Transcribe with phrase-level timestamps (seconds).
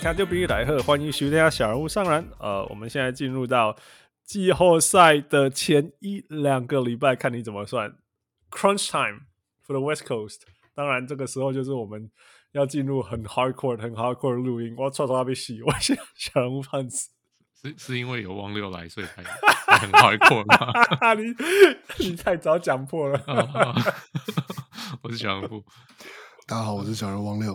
[0.00, 2.26] 听就比来喝，欢迎收听小人物上篮。
[2.38, 3.76] 呃，我们现在进入到
[4.24, 7.98] 季后赛的前一两个礼拜，看你怎么算。
[8.50, 9.26] Crunch time
[9.66, 10.38] for the West Coast。
[10.74, 12.10] 当然，这个时候就是我们
[12.52, 14.74] 要进入很 hardcore、很 hardcore 的录音。
[14.78, 17.10] 我操，他被洗，我是小人物胖子。
[17.60, 19.22] 是是因为有汪六来，所以才
[19.76, 21.12] 很 hardcore 吗？
[21.12, 23.22] 你你太早讲破了。
[25.04, 25.62] 我是小人物。
[26.46, 27.54] 大家好，我是小人汪六。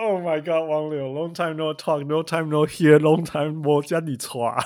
[0.00, 4.58] Oh my god，王柳，Long time no talk，No time no hear，Long time 我将你抓。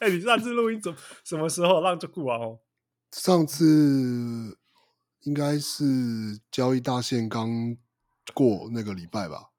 [0.00, 2.38] 哎，你上次录音怎么什么时候让这顾啊？
[2.38, 2.58] 哦，
[3.10, 4.58] 上次。
[5.24, 5.84] 应该是
[6.50, 7.76] 交易大限刚
[8.34, 9.50] 过那个礼拜吧。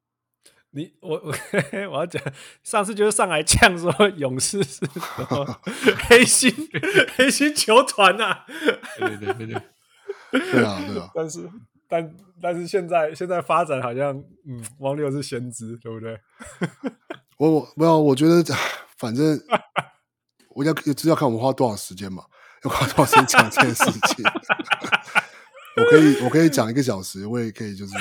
[0.72, 1.34] 你我我
[1.90, 2.22] 我要讲，
[2.62, 4.86] 上次就是上来呛说勇士是什
[5.30, 5.60] 么
[6.06, 6.52] 黑心
[7.16, 8.46] 黑心球团呐、啊。
[8.98, 9.62] 对对对对，
[10.52, 11.10] 对啊对啊。
[11.14, 11.48] 但是
[11.94, 14.12] 但但是现在现在发展好像
[14.48, 16.18] 嗯，汪六是先知，对不对？
[17.38, 18.42] 我我没有，我觉得
[18.98, 19.38] 反正
[20.56, 22.24] 我要知道看我们花多少时间嘛，
[22.64, 24.24] 要花多少时间讲这件事情。
[25.78, 27.94] 我可以，我可以讲一个小时，我也可以，就是，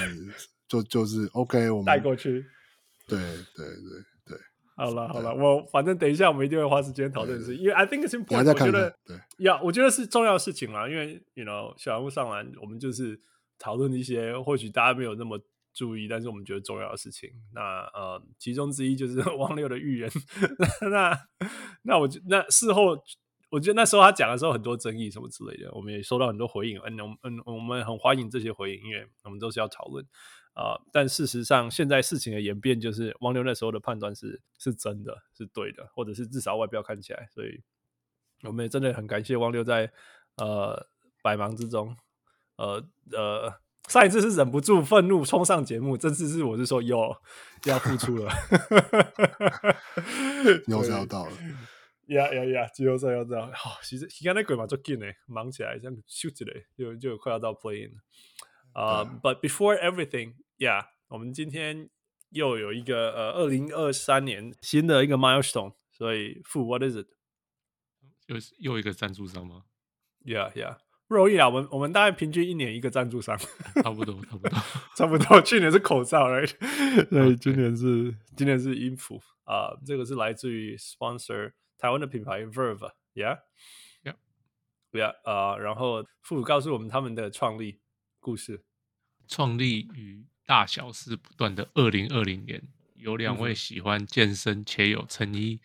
[0.68, 2.44] 就就是 OK，我们带过去。
[3.08, 3.20] 对
[3.56, 3.76] 对对
[4.26, 4.38] 对，
[4.76, 8.48] 好了好了，我反正等一下我们一定会花时间讨论事，因为 I think it's important。
[8.50, 13.20] 我觉得对呀，我觉得是重要事情啦，因为 you know 小人物上完，我们就是
[13.64, 15.40] 讨论一些或许大家没有那么
[15.74, 17.30] 注意，但是我们觉得重要的事情。
[17.54, 17.62] 那
[17.94, 20.10] 呃，其中之一就是 汪六的预言。
[20.92, 21.18] 那
[21.84, 22.98] 那我那事后。
[23.54, 30.04] 我觉得那时候他讲的时候很多争议什么之类的，我们也收到很多回应，嗯嗯，我们很欢迎这些回应，因为我们都是要讨论
[30.54, 30.82] 啊、呃。
[30.92, 37.62] 但事实上，现在事情的演变就是汪六那时候的判断是是真的是对的，或者是至少外表看起来，所以
[38.42, 39.92] 我们也真的很感谢汪六在
[40.38, 40.88] 呃
[41.22, 41.96] 百忙之中，
[42.58, 43.54] 呃呃
[43.88, 47.16] 上一次是忍不住愤怒冲上节目，这次是我是说有
[47.66, 48.32] 要付出了，
[50.68, 51.32] 有是要到了。
[52.08, 52.68] 呀呀呀！
[52.74, 57.94] 季后赛要这样，好，其实时间那鬼嘛，就紧呢，忙起来，像休息嘞，就就快要到 play in
[58.74, 59.06] 啊。
[59.06, 61.90] But before everything，yeah，我们今天
[62.30, 67.08] 又有一个呃，二零二三年新的一个 milestone，所以负 What is it？
[68.28, 69.64] 又又一个赞助商吗
[70.26, 70.78] ？Yeah yeah，
[71.14, 71.48] 不容易啊。
[71.48, 73.38] 我们我们大概平均一年一个赞助商，
[73.84, 74.60] 差不多差不多
[74.98, 75.40] 差不多。
[75.44, 76.52] 去年是口罩，right？
[77.10, 79.78] 对，今年是今年是音符啊。
[79.86, 81.52] 这个是来自于 sponsor。
[81.78, 87.82] 台湾的品牌 Verve，Yeah，Yeah，Yeah，啊，然后父母告诉我们他们的创立
[88.22, 88.64] 故事。
[89.28, 95.60] 创立与大小事不断的二零二零年，有两位喜欢健身且有成衣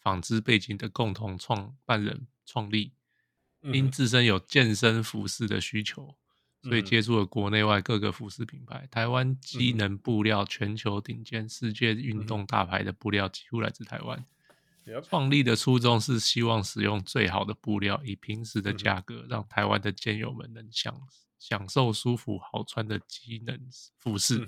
[0.00, 2.92] 纺织背景的共同创办人创立。
[3.72, 6.14] 因自身有健身服饰的需求，
[6.62, 8.86] 所以接触了国内外各个服饰品牌。
[8.90, 14.24] 台湾机能布料全球顶尖世界运动大牌的布料几乎来自台湾。
[15.02, 20.94] 创立的初衷是希望使用最好的布料，以平时的价格，让台湾的健友们能享
[21.38, 23.58] 享受舒服好穿的机能
[23.98, 24.40] 服饰。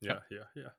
[0.00, 0.72] Yeah, yeah, yeah.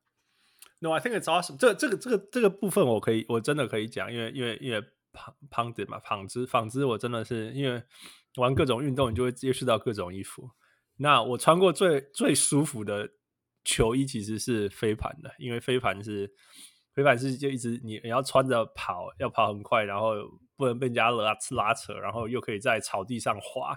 [0.80, 1.58] No, I think it's awesome.
[1.58, 7.84] 这、这个、这个、这个部分我可以，我真的可以讲，因为、因为、因为胖胖子嘛，纺织、纺织，我真的是因为
[8.38, 10.50] 玩各种运动，你就会接触到各种衣服。
[10.98, 13.10] 那我穿过最最舒服的
[13.64, 16.34] 球衣其实是飞盘的，因为飞盘是。
[16.94, 20.14] 飞盘是就一直你你要穿着跑，要跑很快，然后
[20.58, 23.74] 不能被人家拉拉扯，然后又可以在草地上滑，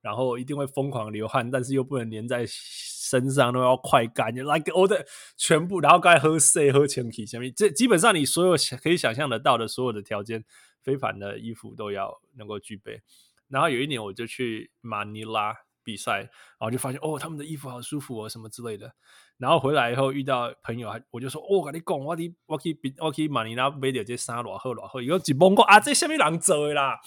[0.00, 4.34] 然后一定会疯狂流汗，但是又不能粘在身上，都要快干。
[4.34, 4.98] like all the
[5.36, 10.44] 全部，然后该喝水喝前提下面，这基本上你所有可以想象得到的所有的条件，
[10.86, 13.02] 非凡的衣服都要能够具备。
[13.48, 15.52] 然后有一年我就去马尼拉
[15.82, 18.94] 比赛，然后就发现哦，他们的衣服好舒服哦，什么之类的。
[19.36, 26.98] 然后回来以后遇到朋友，我就说：“哦，跟你讲，我去我去我去马尼拉买的这衫偌好偌好。”有几摸过啊，这下面人做的啦？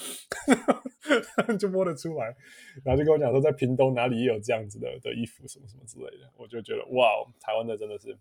[1.57, 2.35] 就摸得出来。
[2.83, 6.31] 然后就跟我讲说，在屏东哪里也有这样子的的衣服，什么什么之类的。
[6.35, 7.07] 我就觉得哇，
[7.39, 8.17] 台湾的真的是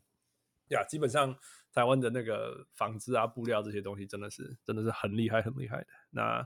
[0.69, 1.37] 呀，基本上
[1.79, 5.87] 台湾的那个纺织啊、布料这些东西，真的是真的是很厉害、很厉害的。
[6.11, 6.45] 那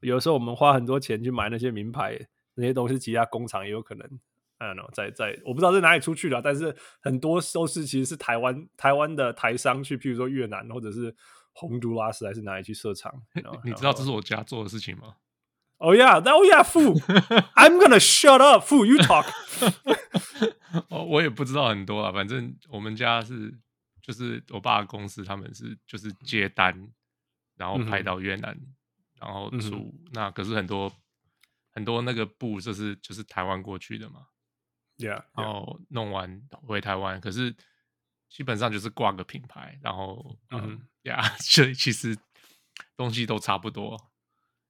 [0.00, 2.18] 有时候我们花很多钱去买那些名牌
[2.56, 4.04] 那些东西，其他工厂也有可能。
[4.58, 11.14] I don't know，在在我不知道在哪里出去了，但是很多都是其实是台湾台湾的台商去，譬如说越南或者是
[11.52, 13.12] 洪都拉斯还是哪里去设厂。
[13.64, 15.14] 你知道这是我家做的事情吗
[15.78, 17.00] ？Oh yeah oh yeah food
[17.56, 19.26] im gonna shut up，Fu，you talk
[20.90, 23.52] 哦，我也不知道很多啊，反正我们家是
[24.02, 26.92] 就是我爸的公司，他们是就是接单，
[27.56, 28.74] 然后派到越南，嗯、
[29.20, 30.92] 然后出、嗯、那可是很多。
[31.74, 34.26] 很多那个布就是就是台湾过去的嘛
[34.98, 37.56] ，Yeah，然后弄完回台湾，可是
[38.28, 42.14] 基本上就是挂个品牌，然后嗯呀， 所以其实
[42.94, 44.12] 东西都差不多，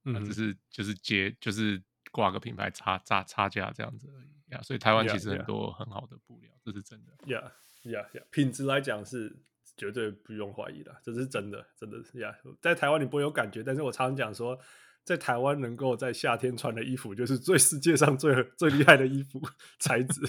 [0.04, 1.82] 嗯，只是就是接就是
[2.12, 4.62] 挂个品牌差差差价这样子而已呀。
[4.62, 7.12] 所以台湾其实很多很好的布料，这是真的。
[7.84, 9.36] Yeah，Yeah，Yeah，品质来讲是
[9.76, 12.34] 绝对不用怀疑的，这是真的，真的是呀。
[12.60, 14.58] 在台湾你不会有感觉，但是我常常讲说。
[15.04, 19.42] 在台湾能够在夏天穿的衣服，就是最世界上最最厉害的衣服
[19.80, 20.20] 材质，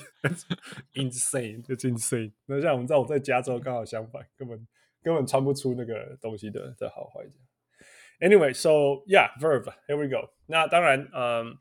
[0.97, 2.31] insane， 就是 insane。
[2.47, 4.67] 那像我们在我在加州刚好相反，根本
[5.03, 7.23] 根本穿不出那个东西的的好坏。
[8.19, 10.31] Anyway，so yeah，Verve，here we go。
[10.47, 11.55] 那当然，嗯，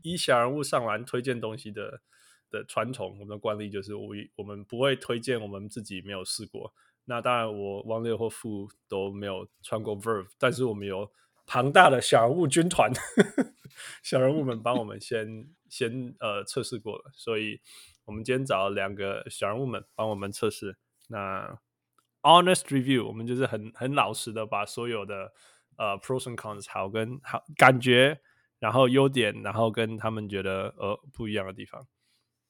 [0.00, 2.00] 以小人物上篮推荐东西的
[2.50, 6.72] 的传统，我们的惯例就是我我们不会推荐我们自己没有试过。
[7.04, 11.10] 那当然，我汪六或富都没有穿过 Verve，但是我们有。
[11.48, 12.90] 庞大的小人物军团，
[14.02, 17.60] 小人物们帮我们先先呃测试过了，所以
[18.04, 20.76] 我们今天找两个小人物们帮我们测试。
[21.06, 21.56] 那
[22.22, 25.32] honest review，我们就是很很老实的把所有的
[25.76, 28.18] 呃 pros and cons 好跟好感觉，
[28.58, 31.86] 然后优点，然后跟他们觉得呃不一样的地方，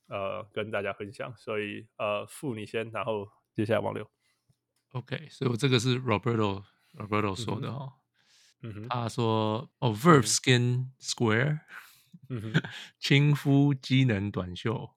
[0.08, 1.34] 呃跟大家分享。
[1.36, 4.10] 所以呃付你先，然后接下来王六。
[4.92, 6.64] OK，所以我这个是 Roberto
[6.94, 7.92] Roberto 说的哦。
[8.62, 11.60] 嗯哼、他说：“哦，Verve Skin Square，
[12.30, 12.54] 嗯、
[12.98, 14.90] 亲肤机能短袖。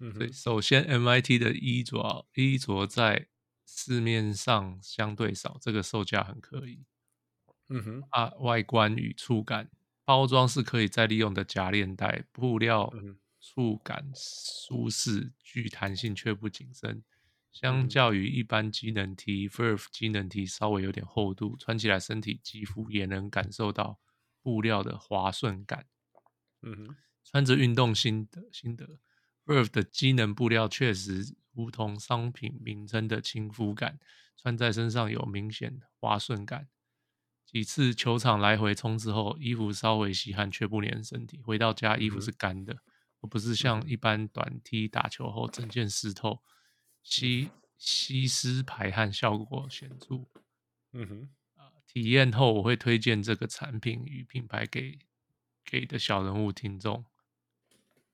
[0.00, 3.28] 嗯、所以首先，MIT 的衣着衣着在
[3.64, 6.84] 市面上相对少，这个售价很可以。
[7.68, 9.70] 嗯哼，啊，外观与触感，
[10.04, 12.92] 包装是可以再利用的夹链袋，布料
[13.46, 17.04] 触感舒适，具弹性却不紧身。”
[17.52, 23.98] 相较于一般机能 T、嗯、Verve 机能 T 稍微有点厚度，穿起来身体肌肤也能感受到
[24.42, 25.86] 布料的滑顺感。
[26.60, 28.98] 嗯哼，穿着运动心得心得
[29.46, 33.98] ，Verve 的机能布料确实如同商品名称的亲肤感，
[34.36, 36.68] 穿在身上有明显的滑顺感。
[37.46, 42.78] 几次球场来回冲刺后，衣服稍微吸汗却不粘身体，回到家衣服是干的，嗯、
[43.20, 46.42] 而不是像一般短 T 打球后整件湿透。
[47.02, 50.26] 吸吸湿排汗效果显著，
[50.90, 54.98] 嗯哼，啊，体验后我会推荐这个产品与品牌给
[55.64, 57.04] 给的小人物听众。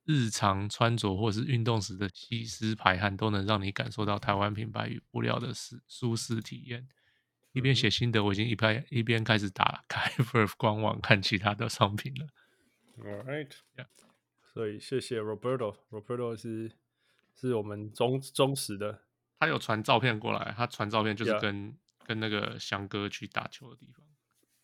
[0.05, 6.87] 日常穿着或是运动时的吸湿排汗都能让你感受到台湾品牌与布料的舒舒适体验。
[7.53, 12.27] 一边写心得，我已经一边一边开始打开 Verve 官网看其他的商品了。
[12.99, 13.87] All right，yeah.
[14.53, 16.73] 所以谢谢 Roberto，Roberto 是。
[17.35, 19.01] 是我们忠忠实的，
[19.39, 24.05] 他有传照片过来，他传照片就是跟.跟那个翔哥去打球的地方。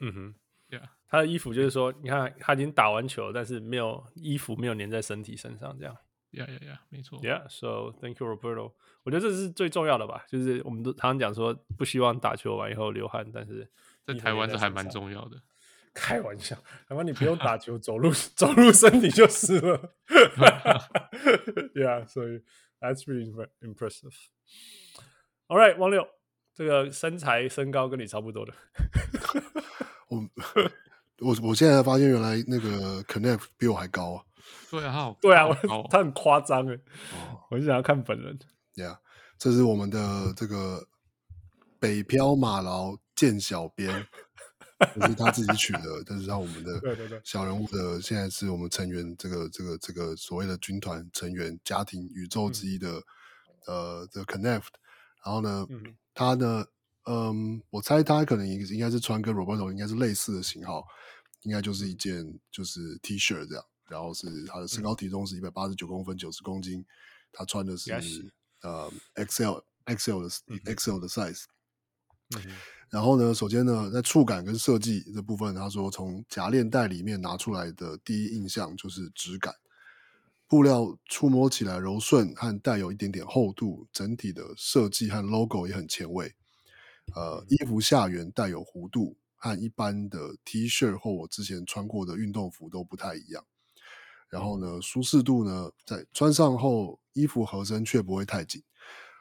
[0.00, 0.35] 嗯哼，
[0.69, 5.96] 对啊，他的衣服就是说，你看他已经打完球，但是没有衣服没有粘在身体身上，这样。
[6.32, 7.17] 呀呀呀，没错。
[7.20, 8.73] Yeah，so thank you Roberto。
[9.05, 13.71] 我觉得这是最重要的吧，就是我们都常常讲说，不希望打球完以后流汗，但是
[14.04, 15.40] 在台湾这还蛮重要的。
[15.95, 16.57] 开玩笑，
[16.88, 19.95] 台湾你不用打球，走路走路身体就湿了。
[21.75, 22.42] Yeah，所以。
[22.80, 24.14] That's really impressive.
[25.49, 26.07] All right，王六，
[26.54, 28.54] 这个身材身高跟你差不多的。
[30.07, 30.25] 我
[31.18, 34.23] 我我现在发现原来那个 Kenneth 比我还高啊。
[34.71, 35.49] 对啊，对啊，
[35.90, 36.75] 他很夸张哎。
[36.75, 38.38] 哦，我就想要看本人。
[38.76, 38.99] Yeah，
[39.37, 40.87] 这是我们的这个
[41.80, 44.07] 北漂马劳见小编。
[44.94, 46.80] 这是他自己取的，但是让我们的
[47.25, 53.02] 小人物的现在是我们成员，这个这个这个所谓的军团成员家庭宇宙之一的、
[53.66, 54.66] 嗯、呃的 Connect，
[55.25, 56.66] 然后呢，嗯、他呢，
[57.04, 60.87] 嗯，我猜他可能应应该是穿跟 Roberto 应该是类似的型号，
[61.42, 66.85] 应该就是一件就是 T 恤这样，然后是他的身高体重是一百八十九公分九十公斤，
[67.32, 68.32] 他穿的是。
[68.61, 71.44] 呃 XL XL 的 XL 的 size。
[72.30, 79.54] 嗯然后呢，首先呢，在触感跟设计这部分，他说从夹链袋里面拿出来的第一印象就是质感，
[80.47, 86.35] 布料触摸起来柔顺和带有一点点厚度，整体的设计和 logo 也很前卫。
[87.14, 93.44] 呃，衣服下缘带有弧度，和一般的 T 恤或我之前穿过的运动服都不太一样。
[94.30, 98.62] 然后呢，舒适度呢，在穿上后衣服合身却不会太紧，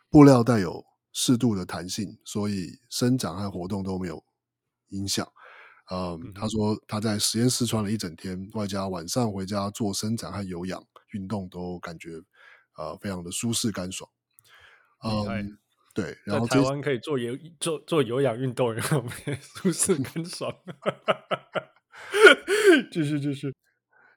[0.10, 0.86] 布料带有
[1.20, 4.24] 适度的弹性，所以生长和活动都没有
[4.90, 5.28] 影响。
[5.92, 12.22] 嗯，嗯，他说他在实验室穿了一整天，外加晚上回家做伸展和有氧运动，都感觉
[12.78, 14.08] 呃非常的舒适干爽。
[15.04, 15.58] 嗯。
[15.96, 19.04] 对，然后台湾可以做有做做有氧运动，然后
[19.42, 20.54] 舒适干爽。
[22.92, 23.48] 继续继续，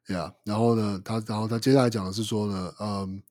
[0.08, 3.22] 呀，yeah, 然后呢，他然后他接下来讲的是说呢，嗯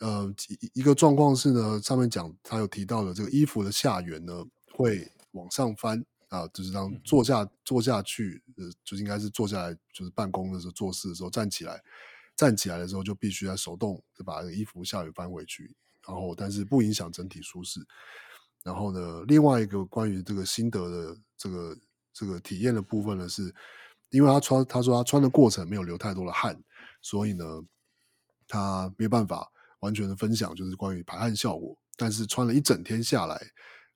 [0.00, 11.80] 呃一一个状况是呢，上面讲他有提到的这个衣服的下缘呢会往上翻啊，就是当坐下坐下去，呃，就应该是坐下来，就是办公的时候做事的时候站起来，
[12.36, 15.74] 站起来的时候就必须要手动就把这个衣服下缘翻回去。
[16.08, 17.78] 然后，但是不影响整体舒适。
[18.64, 21.76] 然后呢，另外一个关于这个心得的这个
[22.12, 23.54] 这个体验的部分呢，是
[24.08, 26.58] 因为他穿，他说他穿的过程没有流太多的汗，
[27.02, 27.44] 所以呢，
[28.48, 31.76] 他没有办法完全的分享，就是关于排汗效果。
[31.96, 33.38] 但是穿了一整天下来，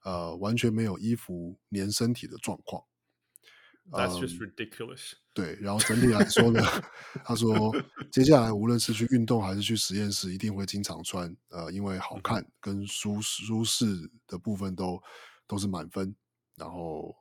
[0.04, 2.82] 呃，完全没有衣服粘身体的状况。
[3.90, 5.12] That's just ridiculous.
[5.12, 6.60] 嗯，对，然后整体来说呢，
[7.24, 7.74] 他说
[8.10, 13.84] 接下来无论是去运动还是去实验室，一定会经常穿，呃，因为好看跟舒舒适
[14.26, 15.02] 的部分都
[15.46, 16.14] 都是满分。
[16.56, 17.14] 然后，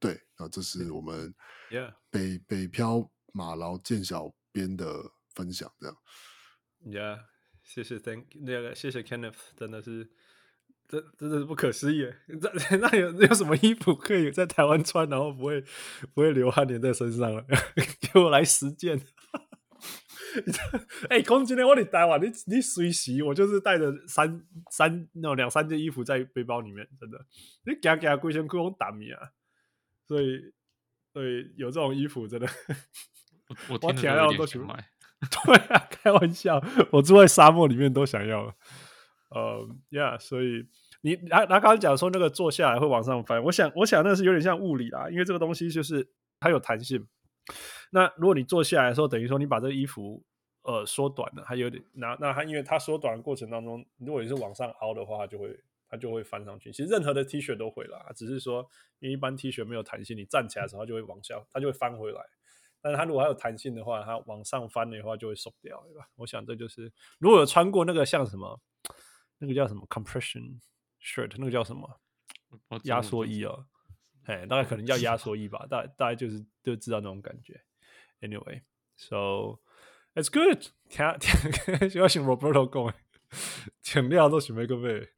[0.00, 1.32] 对，那这是我们
[2.10, 4.86] 北.北漂马劳健小编的
[5.34, 5.96] 分享，这样。
[6.84, 7.20] Yeah，
[7.74, 10.10] 谢谢 Thank 那个谢谢 Kenneth，真的是。
[10.88, 12.06] 真真的是不可思议！
[12.26, 15.64] 那 那有有什么衣服可以在台湾穿，然后不会
[16.12, 17.42] 不会流汗粘在身上了？
[18.12, 19.00] 给我来十件！
[21.08, 27.24] 哎、欸，空今天我得带哇，你你随时我就是带着三三那种两三件衣服在背包里面，真的，
[27.64, 29.30] 你夹夹贵先贵用打米啊！
[30.06, 30.52] 所以
[31.14, 32.46] 所以有这种衣服真的，
[33.70, 34.91] 我我天要都想买。
[35.46, 38.54] 对啊，开玩笑，我住在沙漠里面都想要。
[39.30, 40.66] 呃呀，所以。
[41.04, 47.04] 你他他刚刚讲说那个坐下来会往上翻，我想我想那是有点像物理啦，因为这个东西就是它有弹性。
[47.90, 50.24] 那如果你坐下来的时候，等于说你把这个衣服
[50.62, 56.70] 呃缩短了，它有点那那它因为它缩短的过程当中，如果你是往上凹的话，它就会它就会翻上去。
[56.70, 58.64] 其实任何的 T 恤都会啦，只是说
[59.00, 62.20] 因为一般 T 恤没有弹性，你站起来的时候它就会往下，它就会翻回来。
[62.82, 66.06] 但是它如果还有弹性的话，它往上翻的话就会松掉，对吧？
[66.16, 68.60] 我想这就是如果有穿过那个像什么
[69.38, 70.58] 那个叫什么 compression。
[71.04, 72.00] shirt 那个叫什么？
[72.84, 73.66] 压缩衣哦，
[74.26, 77.60] 哎，大概可能叫压缩衣吧，大大概就是就知道那种感觉。
[78.20, 79.58] Anyway，so
[80.14, 80.68] it's good。
[80.88, 81.04] 听
[82.00, 82.94] 要请 Roberto 讲，
[83.82, 85.08] 请料都准备个备，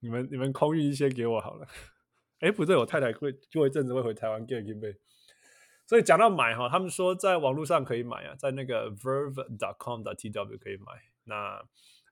[0.00, 1.68] 你们你们空运一些给我好了。
[2.40, 4.96] 哎，不对，我太太会过一阵子会回台湾给准备。
[5.86, 10.92] 所以讲到买哈，他们说在网络上可以买啊，在那个 verve.com.tw 可以买。
[11.24, 11.62] 那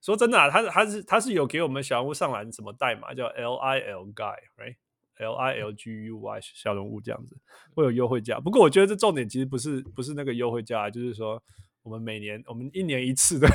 [0.00, 7.36] 说真的啊，他他是他是有给我们小人物上篮什么代码叫 L I L Guy，right？L I L G U Y 小人物这样子
[7.74, 8.38] 会有优惠价。
[8.38, 11.42] 不过我觉得这重点其实不是不是那个优惠价，就是说
[11.82, 13.48] 我们每年我们一年一次的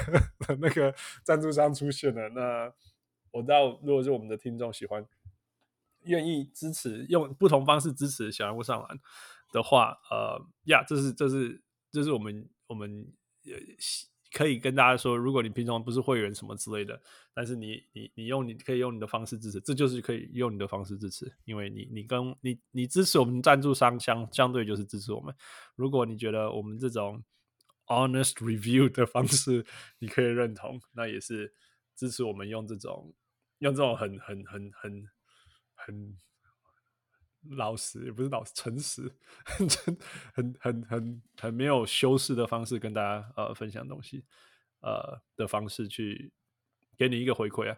[0.59, 2.29] 那个赞助商出现了。
[2.29, 2.73] 那
[3.31, 5.05] 我知道，如果是我们的听众喜欢
[6.03, 8.99] 愿意支持用不同方式支持小人物上篮
[9.51, 13.11] 的话，呃，呀，这是这是这是我们我们
[13.45, 13.53] 呃。
[14.31, 17.01] 可以跟大家说，如果你平常不是会员什么之类的，
[17.33, 25.33] 但是你你你用你可以用你的方式支持，这就是可以用你的方式支持，因为你你跟你你支持我们赞助商相相对就是支持我们。
[25.75, 27.23] 如果你觉得我们这种
[27.87, 29.65] honest review 的方式
[29.97, 31.51] 你可以认同，那也是
[31.95, 33.15] 支持我们用这种
[33.57, 35.09] 用这种很很很很
[35.73, 36.19] 很。
[37.51, 39.11] 老实也不是老实，诚实，
[39.45, 39.67] 很
[40.33, 44.23] 很很很很没有修饰的方式跟大家呃分享东西，
[44.81, 46.31] 呃的方式去
[46.97, 47.77] 给你一个回馈啊。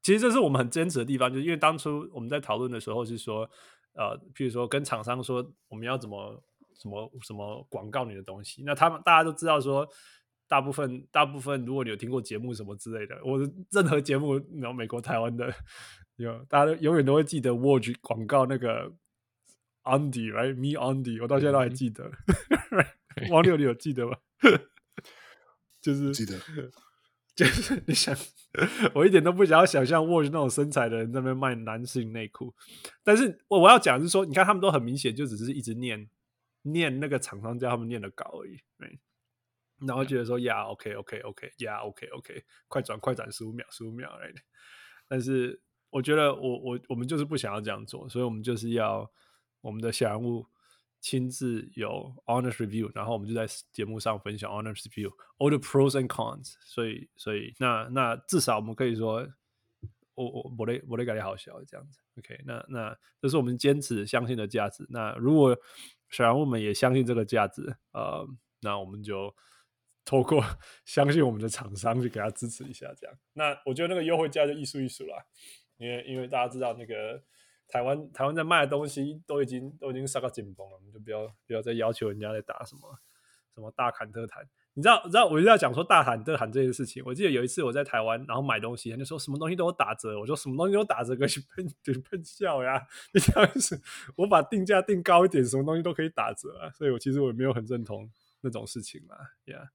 [0.00, 3.48] 其实这是我们很坚持的地方，就因为当初我们在讨论的时候是说，
[3.92, 6.42] 呃，譬如说跟厂商说我们要怎么
[6.74, 9.86] 什么什么广告你的东西，那他们大家都知道说，
[10.48, 15.54] 大部分大部分如果你有听过节目什么之类的，我的任何节目，然后美国台湾的
[16.16, 18.90] 有大家都永远都会记得 Watch 广告那个。
[19.84, 22.10] Andy，right？Me Andy，我到现在都还记得。
[23.30, 24.16] 王六，你有记得吗？
[25.82, 26.38] 就是记得，
[27.34, 28.16] 就是你想，
[28.94, 32.54] 我一点都不想要想象 Watch 那种身材的人在那边卖男性内裤。
[33.02, 36.08] 但是我我要讲的是说，你看他们都很明显，就只是一直念
[36.62, 38.60] 念那个厂商叫他们念的稿而已。
[39.86, 44.36] 然后觉得说呀，OK，OK，OK，呀，OK，OK，快转快转，十五秒，十五秒，right？
[45.08, 45.60] 但是
[45.90, 49.10] 我觉得我我我们就是不想要这样做，所以我们就是要。
[49.62, 50.46] 我们的小人物
[51.00, 56.54] 亲自有 honest review，然后我们就在节目上分享 honest review，all the pros and cons。
[56.64, 59.26] 所以，所以那那至少我们可以说，
[60.14, 61.98] 我我我的我的感觉好小这样子。
[62.18, 64.86] OK，那那这是我们坚持相信的价值。
[64.90, 65.56] 那如果
[66.10, 68.24] 小人物们也相信这个价值，呃，
[68.60, 69.34] 那我们就
[70.04, 70.44] 透过
[70.84, 73.16] 相信我们的厂商去给他支持一下，这样。
[73.32, 75.16] 那我觉得那个优惠价就一数一数啦，
[75.78, 77.24] 因为因为大家知道那个。
[77.72, 82.82] 台湾台湾在卖的东西都已经都已经杀到紧绷了，我们就不要不要再要求人家在打什么
[83.54, 84.46] 什么大砍特砍。
[84.74, 87.02] 你知道你知道我一直在讲说大砍特砍这件事情。
[87.06, 92.86] 我记得有一次我在台湾，然后买东西，他就说什么东西都有打折，我说什么东西都打折，可以喷 就喷笑呀！
[93.14, 93.80] 你这样子，
[94.16, 96.68] 我把定价定高一点，什么东西都可以打折啊。
[96.72, 98.06] 所以我其实我也没有很认同
[98.42, 99.70] 那种事情嘛呀。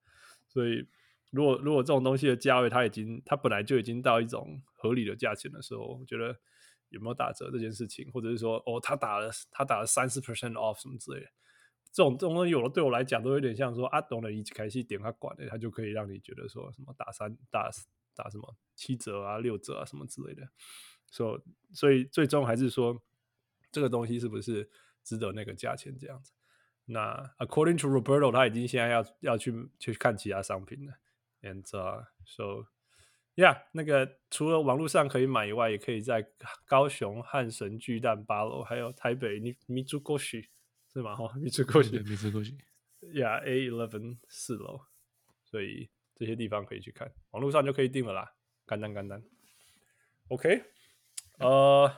[0.47, 0.87] 所以
[1.31, 6.37] 如果如果这种东西的价位它已经它本来就已经到一种合理的价钱的时候，我觉得。
[6.89, 11.27] 有没有打折这件事情，或者是说，哦，他打了他打了三十 percent off 什么之类的，
[11.91, 17.69] 这种这种东西有的对我来讲都有点像说啊，懂了，一开始点他管的，他就可以让你觉得说什么打三打
[18.15, 20.47] 打什么七折啊、六折啊什么之类的，
[21.11, 23.01] 所、so, 所以最终还是说
[23.71, 24.69] 这个东西是不是
[25.03, 26.31] 值得那个价钱这样子？
[26.85, 30.93] 那 according to Roberto，他已经现在要要去去看其他商品了
[31.41, 31.65] ，and、
[32.25, 32.67] so。
[33.37, 36.27] 呀，yeah, 那个除了网络上可以买以外，也可以在
[36.65, 40.49] 高雄汉神巨蛋八楼，还有台北你米珠过去
[40.91, 41.15] 是吗？
[41.15, 42.57] 哈，米珠过去，米珠过去。
[43.13, 44.81] 呀， A eleven 四楼，
[45.45, 48.33] 所以这些地方可以去看，网络上就可以订了啦，
[48.65, 49.21] 干单干单。
[50.29, 50.63] OK，
[51.37, 51.95] 呃，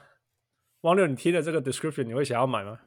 [0.81, 2.81] 汪六，你听了这个 description，你会想要买吗？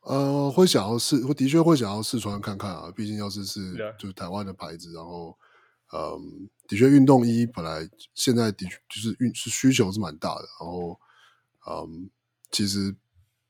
[0.00, 3.94] 呃，会想要试，我的确会想要试穿看看啊，毕竟要是是 Yeah.
[3.98, 5.38] 就是台湾的牌子，然后。
[5.90, 10.42] 嗯，的确，运动衣本来现在的确就是运是需求是蛮大的。
[10.60, 11.00] 然后，
[11.66, 12.10] 嗯，
[12.50, 12.94] 其实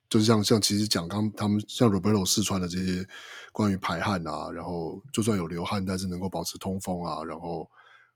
[0.09, 3.05] 就是像像其实讲刚他们像 Roberto 试穿的这些
[3.51, 7.69] 关于排汗啊，然后就算有流汗，但是能够保持通风啊，然后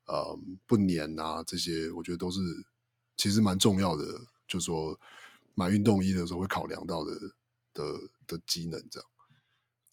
[0.06, 2.38] 嗯不粘啊，这些我觉得都是
[3.16, 4.04] 其实蛮重要的。
[4.46, 4.96] 就是说
[5.54, 7.12] 买运动衣的时候会考量到的
[7.74, 7.84] 的
[8.26, 9.08] 的机能这样。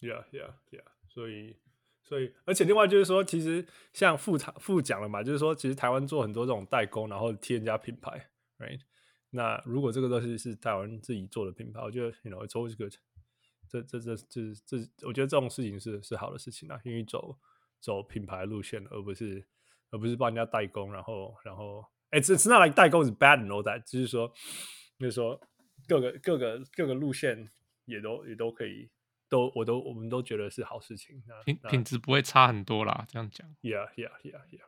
[0.02, 0.86] Yeah, yeah, yeah.
[1.12, 1.56] 所以。
[2.10, 8.80] 所以，而且另外就是说，其实像副厂副讲了嘛，就是说，其实台湾做很多这种代工，然后贴人家品牌，right？
[9.30, 12.92] 那如果这个东西是台湾自己做的品牌，我觉得，you know，it's always good。
[13.70, 17.38] 这这这这这，我觉得这种事情是是好的事情啊，因为走
[17.80, 19.46] 走品牌路线，而不是
[19.92, 24.34] 而不是帮人家代工，然后然后，it's it's not like 代工是 bad and all that，就是说，
[24.98, 25.40] 就是说
[25.88, 27.52] 各个各个各个路线
[27.86, 28.90] 也都也都可以。
[29.29, 31.23] 都，我都，我们都觉得是好事情。
[31.45, 33.47] 品品质不会差很多啦，这样讲。
[33.63, 34.61] Yeah, yeah, yeah, yeah.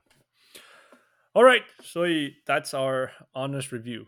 [1.32, 4.06] All right, 所以 that's our honest review.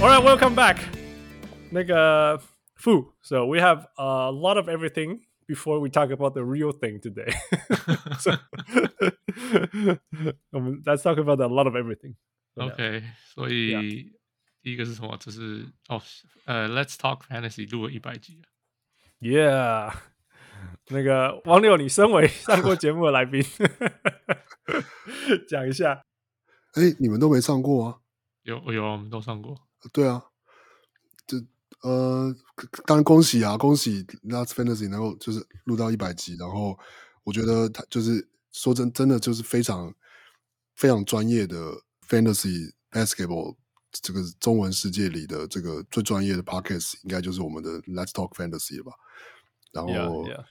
[0.00, 0.78] All right, welcome back.
[1.70, 2.40] 那个
[2.76, 5.22] Fu, so we have a lot of everything.
[5.46, 7.32] Before we talk about the real thing today,
[8.18, 8.32] so,
[10.84, 12.16] let's talk about a lot of everything.
[12.56, 13.02] OK，
[13.34, 14.12] 所以
[14.60, 15.16] 第一个是什么？
[15.16, 16.02] 就是哦，
[16.44, 18.42] 呃，Let's Talk Fantasy 录了一百集
[19.20, 19.94] Yeah，
[20.88, 23.42] 那个王六，你身为上过节目的来宾，
[25.48, 26.04] 讲一下。
[26.74, 28.00] 哎，你们都没上过啊？
[28.42, 29.56] 有有，我们都上过。
[29.94, 30.24] 对啊，
[31.26, 31.38] 这。
[31.83, 32.33] 呃，
[32.85, 36.79] 当然恭喜啊，恭喜 Last Fantasy 能够就是录到一百集，然后
[37.25, 39.93] 我觉得他就是说真真的就是非常
[40.77, 41.57] 非常专业的
[42.07, 43.57] Fantasy Basketball
[43.91, 48.93] 这个中文世界里的这个最专业的 Podcast，应该就是我们的 Let's Talk Fantasy 了吧？
[49.73, 49.91] 然后
[50.23, 50.45] yeah, yeah.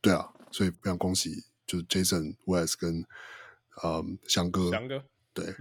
[0.00, 3.04] 对啊，所以非常恭喜，就是 Jason West 跟
[3.82, 5.02] 嗯翔哥，翔哥
[5.34, 5.56] 对，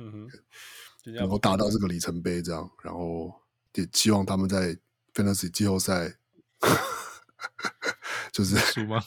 [1.05, 3.33] 能够达到这个里程碑，这样，然后
[3.73, 4.77] 也希望他们在。
[5.17, 6.13] Fantasy 季后赛
[8.31, 9.01] 就是输吗？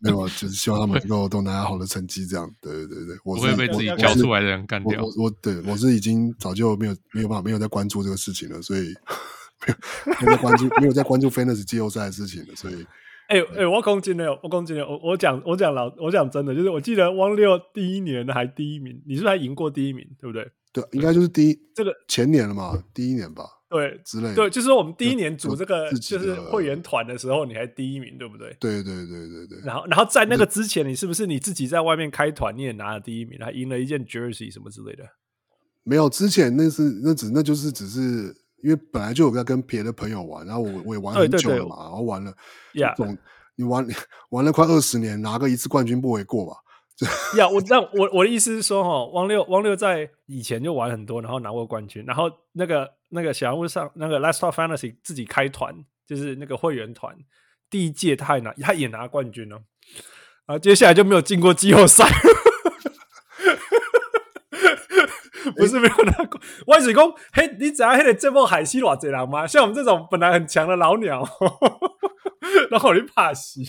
[0.00, 2.50] 没有，就是希望他们能够都拿下好的成绩，这样。
[2.60, 5.02] 对对对对，我不会被自己教出来的人干掉。
[5.02, 8.94] 我我，我对我是已经早就没有没有办法没有在关注这个事情了，所以
[10.24, 12.86] 没有没有在关注没有在关注 Fantasy 季后赛的事情了，所以。
[13.28, 20.06] 哎哎、我讲真的，我讲真的，我我讲我讲老我讲真的，就是我记得汪六第一年还第一名，你是不是还赢过第一名？
[20.20, 20.48] 对不对？
[20.72, 23.44] 对，应该就是第一这个前年了嘛，第一年吧。
[23.68, 28.56] 对，之类对，就是说我们第一年组这个就是会员团的时候，你还第一名，对不对？
[28.60, 29.58] 对对对对对。
[29.64, 35.04] 然后，然后在那个之前，你是不是你自己在外面开团，你也拿了第一名，还赢了一件 jersey 什么之类的？
[35.82, 42.32] 没有，之前那是那只那就是只是因为本来就有在跟别的朋友玩，然后我我也玩很久了嘛，然后玩了，
[42.96, 43.16] 总
[43.56, 43.86] 你玩
[44.30, 46.56] 玩了快二十年，拿个一次冠军不为过吧？
[47.36, 55.74] 呀，我那我我的意思是说，哈，汪六汪六在以前就玩很多，然后拿过冠军，然后那个那个小人物上那个 Let's Talk Fantasy 自己开团，
[56.06, 57.16] 就是那个会员团，
[57.68, 59.62] 第一届他也拿他也拿冠军了，
[60.44, 62.06] 啊，接下来就没有进过季后赛，
[65.56, 66.40] 不是没有拿过。
[66.66, 69.44] 我是讲，嘿，你知道那个这波海西偌济人吗？
[69.46, 71.26] 像我们这种本来很强的老鸟，
[72.70, 73.60] 然后你怕死。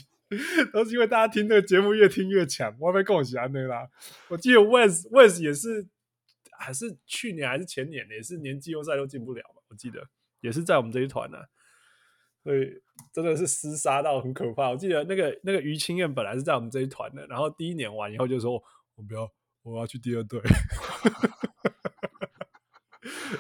[0.74, 3.88] 都是因为大家听这个节目越听越强，我被共喜安那啦。
[4.28, 5.88] 我记得 Wes Wes 也是，
[6.58, 9.62] 还是去年还是前年，也是连季后赛都进不了嘛。
[9.70, 10.02] 我记得
[10.42, 11.46] 也是在我们这一团呢、啊，
[12.44, 12.82] 所以
[13.14, 14.70] 真的是厮杀到很可怕。
[14.70, 18.54] 我记得那个那个于清燕本来是在我们这一团的，然后第一年完以后就说
[18.96, 19.30] ：“我不要，
[19.64, 20.40] 我要去第二队。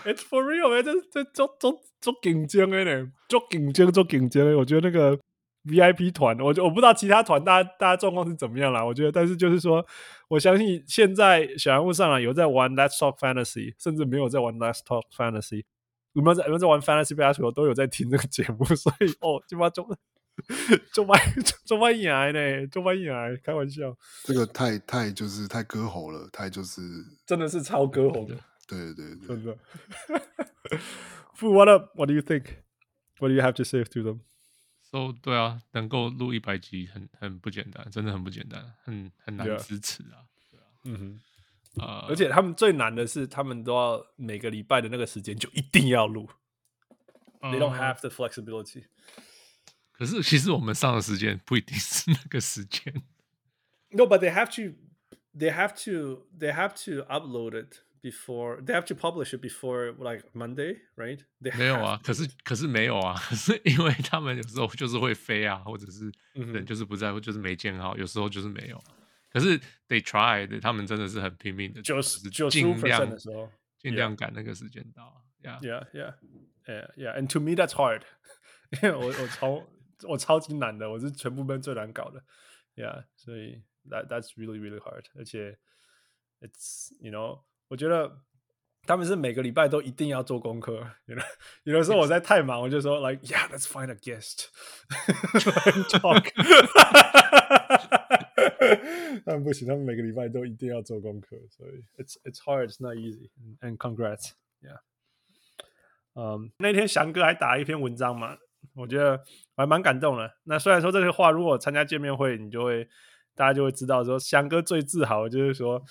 [0.06, 5.19] ”It's for real 哎，这这做做做竞争的呢，做竞争做竞争的，我觉得那个。
[5.67, 8.84] VIP 团，我就我不知道其他团大家大家状况是怎么样啦。
[8.84, 9.86] 我觉得，但是就是说，
[10.30, 15.65] 我相信现在小人物上来有在玩 Let's Talk Fantasy，甚至没有在玩 Let's Talk Fantasy，
[16.13, 19.86] 有没有在有没有在玩 Fantasy Basketball 都有在听这个节目， 所以哦，就把中
[20.93, 21.19] 中班
[21.65, 26.82] 中班赢来呢，中班赢来，开玩笑，这个太太就是太割喉了，太就是
[27.25, 28.36] 真的是超割喉的，
[28.67, 29.58] 对对对，真的。
[31.36, 31.91] Fu, what up?
[31.95, 32.63] What do you think?
[33.19, 34.19] What do you have to say to them?
[34.89, 40.23] So 对啊，能够录一百集很很不简单，真的很不简单，很很难支持啊。
[40.23, 40.52] Yeah.
[40.52, 41.21] 对啊，嗯
[41.76, 46.30] 哼，啊、呃，而且他们最难的是，他们都要每个礼拜的那个时间就一定要录。
[47.41, 48.86] Uh, They don't have the flexibility。
[49.91, 52.93] 可是其实我们上的时间不一定是那个时间。
[53.89, 54.78] No, but they have to,
[55.38, 57.80] they have to, they have to upload it.
[58.03, 61.21] Before they have to publish it before like Monday, right?
[61.57, 68.83] 没有啊，可是可是没有啊，可是因为他们有时候就是会飞啊，或者是人就是不在乎，就是没建好，有时候就是没有。
[69.31, 75.25] 可是 they tried，他们真的是很拼命的，就是尽量的时候，尽量赶那个时间到。
[75.40, 76.14] Yeah, yeah, yeah,
[76.66, 77.16] yeah, yeah.
[77.16, 78.03] And to me, that's hard.
[78.73, 79.64] 因为我我超
[80.09, 82.25] 我超级难的，我是全部班最难搞的。
[82.75, 85.05] Yeah，所以 that that's really really hard。
[85.16, 85.57] 而且
[86.40, 87.45] it's you know。
[87.69, 88.19] 我觉得
[88.86, 90.88] 他们是每个礼拜都一定要做功课。
[91.06, 91.21] 有的
[91.63, 94.45] 有的时候我在太忙，我就说 like yeah let's find a guest
[95.99, 96.23] talk。
[99.25, 103.30] 但不行，他们每个礼拜都一定要做功课，所以 it's it's hard, it's not easy.
[103.60, 104.80] And congrats, yeah.
[106.15, 108.38] 嗯，那天翔哥还打了一篇文章嘛，
[108.75, 109.21] 我觉得
[109.58, 110.32] 还蛮感动的。
[110.43, 112.88] 那虽然说这些话，如果参加见面会，你就会
[113.36, 115.84] 大家就会知道说，翔哥最自豪的就是说。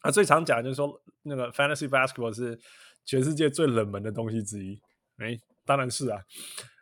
[0.00, 2.58] 啊，最常讲的就是说，那个 fantasy basketball 是
[3.04, 4.80] 全世界最冷门的东西之一。
[5.18, 6.22] 哎，当然是啊。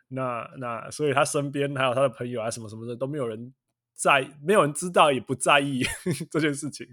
[0.07, 3.53] 那那所以他身边还有他的朋友啊，什么什么的都没有人
[3.93, 5.83] 在，没有人知道，也不在意
[6.31, 6.87] 这件事情。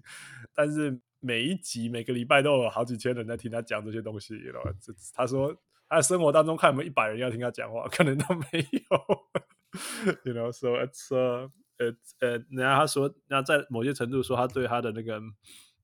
[0.52, 4.34] 但是每一集每个礼拜都有好几千人在听他讲这些东西。
[4.36, 4.74] You know?
[5.14, 5.56] 他说
[5.88, 9.26] 他生活当中看有没有一百人要听他讲话，可能都没有。
[10.24, 15.20] You know, so it's uh, it's uh, 然后他说，那在某些程度说，他对他的那个。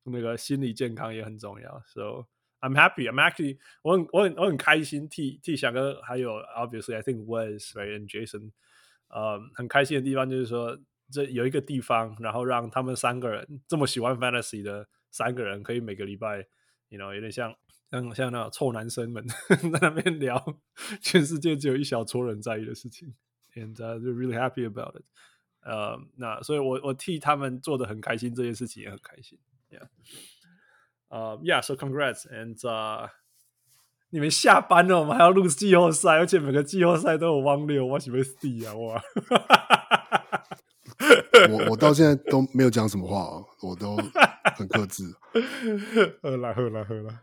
[0.04, 2.26] 那个心理健康也很重要，so
[2.60, 3.08] I'm happy.
[3.10, 8.52] I'm actually 我很我很我很开心替替翔哥还有 obviously I think Wes right and Jason，
[9.08, 10.78] 呃，很开心的地方就是说
[11.10, 16.46] 这有一个地方，然后让他们三个人这么喜欢 fantasy 的三个人可以每个礼拜
[16.88, 17.54] ，you know 有点像
[17.90, 20.42] 像像那种臭男生们 在那边聊
[21.00, 23.14] 全世界只有一小撮人在意的事情
[23.54, 25.04] ，and uh, they're really happy about it。
[25.60, 29.38] 呃，那所以我我替他们做的很开心，这件事情也很开心。
[29.72, 29.88] Yeah.
[31.10, 31.60] Uh, yeah.
[31.62, 32.26] So congrats.
[32.30, 33.08] And uh,
[34.10, 38.74] 你们下班了，我们还要录季后赛，而且每个季后赛都有汪六，我喜欢死啊！
[38.74, 39.02] 哇，
[41.48, 43.96] 我我到现在都没有讲什么话哦，我都
[44.54, 45.04] 很克制。
[46.22, 47.22] 喝啦喝啦喝啦，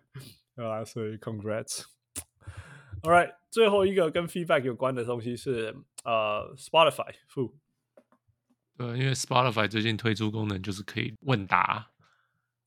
[0.57, 1.83] 好啦，所以 congrats。
[3.03, 7.13] All right，最后一个跟 feedback 有关的东西是呃、uh, Spotify。
[8.79, 11.91] 呃，因为 Spotify 最近推出功能，就是可以问答。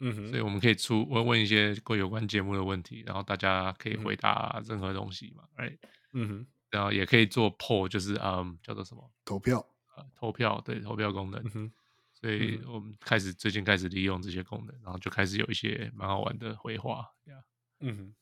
[0.05, 5.69] 嗯哼，所以我们可以出问问一些关有关节目的问题，然后大家可以回答任何东西嘛，哎、
[6.13, 9.65] 嗯，嗯哼，然后也可以做 poll，就是嗯叫做什么投票？
[9.95, 11.73] 啊投票，对投票功能，嗯哼，
[12.15, 17.43] 所以我们开始最近开始利用这些功能，然后就开始有一些蛮好玩的回话，yeah,
[17.79, 18.15] 嗯哼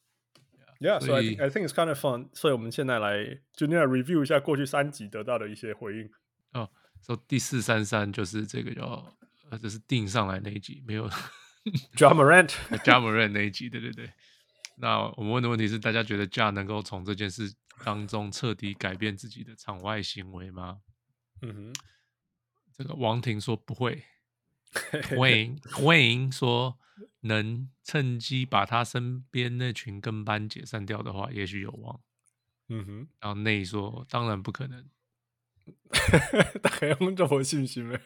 [0.81, 6.11] ，yeah，so I think I think it's kind of fun，所以我们现在来就那样 review 一下过去三集得到的一些回应。
[6.53, 6.69] 哦，
[7.01, 9.17] 说、so、第四三三就是这个叫
[9.49, 11.09] 呃这是定上来那一集没有。
[11.97, 14.13] Ja Morant，Ja Morant 那一集，对对对。
[14.77, 17.53] 那我们问的问题是：大家觉得 Ja 能够从这件事
[17.85, 20.81] 当中彻底改变自己的场外行为吗？
[21.43, 21.73] 嗯哼。
[22.73, 24.05] 这个王庭说不会，
[25.13, 26.79] Wayne Wayne 说
[27.21, 32.01] 能趁机把他身边那群跟班解散掉的话，也许有望。
[32.71, 34.89] 嗯哼，然后内说当然不可能，
[36.63, 38.01] 大家用这么信心没？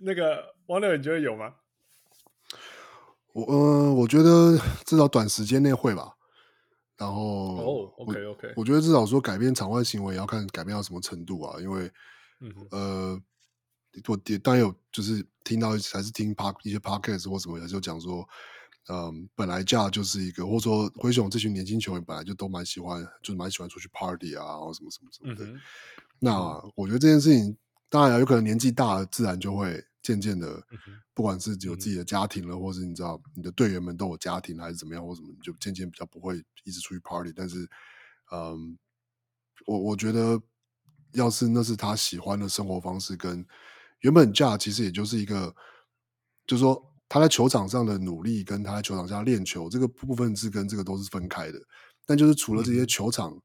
[0.00, 1.54] 那个王六，你觉得有吗？
[3.32, 3.54] 我嗯、
[3.86, 6.12] 呃，我觉得至少短时间内会吧。
[6.98, 11.58] 然后哦、oh,，OK OK，我，我觉得至少说改变场外行为也要看改变到什么程度啊。
[11.60, 11.90] 因为，
[12.40, 13.20] 嗯、呃，
[14.06, 18.28] 我也当然有就是听到还是听 Park 一些 Podcast 或什么，也就讲说，
[18.88, 25.44] 嗯，本来 Ja 就是一个，或者说灰熊这群年轻球员本来就都蛮喜欢，就是蛮喜欢出去 Party 啊，然后什么什么什么的。
[25.46, 25.60] 嗯、
[26.20, 26.38] 那
[26.76, 27.56] 我觉得这件事情，
[27.92, 29.84] 当然有可能年纪大了，自然就会。
[30.02, 30.60] 渐渐的，
[31.14, 37.32] 不管是有自己的家庭了，嗯、或是你知道你的队员们都有家庭，还是怎么样，或什么，你就渐渐比较不会一直出去 party。
[37.32, 37.58] 但是，
[38.32, 38.76] 嗯，
[39.64, 40.42] 我我觉得，
[41.12, 43.46] 要是那是他喜欢的生活方式，跟
[44.00, 45.54] 原本 Ja 其实也就是一个，
[46.48, 51.62] 就是说他在球场上的努力，跟他在球场下练球这个部分是跟这个都是分开的。
[52.04, 53.42] 但就是除了这些球场，嗯、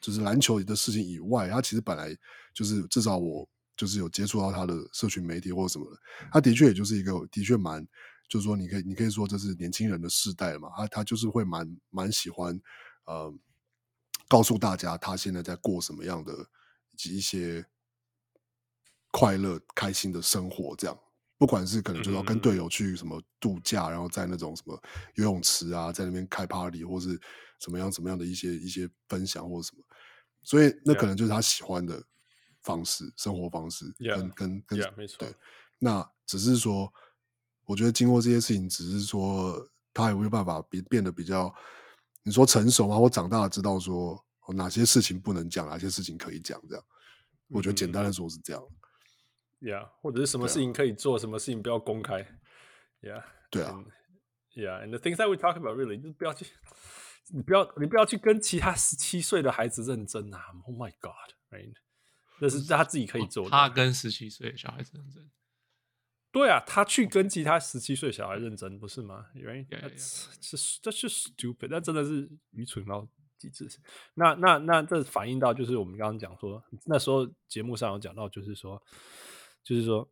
[0.00, 2.12] 就是篮球的事情以外，他其实本来
[2.52, 3.48] 就是至少我。
[3.80, 5.98] 就是有接触到他的社群媒体或者什么的，
[6.30, 7.82] 他的确也就是一个的确蛮，
[8.28, 12.60] 就是说你可以你可以说这是年轻人的世代嘛，他他就是会蛮蛮喜欢
[13.06, 13.34] 呃
[14.28, 16.30] 告诉大家他现在在过什么样的
[16.90, 17.64] 以及一些
[19.10, 20.94] 快乐开心的生活，这样。
[21.38, 22.68] 不管是可能就是要跟队友。
[22.68, 24.78] 去什么度假，然后在那种什么
[25.14, 27.18] 游泳池啊，在那边开 party 或是
[27.58, 29.82] 什么样什么样的一些一些分享或者什么，
[30.42, 32.04] 所以那可能就是他喜欢的。
[32.62, 34.34] 方式，生活方式跟 Yeah.
[34.34, 35.18] 跟跟 Yeah, 没错。
[35.18, 35.34] 对，
[35.78, 36.92] 那只是说，
[37.64, 41.54] 我觉得经过这些事情，只是说他有没有办法变变得比较，
[42.22, 42.98] 你说成熟吗？
[42.98, 44.22] 我长大了知道说
[44.54, 46.84] 哪些事情不能讲，哪些事情可以讲，这样。
[47.48, 48.62] 我觉得简单的说是这样。
[49.60, 52.26] Yeah，或者是什么事情可以做，啊、什么事情不要公开。
[53.02, 53.84] Yeah，对啊。
[54.54, 56.46] Yeah，and the things that we talk about really，就不要去，
[57.28, 61.74] 你不要你不要去跟其他十七岁的孩子认真啊！Oh my God，right？
[62.40, 63.50] 那是他自己可以做的。
[63.50, 65.30] 他跟十七岁的小孩子认真。
[66.32, 69.66] 对啊，他去跟其他十七岁小孩认真，不是吗？Right？
[70.40, 73.68] 这是这是 stupid，那真的是愚蠢到极致。
[74.14, 78.80] 那那那这反映到就是我们刚刚讲说，那时候节目上有讲到，就是说，
[79.64, 80.08] 就是说，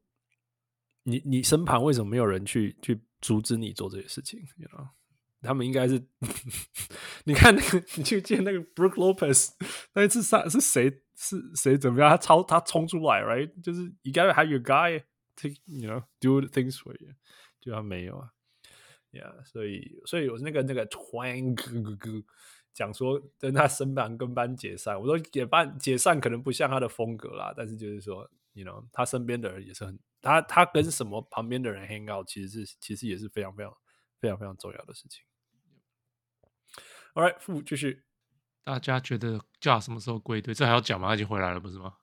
[1.04, 4.88] 你你身旁为什么没有人去去阻止你做这些事情？You know?
[5.40, 6.04] 他们应该是，
[7.22, 9.52] 你看那个，你去见那个 Brook Lopez
[9.92, 12.08] 那一次上是谁是谁怎么样？
[12.08, 13.50] 他超他冲出来，right？
[13.60, 15.02] 就是 you gotta have your guy
[15.34, 17.12] take you know do the things for you，
[17.60, 18.30] 就他没有啊
[19.10, 22.24] ，yeah，所以所以我那个那个 Twang 哥哥哥
[22.72, 33.76] 讲说跟他身旁跟班解散，我说解班解散可能不像他的风格啦，但是就是说，you know，他身边的人也是很他他跟什么旁边的人 hang out，其实是其实也是非常非常。
[34.20, 35.22] 非常非常重要的事情。
[37.14, 38.02] All right，复继续。
[38.64, 40.52] 大家觉得 Ja 什么时候归队？
[40.52, 41.08] 这还要讲吗？
[41.08, 41.94] 他已经回来了，不是吗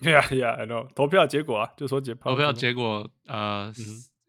[0.00, 0.88] ？Yeah，Yeah，I know。
[0.94, 3.72] 投票结果啊，就说解投票结果，呃，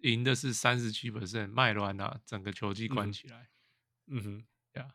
[0.01, 3.49] 赢、嗯、的是三十七 percent，麦乱啊，整个球季关起来。
[4.07, 4.87] 嗯哼，Yeah。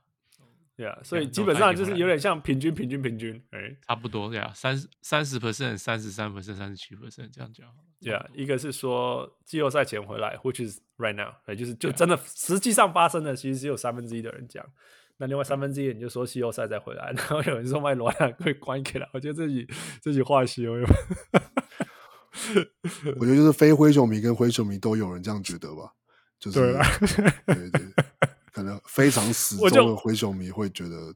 [0.76, 7.68] Yeah，所以基本上就是有点像平均、平均、平均，哎，差不多呀，三三十 percent、三十三 percent、三十七 percent 这样讲。
[8.00, 14.64] Yeah，一个是说季后赛前回来，which is right now，哎，就是就真的实际上发生的，其实只有三分之一的人讲。
[15.20, 19.68] 那另外三分之一你就说季后赛再回来， 然后有人说麦罗兰会关起来，我觉得这句
[20.00, 20.88] 这句话西有用。
[23.20, 25.92] 我觉得就是非灰熊迷跟灰熊迷都有人这样觉得吧，
[26.40, 26.72] 就是
[27.46, 27.80] 对对对。
[28.50, 31.14] 可能非常死忠的灰熊迷会觉得，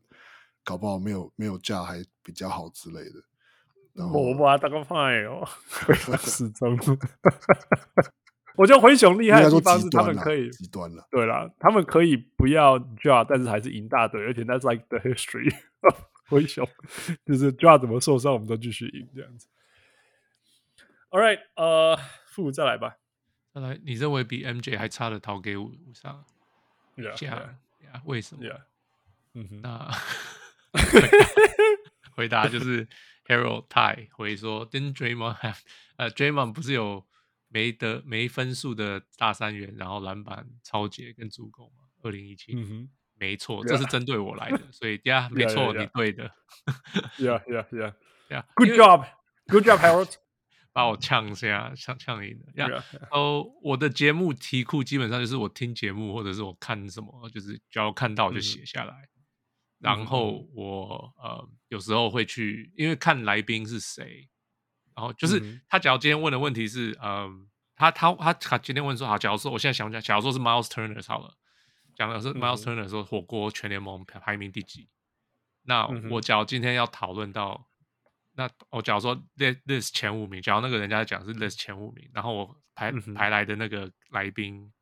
[0.62, 4.04] 搞不好没有没有 Ja 还比较好之类的。
[4.12, 6.76] 我把他打个派哦，非常死忠。
[8.56, 15.52] 我觉得灰熊厉害的地方是他们可以极端了，对啦，他们可以不要 Ja，但是还是赢大队，而且 That's like the history。
[16.28, 16.66] 灰熊
[17.26, 19.46] 就是 Ja 怎么受伤，我们都继续赢这样子。
[21.10, 22.96] All right，呃，副再来吧，
[23.52, 26.24] 再来，你认为比 MJ 还差的投给五五上
[26.96, 28.42] ？Yeah, 这样呀，yeah, 为什么？
[29.34, 29.90] 嗯哼，那
[32.16, 32.86] 回答就是
[33.26, 35.58] Harold Tai 回说，Didn't Draymond have？
[35.96, 37.04] 呃，Draymond 不是有
[37.54, 41.84] 没得没分数的大三元，然后篮板、超杰跟助攻嘛？
[42.02, 46.28] 二零一七，嗯哼，没错，这是针对我来的，所以呀， 没错，你对的。
[47.16, 47.94] Yeah, yeah, yeah,
[48.28, 48.44] yeah.
[48.56, 49.06] Good job,
[49.46, 50.14] good job, Harold.
[50.74, 52.84] 把我呛一下，呛呛赢的呀。
[53.12, 58.94] 哦，我的节目题库基本上就是我听节目或者是我看什么，就是只要看到就写下来。
[59.04, 59.14] 嗯、
[59.78, 64.28] 然后我呃有时候会去，因为看来宾是谁，
[64.94, 71.34] 然后就是他，假如今天问的问题是，嗯，他他他他今天问说，好，假如说我现在想讲，假如说是 Miles Turner 好了，
[71.96, 74.88] 讲的是 Miles Turner 说火锅全联盟排排名第几？
[75.64, 77.66] 那我假如今天要讨论到，
[78.34, 84.72] 那我假如说 list 前五名，假如那个人家讲是 list 前五名，然后我排排来的那个来宾，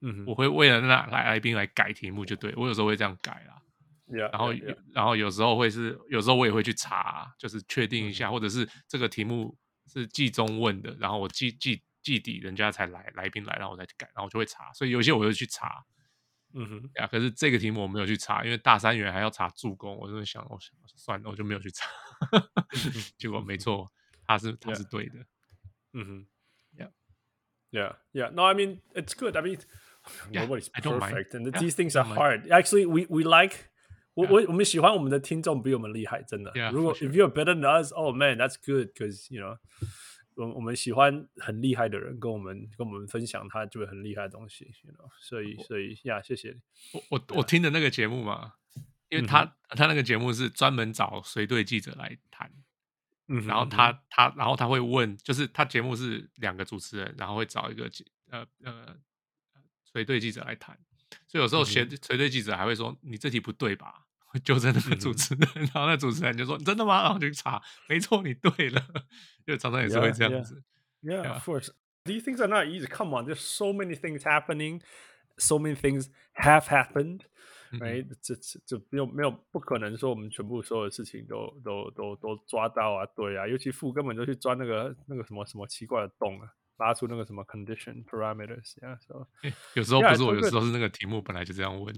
[0.00, 3.62] 嗯，我会为了那来来宾来改题目，就对，我有时候会这样改啦。
[4.10, 4.76] Yeah, 然后 yeah, yeah.
[4.94, 9.54] 然后有时候会是，有时候我也会去查，就是确定一下，或者是这个题目
[9.86, 15.84] 是季中问的，然后我季季季底人家才来来宾来，然后我再去改，然后我就会查，所以有些我就去查，
[16.54, 21.86] 嗯哼，呀，可是这个题目我没有去查，因为大三元还要查助攻，我就想，我想算了，我就没有去查，
[23.18, 23.92] 结果没错，
[24.26, 25.18] 他是他是对的，
[25.92, 26.26] 嗯哼
[27.70, 29.36] ，Yeah，Yeah，Yeah，No，I mean it's good.
[29.36, 29.60] I mean
[30.32, 32.50] nobody's perfect, and these things are hard.
[32.50, 33.68] Actually, we we like.
[34.18, 36.50] 我我我们喜欢我们的听众比我们厉害，真的。
[36.72, 39.56] 如果 if you're better than us，oh man，that's good，because you know，
[40.34, 46.60] 我我们喜欢很厉害的人跟我们跟我们分享他就会很厉害的东西，you know，所以所以呀，谢谢你。
[46.92, 48.54] 我我我听的那个节目嘛，
[49.08, 52.50] 因为他他那个节目是专门找随队记者来谈，
[53.28, 57.88] 嗯，然后他他然后他会问，就是他节目是两个主持人，然后会找一个
[58.30, 58.96] 呃呃
[59.84, 60.76] 随队记者来谈，
[61.28, 64.06] 所以有时候随随队记者还会说你这题不对吧？
[64.38, 68.80] 会纠正那个主持人，嗯、然后那主持人就说：“真的吗？”然后就去查，没错，你对了。
[69.44, 70.62] 就常常也是会这样子。
[71.02, 71.24] Yeah, yeah.
[71.24, 71.70] yeah, of course.
[72.04, 72.86] These things are not easy.
[72.86, 74.80] Come on, there's so many things happening,
[75.36, 77.22] so many things have happened,
[77.72, 83.46] right？、嗯、这这这没有没有不可能说我们全部所有的事情都都都都抓到啊，对啊。
[83.46, 86.48] 尤其副根本就去钻那个那个什么什么奇怪的洞啊。
[86.78, 89.26] 拉出那个什么 condition parameters，yeah，so，
[89.74, 91.92] 有时候不是我，有时候是那个题目本来就这样问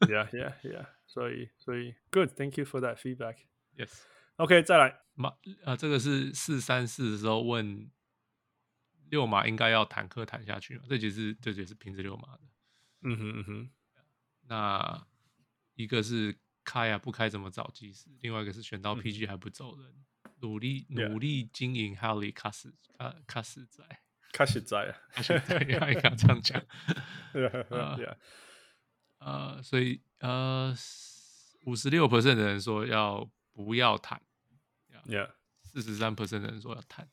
[0.00, 5.30] ，yeah，yeah，yeah，所以所以 good，thank you for that feedback，yes，OK，、再来，马
[5.64, 7.90] 啊，这个是四三四的时候问
[9.08, 10.84] 六马应该要坦克弹下去吗？
[10.88, 12.40] 这就是这就是平时六马的，
[13.02, 13.70] 嗯哼嗯哼，
[14.46, 15.06] 那
[15.74, 19.90] 一个是开啊不开怎么找技师，另外一个是选到 PG 还不走人。
[19.90, 20.04] 嗯
[20.42, 23.84] 努力努力经营哈利卡斯卡卡斯在
[24.32, 26.58] 卡斯在啊，卡斯在应该这样讲。
[27.68, 28.16] 呃，
[29.20, 30.74] 呃，所以呃，
[31.66, 34.20] 五十六 percent 的人说要不要谈
[35.06, 35.30] ，Yeah，
[35.62, 37.08] 四十三 percent 的人说要谈。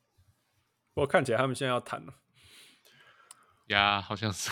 [0.94, 2.14] 不过看起来他们现在要谈了，
[3.66, 4.50] 呀，好像是，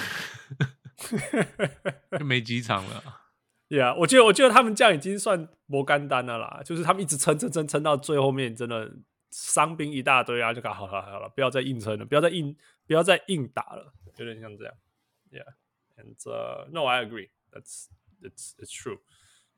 [2.18, 3.02] 就没几场了。
[3.68, 8.92] Yeah，我觉得我觉得他们这样已经算摩干单了啦，就是他们一直撑撑撑撑到最后面，真的
[9.30, 14.74] 伤兵一大堆啊，就搞好好好了，不要再硬撑了，不要再硬不要再硬打了，有点像这样。
[15.32, 17.30] Yeah，and、uh, no, I agree.
[17.56, 17.86] That's
[18.20, 19.00] it's it's true.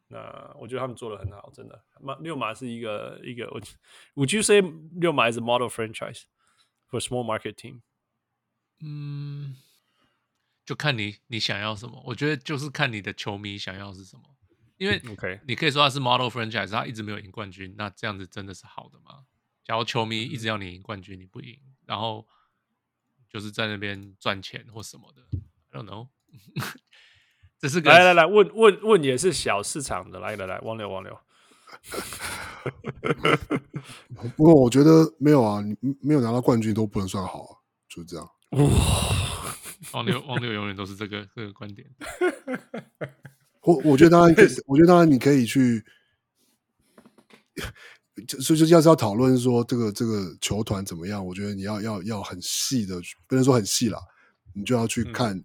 [0.08, 1.84] 那我觉得他们做的很好，真的。
[2.00, 3.60] 马溜马是一个一个，我
[4.14, 4.60] Would you say
[4.92, 6.22] 溜马 is a model franchise
[6.88, 7.80] for small market team？
[8.80, 9.56] 嗯。
[10.64, 14.36] 就看你你想要什么，我觉得就是看你的球迷想要是什么，
[14.76, 19.24] 因为 OK，你可以说他是 model franchise，他一直没有赢冠军，那这样子真的是好的吗？
[19.64, 22.28] 假如球迷一直要你赢冠军，你不赢，然后
[23.30, 25.22] 就是在那边赚钱或什么的
[25.70, 26.08] ，I don't know。
[27.60, 31.18] 这是个来来来问问问也是小市场的，来来来，王六王六。
[34.36, 37.56] 不过我觉得没有啊，你没有拿到冠军都不能算好啊，
[37.88, 38.28] 就是这样。
[39.92, 41.86] 王六，王六永远都是这个这个观点。
[43.62, 45.84] 我我觉得当然可以，我觉得当然你可以去，
[48.40, 51.24] 所以就要是要讨论说这个这个球团怎么样。
[51.24, 53.98] 我觉得你要要要很细的，不能说很细啦，
[54.54, 55.44] 你就要去看、嗯、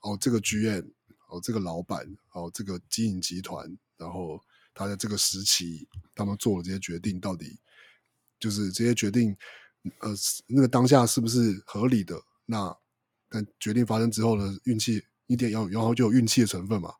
[0.00, 0.84] 哦这个 GM
[1.32, 3.66] 哦这个老板哦这个经营集团，
[3.96, 4.38] 然后
[4.74, 7.58] 他在这个时期他们做了这些决定，到底
[8.38, 9.34] 就是这些决定
[10.00, 10.10] 呃
[10.46, 12.20] 那个当下是不是合理的？
[12.44, 12.76] 那
[13.30, 16.92] 但决定发生之后呢，运气一定要，然后就有运气的成分嘛，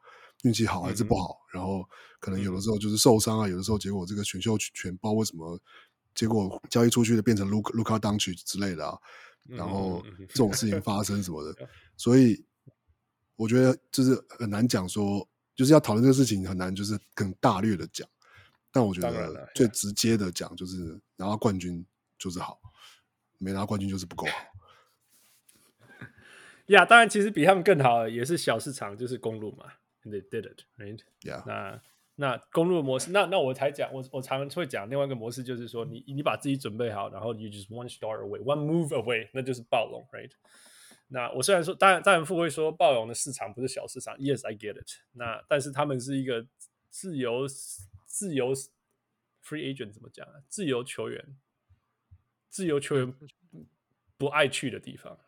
[0.45, 1.87] 运气好还是不好，嗯、然后
[2.21, 5.61] 可能有的时候就是受伤啊，嗯、有的时候结果这个选秀权不知道为什么，
[6.15, 8.97] 结果交易出去的变成卢卢卡当曲之类的啊，
[9.49, 11.69] 然后这种事情发生什么的， 嗯、
[11.99, 12.43] 所以
[13.43, 18.09] 我觉得就是很难讲说，就是要讨论这个事情很难，就是更大略的讲，
[18.71, 21.85] 但我觉得最直接的讲就是拿到冠军
[22.17, 22.61] 就是好，
[23.39, 24.33] 没拿冠军就是不够好。
[26.67, 29.65] 呀， yeah, 当然，其实比他们更好的也是小市场，就是公路嘛。
[30.05, 31.01] They did it, right?
[31.23, 31.43] Yeah.
[31.45, 31.83] 那
[32.15, 40.31] 那公路的模式，那那我才讲，我我常常会讲另外一个模式，就是说你你把自己准备好，然后 you just one star away, one move away，那就是暴龙，right?
[41.13, 44.91] 那我虽然说，当然当然富会说暴龙的市场不是小市场，Yes, I get it。
[45.13, 46.47] 那但是他们是一个
[46.89, 47.47] 自由
[48.07, 48.55] 自由
[49.45, 50.43] free agent 怎么讲啊？
[50.49, 51.37] 自由球员。
[52.49, 53.15] 自由球员
[54.19, 55.19] 不爱去的地方，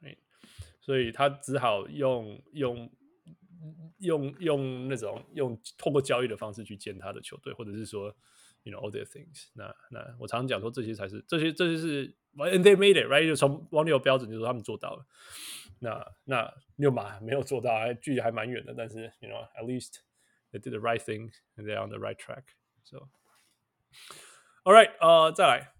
[0.82, 2.92] 所以他只好用用
[4.00, 8.14] 用用那种用透过交易的方式去建他的球队，或者是说
[8.64, 9.64] ，you know all their things 那。
[9.90, 15.06] 那那我常常讲说，这些才是这些这些是，and they made it right，就从王六标准就是说他们做到了。
[15.80, 19.96] 那那六马没有做到，还距离还蛮远的，但是 you know at least
[20.52, 22.44] they did the right thing and they're on the right track。
[22.84, 23.08] So
[24.64, 25.70] all right，呃，再来。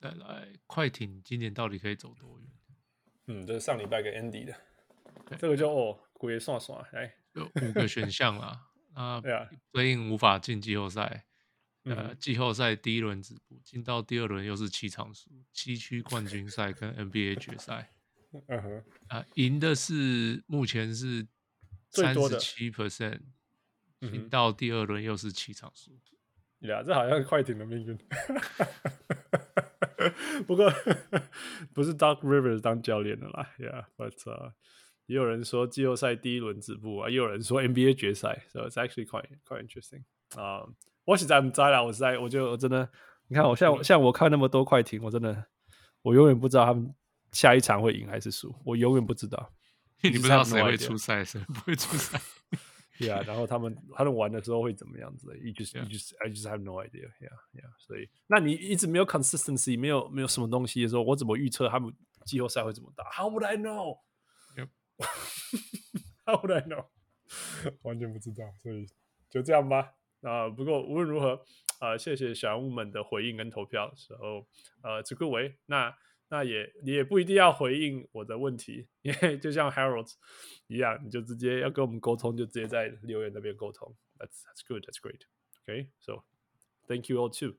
[0.00, 2.48] 再来，快艇今年到底可以走多远？
[3.26, 4.54] 嗯，这是上礼拜给 Andy 的，
[5.38, 8.68] 这个就哦，鬼算算，哎，有五个选项啦。
[8.94, 11.26] 啊，对啊，最近无法进季后赛，
[11.84, 17.92] 呃，季后赛第一轮止步，进到第二轮又是七场输，七区冠军赛跟 NBA 决赛，
[18.48, 21.26] 嗯哼，啊，赢的是目前是
[21.90, 23.20] 三十七 percent，
[24.00, 25.98] 进到第二轮又是七场输，
[26.60, 27.98] 呀，这好像是快艇的命运。
[30.46, 30.70] 不过
[31.74, 34.52] 不是 Doc Rivers 当教练的啦，Yeah，but、uh,
[35.06, 40.04] 也有人说季后赛第一轮止步啊，也有人说 NBA 决赛，So it's actually quite quite interesting
[40.36, 40.74] 啊、uh,。
[41.08, 42.86] 我实在不知道啦，我实在我就我真的，
[43.28, 45.46] 你看我像我像我看那么多快艇，我真的
[46.02, 46.94] 我永远不知道他们
[47.32, 49.50] 下一场会赢还是输，我永远不知道。
[50.04, 52.20] 你不知道谁会出赛，谁不会出赛。
[53.00, 57.08] 对啊，然后他们他们玩的时候会怎么样子？You just, you just, I just have no idea.
[57.20, 57.70] Yeah, yeah.
[57.78, 61.90] 所以，那你一直没有 consistency，没有没有什么东西的时候，我怎么预测他们
[62.26, 63.98] 季后赛会怎么打？How would I know?
[64.56, 64.68] Yep.
[66.26, 66.84] How would I know?
[67.82, 68.86] 完全不知道，所以
[69.30, 69.94] 就这样吧。
[70.22, 71.44] 啊、不过无论如何，
[71.78, 74.46] 啊、呃，谢谢小人物们的回应跟投票的时候，
[74.82, 75.94] 呃，这个为那。
[76.30, 80.12] 那也你也不一定要回应我的问题， 因为就像 Harold
[80.66, 83.96] 一样，你就直接要跟我们沟通，就直接在留言那边沟通。
[84.18, 85.22] That's that's good, that's great.
[85.64, 86.24] Okay, so
[86.86, 87.54] thank you all too.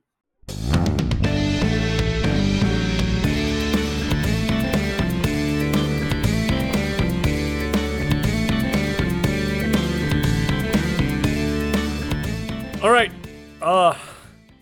[12.81, 13.11] All right,
[13.59, 13.97] 啊、uh,，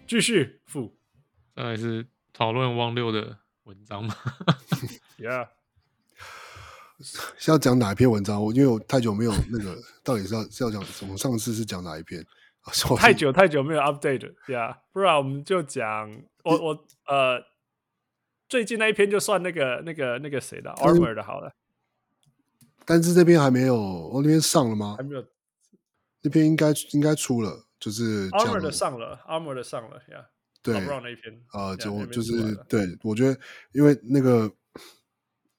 [0.07, 0.91] 继续付，
[1.55, 3.37] 再来是讨论汪六的。
[3.65, 4.15] 文章吗？
[5.19, 5.49] Yeah，
[6.99, 8.43] 是要讲哪一篇文章？
[8.43, 12.25] 我因为我太久没有那个，到底是要是要讲，我们上次是讲哪一篇？
[12.97, 16.09] 太久太久没有 update，Yeah，不然我们就讲
[16.43, 17.43] 我我呃
[18.49, 21.53] 最近那一篇就算那个那个那个谁的 Armor 的好了。
[22.83, 24.95] 但是这边还没有，我那边上了吗？
[24.97, 25.23] 还没有，
[26.23, 30.25] 那边应该应该出了，就是 Armor 的上了，Armor 的上了，Yeah。
[30.63, 30.75] 对，
[31.51, 33.39] 啊、呃，就就是对，我觉得
[33.71, 34.51] 因为那个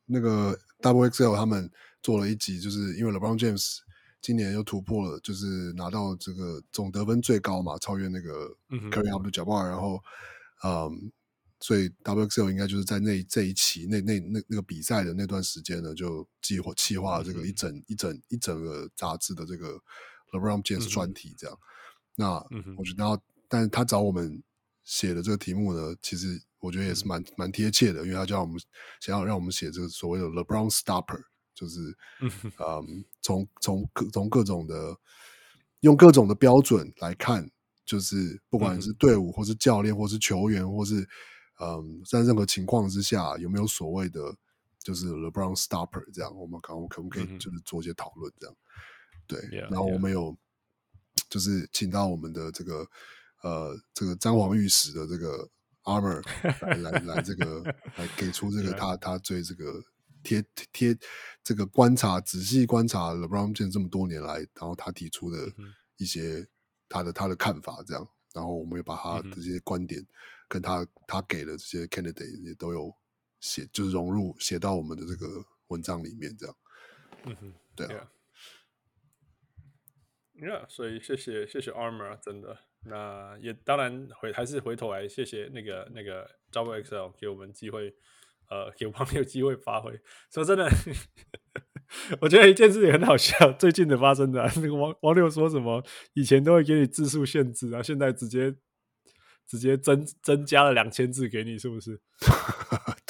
[0.04, 1.70] 那个 Double XL 他们
[2.02, 3.78] 做了一集，就是因为 LeBron James
[4.20, 9.98] 今年又突破了，就是拿到这个总得分最高嘛，超越那个 Kareem Abdul-Jabbar，然后
[10.62, 11.10] 嗯，
[11.60, 19.80] 所以 Double XL 应该就是在那这一期那那那那个比赛的那段时间呢，就计划计划了这个一整、嗯、一整一整个杂志的这个
[20.32, 21.56] LeBron James 专题这样。
[21.56, 21.64] 嗯、
[22.18, 22.34] 那
[22.76, 24.42] 我觉得，然后但是他找我们。
[24.90, 28.58] 写的这个题目呢，其实我觉得也是蛮蛮贴切的，因为他叫我们
[29.00, 34.96] 想要让我们写这个所谓的 LeBron Stopper，就是嗯，从从各从各种的
[35.80, 37.50] 用各种的标准来看，
[37.84, 41.06] 就是不管是队伍或是教练或是球员或是
[41.60, 44.34] 嗯，在任何情况之下有没有所谓的
[44.82, 48.56] 就是 LeBron Stopper 这样，我们可我可不可以就是做一些讨论这样，
[49.26, 49.38] 对
[49.68, 50.34] 然后我们有
[51.28, 52.86] 就是请到我们的这个。
[53.40, 55.48] 呃，这个詹皇御史的这个
[55.86, 56.20] armor
[56.60, 57.62] 来来来，这个
[57.94, 59.80] 来给出这个他他对这个
[60.24, 60.98] 贴贴
[61.44, 65.38] 这个观察仔细观察 LeBron James 这么多年来，然后他提出的
[65.98, 66.44] 一些
[66.88, 68.04] 他的他的看法，这样，
[68.34, 70.04] 然后我们也把他这些观点
[70.48, 72.92] 跟他他给的这些 candidate 也都有
[73.38, 76.56] 写，就是融入写到我们的这个文章里面，这样，
[77.24, 78.08] 嗯哼，对啊，Yeah，
[80.68, 82.56] 所以谢谢谢谢 armor，真的。
[82.84, 87.92] 那也当然回还是回头来谢谢那个那个 Double XL 给我们机会，
[88.48, 90.00] 呃，给王六 机会发挥。
[90.32, 90.70] 说真的，
[92.22, 95.84] 我觉得一件事情很好笑， 最近的发生的、那个王王六说什么，
[96.14, 98.54] 以前都会给你字数限制，然后现在直接
[99.46, 102.00] 直接增增加了两千字给你，是不是？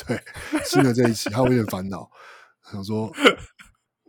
[0.06, 0.18] 对，
[0.64, 2.10] 新的这一期他有点烦恼，
[2.72, 3.12] 想说。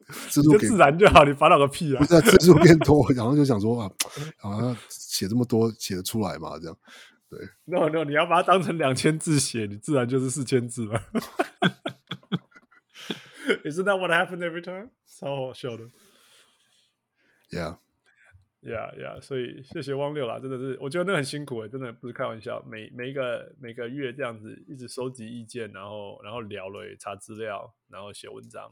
[0.30, 2.00] 字数自然就好，你烦恼个屁啊！
[2.00, 3.92] 不是字数变多， 然后就想说啊，
[4.38, 6.58] 好像写这么多写得出来嘛？
[6.60, 6.78] 这样
[7.30, 7.40] 对。
[7.66, 11.02] No No，你要把它当成两千字写，你自然就是四千字了。
[13.64, 14.90] Isn't that what happened every time？
[15.06, 15.86] 超好笑的。
[17.52, 17.78] Yeah。
[18.62, 22.62] Yeah, yeah，所以谢谢汪六啦，真的是，我觉得那很辛苦诶，真的不是开玩笑。
[22.68, 28.70] 每每一个每个月这样子一直收集意见，然后然后聊了，查资料，然后写文章，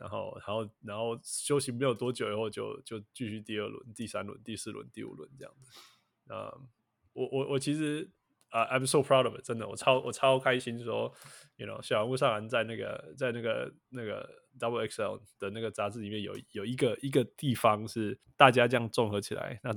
[0.00, 6.32] 然后然后然后休息没有多久以后就就继续第二轮、第三轮、第四轮、第五轮这样子。
[6.32, 6.68] 啊、嗯，
[7.12, 8.10] 我我我其实。
[8.50, 11.14] 啊、，I'm so proud of it，真的，我超我超开心说
[11.56, 14.26] ，，you know，小人物上篮在那个在那个那个
[14.58, 19.70] Double XL 的那个杂志里面有有一个一个地方是大家这样综合起来，那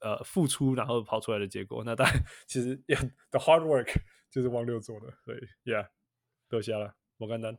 [0.00, 3.90] 呃付出然后跑出来的结果，那当然其实 yeah,，the hard work
[4.30, 5.88] 就是汪六做的，所以 yeah，
[6.50, 7.56] 多谢了，我简单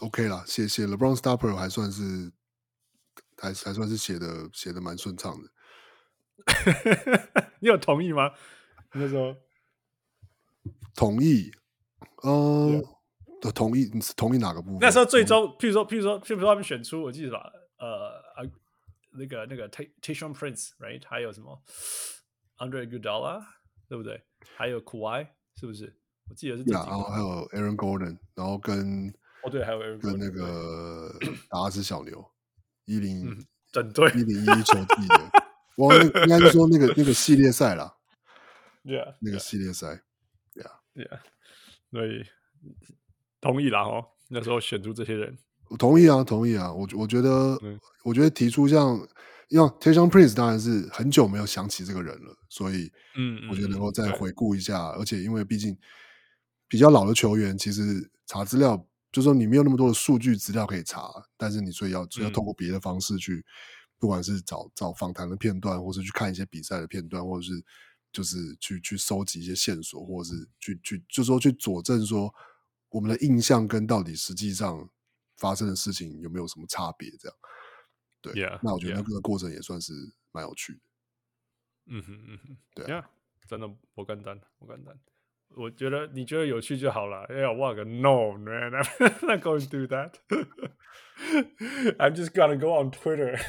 [0.00, 2.32] ，OK 啦，写写 LeBron Stopper 还算是
[3.36, 5.50] 还还算是写的写的蛮顺畅的。
[7.60, 8.32] 你有同意吗？
[8.92, 9.36] 那时候
[10.94, 11.52] 同意，
[12.24, 14.78] 嗯、呃.同意，你是同意哪个部分？
[14.80, 18.48] 那时候最终，譬如说，譬如说，譬如说，他们选出，我记得吧，呃，啊，
[19.10, 21.02] 那个那个 Tayshaun Prince，right？
[21.06, 21.60] 还有什么
[22.58, 23.44] Andre Iguodala，
[23.88, 24.22] 对不对？
[24.56, 25.96] 还有 Kawhi，是不是？
[26.28, 26.78] 我记得是这几个。
[26.78, 29.12] 然后还有 Aaron Gordon，然后跟
[29.44, 31.12] 哦对，还有 Aaron 跟那个
[31.50, 32.24] 达拉斯小牛
[32.84, 35.30] 一零整队一零一球季的。
[35.76, 37.96] 我应该是说那个那个系列赛啦，
[38.84, 40.02] Yeah，那个系列赛
[40.54, 41.20] ，Yeah，Yeah，
[41.90, 42.24] 所以
[43.40, 44.04] 同意啦哦。
[44.28, 45.38] 那时候选出这些人，
[45.70, 46.72] 我同意啊，同意啊。
[46.72, 47.58] 我我觉得，
[48.04, 48.96] 我觉得提出像，
[49.48, 54.88] 因为 Tayshaun Prince 当然是很久没有想起这个人了，所以嗯，我觉得能够再回顾一下。
[54.90, 55.76] 而且因为毕竟
[56.68, 63.44] 比较老的球员，其实查资料就是说你没有那么多的数据资料可以查，但是你所以要要通过别的方式去。
[63.98, 67.64] 不管是找找访谈的片段，或是去看一些比赛的片段，或者是
[68.12, 72.34] 就是去去收集一些线索，或者是去去就是说去佐证说
[72.88, 74.90] 我们的印象跟到底实际上
[75.36, 77.08] 发生的事情有没有什么差别？
[77.16, 77.38] 这样
[78.20, 79.92] 对，yeah, 那我觉得那个过程也算是
[80.32, 80.80] 蛮有趣的。
[81.86, 83.08] 嗯哼嗯哼，对啊，
[83.46, 84.98] 真的不简单，不简单。
[85.56, 87.24] 我觉得你觉得有趣就好了。
[87.28, 90.14] 哎呀，我个 No man，I'm not going to do that。
[91.98, 93.38] I'm just gonna go on Twitter。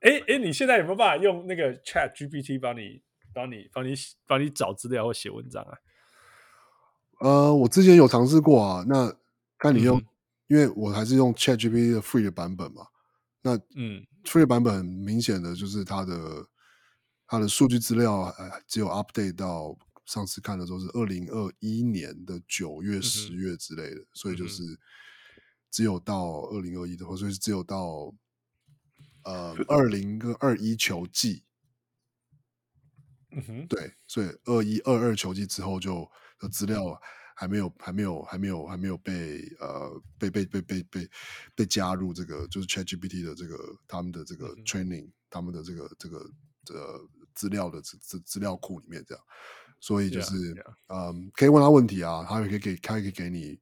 [0.00, 3.02] 哎哎，你现在有没有办法用那个 Chat GPT 帮你
[3.34, 3.94] 帮你帮你
[4.26, 5.76] 帮你找资料或写文章啊？
[7.20, 8.84] 呃，我之前有尝试过啊。
[8.88, 9.14] 那
[9.58, 10.06] 看你用，嗯、
[10.48, 12.86] 因为我还是用 Chat GPT 的 Free 的版本嘛。
[13.42, 16.46] 那嗯，Free 版本很明显的就是它的
[17.26, 18.34] 它的数据资料
[18.66, 19.76] 只有 update 到。
[20.06, 24.62] 上次看的时候是二零二一年的九月、十月之类的，嗯，所以就是
[25.70, 28.14] 只有到二零二一的话，所以只有到
[29.24, 31.44] 呃二零跟二一球季，
[33.30, 36.06] 嗯哼，对，所以二一、二二球季之后就
[36.38, 37.00] 的资料
[37.34, 41.10] 还没有、还没有、还没有、还没有被呃被被被被被
[41.54, 43.56] 被加入这个就是 ChatGPT 的这个
[43.88, 46.18] 他们的这个 training，嗯、他们的这个这个
[46.68, 49.24] 呃资料的资资资料库里面这样。
[49.84, 50.34] 所以就是.
[50.88, 53.52] 嗯，可以问他问题啊，他也可以给，他也可以给你，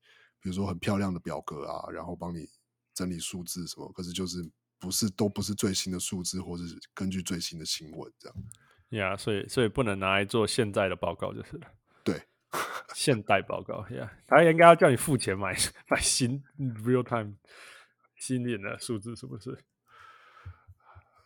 [0.40, 2.48] 比如说很漂亮的表格啊，然后帮你
[2.94, 3.90] 整理数字什么。
[3.92, 4.38] 可是就是
[4.78, 8.36] 不是都不是最新的数字，或者是根据最新的新闻这样。
[8.90, 11.66] 呀、yeah，所以所以不能拿来做现在的报告就是了。
[12.04, 12.22] 对，
[12.94, 15.56] 现代报告呀，yeah, 他应该要叫你付钱买
[15.90, 16.40] 买新
[16.84, 17.34] real time
[18.16, 19.58] 新年的数字，是不是？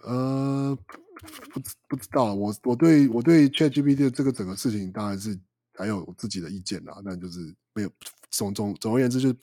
[0.00, 0.78] 呃，
[1.52, 5.38] 不不知道，我我对我对 ChatGPT 的这个整个事情当然是
[5.74, 7.90] 还有我自己的意见啦，但就是没有
[8.30, 9.36] 总总总而言之，就是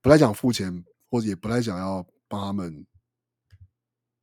[0.00, 0.72] 不太想付钱，
[1.10, 2.86] 或者也不太想要帮他们，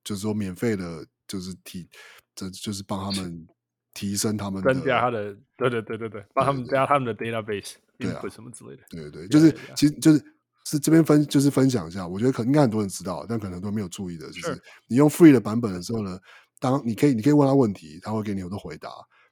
[0.04, 1.88] 就是说免费的，就是提，
[2.34, 3.48] 这就是帮他们
[3.94, 10.36] 提升他们，增加他的，对对对对对，帮他们加他们的 database，对啊，什么之类的，对对对，就是其实就是。
[10.68, 16.20] 是这边分就是分享一下，我觉得可能应该很多人知道，但可能都没有注意的，就是你用 free 的版本的时候呢，
[16.60, 18.90] 当你可以你可以问他问题，他会给你很多回答。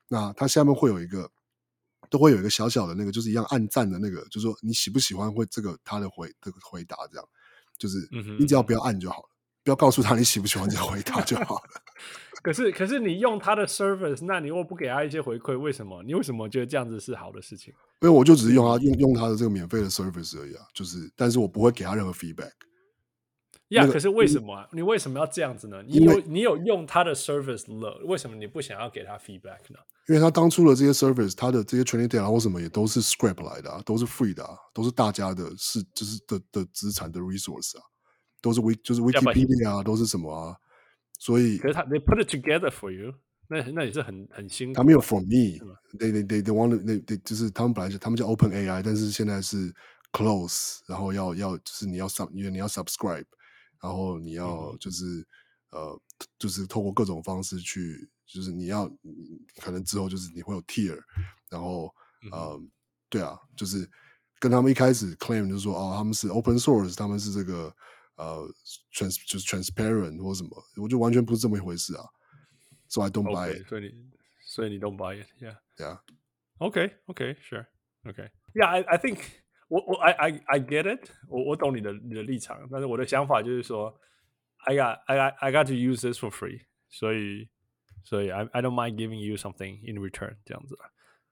[0.09, 1.30] 那他下面会有一个，
[2.09, 7.28] 都会有一个小小的那个，就是一样按赞的那个，就是说你喜不喜欢会这个他的回这个回答这样，
[7.78, 7.97] 就是
[8.38, 9.30] 你只要不要按就好了，
[9.63, 11.82] 不要告诉他你喜不喜欢这个回答就好了。
[12.43, 16.03] 可是可是你用他的 service，那你又不给他一些回馈，为什么？
[16.03, 17.74] 你为什么觉得这样子是好的事情？
[18.01, 22.51] 因为我就只是用他用用他的这个免费的 service 而已啊，就是，但是我不会给他任何 feedback。
[23.70, 24.68] 呀、yeah, 那个，可是为什么、啊？
[24.72, 25.82] 你为什么要这样子呢？
[25.88, 29.80] 你有你有用他的 service 了，为什么你不想要给他 feedback 呢？
[30.07, 37.84] 因为他当初的这些 service，他的这些 training data 或什么也都是 scrap 来的啊，都是 free 的啊，都是大家的，是就是的的资产的 resource 啊，
[38.41, 40.55] 都是 w 就是 Wikipedia 啊，都是什么啊？
[41.20, 43.14] 所以，可是他 they put it together for you，
[43.47, 44.74] 那那也是很很辛苦。
[44.74, 49.74] 他没有 for me，they they they they want they they 就是他们本来是他们叫 Open AI，但是现在是
[50.11, 53.24] close，然后要要就是你要 sub，因为你要 subscribe，
[53.84, 55.05] 然后你要就是、
[55.71, 56.01] 嗯、呃，
[56.39, 58.89] 就是透过各种方式去，就是你要
[59.57, 60.97] 可能之后就是你会有 tier，
[61.49, 61.93] 然后
[62.31, 62.71] 呃，嗯、
[63.09, 63.86] 对啊，就是
[64.39, 67.75] 跟他们一开始 claim 就是说哦，他们是 open source，他们是这个
[68.15, 68.49] 呃
[68.93, 72.05] trans 就是 transparent 或什么，我就完全不是这么一回事啊
[72.88, 73.67] ，so I don't buy it。
[73.67, 74.11] 所以你
[74.45, 75.99] 所以你 don't buy it，yeah，yeah。
[76.59, 77.65] Okay, okay, sure,
[78.05, 78.29] okay.
[78.53, 79.19] Yeah, I I think
[79.68, 83.93] 我我 I I I get it，我我懂你的你的立场，但是我的想法就是说
[84.66, 87.49] ，I got I got I got to use this for free，所以
[88.03, 90.78] 所以 I I don't mind giving you something in return 这样子。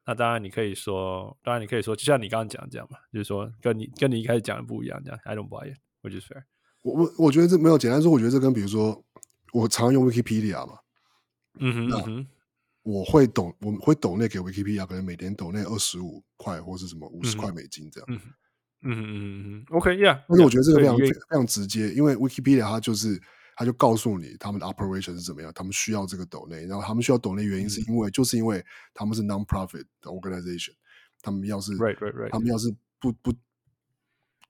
[0.05, 6.43] 那当然你可以说，当然你可以说，就像你刚刚讲这样嘛，就是说跟你跟你一开始讲的不一样，这样 I don't buy it，which is fair。
[6.81, 9.03] 我我我觉得这没有简单说，我觉得这跟比如说
[9.53, 10.79] 我常用 Wikipedia 嘛，
[11.59, 12.27] 嗯哼嗯哼。
[12.83, 18.05] 我会懂，我会抖那给 Wikipedia，可能每天抖内二十五块或是什么五十块美金这样。
[18.09, 18.23] 嗯嗯
[18.83, 20.23] 嗯嗯嗯，OK，Yeah。
[20.27, 23.21] 但是我觉得这个非常非常直接，因为 Wikipedia 它就是
[23.55, 28.65] 它就告诉你他们的 operation 是怎么样，他们需要这个抖内，然后他们需要抖内原因是因为就是因为
[28.95, 30.73] 他们是 non-profit 的 organization，
[31.21, 33.31] 他们要是 right right right，他们要是不不，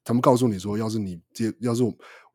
[0.06, 1.84] 他们告诉你说，要是你接要是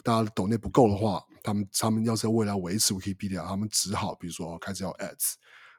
[0.05, 5.37] 大家抖内不够的话，他们他们要是要为了维持 Wikipedia，他们只好比如说开始要 ads。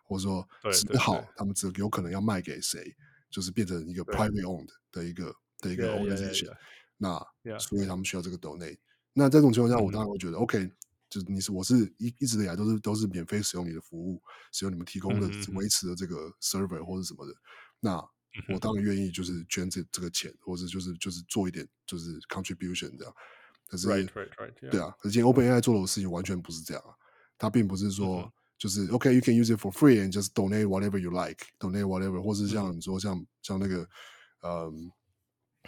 [0.08, 2.96] 或者说，只好他们只有可能要卖给谁，
[3.30, 6.50] 就是变成一个 private owned 的一个的一个 organization。
[6.96, 7.22] 那
[7.60, 8.78] 所以他们需要这个 donate。
[9.14, 10.72] 那在这种情况下，我当然会觉得 OK，
[11.10, 17.34] 就是你是我是一一直以来都是都是免费使用你的服务，使用你们提供的维持的这个 server 或者什么的。
[17.82, 17.98] 那
[18.54, 23.14] 我当然愿意就是捐这这个钱，或者就是就是做一点就是 contribution 这样。
[23.68, 23.88] 可是，
[24.72, 26.96] 对啊，可是今天 OpenAI 做的事情完全不是这样啊，
[27.38, 28.32] 它并不是说。
[28.58, 33.88] 就是 OK，you、can use it for free and just donate whatever you like，donate whatever，或是像你说像、嗯、像那个，
[34.42, 34.92] 嗯，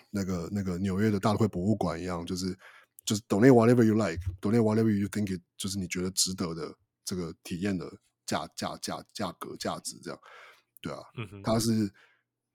[0.09, 2.57] 那个那个纽约的大都会博物馆一样，就是
[3.05, 6.75] 就是 donate whatever you like，donate whatever you think it，就是你觉得值得的
[7.05, 7.87] 这个体验的
[8.25, 10.19] 价价价价格价值这样，
[10.81, 11.93] 对啊，嗯哼，他是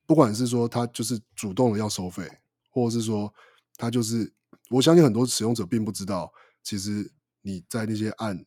[0.05, 2.29] 不管是说它就是主动的要收费，
[2.71, 3.33] 或者是说
[3.77, 4.33] 它就是
[4.71, 6.33] 我相信很多使用者并不知道，
[6.65, 7.13] 其实
[7.43, 8.45] 你在那些按。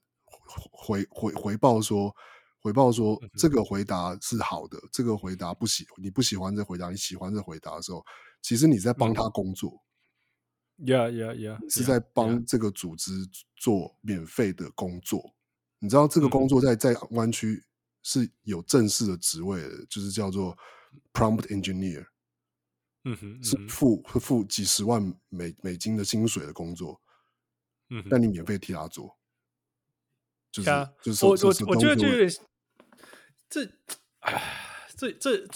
[0.72, 2.16] 回回回报说，
[2.60, 8.06] 回报说这个回答是好的，这个回答不喜你不喜欢这回答，你喜欢这回答的时候，
[8.42, 9.84] 其实你在帮他工作。
[10.80, 13.12] Yeah, yeah, yeah，是在帮这个组织
[13.56, 15.34] 做免费的工作。
[15.80, 17.64] 你知道这个工作在在湾区
[18.04, 20.56] 是有正式的职位的，就是叫做
[21.12, 22.06] prompt engineer。
[23.06, 27.02] 嗯哼，是付会付几十万美美金的薪水的工作。
[27.90, 29.17] 嗯，但你免费替他做。
[30.58, 31.36] 就是啊，就是、我我
[31.68, 32.30] 我觉得就有点，
[33.48, 33.64] 这，
[34.22, 34.42] 唉，
[34.98, 35.48] 这这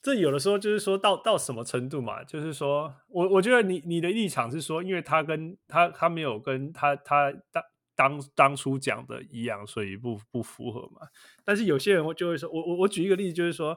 [0.00, 2.24] 这有的时候就是说到到什么程度嘛？
[2.24, 7.62] 就是说我我觉得你你的立场是说，因为他跟他他没有跟他他当
[7.94, 11.06] 当当初讲的一样，所以不不符合嘛。
[11.44, 13.74] 但是有些人就会说，我我我举一个例子，就是说，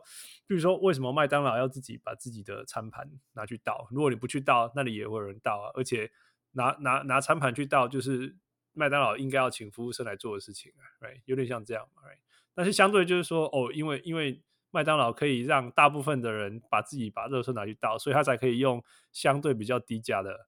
[0.47, 3.87] 比如说为什么麦当劳要自己把自己的餐盘拿去倒？
[3.91, 5.69] 如果你不去倒，那里也会有人倒啊。
[5.75, 6.09] 而且
[6.53, 8.37] 拿拿拿餐盘去倒，就是。
[8.75, 11.21] 麦当劳应该要请服务生来做的事情啊，right?
[11.25, 12.19] 有点像这样，right?
[12.53, 20.47] 但是相对就是说，哦，因为因为麦当劳可以让大部分的人把自己把垃圾拿去倒，所以他才可以用相对比较低价的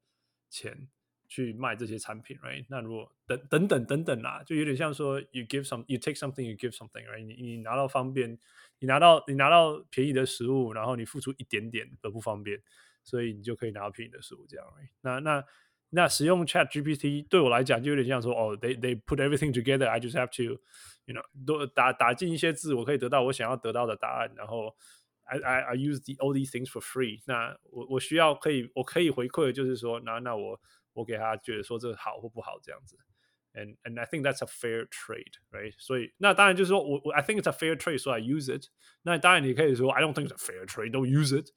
[0.49, 0.89] 钱
[1.27, 2.65] 去卖这些产品，right?
[2.69, 7.25] 那如果等等等等等啦，就有点像说，you give some, you take something, you give something，right?
[7.25, 8.37] 你你拿到方便，
[8.79, 12.61] 你拿到你拿到便宜的食物，然后你付出一点点的不方便，
[13.03, 14.89] 所以你就可以拿到便宜的食物，这样，right?
[15.01, 15.45] 那那。
[15.90, 19.86] 那使用 Chat GPT 对我来讲就有点像说，哦，they they put everything together.
[19.86, 20.60] I just have to,
[21.04, 24.32] you know，都打打进一些字，我可以得到我想要得到的答案。
[24.34, 24.74] 然后，
[25.24, 27.34] I I I use the all these things for free 那。
[27.34, 30.58] 那我我需要可以我可以回馈的就是说，那那我
[30.94, 32.96] 我给他觉得说这个好或不好这样子。
[33.54, 35.74] And and I think that's a fair trade, right？
[35.76, 38.68] 所以那当然就是说我我 I think it's a fair trade, so I use it。
[39.02, 41.50] 那当然你可以说 I don't think it's a fair trade, don't use it。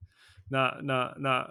[0.51, 1.49] 那那那，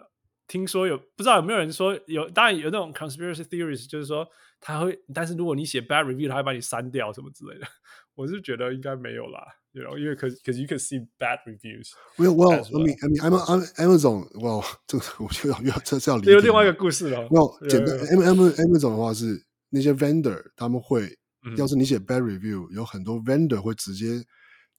[0.48, 4.28] 听说有不知道有没有人说有，当然有那种 conspiracy theories，就是说
[4.60, 7.68] 他会，但是如果你写 bad review，他会把你删掉什么之类的。
[8.16, 11.92] 我是觉得应该没有啦，you know，因为可可 you can see bad reviews。
[12.16, 14.30] Well, well, I mean, I mean, I'm I'm Amazon。
[14.40, 16.32] Well，这个我就要要这是要理解。
[16.32, 17.28] 有另外一个故事了。
[17.30, 24.24] 那简单，M M Amazon 的话是那些 vendor 他们会，嗯、要是你写 bad review，有很多 vendor 会直接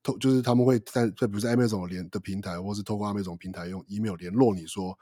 [0.06, 4.96] 透，就是他们会在在比如说 Amazon 连的平台，或是透过 Amazon 平台用 email 联络你说，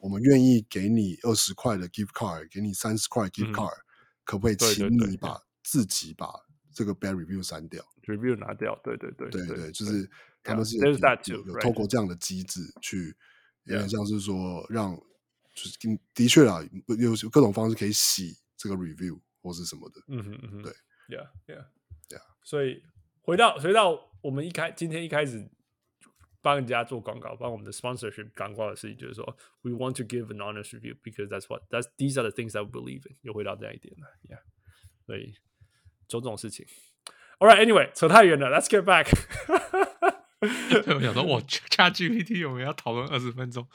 [0.00, 3.84] 我们愿意给你二十块的 gift card，给你三十块 gift card，、嗯、
[4.24, 6.32] 可不可以请你把自己把
[6.72, 8.78] 这个 bad review 删掉，review 拿掉？
[8.82, 10.08] 对对对对对，就是
[10.42, 13.14] 他们是有.透过这样的机制去，
[13.64, 14.96] 有.点像是说让，
[15.54, 15.76] 就是
[16.14, 16.60] 的确啊，
[16.98, 20.00] 有各种方式可以洗这个 review 或是什么的。
[20.08, 20.72] 嗯哼嗯哼，对
[21.08, 21.64] ，Yeah Yeah
[22.08, 22.22] Yeah。
[22.42, 22.82] 所以
[23.25, 25.49] 回到回到我们一开今天一开始
[26.41, 32.31] 帮人家做广告，帮我们的 sponsorship 广告的事情，就是说，we want to give an honest review because that's what that's these are the
[32.31, 33.15] things that we believe in。
[33.21, 34.41] 又回到这样一点了，Yeah。
[35.05, 35.33] 所以
[36.07, 36.65] 做这种事情，
[37.39, 39.07] All right，Anyway，扯太远了，Let's get back。
[40.41, 43.67] 我想说，我 ChatGPT 我们要讨论二十分钟，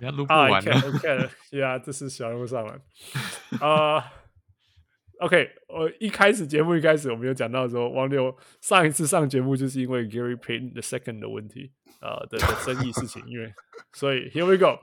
[0.00, 0.76] 人家录不完了。
[0.88, 2.80] OK，Yeah，这是小人物上来。
[3.60, 4.12] 啊、
[5.19, 13.53] uh,，OK，我一开始节目一开始我们有讲到说，王六上一次上节目就是因为 Gary Payton the Second 的问题，呃的的争议事情，因为
[13.93, 14.79] 所以 Here we go，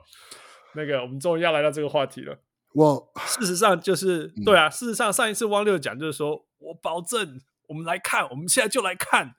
[0.75, 2.39] 那个我们终于要来到这个话题了。
[2.73, 9.35] 我事实上就是、嗯、对啊，事实上上一次汪六讲就是说我保证，我们来看，我们现在就来看。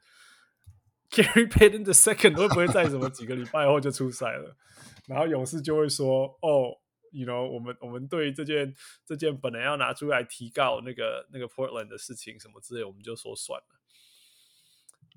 [1.08, 4.56] Gary Payton the second 会不会在什么几个礼拜后就出赛了？
[5.06, 6.76] 然后勇士就会说：“哦
[7.16, 13.80] ，you know，我们我们对这件这件本来要拿出来提告那个那个 Portland 的事情什么之类，我们就说算了。”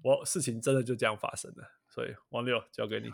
[0.02, 3.10] 我事情真的就这样发生了，所以王六交给你。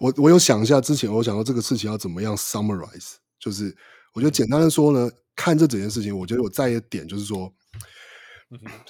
[0.00, 3.76] 我我有想一下，之前我想到这个事情要怎么样 summarize，就是
[4.14, 7.54] 我觉得简单的说呢，看这整件事情，我觉得我在意的点就是说。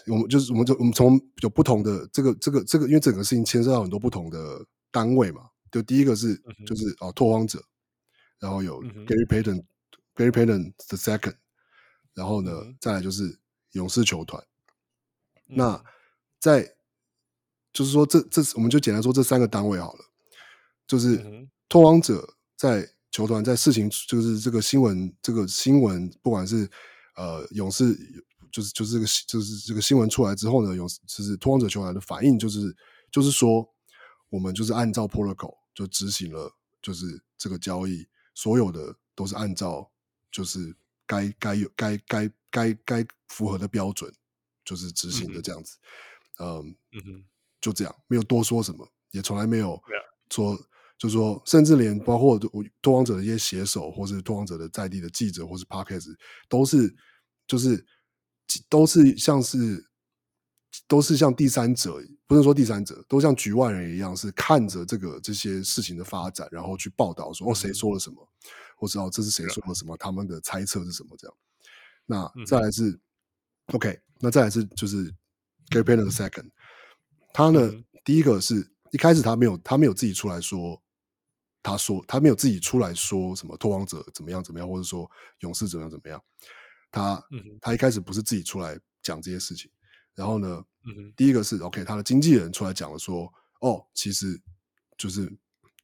[0.08, 5.48] 我们就是，我们就我们从有不同的这个这个这个，因为整个事情牵涉到很多不同的单位嘛。
[5.70, 6.34] 就第一个是
[6.66, 7.64] 就是啊，拓荒者，
[8.38, 11.36] 然后有 Gary Payton，Gary Payton the second，
[12.14, 13.38] 然后呢，再来就是
[13.72, 14.42] 勇士球团。
[15.46, 15.84] 那
[16.38, 16.76] 在
[17.72, 20.04] 就是说，这这我们就简单说这三个单位好了。
[20.86, 26.70] 就是拓荒者在球团在事情，就是这个新闻，这个新闻，不管是
[27.16, 27.96] 呃勇士。
[28.52, 32.72] 就是就是这个就是这个新闻出来之后呢，有就是拓荒者球团的反应就是
[33.10, 33.68] 就是说，
[34.28, 39.90] 我们就是按照 protocol 就执行了，就是这个交易，所有的都是按照
[40.30, 40.74] 就是
[41.06, 44.12] 该该有该该该该符合的标准，
[44.64, 45.78] 就是执行的这样子，
[46.40, 47.24] 嗯嗯，
[47.60, 49.80] 就这样，没有多说什么，也从来没有
[50.30, 50.56] 说，
[50.98, 52.38] 就是说，甚至连包括
[52.82, 56.14] 拓荒者的一些写手，或是拓荒者的在地的记者，或是 podcast
[56.48, 56.94] 都是
[57.46, 57.86] 就是。
[58.68, 59.84] 都是像是，
[60.86, 68.28] 都是像第三者，不是说第三者，都像局外人一样，是看着这个这些事情的发展，然后去报道说哦，谁说了什么，
[68.78, 71.36] 我知道这是谁说了什么，他们的猜测是什么这样。
[72.06, 73.00] 那再来是、嗯、
[73.72, 75.10] OK，那再来是就是
[75.70, 76.50] Gary Payton the second，
[77.32, 80.82] 他呢、嗯、第一个是一开始他没有他没有自己出来说，
[81.62, 85.10] 他说他没有自己出来说什么拓荒者怎么样怎么样，或者说
[85.40, 86.22] 勇士怎么样怎么样。
[86.90, 87.22] 他
[87.60, 89.70] 他一开始不是自己出来讲这些事情，
[90.14, 94.40] 然后呢，嗯、第一个是 OK，他的经纪人出来讲了说，哦，其实
[94.96, 95.26] 就是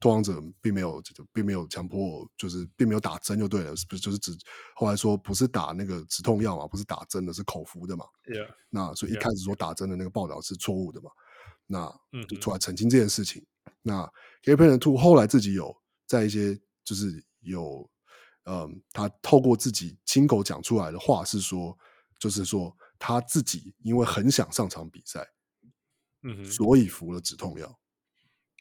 [0.01, 1.03] 拓荒者并没有
[1.33, 4.37] 并没有强迫，就是并没有打针就对了，是不是就是指
[4.75, 8.49] 后来说不是打那个止痛药嘛，不是打针的，是口服的嘛，Yeah.
[8.69, 11.11] 那所以一开始说打针的那个报道是错误的嘛，
[11.67, 13.45] 那嗯，就出来澄清这件事情。
[13.65, 14.13] 嗯、那
[14.43, 15.77] Payton Two 后来自己有
[16.07, 17.89] 在一些就是有。
[18.45, 21.77] 嗯，他透过自己亲口讲出来的话是说，
[22.19, 25.27] 就是说他自己因为很想上场比赛，
[26.23, 27.81] 嗯哼，所以服了止痛药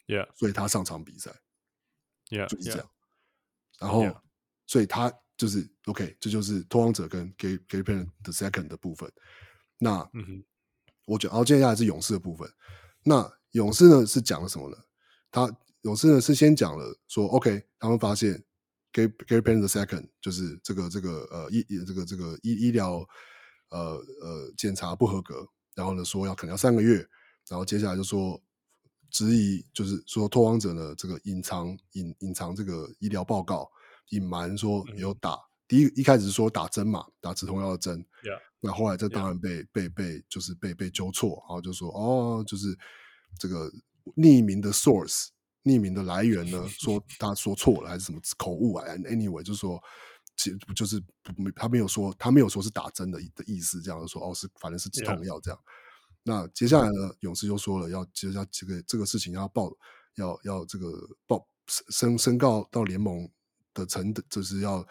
[0.08, 1.30] ，Yeah，所以他上场比赛
[2.30, 2.80] ，Yeah，就是这样。
[2.80, 2.90] Yeah.
[3.78, 4.20] 然后，Yeah.
[4.66, 9.12] 所以他就是 OK，这就是拓荒者跟 Gary Gary Payton the second 的部分。
[9.78, 10.44] 那，嗯哼，
[11.06, 12.50] 我觉得，然后接下来是勇士的部分。
[13.04, 14.76] 那勇士呢是讲了什么呢？
[15.30, 15.48] 他
[15.82, 18.42] 勇士呢是先讲了说，OK，他们发现。
[18.92, 23.06] Gary Gary Payton the second 就是这个这个呃医这个这个医医疗
[23.70, 23.78] 呃
[24.22, 26.96] 呃检查不合格，然后呢说要可能要三个月，
[27.48, 28.40] 然后接下来就说
[29.10, 33.70] 质疑就是说拓荒者呢这个隐藏隐隐藏这个医疗报告，
[34.10, 38.04] 隐瞒说有打、嗯、第一一开始是说打针嘛，打止痛药的针.
[38.60, 42.76] 那后来这当然被.被被就是被被纠错，然后就说哦就是
[43.38, 43.72] 这个
[44.16, 45.28] 匿名的 source。
[45.62, 49.78] 匿名的来源呢， 说他说错了还是什么口误啊？Anyway，就是说，
[50.36, 51.02] 其实就是
[51.54, 55.60] 他没有说他没有说是打针的的意思，这样说哦是反正是止痛药这样。
[56.22, 59.70] 那接下来呢，勇士就说了要接下这个这个事情要报
[60.16, 63.28] 要要这个报申申告到联盟
[63.72, 64.86] 的层，就是要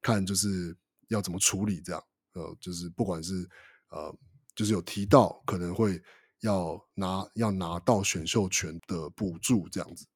[0.00, 0.76] 看就是
[1.08, 2.02] 要怎么处理这样。
[2.32, 3.48] 呃，就是不管是
[3.90, 4.16] 呃，
[4.54, 6.00] 就是有提到可能会
[6.40, 10.06] 要拿要拿到选秀权的补助这样子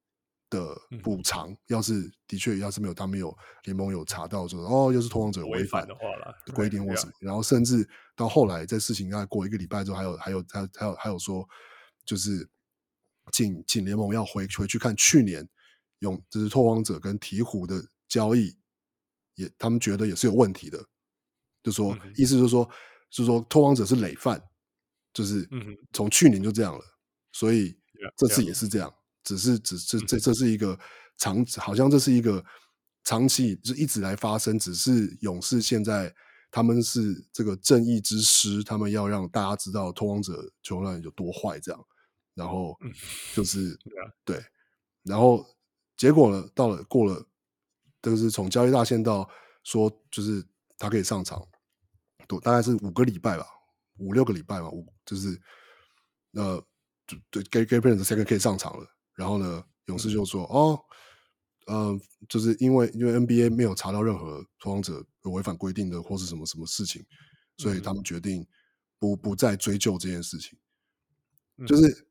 [0.50, 11.48] 的补偿，嗯、要是的确要是没有他们有联盟有查到说哦，又是拓荒者违反的话了规定或什么，然后甚至到后来在事情大概过一个礼拜之后，还有还有还有还有还有说，
[12.04, 12.48] 就是
[13.32, 15.48] 请请联盟要回回去看去年
[16.00, 18.56] 用就是拓荒者跟鹈鹕的交易，
[19.34, 20.84] 也他们觉得也是有问题的。
[21.62, 22.62] 就说，意思就是说，
[23.08, 24.38] 就是说，拓荒者是累犯，
[25.14, 25.48] 就是
[25.94, 26.84] 从去年就这样了，
[27.32, 27.74] 所以
[28.18, 30.78] 这次也是这样，只是只是这这是一个
[31.16, 32.44] 长，好像这是一个
[33.02, 36.14] 长期就一直来发生，只是勇士现在
[36.50, 41.86] 他们是这个正义之师，他们要让大家知道拓荒者球员有多坏，这样，
[42.34, 42.78] 然后
[43.34, 43.76] 就是
[44.24, 44.40] 对，
[45.02, 45.44] 然后
[45.96, 47.26] 结果呢，到了过了，
[48.02, 49.28] 就是从交易大限到
[49.64, 50.44] 说，就是
[50.78, 51.42] 他可以上场。
[52.26, 53.44] 多大概是五个礼拜吧，
[53.98, 55.38] 五六个礼拜吧，五就是
[56.32, 56.56] 呃，
[57.06, 58.86] 就对，Gary Gary Payton II 可以上场了。
[59.14, 60.78] 然后呢，勇士就说：“哦，
[61.66, 61.98] 呃，
[62.28, 67.04] 就是因为因为 NBA 没有查到任何拓荒者有违反规定的或是什么什么事情，
[67.56, 68.46] 所以他们决定
[68.98, 70.58] 不不再追究这件事情。
[71.58, 72.08] 嗯”就是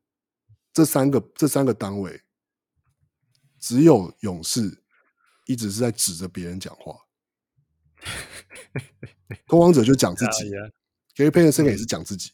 [0.72, 2.22] 这三个这三个单位，
[3.58, 4.82] 只有勇士
[5.46, 6.96] 一直是在指着别人讲话。
[9.46, 10.50] 拓荒者就讲自己
[11.14, 12.32] ，Gary Payton 也是讲自己，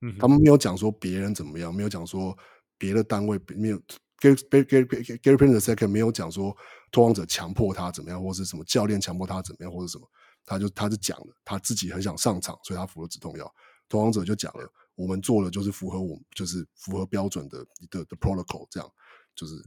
[0.00, 2.36] 嗯，他们没有讲说别人怎么样，没有讲说
[2.80, 3.78] 别的单位没有
[4.18, 4.84] Gary Gary
[5.20, 6.56] Gary Payton II 没有讲说
[6.90, 10.10] 拓荒者强迫他怎么样，或是什么教练强迫他怎么样，或者什么，
[10.46, 13.54] 他就他是讲了，他自己很想上场，所以他服了止痛药。
[13.86, 18.90] 拓荒者就讲了，我们做的就是符合我们就是符合标准的的的 protocol，这样
[19.34, 19.62] 就是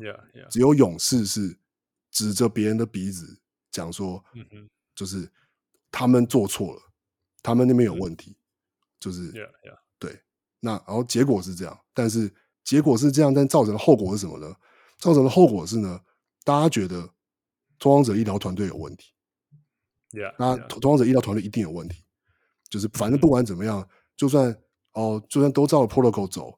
[0.49, 1.55] 只有勇士是
[2.09, 3.39] 指着别人的鼻子
[3.72, 5.32] 讲说，嗯就是
[5.91, 6.82] 他们做错了，
[7.41, 8.38] 他们那边有问题，
[8.99, 9.32] 就是.
[9.99, 10.22] 对。
[10.59, 12.34] 那然后结果是这样，但是
[12.64, 14.55] 结果是这样，但造成的后果是什么呢？
[14.97, 15.99] 造成的后果是呢，
[16.43, 17.09] 大家觉得
[17.78, 19.14] 拓荒者医疗团队有问题。
[20.11, 22.03] Yeah, 那拓荒者医疗团队一定有问题，
[22.70, 24.55] 就是反正不管怎么样，就算
[24.93, 26.57] 哦，就算都照了 protocol 走，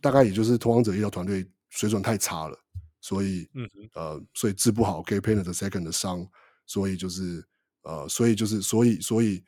[0.00, 2.58] 大概也就是拓荒者医疗团队水准太差了，
[3.00, 6.26] 所以嗯呃，所以治不好 Gary Payton II 的伤，
[6.66, 7.46] 所以就是。
[7.82, 9.42] 呃，所以就是，所以所以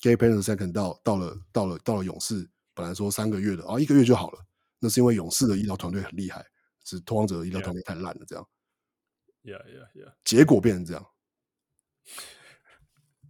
[0.00, 4.38] ，Gary Payton II 到到了到了到了勇士，本来说三个月的啊、哦，一个月就好了。
[4.84, 6.44] 那是因为勇士的医疗团队很厉害，
[6.84, 8.46] 是拓荒者的医疗团队太烂了，这样。
[9.42, 10.14] Yeah, yeah, yeah.
[10.22, 11.10] 结果变成这样，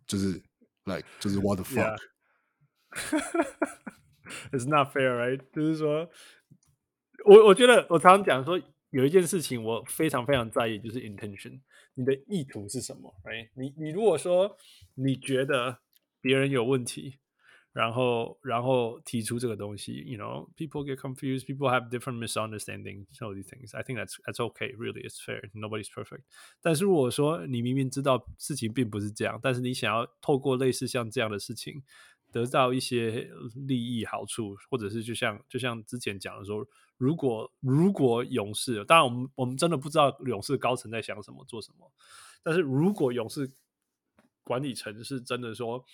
[0.05, 0.43] 就是
[0.85, 2.01] like 就是 What the fuck?
[4.51, 5.41] It's not fair, right?
[5.53, 6.11] 就是说，
[7.25, 8.61] 我我觉得我常常讲说。
[8.91, 11.61] 有一件事情我非常非常在意，就是 intention，
[11.95, 13.51] 你的意图是什么？Right？
[13.57, 14.57] 你你如果说
[14.95, 15.81] 你觉得
[16.21, 17.19] 别人有问题，
[17.75, 23.77] 然后然后提出这个东西，you know，people get confused，people have different misunderstandings，all these things。
[23.77, 24.75] I think that's that's okay.
[24.77, 25.51] Really, it's fair.
[25.53, 26.23] Nobody's perfect。
[26.63, 31.83] 但是如果说你明明知道事情并不是这样，但是你想要透过类似像这样的事情
[32.33, 33.29] 得到一些
[33.67, 36.67] 利益好处，或者是就像就像之前讲的说。
[36.97, 41.91] 如果如果勇士，当然我们我们真的不知道勇士高层在想什么做什么，
[42.41, 43.51] 但是如果勇士
[44.45, 45.85] 管理层是真的说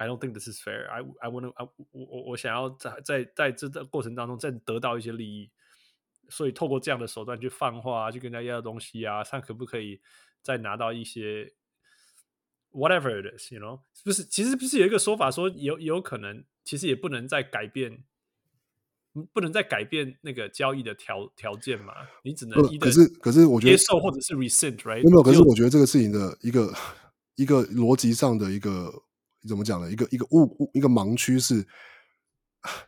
[0.00, 0.88] ，I don't think this is fair.
[0.88, 1.54] I I want to
[1.92, 5.50] 我我我想要在在在这个过程当中再得到一些利益，
[6.30, 10.00] 所以透过这样的手段去放话，去跟人家要东西啊，看可不可以
[10.42, 11.52] 再拿到一些
[12.72, 18.04] whatever it is，you know，不是其实不是有一个说法说有有可能，其实也不能再改变。
[19.32, 21.92] 不能再改变那个交易的条条件嘛？
[22.22, 25.02] 你只能可是可是我觉得接受或者是 rescind，right？
[25.02, 26.72] 没有，可是我觉得这个事情的一个
[27.34, 29.02] 一个逻辑上的一个
[29.48, 29.90] 怎么讲呢？
[29.90, 31.66] 一个一个误误一个盲区是，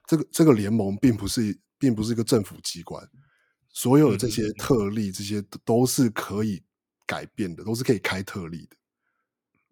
[0.07, 3.07] 这个这个联盟并不是并不是一个政府机关，
[3.69, 6.63] 所有的这些特例这些都是可以
[7.07, 8.77] 改变的，都是可以开特例的。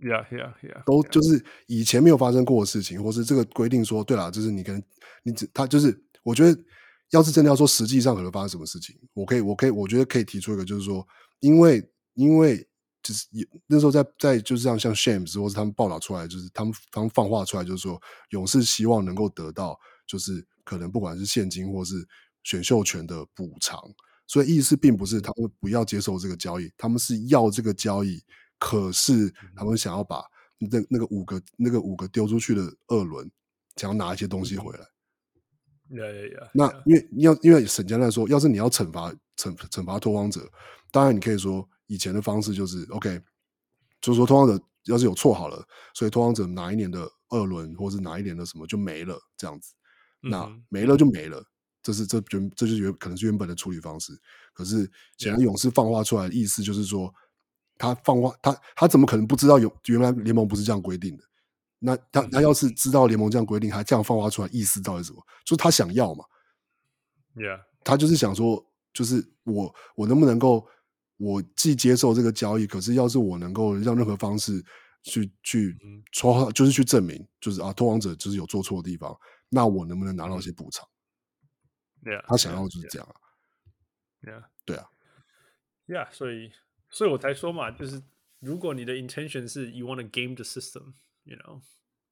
[0.08, 0.84] Yeah, yeah, yeah。
[0.84, 4.82] 都就是以前没有发生过的事情，或是这个规定说，对啦，就是你跟
[5.22, 6.04] 你只他就是。
[6.22, 6.64] 我觉得，
[7.12, 11.04] 要是真的要说实际上可能发生什么事情，我可以，我可以，我觉得可以提出一个，就是说，
[11.38, 12.68] 因为，因为
[13.02, 22.06] 就是也那时候在在就是这样，像 Shams 或是他们报道出来，就是他们他们放话出来，就是说，勇士希望能够得到，就是可能不管是现金或是
[22.42, 23.78] 选秀权的补偿，
[24.26, 28.22] 所以意思并不是他们不要接受这个交易，他们是要这个交易，
[28.58, 30.22] 可是他们想要把
[30.58, 33.30] 那那个五个那个五个丢出去的二轮，
[33.76, 34.86] 想要拿一些东西回来。
[35.90, 36.50] Yeah, yeah, yeah.
[36.54, 40.48] 那因为要因为沈家来说，要是你要惩罚惩惩罚拓荒者，
[40.92, 43.20] 当然你可以说以前的方式就是 OK，
[44.00, 49.74] 就是说拓荒者要是有错好了，所以拓荒者哪一年的二轮或是哪一年的什么就没了这样子，
[50.20, 51.44] 那没了就没了，
[51.82, 54.16] 这是这原这就是原可能是原本的处理方式。
[54.52, 54.88] 可是
[55.18, 57.12] 显然勇士放话出来的意思就是说，
[57.76, 61.24] 他放话他他怎么可能不知道有原来联盟不是这样规定的？
[61.80, 65.20] 那他他要是知道联盟这样规定，还这样放话出来，意思到底是什么？
[65.44, 66.24] 就是他想要嘛。
[67.34, 70.66] Yeah，他就是想说，就是我我能不能够，
[71.20, 74.64] 我既接受这个交易，可是要是我能够让任何方式
[75.02, 75.76] 去去
[76.12, 79.14] 戳，就是去证明，就是啊，拓王者就是有做错的地方，
[79.50, 80.88] 那我能不能拿到一些补偿
[82.02, 83.14] ？Yeah，他想要的就是这样啊。
[84.22, 84.86] Yeah，对啊。
[85.86, 86.52] Yeah，所以
[86.88, 88.02] 所以我才说嘛，就是
[88.38, 91.60] 如果你的 intention 是 you want to game the system，you know，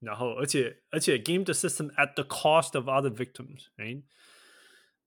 [0.00, 4.02] 然后而且而且 game the system at the cost of other victims，right？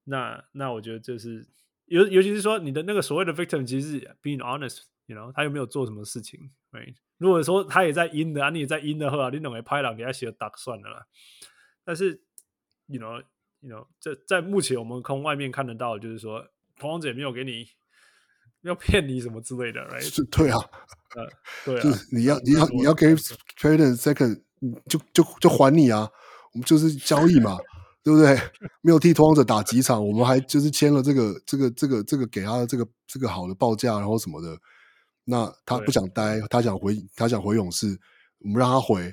[0.05, 1.47] 那那我觉得这是
[1.91, 6.39] 尤尤其是说你的那个所谓的 victim，其实是 being honest，you know，他又没有做什么事情
[6.71, 6.95] ，right？
[7.17, 11.05] 如果说他也在阴的啊，你也在阴的话，你弄个拍了给他写打算了啦。
[11.83, 12.21] 但是
[12.87, 16.47] ，you know，you know，在在目前我们从外面看得到，就是说
[16.79, 17.67] 拓荒者也没有给你，
[18.61, 20.29] 没有骗你什么之类的，right？
[20.37, 20.57] 对啊，
[21.17, 21.29] 呃，
[21.65, 23.07] 对啊，就是你要你要你要给
[23.59, 24.41] trade second，
[24.87, 26.09] 就就就还你啊，
[26.53, 27.57] 我们就是交易嘛。
[28.03, 28.35] 对不对？
[28.81, 34.57] 没有替拓荒者打几场，我们还就是签了这个、这个、这个、这个给他的这个、这个好的报价，然后什么的。
[35.23, 37.87] 那他不想待，他想回，他想回勇士，
[38.39, 39.03] 我们让他回，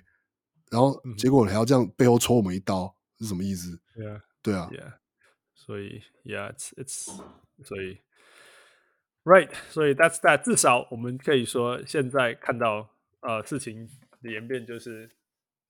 [0.70, 3.78] 然后结果还要这样背后戳我们一刀，是什么意思？
[3.94, 4.70] 对啊，对啊，
[5.54, 7.14] 所以，yeah，it's it's，
[7.62, 7.98] 所以
[9.24, 10.42] ，right，所以 that's that。
[10.42, 12.88] 至少我们可以说，现在看到
[13.20, 13.86] 呃事情
[14.22, 15.17] 的演变就是。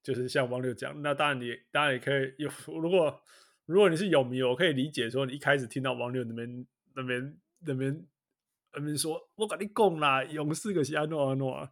[0.09, 2.51] 就是像王六讲，那当然你当然也可以有。
[2.67, 3.21] 如果
[3.67, 7.37] 如果你是勇迷，我可以理解说，你一开始听到王六那边那边
[7.67, 8.07] 那边
[8.73, 11.69] 那边说，我跟你讲啦，勇士可是安诺安诺。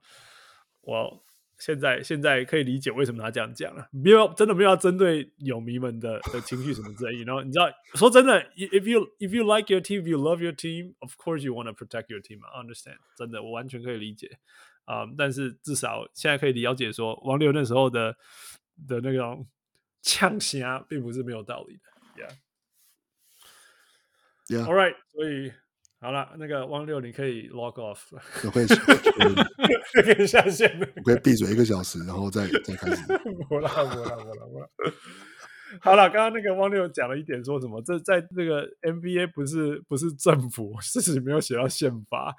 [0.82, 1.24] 我
[1.58, 7.24] 现在现在可以理解为什么他这样讲了，没有真的没有要针对勇迷们的的情绪什么之类。
[7.24, 11.72] 然后你知道，说真的，if you if you like your team，if you love your team, of course you want to
[11.72, 12.98] protect your team, understand？
[13.16, 14.38] 真的我完全可以理解。
[14.86, 18.16] 啊、um，但是至少现在可以了解说，王六那时候的
[18.88, 19.46] 的那种
[20.00, 21.82] 呛声，并不是没有道理的。
[24.48, 25.52] Yeah，yeah，all right，所以
[26.00, 27.98] 好了，那个王六你可以 log off，
[28.44, 33.02] 我可以，可以下线了，我可以闭嘴一个小时，然后再再开始。
[33.50, 34.68] 我啦，我啦，我啦，我啦。
[35.80, 37.80] 好了，刚刚那个汪六讲了一点，说什么？
[37.82, 42.34] 这在这个 NBA 不是不是政府，事实没有写到宪法。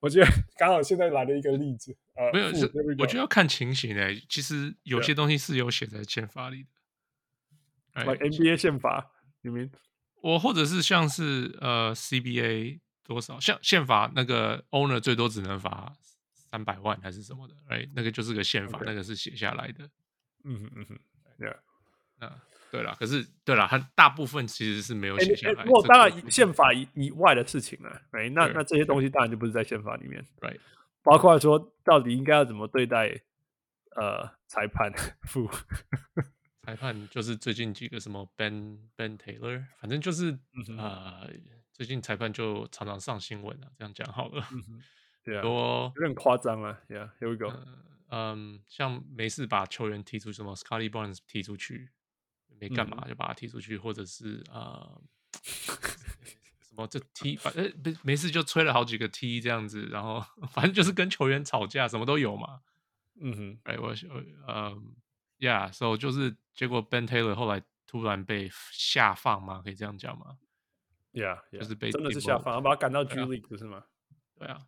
[0.00, 0.26] 我觉得
[0.58, 1.96] 刚好现在来了一个例子。
[2.14, 4.26] 呃，没有，是我觉得要看情形诶、欸。
[4.28, 6.64] 其实有些东西是有写在宪法里
[7.94, 8.04] 的。
[8.04, 9.10] Like NBA 宪法，
[9.42, 9.70] 你们？
[10.22, 15.92] 我或者是像是呃 CBA 多少，像宪法那个 owner 最多只能罚
[16.50, 19.88] 三百万还是什么的，哎，那个就是个宪法.那个是写下来的。
[20.44, 20.98] 嗯哼嗯哼
[21.38, 21.56] ，Yeah，
[22.18, 22.40] 那。
[22.70, 25.64] 对了，可是对了，它大部分其实是没有写下来。
[25.64, 30.24] 不过当然，宪法以以外的事情呢，哎，那那这些东西当然就不是在宪法里面。
[30.40, 30.60] Right，
[31.02, 33.20] 包括说到底应该要怎么对待
[33.96, 34.92] 呃裁判
[35.22, 35.50] 负
[36.62, 41.30] 裁判就是最近几个什么 Ben Ben Taylor，反正就是、嗯、呃
[41.72, 44.46] 最近裁判就常常上新闻了、啊，这样讲好了。
[45.24, 46.78] 对啊，多有点夸张了。
[46.88, 47.52] Yeah，here we go。
[48.10, 51.90] 嗯，像没事把球员踢出什么 Scotty Barnes 踢出去。
[52.60, 55.02] 没干嘛就把他踢出去，嗯、或者是呃
[56.60, 62.60] 什么这踢反正没没事就吹了好几个踢这样子，然后反正就是跟球员吵架，什么都有嘛。
[63.22, 63.94] 嗯哼，哎我
[64.46, 64.82] 呃
[65.38, 70.38] ，Yeah，so 就是结果 Ben Taylor 后来突然被下放嘛，可以这样讲吗
[71.12, 73.84] ？Yeah，, yeah 就是被真的是下放，把他赶到 G League 不是吗？
[74.38, 74.66] 对啊。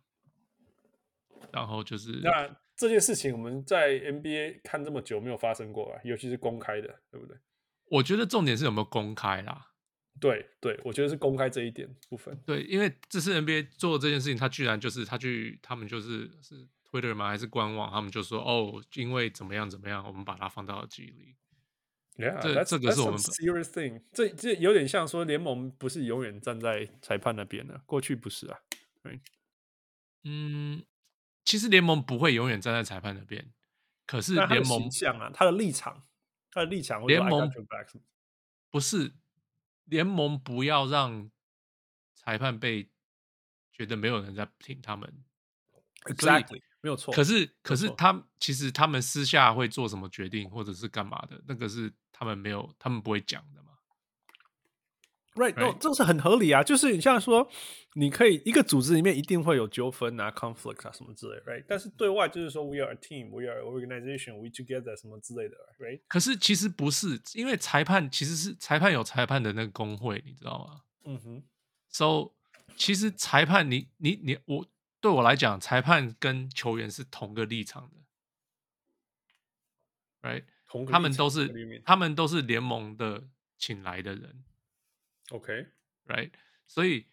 [1.51, 7.37] 然后就是那这件事情我们在 NBA 看这么久没有发生过啊，尤其是公开的，对不对？
[7.93, 9.67] 我觉得重点是有没有公开啦。
[10.19, 12.35] 对对，我觉得是公开这一点部分。
[12.45, 17.27] 对，因为这次 NBA 做这件事情，他居然就是他去，他们就是是 Twitter 吗？
[17.27, 17.91] 还是官网？
[17.91, 21.35] 他们就说哦，因为怎么样怎么样，我们把它放到了记忆里。
[22.15, 24.01] Yeah, 这这个是我们 serious thing。
[24.13, 28.59] 这这有点像说联盟不是永远站在裁判那边的，过去不是啊。
[29.01, 29.19] 对，
[30.23, 30.83] 嗯，
[31.43, 33.51] 其实联盟不会永远站在裁判那边，
[34.05, 36.03] 可是联盟像啊，他的立场。
[36.53, 37.49] 他的立场，联盟
[38.69, 39.11] 不是
[39.85, 41.31] 联盟，不要让
[42.13, 42.89] 裁判被
[43.71, 45.23] 觉得没有人在听他们。
[46.03, 47.13] Exactly，没有错。
[47.13, 53.72] 可是，可是他其实他们私下会做什么决定，或者是干嘛的，那个是他们没有，他们不会讲的嘛。
[55.35, 55.77] Right，哦 Right.
[55.79, 56.61] 这是很合理啊。
[56.63, 57.49] 就是你像说，
[57.93, 61.65] 你可以一个组织里面一定会有纠纷啊、conflict 啊什么之类，Right？
[61.67, 66.01] 但是对外就是说，We are a team，We are an organization，We together 什么之类的，Right？
[66.07, 70.81] 可是其实不是，因为裁判其实是裁判有裁判的那个工会，你知道吗？
[71.05, 71.43] 嗯哼。
[71.89, 72.33] So，
[72.75, 74.65] 其实裁判你你你我
[75.01, 77.89] 对我来讲，裁判跟球员是同个立场
[80.21, 80.43] 的，Right？
[80.67, 81.81] 同他们都是？
[81.83, 83.23] 他们都是联盟的
[83.57, 84.43] 请来的人。
[85.33, 86.31] OK，right?
[86.67, 87.07] 所以，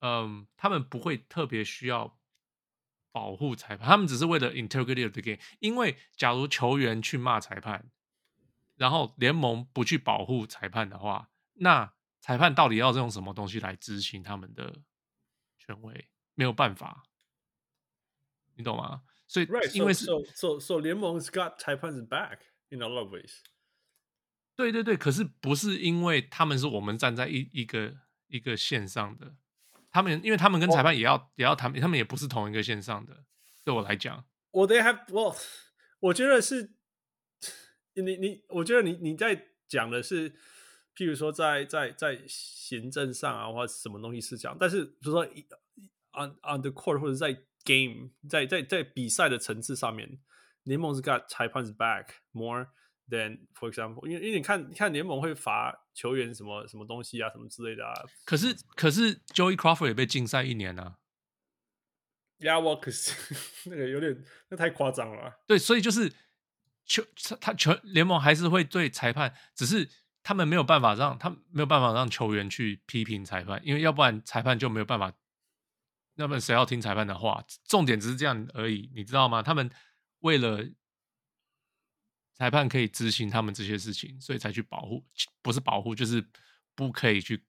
[0.00, 2.18] 嗯，他们不会特别需要
[3.12, 5.38] 保护裁判，他们只是为了 integrity of the game。
[5.60, 7.90] 因为假如球员去骂裁判，
[8.74, 14.82] 然后联盟不去保护裁判的话，那裁判到底要用什么东西来执行他们的
[15.56, 16.08] 权威？
[16.34, 17.04] 没有办法，
[18.56, 19.04] 你懂吗？
[19.28, 22.40] 所以，right，因为是 so so so 联盟 got 裁判 back
[22.70, 23.40] in a lot of ways。
[24.56, 27.92] 对对对，可是不是因为他们是我们站在一一个
[28.28, 29.34] 一个线上的，
[29.90, 31.22] 他们因为他们跟裁判也要、oh.
[31.34, 33.24] 也要谈，他们也不是同一个线上的。
[33.64, 35.36] 对我来讲，我、they have well，
[35.98, 36.74] 我觉得是，
[37.94, 40.30] 你你，我觉得你你在讲的是，
[40.94, 45.24] 譬如说在在在行政上啊，或者什么东西是这样，但是比如说
[46.12, 47.32] on on the court 或者在
[47.64, 50.20] game 在在在比赛的层次上面，
[50.62, 52.68] 联盟是 got 裁判是 back more。
[53.06, 57.92] Then, for example，因为因为你看，你看联盟会罚球员什么什么东西啊，什么之类的啊。
[58.24, 60.96] 可是可是，Joey Crawford 也被禁赛一年啊。
[62.38, 63.12] Yeah, well，可是
[63.68, 65.32] 那个有点，那太夸张了啊。
[65.46, 66.10] 对，所以就是
[66.86, 67.04] 球
[67.38, 69.86] 他球联盟还是会对裁判，只是
[70.22, 75.12] 他们没有办法让他没有办法让球员去批评裁判，因为要不然裁判就没有办法。
[76.14, 77.44] 要不然谁要听裁判的话？
[77.64, 79.42] 重点只是这样而已，你知道吗？
[79.42, 79.70] 他们
[80.20, 80.66] 为了。
[82.36, 85.04] 裁判可以执行他们这些事情，所以才去保护，
[85.40, 86.26] 不是保护，就是
[86.74, 87.40] 不可以去，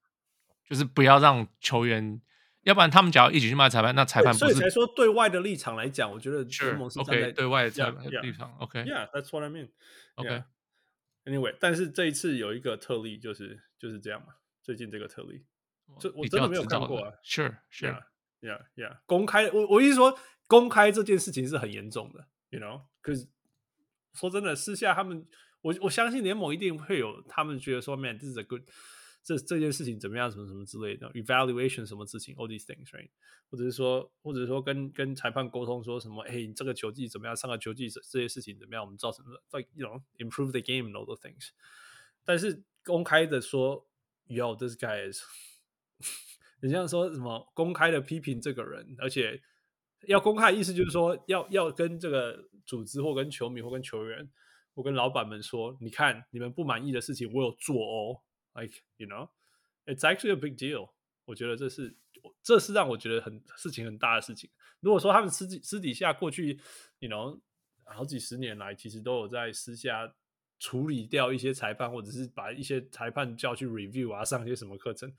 [0.69, 2.21] 就是不要让球员，
[2.61, 4.45] 要不然他们只要一起去骂裁判，那裁判不是。
[4.45, 8.55] 所以才说对外的立场来讲，我觉得联盟是站在 sure, okay, 对外的立场。
[8.59, 9.31] OK，Yeah，that's、okay.
[9.31, 9.69] what I mean.
[10.15, 11.57] OK，Anyway.
[11.59, 14.35] 但是这一次有一个特例，就是就是这样嘛。
[14.61, 15.43] 最近这个特例，
[15.99, 17.11] 这我真的没有看过啊。
[17.23, 20.15] Sure，Sure，Yeah，Yeah，公开，我我意思说，
[20.45, 23.27] 公开这件事情是很严重的，You know，可是。
[24.15, 25.25] 说真的，私下他们，
[25.61, 28.61] 我我相信联盟一定会有他们觉得说，man，这是 a good，
[29.21, 33.09] 这这件事情怎么样，什么什么之类的，evaluation 什么事情，all these things，right？
[33.49, 37.35] 或者是说，或者是说跟跟裁判沟通说什么，哎，你这个球技怎么样？
[37.35, 38.83] 上个球技这这些事情怎么样？
[38.83, 41.49] 我们造成了，like you know improve the game，all those things。
[42.23, 43.87] 但是公开的说
[44.27, 45.21] ，yo，this guy is，
[46.61, 49.41] 你像说什么公开的批评这个人，而且。
[50.07, 54.29] 要公开，意思就是说，要要跟这个组织或跟球迷或跟球员
[54.73, 58.21] 我跟老板们说，你看你们不满意的事情，我有做哦。
[58.53, 59.29] Like you know,
[59.85, 60.91] it's actually a big deal。
[61.25, 61.97] 我觉得这是
[62.41, 64.49] 这是让我觉得很事情很大的事情。
[64.79, 66.59] 如果说他们私底私底下过去
[66.99, 67.39] ，you know，
[67.83, 70.13] 好几十年来，其实都有在私下
[70.59, 75.11] 处理掉一些裁判，或者是把一些裁判叫去 review 啊，上一些什么课程。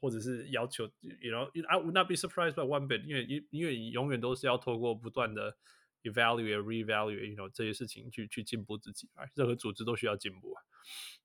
[0.00, 5.56] 或者是要求，you know，I would not be surprised by one bit，因为因为你永远都是要透过不断的
[6.02, 9.24] evaluate、reevaluate，you know 这些事情去去进步自己啊。
[9.34, 10.62] 任何组织都需要进步啊。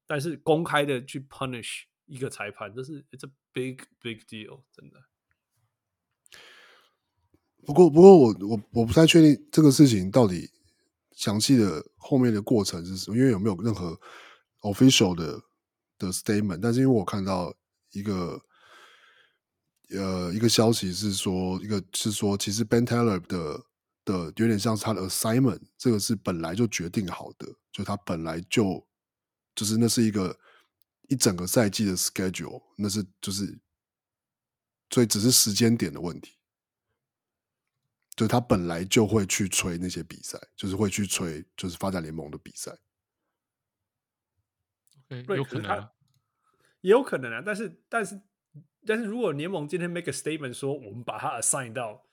[0.06, 5.04] 但是公开的去 punish 一个裁判，这是 it's a big big deal，真的。
[7.66, 10.50] 不过不过我我我不太确定这个事情到底
[11.12, 14.00] 详细的后面的过程是什么，因为有没有任何
[14.62, 15.42] official 的
[15.98, 17.56] 的 statement，但是因为我看到。
[17.96, 18.40] 一个
[19.90, 23.66] 呃，一个消息是说，一个是说，其实 Ben Taylor 的
[24.04, 28.86] 的有点像是他的 assignment，这个是本来就决定好的，就他本来就
[29.56, 30.38] 就是那是一个
[31.08, 33.58] 一整个赛季的 schedule，那是就是，
[34.90, 36.34] 所以只是时间点的问题，
[38.16, 42.76] 就他本来就会去吹那些比赛，就是会去吹就是发展联盟的比赛。
[45.08, 45.92] Okay, 有可能啊。
[46.86, 48.22] 也有可能啊，但是但是
[48.86, 52.06] 但是如果联盟今天 make a statement 说我们把他 assign 到，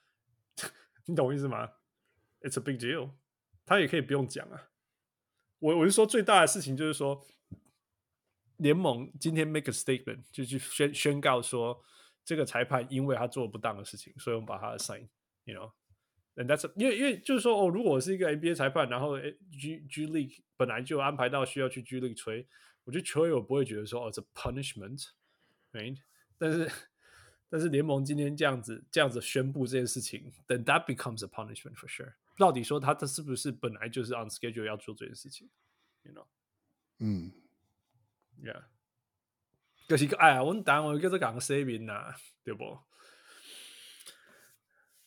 [1.05, 1.71] 你懂我意思吗
[2.41, 3.11] ？It's a big deal，
[3.67, 4.71] 他也可以不用讲啊。
[5.59, 7.23] 我我是说最大的事情就是说，
[8.57, 11.85] 联盟今天 make a statement 就去宣宣告说
[12.25, 19.21] 这个裁判因为他做不当的事情，所以我们把他 assign，you know，and that's 因为因为就是说哦，如果我是一个 NBA 裁判，然后
[19.61, 22.49] G G League 本来就安排到需要去 G League 吹。
[22.85, 25.99] 我觉得球员我不会觉得说哦，这 punishment，right？
[26.39, 26.71] 但是
[27.49, 32.15] 但是联盟今天这样子这样子宣布这件事情，then that becomes a punishment for sure。
[32.39, 35.49] 到底说他他是不是本来就是 on schedule 要做这件事情
[36.03, 36.27] ？You know？
[36.99, 37.33] 嗯
[38.43, 38.65] ，Yeah。
[39.89, 42.79] 就是哎呀，我等我叫做讲声明呐，对不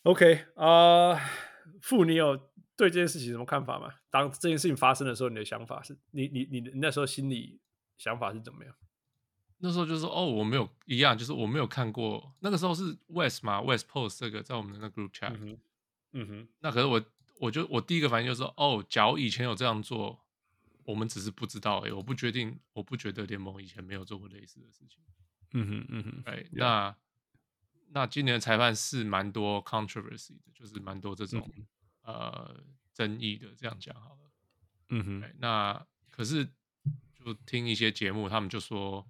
[0.03, 1.19] ？OK 啊、呃，
[1.81, 2.37] 傅，你有
[2.75, 3.95] 对这件事情什么看法吗？
[4.11, 7.59] 当这件事情发生的时候，你的想法是你你你那时候心里
[7.97, 8.75] 想法是怎么样？
[9.59, 12.35] 那时候就是哦，我没有一样，就是我没有看过。
[12.41, 15.31] 那个时候是 West 嘛，West Post 这个在我们的那 group chat。
[15.31, 15.57] 嗯哼，
[16.11, 16.47] 嗯哼。
[16.59, 17.03] 那可是我，
[17.39, 20.19] 我就我第一个反应就是说，哦，假如以前有这样做，
[20.83, 21.91] 我们只是不知道而已。
[21.91, 25.01] 我不决定，我不觉得联盟以前没有做过类似的事情。
[25.53, 26.23] 嗯哼，嗯哼。
[26.25, 26.95] 哎，那
[27.91, 31.65] 那今年的裁判是蛮多 controversy 的，就是蛮多这种、嗯、
[32.03, 32.63] 呃
[32.93, 33.47] 争议的。
[33.55, 34.31] 这样讲好了。
[34.89, 35.33] 嗯哼。
[35.39, 36.47] 那可是
[37.25, 39.09] 就听一些节目，他们就说。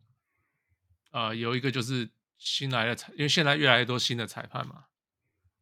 [1.12, 4.88] 啊、呃，有一个就是新来的裁，因为现在越来越多新的裁判嘛，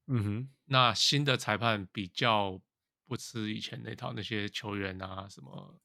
[0.08, 2.60] 嗯哼，那新的裁判比较
[3.06, 5.80] 不吃以前那套，那些球员啊什么，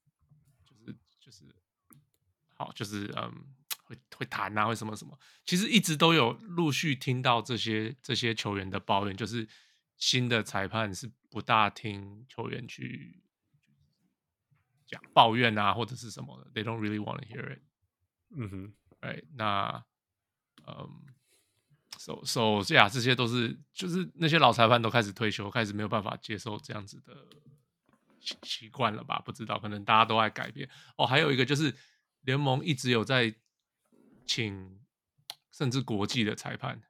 [0.65, 1.45] 就是就是
[2.55, 3.31] 好，就是嗯，
[3.85, 9.47] 会会谈啊，会什么什么，其实一直都有陆续听到这些这些球员的抱怨，就是
[9.99, 13.21] 新的裁判是不大听球员去
[14.89, 17.61] 讲抱怨啊，或者是什么的，They don't really want to hear it，
[18.35, 18.73] 嗯哼。
[19.01, 19.85] 哎，那，
[20.67, 21.05] 嗯
[21.99, 27.15] ，so so 这样，这些都是就是那些老裁判都开始退休，开始没有办法接受这样子的
[28.19, 29.23] 习习惯了吧？
[29.25, 30.69] 不知道，可能大家都爱改变。
[30.97, 31.73] 哦，还有一个就是
[32.23, 33.33] 联盟一直有在
[34.27, 34.81] 请，
[35.53, 36.83] 甚至国际的裁判。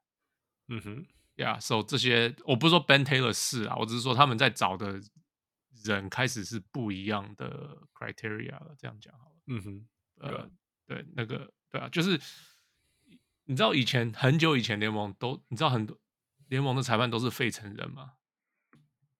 [0.68, 4.98] 嗯哼，呀，yeah，so 这些我不是说 Ben Taylor 是啊，我只是说他们在找的
[5.84, 8.74] 人开始是不一样的 criteria 了。
[8.78, 9.34] 这样讲好了。
[9.46, 9.86] 嗯哼，
[10.20, 10.50] 呃，
[10.86, 11.52] 对，那个。
[11.70, 12.18] 对啊，就是
[13.44, 15.98] 你知道以前很久以前联盟都你知道很多
[16.48, 18.12] 联盟的裁判都是费城人吗？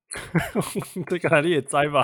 [1.06, 2.00] 这个你也栽吧？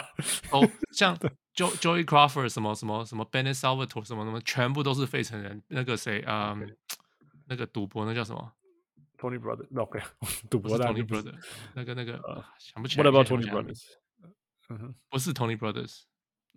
[0.52, 0.60] 哦，
[0.92, 1.16] 像
[1.54, 5.62] Jo Joey Crawford 什么什么什么 Bennett Salvatore 什么什么，全部都是费城人。
[5.68, 6.76] 那个谁啊？Okay.
[7.46, 8.52] 那个赌博那叫什么
[9.16, 9.98] ？Tony Brothers？OK，
[10.50, 11.42] 赌博的 Tony Brothers。
[11.74, 13.04] 那个那个、uh, 想不起来。
[13.04, 13.82] What about Tony Brothers？
[15.08, 16.02] 不是 Tony Brothers。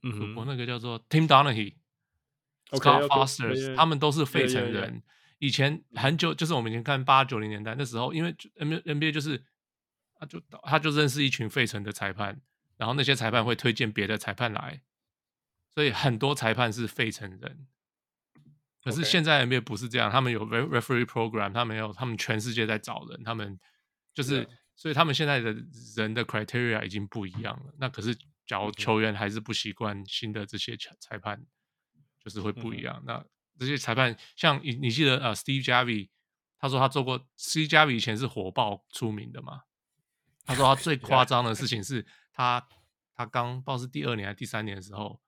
[0.03, 1.75] 嗯哼，赌博那个叫做 Tim Donaghy。
[2.69, 3.75] Scott Foster.
[3.75, 5.01] 他们都是费城人。
[5.39, 9.41] 以前很久，就是我们以前看八九零年代那时候，因为 NBA 就是
[10.15, 12.41] 他就他就认识一群费城的裁判，
[12.75, 14.81] 然后那些裁判会推荐别的裁判来，
[15.75, 17.67] 所以很多裁判是费城人。
[18.84, 23.57] 可是现在 NBA 不是这样，他们有 referee program，他们有他们全世界在找人，他们
[24.13, 24.47] 就是.
[24.77, 25.53] 所以他们现在的
[25.97, 27.73] 人的 criteria 已经不一样了。
[27.77, 31.45] 那可是，假如球员还是不习惯新的这些裁判。
[32.19, 32.97] 就是会不一样。
[32.97, 33.25] 嗯、那
[33.57, 36.09] 这些裁判，像你，你记得呃，Steve Javie，
[36.59, 39.61] 他说他做过，Steve Javie 以前是火爆出名的嘛。
[40.43, 42.67] 他说他最夸 张的事情是他，
[43.15, 45.21] 他刚不知道是第二年还是第三年的时候，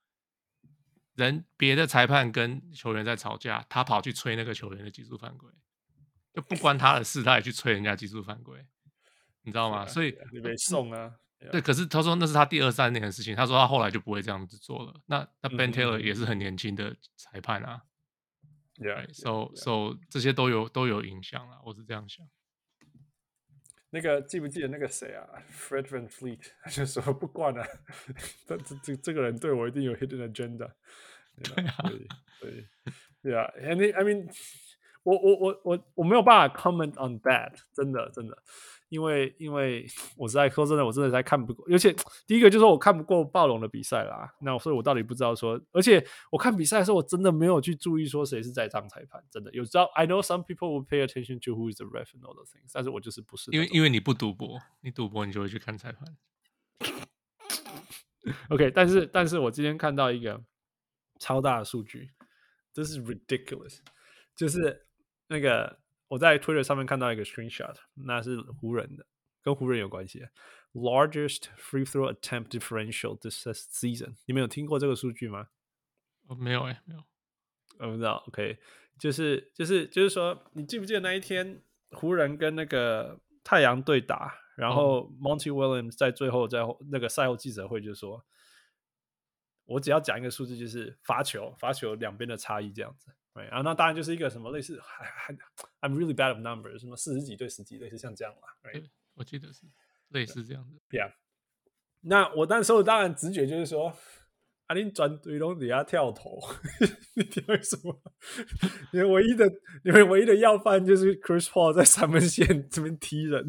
[1.15, 5.49] 人别的裁判跟球员在吵架，他跑去吹那个球员的技术犯规，
[6.33, 8.67] 就不关他的事，他也去吹人家技术犯规，
[9.49, 9.85] 你知道吗？
[9.85, 11.11] 所以你被送啊。
[11.51, 13.35] 对，可是他说那是他第二三年的事情。
[13.35, 14.93] 他说他后来就不会这样子做了。
[15.05, 17.81] 那那 Ben Taylor 也是很年轻的裁判啊。
[18.75, 19.99] 对、嗯 right,，so yeah, so.
[20.09, 21.59] 这些都有都有影响了。
[21.65, 22.27] 我是这样想。
[23.91, 27.65] 那个记不记得那个谁啊，Fred Van Fleet，他就说不管了，
[28.45, 30.71] 这这这这个人对我一定有 hidden agenda。
[31.41, 31.75] 对啊，
[32.39, 32.67] 对
[33.23, 33.49] 对啊。
[33.57, 34.29] And I mean，
[35.03, 38.43] 我我我我我没有办法 comment on that，真的真的。
[38.89, 39.87] 因为，因为
[40.17, 41.65] 我实在说真的，我真的在看不过。
[41.71, 41.95] 而且
[42.27, 44.33] 第一个就是说我看不过暴龙的比赛啦。
[44.41, 49.23] 那所以我到底不知道说，而且我看比赛的时候，我真的没有去注意说谁是在场裁判。
[49.29, 52.71] 真的有知道，I know some people will pay attention to who is the ref and all those things。
[52.73, 56.17] 但是我就是不是，因为因为你不赌博，你赌博你就会去看裁判。
[58.49, 60.43] OK，但是但是我今天看到一个
[61.19, 62.11] 超大的数据，
[62.73, 63.79] 这是 ridiculous，
[64.35, 64.87] 就是
[65.27, 65.78] 那个。
[66.09, 69.05] 我在 Twitter 上面看到一个 screenshot，那是湖人的，
[69.41, 70.27] 跟湖人有关系。
[70.73, 75.47] Largest free throw attempt differential this season，你们有听过这个数据吗？
[76.27, 77.03] 哦，没有哎，没有，
[77.79, 78.23] 我不知道。
[78.27, 78.59] OK，
[78.99, 86.59] 就是就是就是说，你记不记得那一天湖人跟那个太阳对打，然后 Monty Williams 在最后在
[86.91, 88.23] 那个赛后记者会就说，
[89.65, 93.11] 我只要讲一个数字，就是罚球罚球两边的差异这样子。
[93.33, 95.33] 对啊，那当然就是一个什么类似，还还
[95.81, 98.47] I'm really bad of numbers，什么四十几对十几，类似像这样嘛。
[98.63, 99.61] 对，我记得是
[100.09, 100.81] 类似这样子。
[100.89, 101.13] Yeah，
[102.01, 103.93] 那我那时候当然直觉就是说，
[104.65, 106.39] 啊，你转对龙底下跳投，
[107.15, 108.01] 你为什么？
[108.91, 109.47] 你们唯一的，
[109.83, 113.45] 你们唯一的要犯就是 Chris Paul 在三分线这边踢人，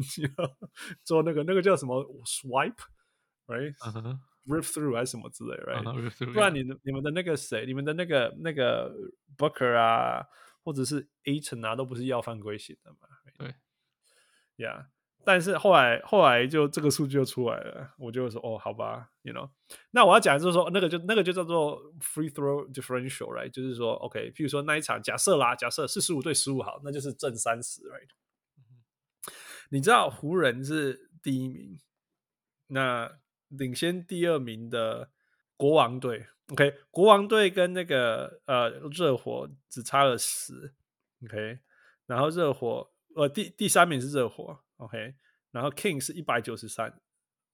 [1.03, 4.19] 做那个那个叫什么 swipe，right？、Uh -huh.
[4.47, 8.91] Rip through 还是什么之类，right？、Uh -huh, 不然你你们的那个谁，你们的那个那个
[9.37, 10.25] Booker 啊
[10.63, 12.97] 或者是 Ayton 啊，都不是要犯规型的嘛。
[13.37, 13.53] 对
[14.57, 14.87] ，Yeah。
[15.23, 19.51] 但是后来后来就这个数据就出来了，我就说哦，好吧，You know。
[19.91, 23.51] 那我要讲的就是说，那个就那个就叫做 free throw differential，right？
[23.51, 28.07] 就是说，OK，譬如说那一场假设啦，假设四十五对十五好，那就是正三十，right？
[29.69, 31.79] 你知道湖人是第一名，
[32.65, 33.19] 那
[33.51, 35.09] 领先第二名的
[35.55, 40.73] 国王队，OK，国王队跟那个呃热火只差了十
[41.23, 41.59] ，OK，
[42.07, 44.59] 然后热火呃第第三名是热火。
[44.81, 45.13] OK，
[45.51, 46.91] 然后 King 是一百九十三，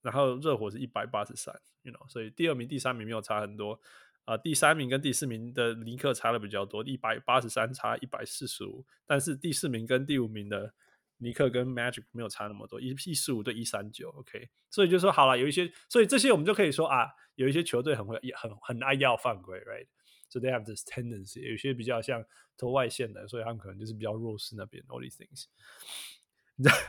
[0.01, 3.77] 然后热火是一百八十三，you know，所以第二名、第三名没有差很多，
[4.23, 10.73] 啊、第三名跟第四名的尼克差的比较多，一百八十三差一百四十五，但是第四名跟第五名的
[11.17, 22.23] 尼克跟 Magic 没有差那么多，一一四五对一三九，OK，所以就说好了，有一些，所以这些我们就可以说啊，有一些球队很会很很爱要犯规，right？So they have this tendency，有些比较像
[22.57, 25.45] 投外线的，所以他们可能就是比较弱势那边，all these things。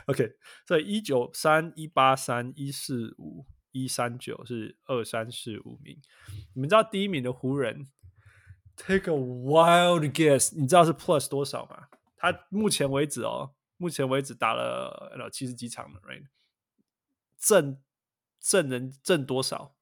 [0.07, 0.31] OK，
[0.67, 6.01] 所以一九三、一八三、一四五、一三九是二三四五名。
[6.53, 7.87] 你们知道第一名的湖人
[8.75, 11.87] ？Take a wild guess，你知道是 Plus 多少吗？
[12.17, 16.27] 他目前为止哦，目前为止打了七十几场了，Right？
[17.37, 17.81] 正
[18.41, 19.77] 正人正多少？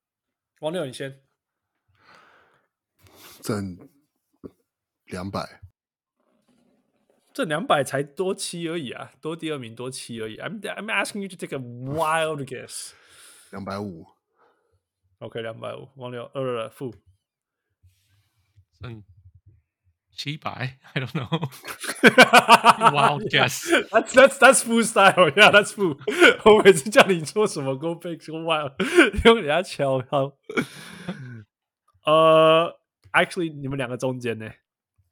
[0.60, 1.24] 王六，你先。
[3.42, 3.90] 正
[5.06, 5.62] 两百。
[7.34, 10.38] 这两百才多七而已啊，多第二名多七而已。
[10.38, 12.92] I'm I'm asking you to take a wild guess。
[13.50, 14.06] 两百五。
[15.18, 15.90] OK，两百五。
[15.96, 16.94] 王六二二负。
[18.82, 19.04] 嗯，
[20.17, 20.79] 七百？
[20.93, 25.31] I don't know。wild guess。That's that's that's full style.
[25.33, 25.99] Yeah, that's full。
[26.45, 28.73] 我每次叫你说什么，Go big, go wild，
[29.25, 30.37] 用人家敲好。
[32.05, 32.79] 呃，
[33.13, 34.51] Actually，你们两个中间呢？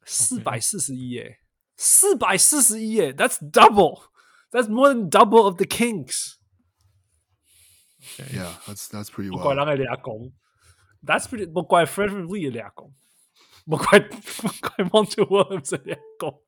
[0.05, 1.39] 四百四十一耶。
[1.77, 4.03] 四百四十一耶，That's double.
[4.51, 6.35] That's more than double of the Kings.
[8.19, 9.31] Yeah, that's that's pretty.
[9.31, 10.33] 不怪人家俩攻，
[11.07, 11.51] That's pretty.
[11.51, 12.93] 不怪 Fred VanVleet 俩攻，
[13.66, 14.06] 不怪 我
[14.68, 16.42] 怪 Monty Williams 俩攻。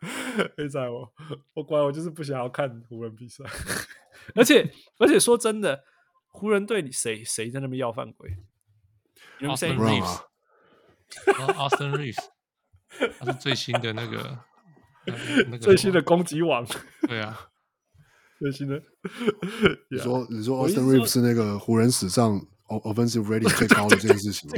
[0.58, 1.10] 你知道我，
[1.54, 3.44] 不怪我就是不想要看湖人比赛。
[4.34, 5.84] 而且而且说真的，
[6.28, 8.36] 湖人队里谁谁在那边要犯规
[9.40, 12.24] ？Austin Reeves，Austin Reeves，
[13.18, 14.38] 他是最新的那个。
[15.06, 16.66] 那个、最新的攻击王，
[17.06, 17.48] 对啊，
[18.40, 18.82] 最新的。
[19.88, 24.50] 你说，你说，Austin Reeves 是那个湖人史上 offensive rating 最高的这件事情，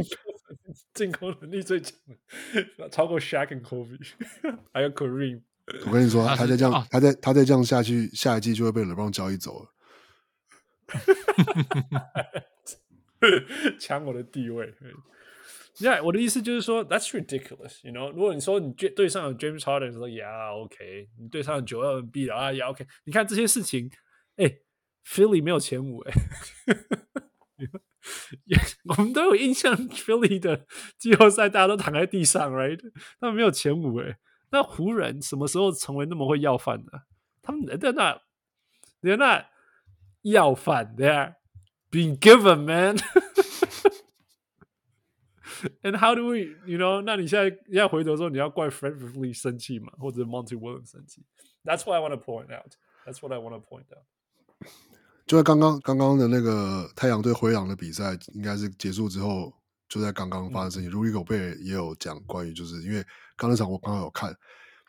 [0.99, 1.95] 进攻能力最强，
[2.91, 3.97] 超过 Shaq 跟 Kobe，
[4.75, 5.43] 还有 Kareem。
[5.87, 9.69] 我跟你说，他再这样，他再他再这样下去，下一季就会被 LeBron 交易走了，
[13.79, 14.75] 抢我的地位。
[15.77, 18.11] Yeah，我的意思就是说，That's ridiculous，you know。
[18.11, 22.85] 如果你说你对上有 James Harden，说 Yeah，OK，你对上有九二 B 的啊，Yeah，OK。
[23.05, 23.89] 你看这些事情，
[24.37, 24.59] 哎
[25.07, 26.13] ，Philly 没有前五，哎，
[28.85, 30.67] 我们都有印象，Philly 的
[30.99, 32.81] 季后赛大家都躺在地上，Right？
[33.21, 34.19] 他们没有前五，哎，
[34.51, 37.03] 那湖人什么时候成为那么会要饭的？
[37.43, 38.21] 他们人在那，
[39.01, 39.47] 人在那
[40.23, 41.35] 要饭，They're
[41.91, 42.99] being given, man。
[45.83, 47.03] And how do we, you know？
[47.03, 51.25] 那你现在要回头说你要怪 Fred VanVleet 生气嘛，或者 Monty Williams 生气
[51.65, 52.77] ？That's what I want to point out.
[53.05, 54.05] That's what I want to point out.
[55.29, 59.53] 就在刚刚刚刚的那个太阳对灰狼的比赛，应该是结束之后，
[59.87, 60.91] 就在刚刚发生事情。
[60.91, 63.05] Rudy Gobert 也有讲关于，就是因为
[63.37, 64.35] 刚那场我刚好有看，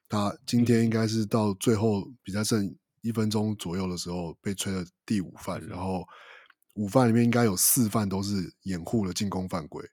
[0.08, 6.08] 他今天应该是到最后比赛剩一分钟左右的时候被吹了第五犯，然后
[6.76, 9.86] 五犯里面应该有四犯都是掩护了进攻犯规。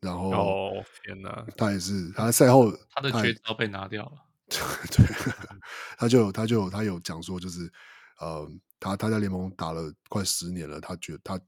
[0.00, 4.12] 然后，哦天哪，他也是，他赛后他的绝招被拿掉了。
[4.50, 5.06] 对，
[5.96, 7.72] 他就他就他有讲说，就是
[8.18, 8.50] 呃，
[8.82, 11.40] 他他在联盟打了快十年了，他觉得他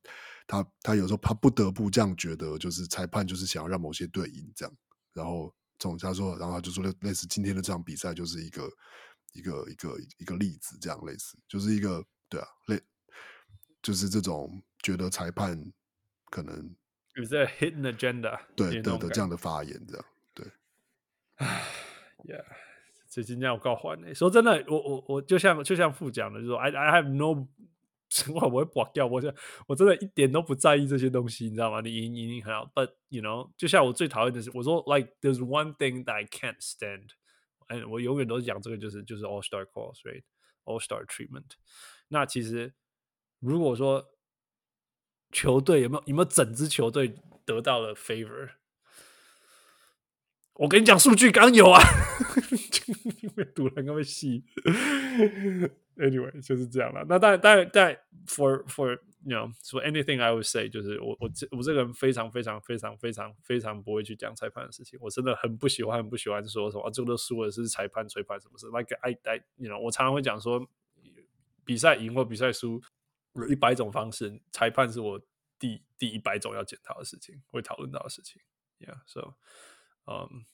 [0.47, 4.73] 他他有时候他不得不这样觉得，就是裁判就是想要让某些队赢这样。
[5.13, 8.71] 然后这种他说，然后他就说类类似今天的这场比赛就是一个
[9.33, 12.81] 一个一个一个例子，这样类似就是一个对啊，类
[13.83, 15.61] 就是这种觉得裁判
[16.31, 16.73] 可能。
[17.17, 20.05] 有在 hidden agenda，对对的这样的发言，这样
[20.35, 20.47] 对。
[21.37, 21.63] 唉
[22.25, 22.45] ，Yeah，
[23.15, 27.47] 这今天我告诉你，说真的，我我我就像就像副讲的，就是说，I I have no，
[28.35, 29.23] 我我会 bỏ 掉，我
[29.69, 31.81] 我真的一点都不在意这些东西，你知道吗？
[31.81, 37.11] 你赢赢赢很好，But you know，就像我最讨厌的是，我说 Like there's one thing that I can't stand，
[37.69, 41.53] 哎，我永远都是讲这个，就是就是 All Star calls，right？All Star treatment。
[42.09, 42.75] 那其实
[43.39, 44.11] 如果说。
[45.33, 47.13] 球队有没有有没有整支球队
[47.45, 48.51] 得到了 favor？
[50.55, 51.81] 我跟你讲，数据刚有啊，
[53.23, 54.45] 因为赌人刚被戏。
[55.97, 57.05] Anyway，就是这样了。
[57.09, 64.99] 那当然，当然，但 for for you know for anything I would say，就是我我这我这个人非常非常非常非常非常不会去讲裁判的事情。
[65.03, 68.67] 我真的很不喜欢很不喜欢说什么、啊、这个都输了是裁判吹判什么事。
[68.67, 70.69] Like I I you know，我常常会讲说，
[71.65, 72.81] 比赛赢或比赛输
[73.35, 75.21] 有一百种方式，裁判是我
[75.59, 78.41] 第第一百种要检讨的事情，会讨论到的事情。
[78.79, 79.35] Yeah，so。
[80.07, 80.45] 嗯、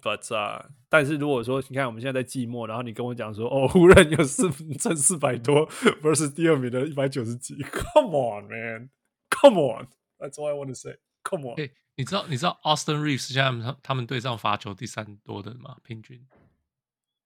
[0.00, 5.68] um,，but 啊、uh,，但是如果说你看我们现在在季末，然后你跟我讲说，哦，湖人有四挣四百多
[6.02, 11.56] ，versus 第二名的一百九十几， Come on man，Come on，That's all I want to say，Come on。
[11.56, 15.78] 欸、你知道你知道 Austin Reeves 现在他们他们队上罚球第三多的吗？
[15.82, 16.26] 平均？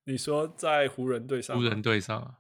[0.05, 1.57] 你说在湖人队上？
[1.57, 2.39] 湖人队上啊？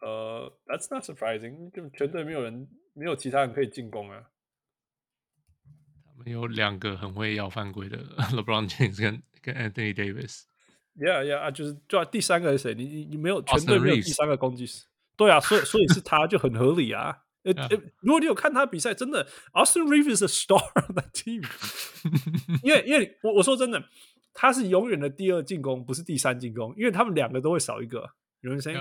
[0.00, 4.30] 呃、uh,，That's not surprising，就全队没有人，没有其他人可以进攻啊。
[6.24, 7.98] 有两个很会要犯规的
[8.32, 10.42] LeBron James 跟跟 Anthony Davis。
[10.94, 12.74] Yeah, yeah 啊，就是就第三个是谁？
[12.74, 14.86] 你你你没有全队没有第三个攻击手。
[15.14, 17.18] 对啊，所以所以是他就很合理啊。
[17.42, 17.68] 呃呃，
[18.00, 21.46] 如果你有看他比赛，真的 Austin Reeves is a star of the team。
[22.64, 23.84] 因为因为我我说真的，
[24.32, 28.10] 他是永远的第二进攻，不是第三进攻，因为他们两个都会少一个。
[28.40, 28.72] 有人说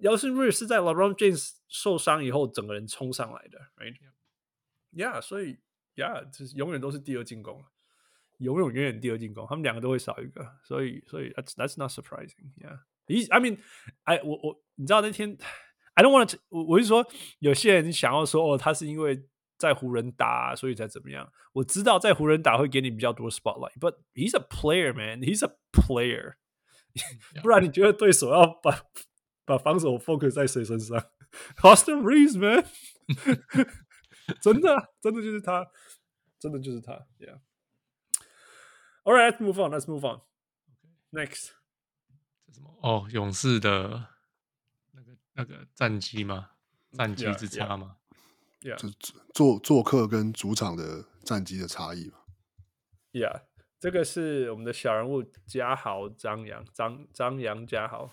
[0.00, 5.58] ，Austin Reeves 是在 LeBron James 受伤以后整个人冲上来的，right？Yeah，所以。
[5.97, 7.63] Yeah，就是永远都是第二进攻，
[8.39, 13.59] 永永远远第二进攻，他们两个都会少一个，所以所以 that's that's not surprising。Yeah，I mean，
[14.03, 15.37] 哎，我我你知道那天，
[15.93, 17.05] I don't want to，我我是说，
[17.39, 19.27] 有些人想要说哦，他是因为
[19.57, 21.31] 在湖人打，所以才怎么样？
[21.53, 26.33] 我知道在湖人打会给你比较多 spotlight，but he's a player man，he's a player。
[27.41, 28.83] 不然你觉得对手要把
[29.45, 30.97] 把防守 focus 在谁身上？
[31.61, 32.65] Austin Reeves man，
[34.41, 35.67] 真的真的就是他。
[36.38, 37.40] 真的就是他，Yeah。
[39.04, 39.72] All right, let's move on.
[39.72, 40.20] Let's move on.
[41.10, 41.50] Next，
[42.46, 42.78] 这什么？
[42.82, 44.08] 哦，勇士的
[44.92, 46.50] 那个那个战绩吗？
[46.92, 47.96] 战绩之差吗
[48.60, 48.76] ？Yeah，, yeah.
[48.76, 52.18] 就做做客跟主场的战绩的差异嘛
[53.12, 53.42] ？Yeah，
[53.78, 58.10] 这个是我们的小人物嘉豪张扬张张扬嘉豪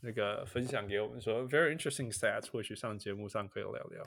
[0.00, 4.02] 那个分享给我们说，Very interesting stats，或许上节目上可以聊聊。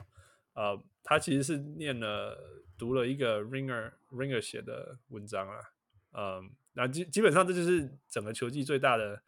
[0.54, 2.36] 呃、uh,，他其实是念了
[2.78, 5.58] 读了一个 Ringer Ringer 写的文章啊，
[6.12, 9.22] 嗯，那基基本上这就是整个球季最大的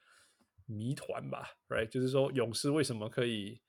[0.66, 1.88] 谜团吧，right？
[1.88, 3.60] 就是说勇士为什么可以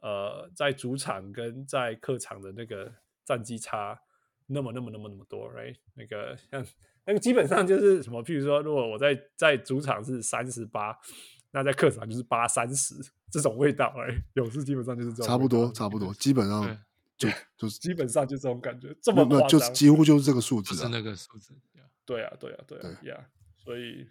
[0.00, 2.92] 呃在主场跟在客场的那个
[3.24, 4.00] 战绩差
[4.46, 5.76] 那么那么那么那么多，right？
[5.94, 6.64] 那个像
[7.04, 8.22] 那个基本上就是什么？
[8.22, 10.96] 譬如说，如果我在在主场是三十八，
[11.50, 12.94] 那在客场就是八三十。
[13.32, 16.76] 这种味道哎，勇士基本上就是这种，差不多，差不多，基本上
[17.20, 17.28] 就
[17.58, 21.54] 就是基本上就这种感觉，这么就几乎就是这个数字，是那个数字。
[22.06, 24.08] 对啊，对啊，对啊，呀、yeah，所以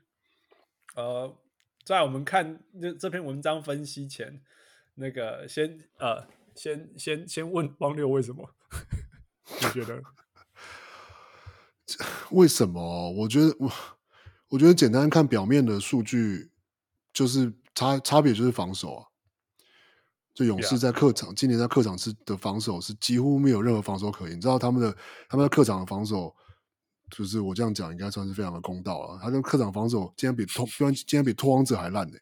[0.96, 1.36] 呃，
[1.84, 4.40] 在我们看这这篇文章分析前，
[4.94, 8.48] 那个先呃，先先先问汪六为什么？
[9.60, 10.02] 你觉得
[12.30, 13.12] 为什么？
[13.12, 13.72] 我觉得我
[14.50, 16.52] 我觉得简单看表面的数据，
[17.12, 19.08] 就是差差别就是防守啊。
[20.40, 24.38] 就勇士在客场.今年在客场是的防守是几乎没有任何防守可言。
[24.38, 24.96] 你知道他们的
[25.28, 26.34] 他们在客场的防守，
[27.10, 29.20] 就是我这样讲应该算是非常的公道了。
[29.22, 32.16] 他的客场防守竟然比拓，居然竟然比拓荒者还烂呢、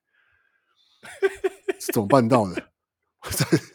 [1.22, 2.56] 欸，是怎么办到的？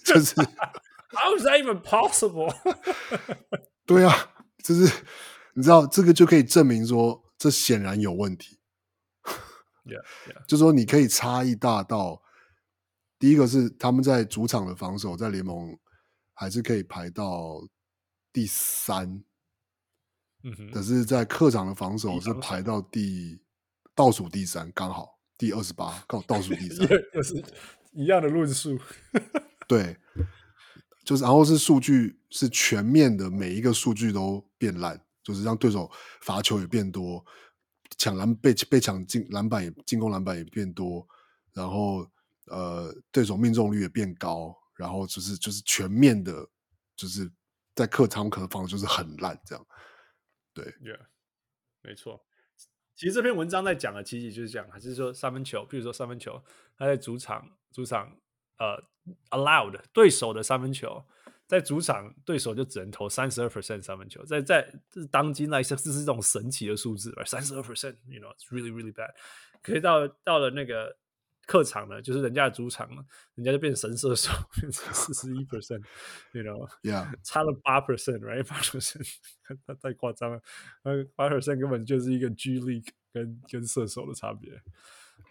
[0.04, 2.52] 就是 How is that even possible？
[3.86, 4.12] 对啊，
[4.64, 4.92] 就是
[5.54, 8.58] 你知道这个就可以证明说，这显然有问题。
[9.84, 10.44] Yeah, yeah.
[10.48, 12.21] 就说你可以差异大到。
[13.22, 15.78] 第一个是他们在主场的防守，在联盟
[16.34, 17.64] 还是可以排到
[18.32, 19.22] 第三，
[20.42, 23.40] 嗯哼，可是在客场的防守是排到第
[23.94, 26.84] 倒数第三，刚好第二十八，刚好倒数第 三，
[27.14, 27.40] 就是
[27.92, 28.76] 一样的论述，
[29.68, 29.96] 对，
[31.04, 35.88] 就是然后是数据是全面的，每一个数据都变烂，就是让对手
[36.22, 37.24] 罚球也变多，
[37.96, 41.06] 抢篮被被抢进篮板也进攻篮板也变多，
[41.52, 42.10] 然后。
[42.52, 46.46] 呃，对手命中率也变高，然后就是就是全面的，
[46.94, 47.32] 就是
[47.74, 49.66] 在客场可能防守就是很烂这样。
[50.52, 51.00] 对，Yeah，
[51.80, 52.22] 没错。
[52.94, 56.44] 其实这篇文章在讲的，其实就是讲，还是说三分球，比如说三分球，
[56.76, 58.14] 他在主场主场
[58.58, 58.78] 呃
[59.30, 61.02] allowed 对手的三分球，
[61.46, 69.14] 在主场对手就只能投三十二 percent 三分球，在在这是当今来说， 这是一种神奇的数字，三十二 percent，you know，it's really really bad。
[69.62, 70.98] 可是到到了那个。
[71.46, 73.04] 客场呢，就是人家的主场呢，
[73.34, 79.16] 人家就变成神射手，变成四十一 percent，you know，yeah，差了八 percent，right，八 percent，
[79.66, 80.40] 太太夸张了，
[80.84, 84.62] 那八 percent 根本就是一个 G League 跟跟射手的差别。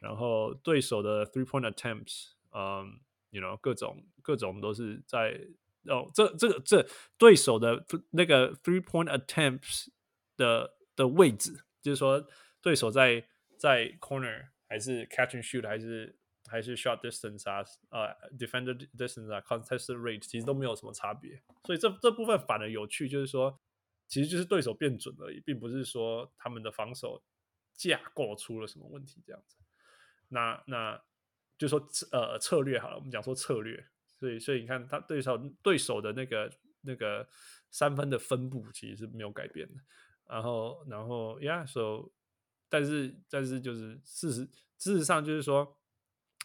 [0.01, 5.39] 然后对手的 three point attempts，嗯，you know，各种各种都是在
[5.85, 6.85] 哦，这这个这
[7.17, 9.87] 对手的那个 three point attempts
[10.35, 12.27] 的的位置，就是说
[12.61, 13.25] 对手在
[13.57, 14.47] 在 corner。
[14.71, 16.17] 还是 catch and shoot，还是
[16.49, 21.43] 还是 short distance 啊，呃、defender distance 啊，contest rate，其实都没有什么差别。
[21.65, 23.59] 所以这这部分反而有趣，就是说，
[24.07, 27.21] 其实就是对手变准而已，并不是说他们的防守
[27.73, 29.57] 架构出了什么问题这样子。
[30.29, 31.03] 那那
[31.57, 33.85] 就说呃策略好了，我们讲说策略。
[34.17, 36.49] 所以所以你看他对手对手的那个
[36.79, 37.27] 那个
[37.71, 39.81] 三分的分布其实是没有改变的。
[40.29, 42.09] 然后然后 yeah，so。
[42.71, 44.45] 但是，但是就是事实，
[44.77, 45.77] 事实上就是说，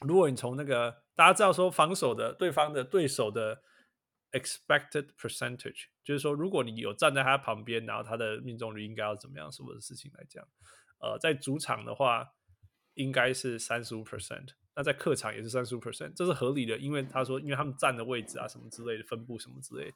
[0.01, 3.63] 如果你从那个大家知道说防守的对方的对手的
[4.33, 10.47] expected percentage，就是说，如果你有站在他旁边，然后他的命中率应该要怎么样，什么的事情来讲，
[10.99, 12.29] 呃，在主场的话
[12.95, 19.93] 应该是三十五 percent，那在客场也是三十五 percent，这是合理的，因为他说，因为他们站的位置啊，什么之类的分布什么之类，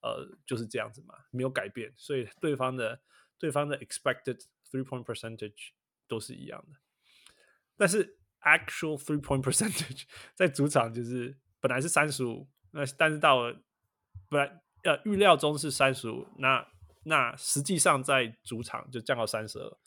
[0.00, 3.00] 呃，就是这样子嘛，没有改变，所以对方的
[3.36, 4.40] 对方的 expected
[4.72, 5.72] Three point percentage
[6.08, 6.78] 都是一样的，
[7.76, 10.04] 但是 actual three point percentage
[10.34, 13.62] 在主场就是本来是三十五，那但是到了
[14.30, 16.66] 本来呃预料中是三十五，那
[17.02, 19.78] 那实际上在主场就降到三十二，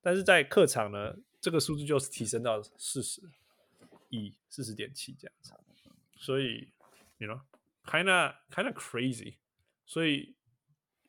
[0.00, 3.22] 但是在客场呢，这个数字就是提升到四十
[4.08, 5.52] 一四十点七这样子，
[6.16, 6.72] 所以
[7.18, 7.40] you know
[7.84, 9.36] kinda kinda crazy，
[9.86, 10.34] 所以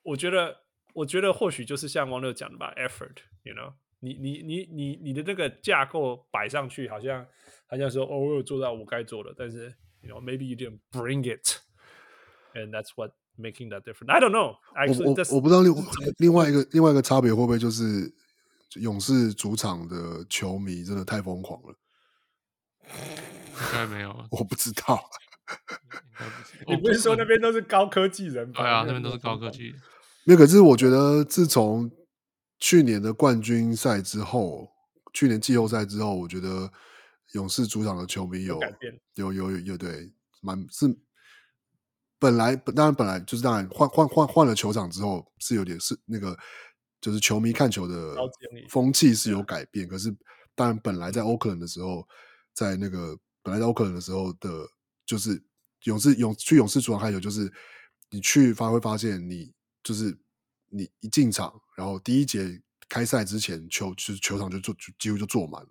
[0.03, 0.61] 我觉得。
[0.93, 7.25] 我觉得或许就是像王六讲的吧，effort，you know，你你你你你的那个架构摆上去，好像
[7.67, 14.11] 好像说哦，我有做到我该做的，但是，you know，maybe you didn't bring it，and that's what making that difference。
[14.11, 14.57] I don't know。
[14.75, 15.73] 我我我不知道另
[16.19, 18.13] 另外一个另外一个差别会不会就是
[18.75, 21.75] 勇士主场的球迷真的太疯狂了？
[22.85, 25.03] 应该没有，我不知道。
[26.67, 28.61] 你不是说那边都是高科技人吧？
[28.61, 29.73] 对啊，那边都是高科技。
[30.25, 31.91] 没有，可是我觉得自从
[32.57, 34.69] 去年的冠军赛之后，
[35.13, 36.71] 去年季后赛之后，我觉得
[37.33, 38.57] 勇士主场的球迷有
[39.15, 40.87] 有有有有对，蛮是
[42.17, 46.37] 本来当然本来就是当然换换换换了球场之后是有点是那个
[47.01, 48.15] 就是球迷看球的
[48.69, 50.09] 风气是有改变，可是
[50.55, 52.07] 当然本来在欧克兰的时候，
[52.53, 54.49] 在那个本来在欧克兰的时候的，
[55.05, 55.43] 就是
[55.83, 57.51] 勇士勇去勇士主场看球，就是
[58.09, 59.51] 你去发会发现你。
[59.83, 60.17] 就是
[60.69, 65.69] 你一进场，然后第一节开赛之前，球就是球场就坐就几乎就坐满了。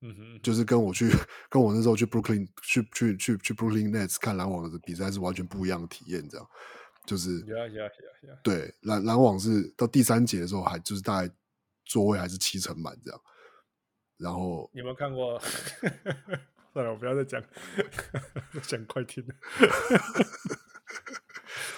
[0.00, 1.10] 嗯哼，就是跟我去
[1.48, 6.46] 跟我那时候去 Brooklyn 去去去去 Brooklyn Nets 看篮网的比赛是完全不一样的体验，这样
[7.06, 7.42] 就是。
[7.44, 8.40] Yeah, yeah, yeah, yeah.
[8.42, 11.34] 对，篮篮网是到第三节的时候还就是大概
[11.84, 13.20] 座位还是七成满这样。
[14.18, 15.40] 然后你有没有看过？
[16.74, 17.42] 算了，我不要再讲，
[18.66, 19.34] 讲快听了。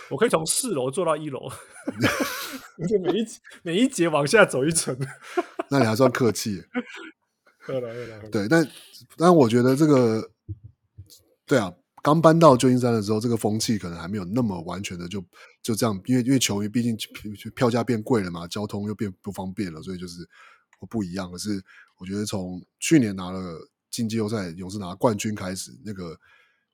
[0.08, 1.40] 我可以从四楼坐到一楼，
[2.78, 3.26] 我就每一
[3.62, 4.96] 每一节往下走一层。
[5.70, 6.62] 那你还算客气。
[8.30, 8.70] 对，但
[9.16, 10.30] 但我觉得这个，
[11.44, 15.20] 对啊，刚搬到旧金山的时候，这个风气可能还没有那么完全的就
[15.60, 16.96] 就这样，因为因为球迷毕竟
[17.56, 20.24] 票价变贵了嘛，交通又变不方便了，所以就是
[20.88, 21.28] 不一样。
[21.32, 21.60] 可是
[21.98, 26.16] 我觉得从去年拿了进季后赛，勇士拿冠军开始，那个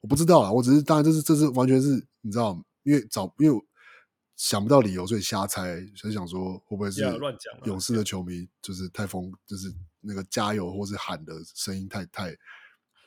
[0.02, 2.62] 我不知道啊，我只是当然这是这是完全是你知道。
[2.84, 3.60] 因为找，因为
[4.36, 7.02] 想不到理由，所以瞎猜，所以想说会不会是
[7.64, 12.34] 勇士的球迷就是太疯，就是那个加油或是喊的声音太太，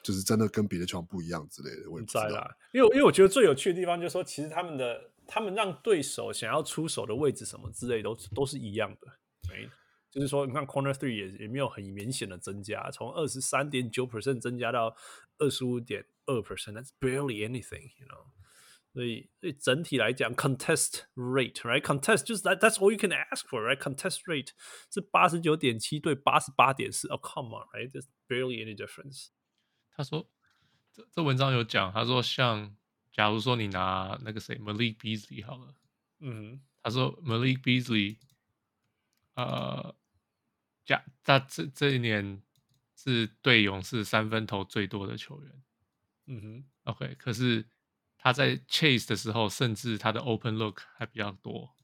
[0.04, 1.90] 就是真的跟别的球不一样之类的。
[1.90, 9.08] 我也不知道啦，因为因为我觉得最有趣的地方就是说，其实他们的他们让对手想要出手的位置什么之类都都是一样的，
[9.50, 9.70] 对，
[10.10, 14.96] 就是说你看 corner three 也也没有很明显的增加，从二十三点九 percent 增加到
[15.40, 18.28] 二十五点二 percent，that's barely anything，you know。
[18.96, 24.52] 所以，所以整体来讲，contest rate，right？contest 就是 that，that's all you can ask for，right？contest rate
[24.90, 29.32] 是八十九点七对八十八点四，哦，come on，right？There's barely any difference。
[29.92, 30.32] 他说，
[30.94, 32.78] 这这文章有讲，他说像，
[33.12, 35.76] 假如说你拿那个谁，Malik Beasley 好了，
[36.22, 38.18] 嗯，他说 Malik Beasley，
[39.34, 39.94] 呃，
[40.86, 42.42] 假他这这一年
[42.96, 45.64] 是对勇士三分投最多的球员，
[46.28, 47.68] 嗯哼，OK，可是。
[48.26, 51.76] 他在 chase 的时候，甚至他的 open look 还比较多，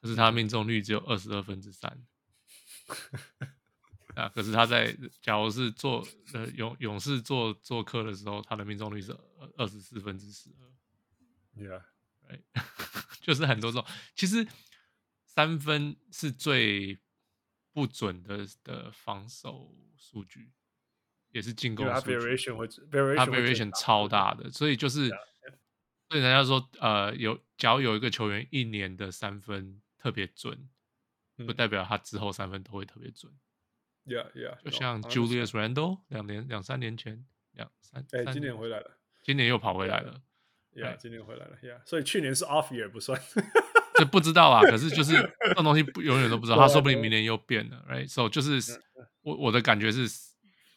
[0.00, 2.02] 可是他命中率只有二十二分之三。
[4.14, 6.02] 啊，可是他在假如是做
[6.32, 9.14] 呃勇勇士做做客的时候，他的命中率是
[9.58, 11.62] 二十四分之十二。
[11.62, 11.82] Yeah，
[12.28, 12.40] 哎，
[13.20, 13.84] 就是很多种。
[14.14, 14.48] 其实
[15.26, 16.98] 三分是最
[17.74, 20.52] 不准的的防守数据，
[21.32, 22.16] 也是进攻数据。
[22.16, 22.66] variation 会
[23.14, 25.10] 它 variation 超大的，所以就是，
[26.12, 30.68] 所以人家说，呃，有假如有一个球员一年的三分特别准，
[31.38, 33.32] 不代表他之后三分都会特别准。
[34.04, 40.20] Yeah, yeah，就像 Julius Randle 两年两三年前两三，哎，今年回来了，今年又跑回来了。
[40.74, 41.56] Yeah，今年回来了。
[41.62, 43.18] Yeah，所以去年是 off year 不算，
[43.96, 44.60] 这不知道啊。
[44.60, 48.78] 可是就是这种东西不 永远都不知道，他说不定明年又变了，right？So 就是
[49.22, 50.06] 我我的感觉是，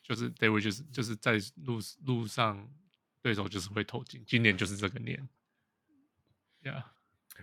[0.02, 2.70] 就是 They were 就是就是在路路上
[3.26, 5.28] 对手就是会投进，今年就是这个年。
[6.62, 6.84] Yeah。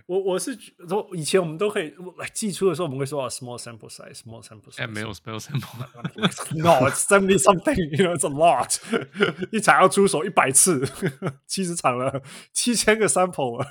[0.06, 0.54] 我我是
[0.88, 4.80] 说，以前我们都可以来寄出的时候，我们会说啊，small sample size，small sample size。
[4.80, 5.84] 哎，没有 small sample。
[6.56, 8.78] No，it's seventy something，you know，it's a lot。
[9.50, 10.86] 一场要出手一百次，
[11.48, 12.22] 七十场了，
[12.52, 13.66] 七千个 sample 了。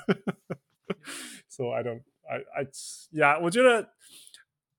[1.48, 3.94] So I don't，I I，yeah，我觉得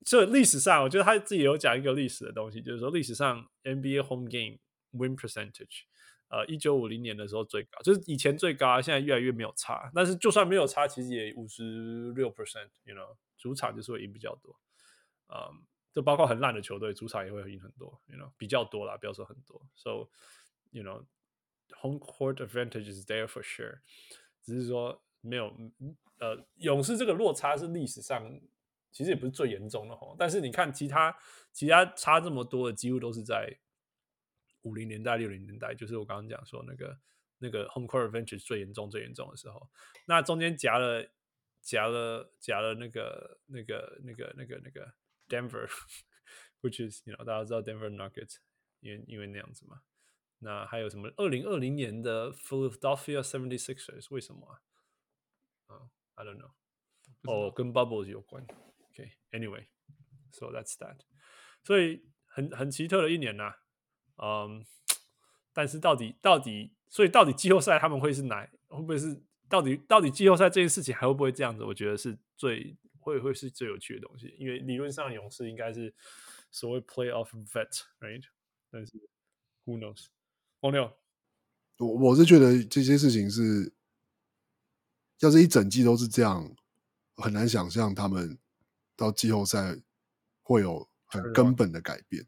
[0.04, 4.58] 这历史上，我觉得他自己有讲一个历史的东西，就是说历史上 NBA home game
[4.92, 5.82] win percentage。
[6.28, 9.88] 呃，一九五零年的时候最高，就是以前最高，现在越来越没有差。
[9.94, 14.58] 但是就算没有差，其实也五十六 percent，you know，主场就是会赢比较多。
[15.28, 19.64] 嗯，就包括很烂的球队，主场也会赢很多，you know，比较多啦，不要说很多。
[19.76, 23.80] So，you know，home court advantage is there for sure。
[24.42, 25.54] 只是说没有，
[26.18, 28.40] 呃，勇士这个落差是历史上
[28.90, 30.16] 其实也不是最严重的吼。
[30.18, 31.16] 但是你看其他
[31.52, 33.56] 其他差这么多的，几乎都是在。
[34.64, 36.98] 五零年代、六零年代，就是我刚刚讲说那个
[37.38, 39.70] 那个 home court advantage 最严重、最严重的时候，
[40.06, 41.10] 那中间夹了
[41.62, 44.94] 夹了夹了那个那个那个那个那个
[45.28, 48.36] Denver，which is you know 大家知道 Denver Nuggets，
[48.80, 49.82] 因为因为那样子嘛。
[50.40, 51.10] 那还有什么？
[51.16, 54.60] 二零二零年的 Philadelphia Seventy Sixers 为什么啊？
[55.68, 56.52] 啊、uh,，I don't know。
[57.22, 58.44] 哦，跟 bubbles 有关。
[58.90, 61.00] OK，Anyway，so、okay, that's that。
[61.62, 63.63] 所以很很奇特的一年呐、啊。
[64.16, 64.64] 嗯，
[65.52, 68.48] 但是到底到底，所以到底季后赛他们会是哪？
[68.68, 71.64] 会不会是到底到底季后赛这件事情还会不会这样子？
[71.64, 75.94] 我觉得是最会会是最有趣的东西，因为理论上勇士应该是
[76.50, 78.24] 所谓 playoff vet，right？
[78.70, 78.92] 但是
[79.64, 80.06] who knows？
[80.60, 80.90] 王六，
[81.78, 83.74] 我我是觉得这些事情是，
[85.20, 86.54] 要是一整季都是这样，
[87.16, 88.38] 很难想象他们
[88.96, 89.76] 到季后赛
[90.42, 92.26] 会有很根本的改变。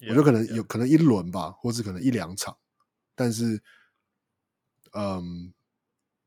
[0.00, 2.56] 我觉得可能有可能一轮吧，或是可能一两场，
[3.14, 3.60] 但是，
[4.92, 5.52] 嗯，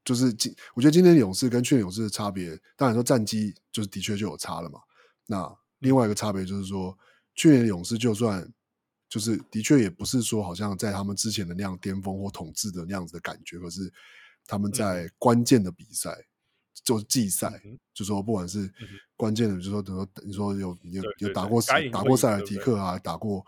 [0.03, 4.80] 就是今我觉得今年勇士跟去年勇士的差别，当然说战绩就是的确就有差了嘛。
[5.26, 6.98] 那另外一个差别就是说，
[7.35, 8.52] 去年的勇士就算
[9.07, 13.91] 就是的确也不是说好像在他们之前的那样巅峰或统治的那样子的感觉，可是
[14.45, 16.26] 他们在关键的比赛。
[16.84, 18.72] 就是季赛，嗯、就说不管是
[19.16, 23.45] 关键的，嗯、就说等于说你说有有有打过打过塞尔提克啊，打过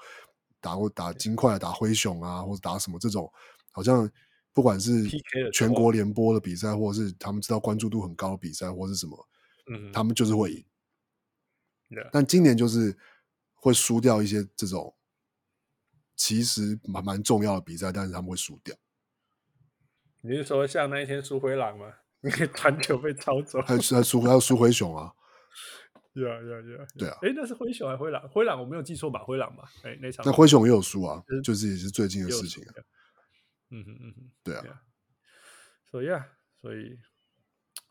[0.61, 3.31] 打过打金块、打灰熊啊，或者打什么这种，
[3.71, 4.09] 好像
[4.53, 5.09] 不管是
[5.51, 9.27] 全国联播的比赛，或者是他们知道关注度很高的比赛，或者是什么，
[9.71, 10.63] 嗯，他们就是会赢。
[11.89, 12.95] 嗯、但今年就是
[13.55, 14.95] 会输掉一些这种
[16.15, 18.75] 其实蛮蛮重要的比赛，但是他们会输掉。
[20.21, 21.93] 你是说像那一天输灰狼吗？
[22.23, 25.11] 你可以传球被抄走，还是还输还要输灰熊啊？
[26.15, 27.17] 对啊，对啊，对啊，对啊。
[27.21, 28.29] 哎，那是灰熊还是灰狼？
[28.29, 29.19] 灰狼我没有记错吧？
[29.23, 29.63] 灰狼吧？
[29.83, 30.23] 哎，那场。
[30.25, 32.73] 那灰熊也有输啊，就是也是最近的事情啊。
[33.71, 34.81] 嗯哼嗯哼，对啊。
[35.89, 36.25] 所以啊，
[36.61, 36.97] 所以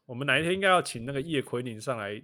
[0.06, 2.22] 我们哪一天应该要请那个叶奎宁上来。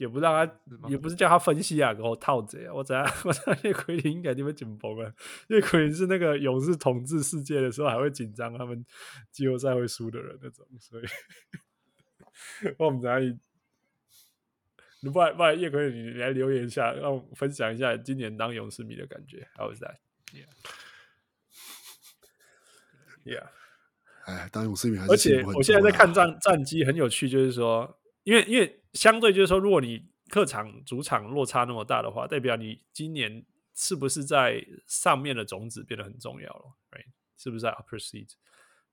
[0.00, 0.50] 也不让他，
[0.88, 2.72] 也不是叫他分析啊，给我套贼啊！
[2.72, 5.12] 我知道， 我知道叶奎林应该就会紧绷啊。
[5.48, 8.82] 叶奎林是那个勇士统治世界的时候还会紧张，他们
[9.30, 11.04] 季后赛会输的人那种，所以
[12.78, 13.20] 我们在，
[15.02, 19.46] 你不然不然叶奎林，你来留言一下，让我分享一下今年当勇士迷的感觉。
[19.54, 19.96] How was that?
[20.32, 20.48] Yeah,
[23.24, 23.46] yeah.
[24.24, 28.79] 哎，当勇士迷还是，而且我现在在看战战绩很有趣，就是说，因为因为。
[28.92, 33.44] 相对就是说，如果你客场、主场落差那么大的话，代表你今年
[33.74, 37.06] 是不是在上面的种子变得很重要了？Right?
[37.36, 38.28] 是不是在 upper seed？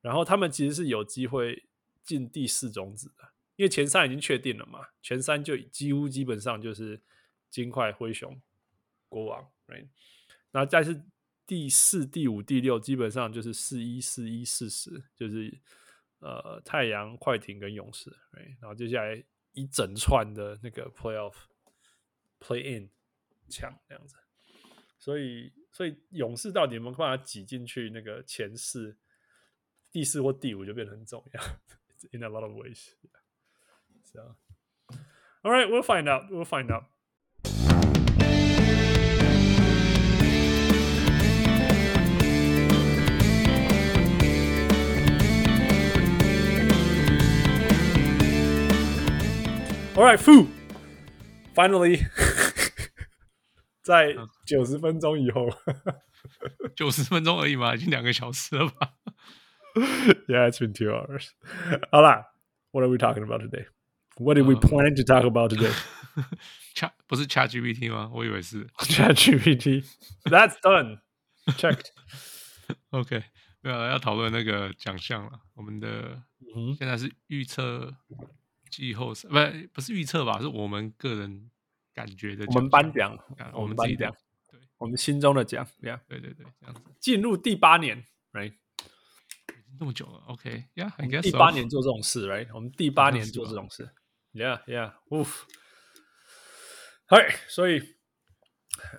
[0.01, 1.67] 然后他们其实是有机会
[2.03, 7.01] 进第四种子的，因为前三已经确定了嘛，前三就几乎基本上就是
[7.49, 8.39] 金块、灰熊、
[9.09, 9.87] 国王，Right？
[10.51, 11.03] 然后再是
[11.45, 15.59] 第四、第五、第六，基本上就是四一、四一、四十，就是
[16.19, 18.55] 呃太阳、快艇跟勇士，Right？
[18.61, 19.23] 然后接下来。
[19.57, 21.33] 一整串的那个 playoff
[22.39, 22.91] play in
[23.49, 24.15] 抢这样子，
[24.99, 28.95] 所以所以勇士到底有没有办法挤进去那个前四、
[29.89, 31.41] 第四或第五就变得很重要。
[32.11, 32.93] In a lot of ways.
[34.03, 34.35] So,
[35.41, 36.29] all right, we'll find out.
[36.29, 36.83] We'll find out.
[49.96, 50.46] All right, Fu.
[51.54, 52.00] Finally，
[53.82, 54.14] 在
[54.46, 55.48] 九十分钟以后，
[56.74, 58.94] 九十分钟而已嘛，已经两个小时了吧？
[60.28, 61.28] Yeah, it's been two hours.
[61.90, 62.32] 好啦，
[62.70, 63.66] What are we talking about today?
[64.16, 65.72] What did we plan to talk about today?
[66.74, 68.10] Chat 不是 Chat GPT 吗？
[68.14, 69.84] 我以为是 Chat GPT.
[70.24, 71.00] That's done.
[71.58, 71.86] Checked.
[72.90, 73.24] OK，
[73.60, 75.40] 没有要讨论那个奖项了。
[75.54, 76.22] 我们的
[76.78, 77.94] 现在是预测。
[78.69, 79.35] 季后赛不
[79.73, 81.49] 不是预测吧，是我们个人
[81.93, 82.45] 感觉的。
[82.47, 83.17] 我们颁奖，
[83.53, 84.11] 我们自己讲，
[84.51, 86.81] 对，我们心中的奖，这样，对对对，这样子。
[86.99, 88.03] 进入第八年
[88.33, 88.53] ，right？
[89.79, 92.47] 那么久了，OK，呀，应该第八年做这种事，right？
[92.53, 93.89] 我们第八年做这种事
[94.33, 95.43] ，Yeah Yeah，Oof。
[97.09, 97.79] Hi，所以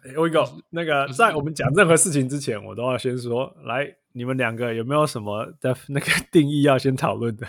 [0.04, 0.62] ，Here we go。
[0.70, 7.46] 那个在我们讲任何事情之前，我都要先说，来，你们两个有没有什么的那个定义要先讨论的？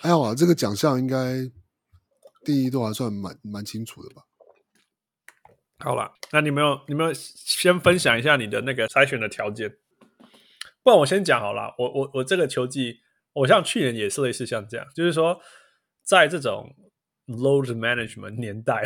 [0.00, 1.50] 还好啊，这个奖项应该
[2.44, 4.22] 定义都还算蛮蛮清楚的吧。
[5.80, 9.76] 好了，那你们有你们有先分享一下你的那个筛选的条件？
[10.84, 11.74] 不然我先讲好了。
[11.78, 13.00] 我我我这个球季，
[13.32, 15.40] 我像去年也是类似像这样，就是说
[16.02, 16.74] 在这种
[17.26, 18.84] load management 年代，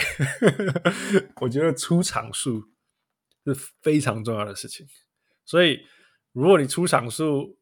[1.43, 2.71] 我觉得出场数
[3.45, 4.87] 是非常重要的事情。
[5.45, 5.87] 所以
[6.33, 7.59] 如果你出场数，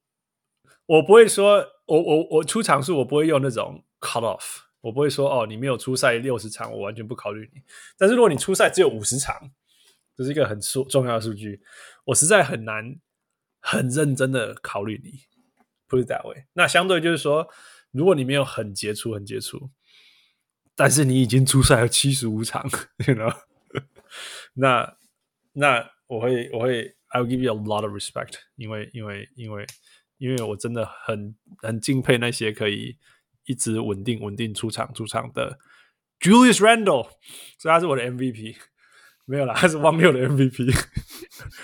[0.87, 7.61] 我不会说，我我我出场数我不会用那种 cut off，我不会说哦，你没有出赛六十场，我完全不考虑你。
[7.99, 9.51] 但是如果你出赛只有五十场，
[10.17, 11.61] 这是一个很数重要的数据，
[12.05, 12.97] 我实在很难
[13.61, 15.23] 很认真的考虑你。
[15.89, 16.45] Put it that way。
[16.53, 17.49] 那相对就是说，
[17.91, 19.71] 如果你没有很杰出、很杰出，
[20.77, 22.63] 但是你已经出赛了七十五场，
[23.09, 23.35] you know，
[24.55, 24.97] 那
[25.55, 29.29] 那我会我会 I'll give you a lot of respect，因为因为。
[29.35, 29.67] 因为
[30.49, 32.97] 我真的很很敬佩那些可以
[33.47, 35.59] 一直稳定稳定出场出场的
[36.21, 37.09] Julius Randle，
[37.59, 38.57] 所以他是我的 MVP。
[39.27, 40.65] 没有啦，他是汪六的 MVP。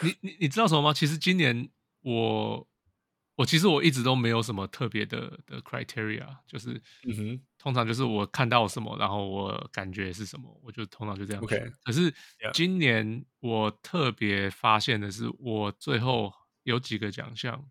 [0.02, 0.92] 你你你知道什么吗？
[0.92, 1.68] 其实今年
[2.02, 2.68] 我
[3.34, 11.42] 我其实我一直都没有什么特别的的 criteria，就是嗯哼，通常就是我看到什么，然后我感觉是什么，我就通常就这样。
[11.42, 12.14] OK，可是
[12.54, 17.62] 今年我特别发现的是，我最后有几个奖项。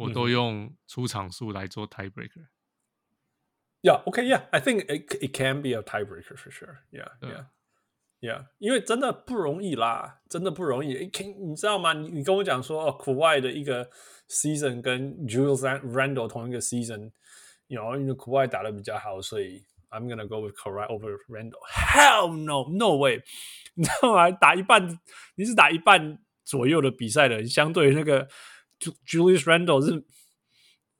[0.00, 6.78] 我都用出场数来做 tiebreaker。Yeah, OK, yeah, I think it it can be a tiebreaker for sure.
[6.90, 7.46] Yeah, yeah,
[8.20, 8.46] yeah.
[8.58, 11.08] 因为真的不容易啦，真的不容易。
[11.10, 11.92] Can, 你知道吗？
[11.92, 13.88] 你你跟我讲说，哦，Kawhi 的一个
[14.28, 20.88] season 跟 Julius Randle 同一个 season，you know, 因为 Kawhi 打得比较好，所以 I'm gonna go with Kawhi
[20.88, 21.60] over Randle.
[21.70, 23.22] Hell no, no way！
[23.74, 24.28] 你知道吗？
[24.32, 24.98] 打一半，
[25.36, 28.28] 你是打一半左右的比赛的，相对于那个。
[29.05, 30.03] Julius Randle 是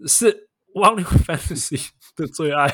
[0.07, 2.67] 是 One Fantasy 的最爱，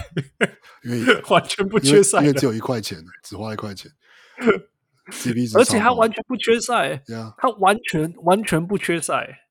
[0.84, 3.92] 因为 完全不缺赛，因为只有一块钱，只花一块钱
[5.56, 7.02] 而且他完全不缺赛.
[7.38, 9.48] 他完全完全不缺赛。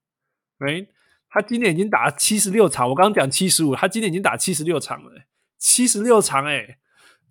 [0.59, 0.87] 哎，
[1.31, 5.11] 他今年已经打了七十六场，我刚刚讲七十五，他今年已经打七十六场了，
[5.59, 6.79] 七十六场哎，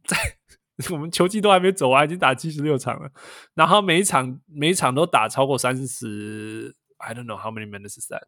[0.06, 0.18] 在
[0.92, 3.12] 我们球季都还没走完，已经打七十六场了，
[3.54, 6.76] 然后每一场每一场都打超过三十。
[6.98, 8.24] I don't know how many minutes is that，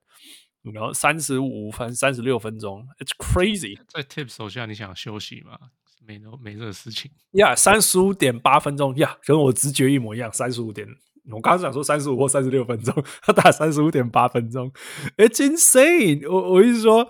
[0.61, 3.79] 然后三十五分、三十六分钟，It's crazy。
[3.87, 5.57] 在 Tip 手下，你想休息吗？
[6.05, 7.11] 没，没这个事情。
[7.31, 10.31] 呀，三十五点八分钟，呀，跟我直觉一模一样。
[10.31, 10.87] 三十五点，
[11.31, 14.71] 我刚刚讲说三十五或三十六分钟， 他打三十五点八分钟
[15.17, 16.41] ，It's insane 我。
[16.41, 17.09] 我我意思说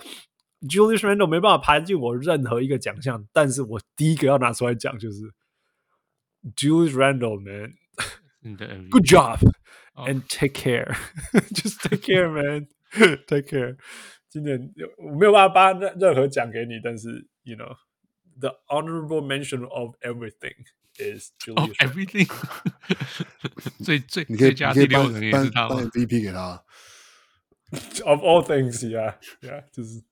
[0.61, 5.31] ，Julius Randle 没办法排进我任何一个奖项，但是我第一个要拿出来讲就是
[6.55, 9.37] Julius Randle，man，Good job。
[9.96, 10.96] And take care,
[11.52, 12.68] just take care, man.
[13.26, 13.76] Take care.
[14.30, 17.76] 今年我没有办法颁任何奖给你，但是，you know,
[18.40, 20.64] the honorable mention of everything
[20.96, 21.56] is Julius.
[21.56, 22.26] Of everything.
[23.84, 26.64] 最最你可以加第六人也是他颁 MVP 给他。
[28.04, 29.64] Of all things, yeah, yeah.
[29.70, 30.02] 就是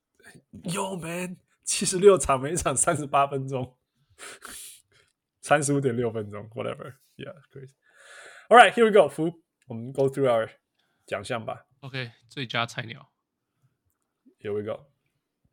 [0.65, 3.79] Yo, man，七十六场，每一场三十八分钟，
[5.41, 6.97] 三十五点六分钟，whatever.
[7.17, 7.73] Yeah, crazy.
[8.49, 9.09] All right, here we go.
[9.09, 9.43] 福。
[9.68, 10.50] 我们 go through our
[11.06, 11.66] 奖项吧。
[11.82, 13.12] OK，最佳菜鸟
[14.40, 14.86] ，Here we go。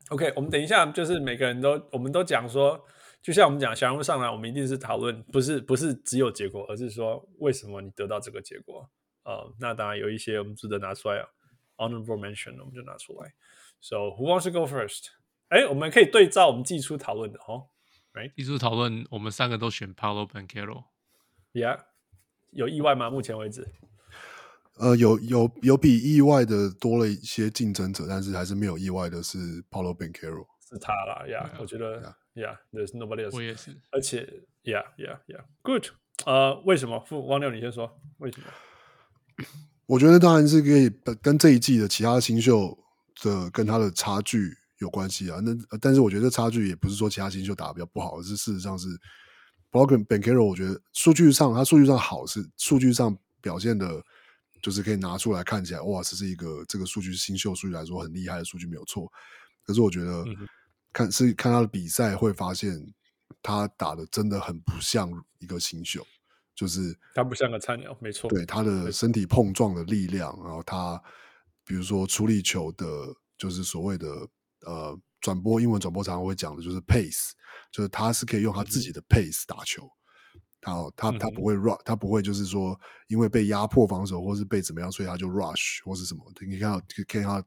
[0.08, 2.84] OK，我们等一下就是每个人都，我们都讲说
[3.22, 8.90] 就像我们讲，小人物上来，我们一定是讨论，不是不是只有结果，而是说为什么你得到这个结果。
[9.24, 11.28] 呃，那当然有一些我们值得拿出来啊
[11.76, 13.32] ，honorable mention，我们就拿出来。
[13.80, 15.06] So who wants to go first？
[15.48, 17.68] 哎，我们可以对照我们寄出讨论的哦。
[18.12, 18.34] Right？
[18.34, 20.84] 寄出讨论，我们三个都选 Paolo Banchero。
[21.52, 21.84] Yeah，
[22.50, 23.08] 有意外吗？
[23.08, 23.66] 目前为止，
[24.78, 29.38] 呃，有有有比意外的多了一些竞争者，但是还是没有意外的是
[29.70, 30.46] Paulo Bencaro。
[30.68, 32.00] 是他啦，Yeah，我觉得。
[32.00, 32.14] Yeah.
[32.34, 33.34] Yeah，there's nobody else。
[33.34, 34.26] 我也是，而且
[34.64, 35.88] ，Yeah，Yeah，Yeah，Good。
[36.24, 36.98] 呃，为什么？
[37.00, 38.46] 付汪六，你先说为什么？
[39.84, 40.88] 我觉得当然是可以
[41.20, 42.74] 跟这一季的其他新秀
[43.22, 45.40] 的跟他的差距有关系啊。
[45.40, 48.88] 那但是我觉得差距也不是说其他新秀打的比较不好，而是事实上是
[49.70, 54.02] Paolo Banchero，我觉得数据上他数据上好，是数据上表现的，
[54.62, 59.12] 就是可以拿出来看起来，哇，这是一个这个数据新秀数据来说很厉害的数据，没有错。
[59.62, 60.22] 可是我觉得。
[60.22, 60.48] 嗯
[60.94, 62.78] 看是看他的比赛，会发现
[63.42, 66.06] 他打的真的很不像一个新秀，
[66.54, 68.28] 就是他不像个菜鸟，没错。
[68.28, 71.02] 对他的身体碰撞的力量，然后他
[71.64, 72.86] 比如说处理球的，
[73.38, 74.06] 就是所谓的
[74.66, 77.30] 呃转播英文转播常常会讲的，就是 pace，
[77.70, 79.88] 就是他是可以用他自己的 pace 打球。
[80.62, 82.74] 他他他不会 rush，他不会就是说
[83.08, 86.24] 因为被压迫防守或是被怎么样，所以他就 rush 或是什么。
[86.48, 87.44] 你看到可以看到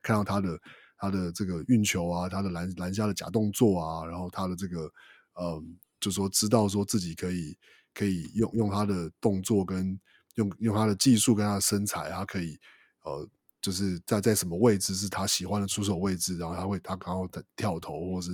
[0.00, 0.56] 看到他的。
[1.00, 4.92] 他的这个运球啊，他的篮篮下的假动作啊，然后他的这个，
[5.40, 7.56] 嗯，就说知道说自己可以
[7.94, 9.96] 可以用用他的动作跟
[10.34, 12.58] 用用他的技术跟他的身材，他可以
[13.04, 13.28] 呃，
[13.62, 18.32] 就是在在什么位置是他喜欢的出手位置，然后他会他刚好跳投或是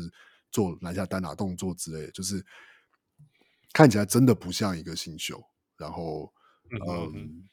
[0.51, 2.43] 做篮下单打动作之类的，就是
[3.75, 5.39] 看起来真的不像一个新秀。
[5.77, 6.33] 然后，
[7.15, 7.45] 嗯，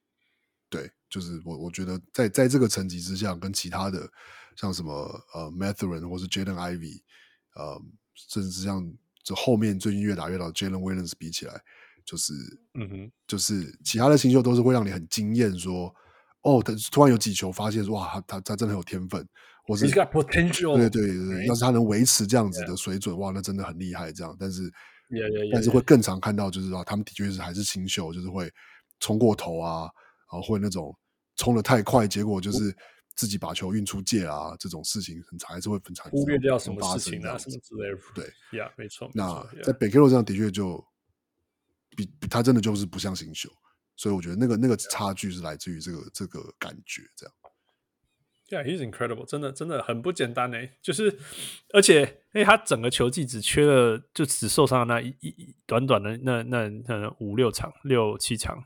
[0.70, 4.10] 对，就是我我觉得在在这个层级之下，跟其他的。
[4.58, 4.92] 像什么
[5.34, 7.02] 呃，Mathurin 或是 Jaden Ivey，
[7.56, 7.82] 呃，
[8.14, 8.86] 甚至像
[9.24, 11.54] 这后面最近越打越老 Jalen Williams 比起来，
[12.06, 12.34] 就是
[12.74, 15.96] 嗯哼，就是其他的新秀都是会让你很惊艳，说
[16.42, 19.26] 哦，他突然有几球发现说哇，他他他真的很有天分，
[19.64, 24.12] 或是 got potential，对对，要是他能维持这样子的水准，哇，那真的很厉害。
[24.12, 24.70] 这样，但是
[25.12, 28.52] yeah, yeah, yeah, 但是会更常看到就是说他们的确是还是新秀，就是会
[29.00, 29.82] 冲过头啊，
[30.32, 30.98] 然后会那种
[31.36, 32.76] 冲的太快，结果就是。
[33.14, 37.98] 自己把球运出界啊，这种事情很常还是会很常忽略掉什么事情啊，什么之类的。
[38.16, 39.12] 对，呀，没错。
[39.14, 40.84] 那在 Banchero 这样的确就
[41.96, 43.50] 比他真的就是不像新秀，
[43.98, 47.36] 所以我觉得那个那个差距是来自于这个这个感觉这样。
[48.52, 51.18] Yeah，he's incredible，真的真的很不简单呢，就是
[51.74, 52.02] 而且
[52.34, 58.62] 因为他整个球季只缺了，就只受伤的那一一短短的那那那五六场六七场。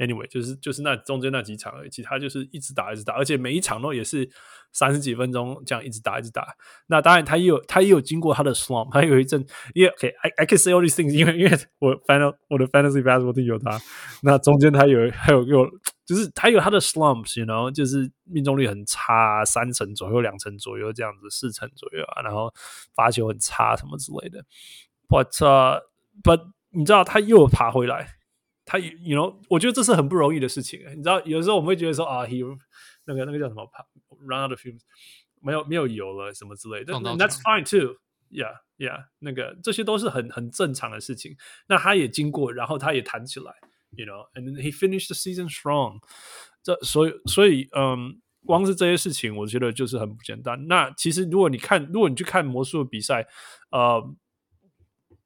[0.00, 4.26] Anyway，就是就是那中间那几场而已，其他就是一直打一直打，而且每一场都也是
[4.72, 6.56] 三十几分钟这样一直打一直打。
[6.86, 9.44] 那当然他也有他也有经过他的 slump，他有一阵，
[9.74, 11.50] 因为 OK，I I can say all these things，因为因为
[11.80, 13.78] 我 final 我的 fantasy basketball 都有他。
[14.22, 15.68] 那中间他有还有有
[16.06, 22.50] 就是他有他的 slumps，you know，就是命中率很差，三成左右两成左右这样子，四成左右啊，然后
[22.94, 24.42] 罚球很差什么之类的。
[25.06, 25.78] But、uh,
[26.22, 26.40] but
[26.70, 28.19] 你知道他又爬回来。
[28.70, 30.78] 他，you know，我觉得这是很不容易的事情。
[30.96, 32.40] 你知道，有时候我们会觉得说啊，he
[33.04, 33.68] 那个那个叫什么
[34.20, 34.82] ，run out of fumes，
[35.42, 36.94] 没有没有油了什么之类的。
[36.94, 41.36] That's fine too，yeah yeah，那个这些都是很很正常的事情。
[41.66, 43.52] 那他也经过，然后他也弹起来
[43.96, 45.98] ，you know，and he finished the season strong。
[46.62, 50.68] 这所以所以嗯，光是这些事情，我觉得就是很不简单。
[50.68, 53.26] 那其实如果你看，如果你去看魔术的比赛，
[53.72, 54.14] 呃。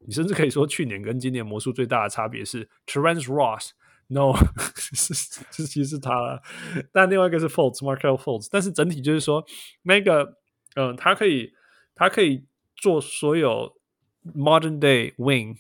[0.06, 4.35] 你甚至可以说，去年跟今年魔术最大的差别是 Terence Ross，no，
[4.76, 6.43] 是是其实是他了，
[6.93, 9.44] 但另外一个是 Fultz，Markelle Fultz，但是整体就是说，
[9.82, 10.36] 那个，
[10.74, 11.52] 嗯、呃，他可以，
[11.94, 12.44] 他可以
[12.76, 13.76] 做所有
[14.35, 15.59] Modern Day Wing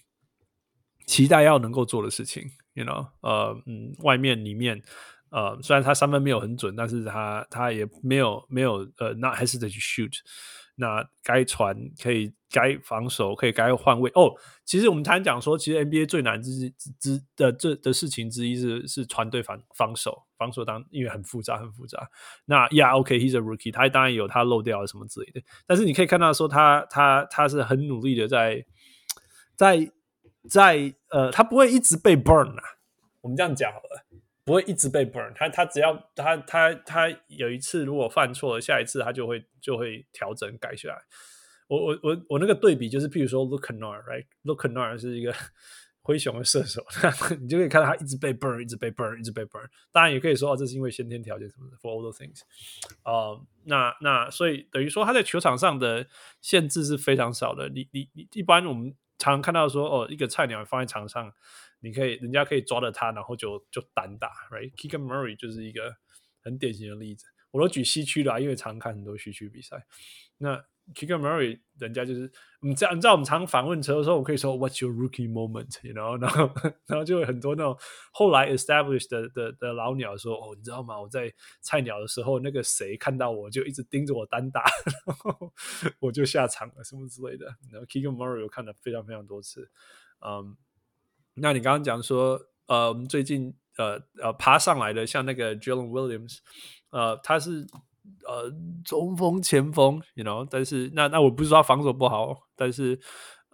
[1.06, 4.82] 期待要能够做的事情，you know，呃，嗯，外面里面，
[5.30, 10.18] 呃，虽然他三分没有很准，但是他他也没有没有呃，not hesitate to shoot。
[10.76, 14.34] 那该传可以，该防守可以，该换位哦。
[14.64, 22.08] 其实我们常讲说，其实 NBA 最难之之的这的事情之一是是团队防防守，防守当因为很复杂很复杂。
[22.46, 25.42] 那 Yeah，OK，he's a rookie，他当然有他漏掉了什么之类的。
[25.66, 28.66] 但是你可以看到说，他他他是很努力的在
[29.54, 29.90] 在
[30.48, 32.62] 在呃，他不会一直被 burn 啊。
[33.20, 34.04] 我们这样讲好了。
[34.44, 41.02] 不会一直被 burn，他他只要他他他有一次如果犯错了，下一次他就会就会调整改下来。
[41.66, 45.34] 我我我我那个对比就是，譬如说 Luke Kennard，right？Luke Kennard 是一个
[46.02, 46.84] 灰熊的射手，
[47.40, 49.66] 你就可以看到他一直被 burn，一直被 burn，一直被 burn。
[49.90, 52.42] 当然也可以说哦，这是因为先天条件什么的，for all the things。
[53.04, 56.06] 呃，那那所以等于说他在球场上的
[56.42, 57.70] 限制是非常少的。
[57.70, 61.32] 你你你一般我们常看到说，哦，一个菜鸟放在场上，
[61.84, 65.94] 你可以人家可以抓着他，然后就就单打，right？Keegan Murray 就是一个
[66.42, 67.26] 很典型的例子。
[67.50, 69.86] 我都举西区的，因为常看很多西区比赛。
[70.38, 70.56] 那
[70.92, 72.30] Keegan Murray，人家就是，
[72.60, 76.50] 你知道，你知道我们常访问车的时候，我可以说 What's your rookie moment？You know，然后
[76.86, 77.78] 然后就会很多那种
[78.12, 81.00] 后来 established 的的的老鸟说，哦，你知道吗？
[81.00, 84.64] 我在菜鸟的时候，那个谁看到我就一直盯着我单打，
[85.06, 85.52] 然后
[86.00, 87.46] 我就下场了，什么之类的。
[87.70, 89.70] 然后 Keegan Murray 我看了非常非常多次。
[90.26, 90.56] 嗯，
[91.34, 96.38] 那你刚刚讲说，呃，我们最近呃呃爬上来的，像那个 Jalen Williams，
[96.90, 97.66] 呃，他是。
[98.26, 98.50] 呃，
[98.84, 102.98] 中锋、前锋，you know，但是那那我不知道防守不好，但是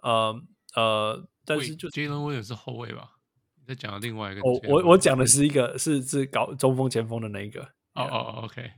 [0.01, 0.33] 呃
[0.75, 3.11] 呃，但是就 Jalen Williams 是后卫吧？
[3.55, 4.41] 你在讲的另外一个？
[4.41, 7.61] 我我我讲的是一个是是搞中锋、前锋的那一个。
[7.95, 8.71] 哦哦，OK。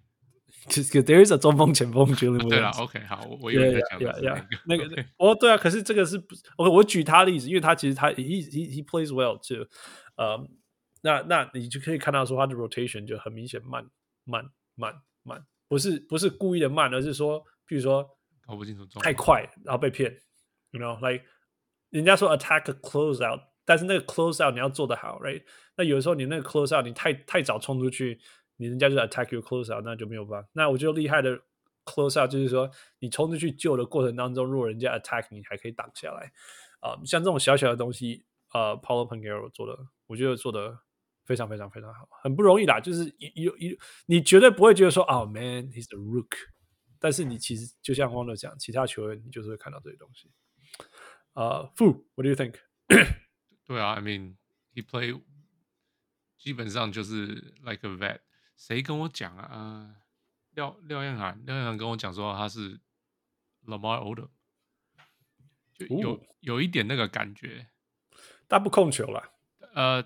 [0.68, 2.49] There is a 中锋、前锋 Williams。
[2.49, 4.22] 对了，OK，好，我我以为在讲的是
[4.65, 4.85] 那个。
[4.88, 9.68] 那个，哦，对啊，可是这个是不？OK，我举他例子，因为他其实他 he he he plays well too。
[10.15, 10.48] 呃，
[11.02, 13.85] 那那你就可以看到说他的 rotation 就很明显慢
[14.23, 14.45] 慢
[14.76, 15.45] 慢慢。
[15.68, 18.07] 不是不是故意的慢，而是说，譬如说
[18.45, 20.15] 搞不清楚太快，然后被骗
[20.72, 21.26] ，you know，like
[21.90, 25.44] 人家说 attack a close out，但是那个 close out 你要做得好，right？
[25.76, 28.19] 那有的时候你那个 close out 你太太早冲出去，
[28.58, 30.50] 你人家就 attack your closer，那就没有办法。
[30.54, 31.40] 那我觉得厉害的
[31.86, 32.70] close out 就是说，
[33.00, 36.32] 你冲出去救的过程当中，如果人家 attack 你，还可以挡下来。
[36.80, 39.78] 啊、像这种小小的东西，呃，Paulo p a n g e r o 做的，
[40.08, 40.80] 我觉得做的。
[41.26, 42.82] 非常非常非常好，很不容易啦。
[42.82, 43.06] 就是
[43.36, 43.78] 有有
[44.08, 46.36] 你绝对不会觉得说，哦、oh,，man，he's a rook。
[47.00, 50.30] 但是你其实就像汪德讲，其他球员你就是会看到这些东西。
[51.32, 52.56] 啊、uh,，Fu，what do you think？
[53.66, 54.36] 对啊，I mean
[54.74, 55.18] he play
[56.38, 58.20] 基本上就是 like a vet。
[58.65, 59.49] 谁跟我讲啊？
[59.52, 59.95] 呃、
[60.52, 62.80] 廖廖彦涵，廖彦涵跟我讲说他是
[63.65, 64.30] Lamar Odom，
[65.73, 67.68] 就有、哦、有一点那个感觉。
[68.48, 69.31] 他不控球了，
[69.73, 70.06] 呃。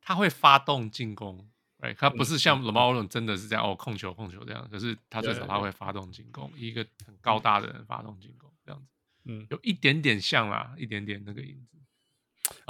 [0.00, 1.50] 他会发动进攻，
[1.80, 8.88] 哎，他不是像 Lamar Odom 真的是这样哦，控球控球这样，可是他最少他会发动进攻，一个很高大的人发动进攻这样子，
[9.24, 11.76] 嗯，有一点点像啦，一点点那个影子，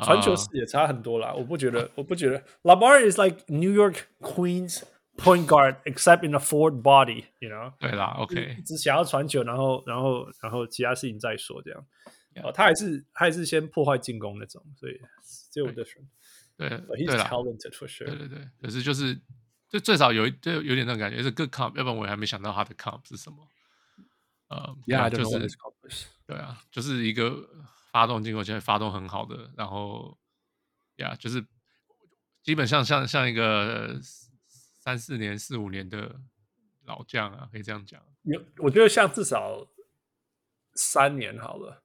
[0.02, 4.82] 传球视野差很多啦，我不觉得， 我不觉得 Lamar is like New York Queens
[5.18, 7.72] point guard except in a forward body，you know？
[7.78, 11.84] 对啦，OK，只想要传球，然后然后然后其他事情再说这样，
[12.42, 14.98] 哦，他还是他还是先破坏进攻那种，所以
[15.50, 16.06] 只有 different。
[16.56, 18.04] 对，对了，sure.
[18.04, 19.16] 对对对，可是就是，
[19.68, 23.46] 就最少有一就有点那种感觉，是 good comp，要不然我还没想到他的 comp 是什么。
[24.48, 25.46] 呃，Yeah，就是
[26.26, 27.48] 对啊，就是一个
[27.92, 30.18] 发动进攻，现在发动很好的，然后
[30.96, 31.44] 呀，yeah, 就是
[32.42, 34.00] 基本上像像一个
[34.88, 36.18] 三四年、四五年的
[36.86, 38.02] 老将啊，可以这样讲。
[38.22, 39.68] 有，我觉得像至少
[40.72, 41.82] 三年好了，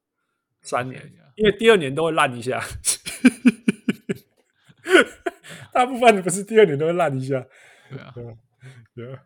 [0.61, 2.63] 三年.因为第二年都会烂一下。
[5.73, 7.45] 大部分不是第二年都会烂一下，
[7.91, 8.13] 对啊，
[8.95, 9.21] 对啊，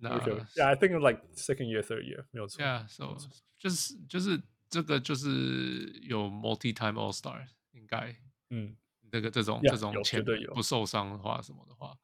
[0.00, 3.16] 那 Yeah, I think like second year, third year 没有错，Yeah, so
[3.58, 8.14] 就是就是这个就是有 multi-time All Star 应该，
[8.50, 8.76] 嗯，
[9.10, 10.22] 这个这种这种前
[10.52, 11.96] 不受伤的话什么的话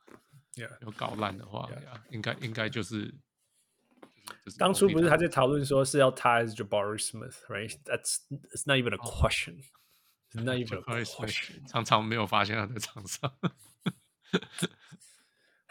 [0.81, 1.69] 有搞烂的话，
[2.11, 3.15] 应该应该就是，
[4.59, 8.19] 当初不是还在讨论说是要他还是 Jabari Smith，right？That's
[8.53, 9.63] it's not even a question.
[10.33, 11.67] Not even a question.
[11.67, 13.33] 常常没有发现他在场上。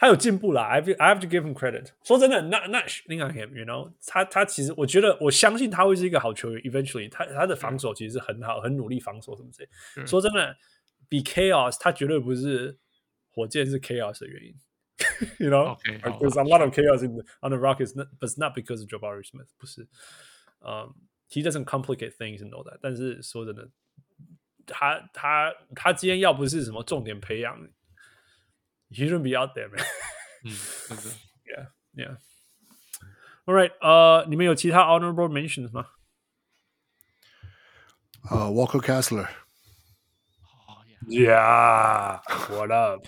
[0.00, 1.90] 他有进步啦，I I have to give him credit。
[2.04, 6.62] 说真的，not not shitting on him，you know，他他其实我觉得我相信他会是一个好球员。
[6.62, 9.68] Eventually，他他的防守其实是很好，很努力防守什么之类。
[9.96, 10.56] 嗯、说真的，
[11.08, 12.78] 比 Chaos 他绝对不是
[13.28, 14.54] 火箭是 Chaos 的原因。
[15.39, 18.87] you know，there's、okay, a lot of chaos in the, on the Rockets，but it's not because of
[18.87, 19.87] Jabari Smith，不是。
[20.61, 22.79] 嗯、um,，he doesn't complicate things and all that。
[22.81, 23.69] 但是说真的，
[24.65, 27.57] 他他他今天要不是什么重点培养。
[28.89, 29.83] You shouldn't be out there, man.
[30.43, 30.55] 嗯，
[30.87, 31.03] 真的。
[31.45, 32.17] Yeah, yeah.
[33.45, 33.71] All right.
[33.79, 35.87] Uh，你们有其他 honorable mentions 吗？
[38.29, 40.77] 呃、uh,，Walker Kessler。Oh,
[41.07, 42.21] yeah.
[42.49, 43.07] What up？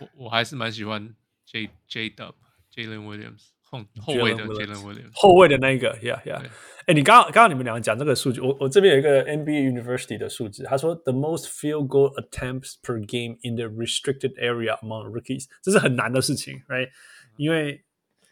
[0.00, 1.14] 我我还是蛮喜欢
[1.44, 2.34] J J Dub
[2.74, 6.42] Jalen Williams 后后卫的 Jalen Williams 后卫的那一个，Yeah, Yeah.
[6.86, 14.78] 哎，你刚刚刚刚你们两个讲这个数据，我我这边有一个 NBA University 的数字，他说 the most field goal attempts per game in the restricted area
[14.82, 16.90] among rookies，这是很难的事情，right？
[17.36, 17.84] 因为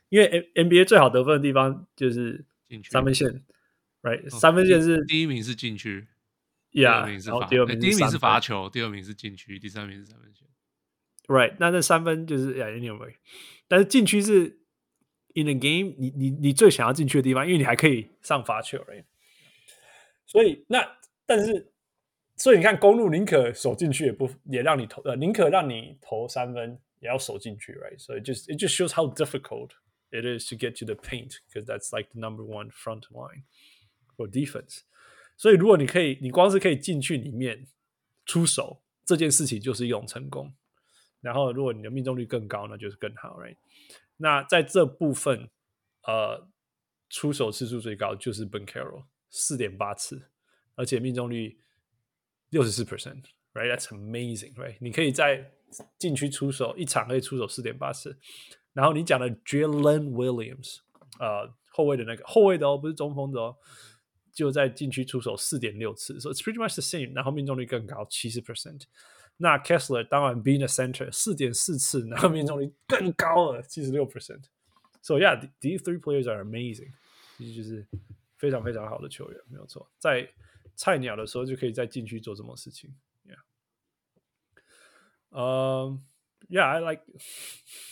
[0.08, 2.46] 因为 NBA 最好得分的地方就是
[2.88, 3.42] 三分线，
[4.02, 4.30] right？
[4.30, 6.06] 三分线是第一名是禁区，
[6.70, 10.46] 第二名是第二名，第一名是罚球，第二名是禁区，第三名是三分线
[11.28, 11.56] ，right？
[11.58, 13.14] 那这三分就是 anyway，
[13.68, 14.60] 但是禁区是。
[15.36, 19.02] In the game，你你你最想要进去的地方，因为你还可以上罚球，right?
[20.26, 20.96] 所以那
[21.26, 21.72] 但是，
[22.36, 27.98] 所以你看公路宁可守进去也不也让你投呃宁可让你投三分也要守进去，right？
[27.98, 29.70] 所以 just it just shows how difficult
[30.12, 33.42] it is to get to the paint because that's like the number one front line
[34.16, 34.82] for defense。
[35.36, 37.66] 所以如果你可以，你光是可以进去里面
[38.24, 40.54] 出手这件事情就是一种成功。
[41.21, 43.55] 然后如果你的命中率更高，那就是更好，right？
[44.17, 45.49] 那在这部分，
[46.03, 46.47] 呃，
[47.09, 50.29] 出手次数最高就是 ben carrol 四点八次，
[50.75, 51.59] 而且命中率
[52.49, 54.77] 六十四 percent，right？That's amazing，right？
[54.79, 55.51] 你可以在
[55.97, 58.17] 禁区出手一场可以出手四点八次，
[58.73, 60.79] 然后你讲的 Jalen Williams，
[61.19, 63.55] 呃，后卫的那个后卫的哦，不是中锋的哦，
[64.33, 68.83] 就在禁区出手四点六次，so it's pretty much the same，然后命中率更高七十 percent。
[69.38, 76.92] 那 Kessler 当然 being a center 四点四次，然后命中率更高了七十六 percent。So yeah, these three players are amazing，
[77.36, 77.86] 其实就是
[78.36, 79.90] 非常非常好的球员，没有错。
[79.98, 80.30] 在
[80.76, 82.94] 菜鸟的时候就可以在禁区做这种事情。
[83.26, 83.38] Yeah，
[85.30, 86.00] 嗯、
[86.48, 87.02] um,，Yeah，I like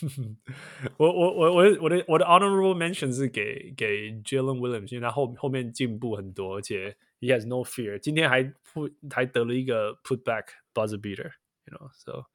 [0.97, 7.97] 我我我我我的我的 honorable mention 是给给 Jalen Williams，因为他后后面进步很多，而且 he has no fear。
[7.99, 12.25] 今天还 put 还得了一个 putback buzzer beater，you know，so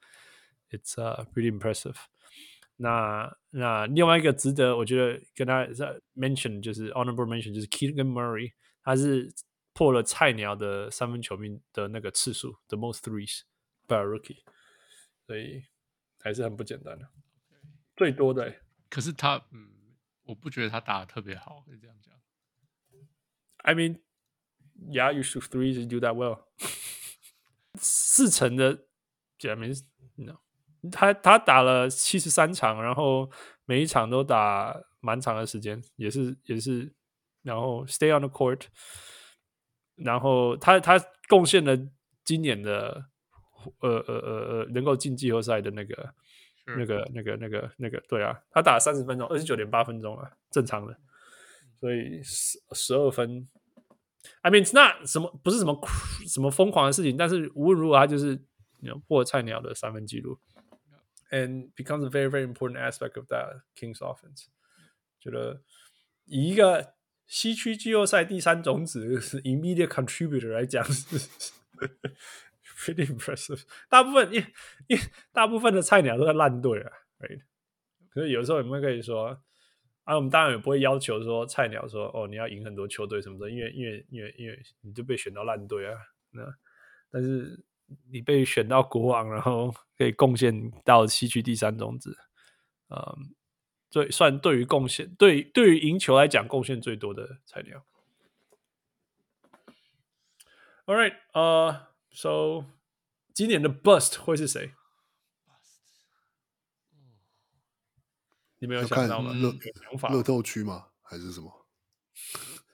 [0.71, 1.97] it's uh pretty impressive。
[2.77, 5.65] 那那另外一个值得我觉得跟他
[6.15, 8.53] mention 就是 honorable mention 就是 Keegan Murray，
[8.83, 9.33] 他是
[9.73, 13.43] 破了菜鸟的三分球命的那个次数，the most threes
[13.87, 14.43] by a rookie，
[15.27, 15.65] 所以
[16.21, 17.09] 还是很不简单的，
[17.97, 18.55] 最多的。
[18.89, 22.15] 可是他，嗯，我不觉得他打得特别好，可以这样讲。
[23.59, 24.01] I mean,
[24.90, 26.40] Yeah, you shoot threes, you do that well。
[27.80, 28.86] 四成的
[29.42, 29.80] ，I mean,
[30.16, 30.38] no。
[30.92, 33.32] 他他打了七十三场，然后
[33.66, 36.94] 每一场都打蛮长的时间，也是也是，
[37.42, 38.64] 然后 stay on the court，
[39.96, 41.78] 然后他他贡献了
[42.26, 43.06] 今年的
[43.80, 46.14] 呃呃呃呃能够进季后赛的那个、
[46.66, 51.00] 嗯、那个那个那个那个对啊，他打了三十分钟，二十九点八分钟啊，正常的，
[51.80, 53.48] 所以十十二分
[54.42, 55.80] ，I mean 那什么不是什么
[56.28, 58.42] 什么疯狂的事情，但是无论如何他就是
[59.08, 60.40] 破菜鸟的三分纪录。
[61.32, 64.46] And becomes a very, very important aspect of that Kings offense。
[65.20, 65.64] 觉得
[66.26, 66.94] 以一个
[67.26, 70.86] 西区季后赛第三种子是 immediate contributor 来讲
[72.78, 73.64] pretty impressive。
[73.90, 74.46] 大部分因
[74.88, 74.98] 因
[75.32, 77.42] 大部分的菜鸟都在烂队啊，right？
[78.10, 79.42] 可是有时候你们可以说
[80.04, 85.98] 啊，我们当然也不会要求说菜鸟说哦，你要赢很多球队什么的，因为因为因为因为你就被选到烂队啊。
[86.32, 86.44] 那
[87.10, 87.64] 但是。
[88.10, 92.18] 你被选到国王，然后可以贡献到西区第三种子，
[92.90, 93.36] 嗯，
[93.92, 97.86] 最算对于贡献，对对于赢球来讲贡献最多的菜鸟。
[100.86, 102.66] All right，呃、，So
[103.32, 104.72] 今年的 bust 会是谁？
[108.63, 109.33] 你没有想到吗？
[109.33, 109.55] 乐
[110.11, 110.87] 乐透区吗？
[111.03, 111.67] 还是什么？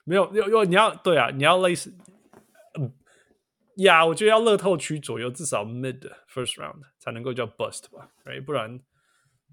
[0.04, 1.94] 没有，有有你要对啊，你要类似。
[3.76, 8.42] 呀，yeah, 我觉得要乐透区左右，至少 mid first round 才能够叫 bust 吧，right？
[8.44, 8.80] 不然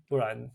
[0.08, 0.52] 不然，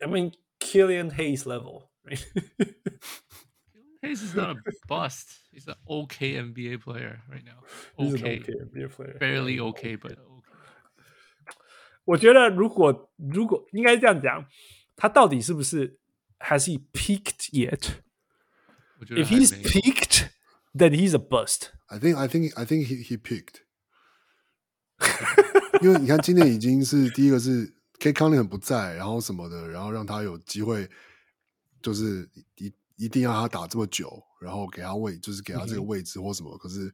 [0.00, 5.40] I mean Killian Hayes level。Hayes is not a bust.
[5.52, 7.62] He's an OK NBA player right now.
[7.96, 9.18] OK, OK NBA player.
[9.18, 10.33] Barely OK, but OK。
[12.05, 14.45] 我觉得如果如果应该这样讲，
[14.95, 15.99] 他到底是不是
[16.39, 18.01] Has he peaked yet?
[18.99, 20.29] If he's peaked,
[20.73, 21.71] then he's a bust.
[21.87, 23.61] I think I think I think he he peaked.
[25.81, 30.89] 因为你看今年已经是第一个是 Cunningham 不在，然后什么的，然后让他有机会，
[31.81, 36.55] 就是一一定要他打这么久，然后给他位，就是给他这个位置或什么。
[36.55, 36.93] 嗯、可是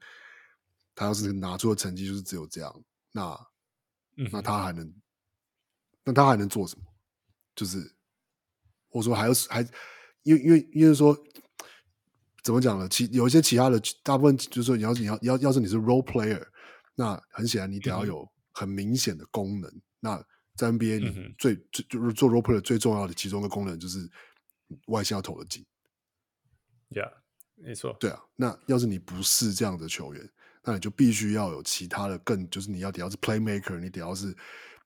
[0.96, 3.38] 他要是拿出的成绩就是只有这样，那
[4.16, 4.94] 那他还能，
[6.04, 6.86] 那他还能做什么？
[7.56, 7.96] 就是
[8.90, 9.62] 我说还有还，
[10.24, 11.18] 因为因为因为说。
[12.44, 12.90] 怎么讲呢？
[12.90, 16.44] 其有一些其他的，大部分就是说，你要你要要要是你是 role player，
[16.96, 19.70] 那很显然你得要有很明显的功能。
[19.70, 20.26] 嗯、那
[20.56, 24.10] 在 NBA 你最、嗯、最就是做 role player 最重要的其中的功能就是
[24.88, 25.64] 外线要投得进。
[26.90, 27.14] Yeah，
[27.58, 27.96] 没错。
[28.00, 30.28] 对啊，那要是你不是这样的球员，
[30.64, 34.36] 那你就必须要有其他的更，就是你要得要是 playmaker，你得要是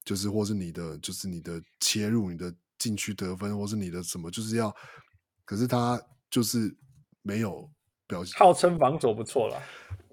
[0.04, 4.76] 就是或是你的就是你的切入、你的禁区得分，或是你的什么，就是要。
[5.44, 6.76] 可是他就是。
[7.28, 7.68] 没有
[8.06, 9.60] 表现，号称防守不错了，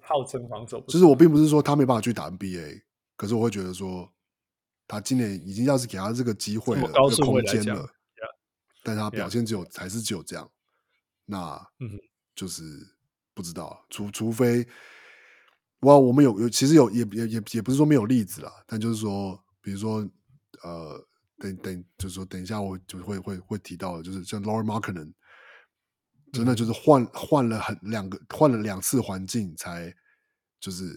[0.01, 0.95] 号称防守不错。
[0.95, 2.81] 就是我并不是说他没办法去打 NBA，
[3.19, 4.11] 可是我会觉得说，
[4.89, 7.87] 他今年已经要是给他这个机会了，这个空间了，
[8.83, 10.51] 但他表现只有.还是只有这样，
[11.27, 12.01] 那嗯，
[12.35, 12.63] 就是
[13.35, 14.67] 不知道，除除非，
[15.83, 20.09] 哇，我们有有其实有也也也也不是说没有例子啦，但就是说，比如说
[20.63, 21.07] 呃，
[21.39, 25.13] 等等，就是说等一下我就会会会提到的，就是像 Lauri Markkanen
[26.33, 29.93] 真的就是换换了很两个换了两次环境才
[30.61, 30.95] 就是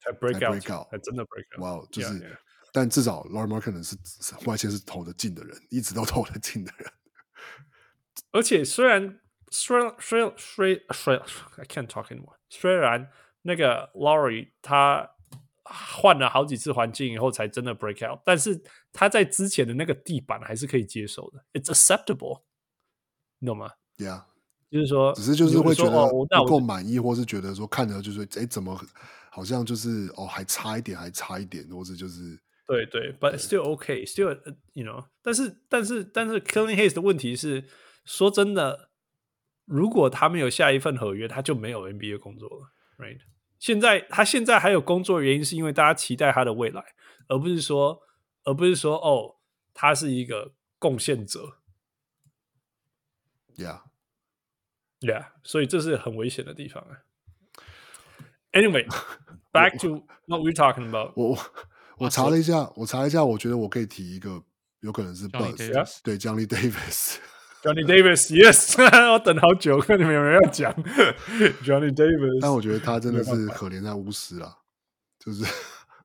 [0.00, 2.38] 才 break out，break out，才真的 break out，哇，wow，就是 yeah, yeah.
[2.72, 3.96] 但至少 Lauri Markkanen 是
[4.46, 6.92] 外线是投得进的人，一直都投得进的人，
[8.32, 9.18] 而且虽然。
[9.52, 11.16] 虽虽虽虽
[11.56, 12.36] ，I can't talk anymore。
[12.48, 13.10] 虽然
[13.42, 15.10] 那个 Laurie 他
[15.64, 18.62] 换了好几次环境以后才真的 break out，但是
[18.92, 22.42] 他在之前的那个地板还是可以接受的，It's acceptable，
[23.38, 24.24] 你懂吗？Yeah，
[24.70, 28.80] 就是说，只是就是会觉得不够满意，哦、或是觉得说看着就是哎，怎么
[29.30, 34.38] 好像就是哦还差一点，还差一点，或者就是对对，But still OK，still
[34.72, 37.64] you know，但是但是但是 Killing Hayes 的问题是
[38.04, 38.90] 说真的。
[39.66, 43.20] 如果他没有下一份合约，他就没有 NBA 工作了，right？
[43.58, 46.84] 现在他现在还有工作的原因是因为大家期待他的未来，
[47.28, 48.02] 而不是说，
[48.44, 49.36] 而不是说，哦，
[49.74, 51.58] 他是一个贡献者
[53.56, 57.02] ，yeah，yeah，所以这是很危险的地方啊。
[58.52, 61.30] Anyway，back to what we're talking about 我。
[61.30, 61.38] 我
[61.98, 64.42] 我查了一下，我查了一下，我觉得我可以提一个，
[64.80, 67.18] 有可能是 Buzz，对，Johnny Davis。
[67.62, 68.80] Johnny Davis，Yes，
[69.12, 70.72] 我等好久，看你们有没有要讲
[71.62, 72.38] Johnny Davis。
[72.40, 74.58] 但我觉得他真的是可怜在巫师了，
[75.18, 75.44] 就是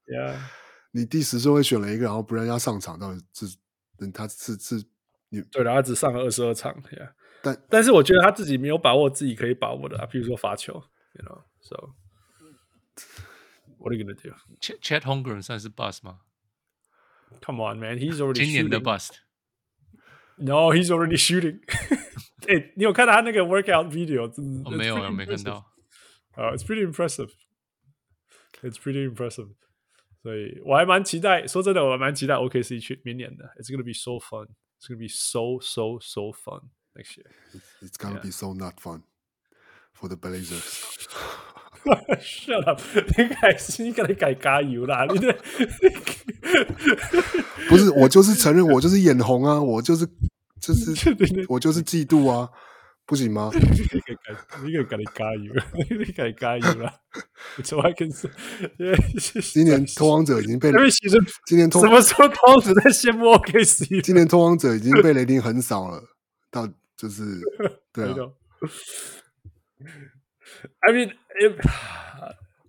[0.05, 0.35] ，Yeah，
[0.91, 3.45] 你第十顺位选了一个，然后不让他上场，到底是，
[4.11, 4.83] 他是是，
[5.29, 7.11] 你对，了他只上了二十二场，Yeah，
[7.41, 10.73] 但但是我觉得他自己没有把握自己可以把握的啊，比如说罚球
[11.13, 11.83] ，You know，So，What
[13.93, 16.19] are you gonna do？Chet Holmgren 算是 bust 吗
[17.41, 19.11] ？Come on, man，He's already 今年的 bust。
[20.36, 21.60] No, he's already shooting
[22.48, 22.72] 欸。
[22.74, 24.22] 你有看到他那个 workout video？
[24.64, 25.70] 我、哦、没有，我没看到。
[26.34, 27.30] Uh, it's pretty impressive.
[28.62, 29.54] It's pretty impressive.
[30.22, 31.46] 所以我还蛮期待。
[31.46, 33.44] 说真的，我还蛮期待 OKC 去明年的。
[33.58, 34.48] It's gonna be so fun.
[34.78, 37.30] It's gonna be so so so fun next year.
[37.82, 39.02] It's gonna be so not fun
[39.92, 41.06] for the Blazers.
[42.19, 42.81] Shut up！
[43.17, 43.53] 你改，
[44.07, 45.05] 你加油啦！
[45.11, 45.35] 你对。
[47.69, 50.05] 不是我就是承认我就是眼红啊，我就是
[50.59, 52.49] 就是我就是嫉妒啊，
[53.05, 53.51] 不行吗？
[53.53, 53.65] 你你
[55.13, 55.53] 加油，
[55.99, 56.65] 你改加油
[59.53, 60.71] 今年拓荒者已经被
[61.45, 64.01] 今年什么时候拓荒者在羡慕 OKC？
[64.01, 66.03] 今年者已经被雷霆横扫了，
[66.51, 66.67] 到
[66.97, 67.39] 就是
[67.93, 68.15] 对啊。
[70.80, 71.56] I mean, if,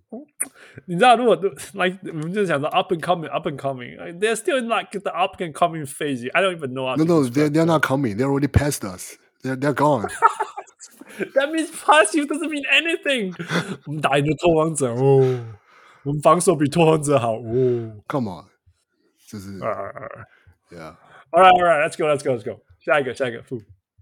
[0.86, 1.34] 你知道，如果
[1.72, 5.52] like 我们就想说 up and coming, up and coming, they're still in like the up and
[5.52, 6.28] coming phase.
[6.34, 6.94] I don't even know.
[6.96, 8.16] No, no, they're they're not coming.
[8.16, 9.16] They're already past us.
[9.42, 10.08] They're they're gone.
[11.34, 13.34] That means past you doesn't mean anything.
[13.86, 15.56] 我们打赢了拓荒者哦，
[16.04, 18.02] 我们防守比拓荒者好哦。
[18.08, 18.44] Come on，
[19.26, 19.58] 就是
[20.70, 20.96] Yeah.
[21.30, 21.82] All right, all right.
[21.86, 22.60] Let's go, let's go, let's go.
[22.80, 23.42] 下一个，下一个，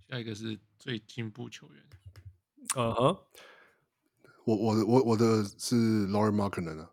[0.08, 1.82] 下一个是最进步球员。
[2.76, 3.16] 嗯哼。
[4.45, 6.91] 我我的我我的是 Lauri Markkanen 啊，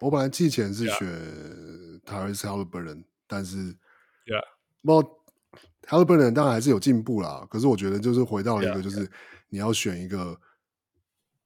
[0.00, 1.08] 我本来季前是选
[2.04, 3.74] Tyrese Haliburton，但是
[4.26, 4.44] ，Yeah，
[4.82, 5.02] 不
[5.88, 7.46] ，Halliburton 当然还是有进步啦。
[7.50, 9.10] 可是我觉得就是回到了一个，就是
[9.48, 10.38] 你要选一个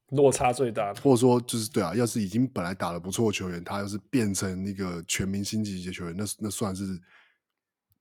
[0.08, 7.00] 落差最大的，或者说就是对啊，要是已经本来打的不错的球员，他要是变成一个全明星级的球员，那那算是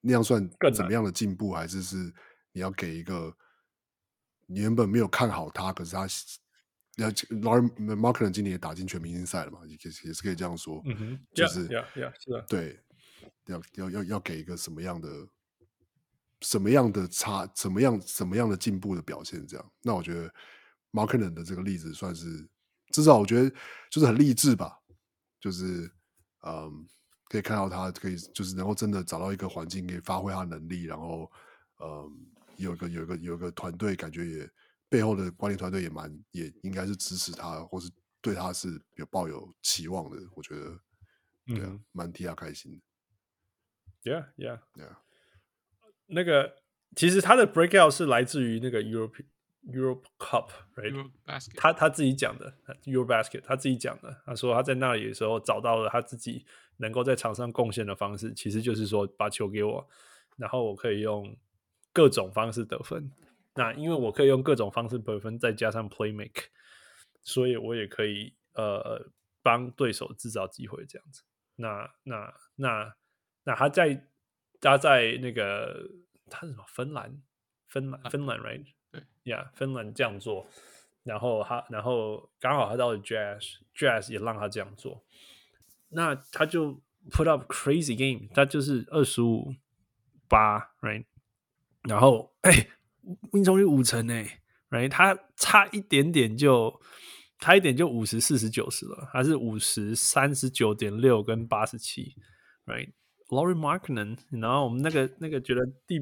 [0.01, 2.11] 那样算怎么样的进步，还是是
[2.51, 3.31] 你要给一个
[4.47, 6.07] 你原本没有看好他，可是他。
[6.97, 9.61] 要 Lauri Markkanen 今年也打进全明星赛了嘛？
[9.65, 9.75] 也
[10.05, 11.67] 也是可以这样说，嗯哼，就是
[12.47, 12.79] 对，
[13.47, 15.09] 要要要要给一个什么样的
[16.41, 19.43] 什么样的差，怎么样怎么样的进步的表现？
[19.47, 20.31] 这样，那我觉得
[20.91, 22.47] Markkanen 的这个例子算是
[22.91, 23.49] 至少我觉得
[23.89, 24.77] 就是很励志吧，
[25.39, 25.89] 就是
[26.45, 26.87] 嗯，
[27.27, 31.31] 可以看到他可以就是能够真的找到一个环境，可以发挥他的能力，然后
[31.79, 34.49] 嗯，有一个有一个有一个团队，感觉也。
[34.93, 37.89] 背后的管理团队也蛮，也应该是支持他，或是
[38.21, 40.17] 对他是有抱有期望的。
[40.35, 40.79] 我觉得，
[41.47, 42.79] 对啊，蛮、嗯、替他开心
[44.03, 44.11] 的。
[44.11, 44.97] Yeah, yeah, yeah.
[46.05, 46.57] 那个
[46.95, 49.25] 其实他的 breakout 是来自于那个 Europe
[49.65, 50.03] Europe
[51.25, 51.55] basket.
[51.55, 54.21] 他他自己讲的 Euro Basket，他自己讲的。
[54.27, 56.45] 他说他在那里的时候找到了他自己
[56.77, 59.89] 能够在场上贡献的方式，其实就是说把球给我，
[60.37, 61.35] 然后我可以用
[61.91, 63.11] 各种方式得分。
[63.55, 66.49] 那因为我可以用各种方式得分，再加上 play make，
[67.21, 69.09] 所以我也可以呃
[69.41, 71.23] 帮对手制造机会这样子。
[71.55, 72.95] 那那那
[73.43, 74.07] 那他在
[74.59, 75.89] 他在那个
[76.29, 76.63] 他是什么？
[76.67, 77.21] 芬兰
[77.67, 79.03] 芬兰芬兰 right 对。
[79.23, 80.47] 呀芬兰这样做，
[81.03, 85.03] 然后他，然后刚好他到了 Jazz，Jazz 也让他这样做，
[85.89, 86.81] 那他就
[87.11, 89.53] put up crazy game，他就是二十五
[90.27, 91.05] 八，right，
[91.83, 92.51] 然后 哎，
[93.31, 96.79] 命中率五成哎，right，他差一点点就
[97.39, 102.15] 差一点就五十四十九十了，还是五十三十九点六跟八十七
[102.65, 105.99] ，right，Laurie Markkanen，然后我们那个那个觉得第，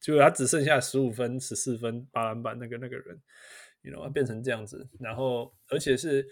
[0.00, 3.20] 就他只剩下十五分十四分八篮板那个那个人。
[3.82, 6.26] You know, 变成这样子，然后而且是，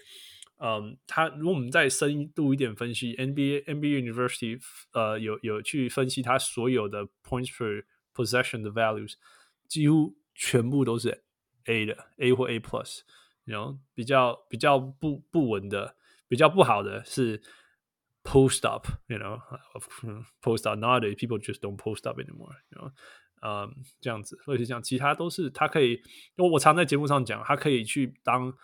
[0.58, 4.60] 嗯，他如果我们再深度一点分析，NBA NBA University
[4.92, 9.12] 呃有有去分析他所有的 points per possession 的 values，
[9.74, 11.24] 几乎全部都是
[11.64, 13.00] A 的 A 或 A plus，
[13.44, 15.96] 然后比较比较不不稳的，
[16.28, 17.42] 比较不好的是
[18.22, 19.40] post up，you know
[20.40, 22.92] post up nowadays people just don't post up anymore，you know。
[23.42, 25.94] 嗯，这样子，或者是这样，其他都是他可以，
[26.36, 28.54] 因为我常在节目上讲，他可以去当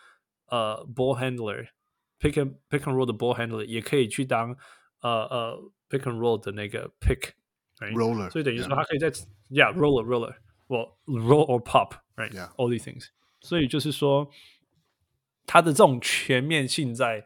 [0.46, 4.56] 呃 ball handler，pick and pick and roll 的 ball handler，也可以去当
[5.00, 7.32] 呃呃 pick and roll 的那个 pick
[7.78, 9.10] roller，所以等于说他可以在
[9.50, 10.34] yeah roller roller，
[10.70, 13.08] 我 roll or pop，right，all these things，
[13.40, 14.30] 所以就是说
[15.44, 17.24] 他的这种全面性在，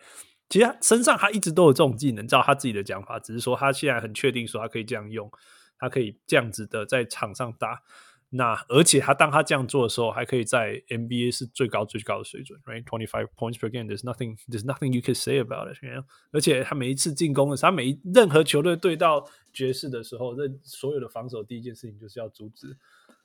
[0.49, 5.31] 其实他身上他一直都有这种技能，照他自己的讲法，只是说他现在很确定说他可以这样用。
[5.77, 7.83] 他可以这样子的在场上打，
[8.31, 16.05] 那而且他当他这样做的时候，还可以在 NBA 是最高最高的水准，right？Twenty five points per game，there's nothing there's nothing you can say about it，you know?
[16.31, 22.75] 而且他每一次进攻的时候，他每一任何球队对到爵士的时候，这所有的防守第一件事情就是要阻止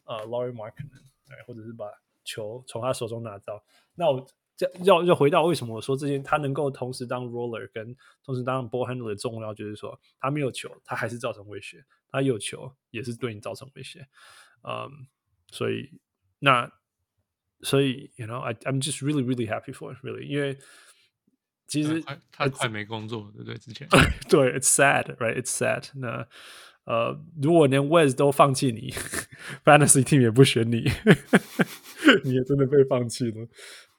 [0.09, 1.85] 呃 Laurie Markkanen，或者是把
[2.25, 3.63] 球从他手中拿到。
[3.95, 4.27] 那我
[4.57, 11.85] 这要要回到为什么我说这些他能够同时当 roller 跟同时当 ball handler 的重要，就是说他没有球，他还是造成威胁。
[12.11, 14.07] 他有球也是对你造成威胁，
[14.63, 15.05] 嗯、um,，
[15.51, 15.91] 所以
[16.39, 16.71] 那
[17.61, 20.57] 所以，you know，I I'm just really really happy for it, really，因为
[21.67, 23.55] 其实他快没工作，对不对？
[23.59, 23.87] 之前
[24.27, 25.91] 对，it's sad，right？It's sad。
[25.93, 26.27] 那
[26.89, 28.91] 呃，如果连 Wes 都放弃你
[29.63, 30.83] ，Fantasy team 也不选你，
[32.23, 33.47] 你也真的被放弃了。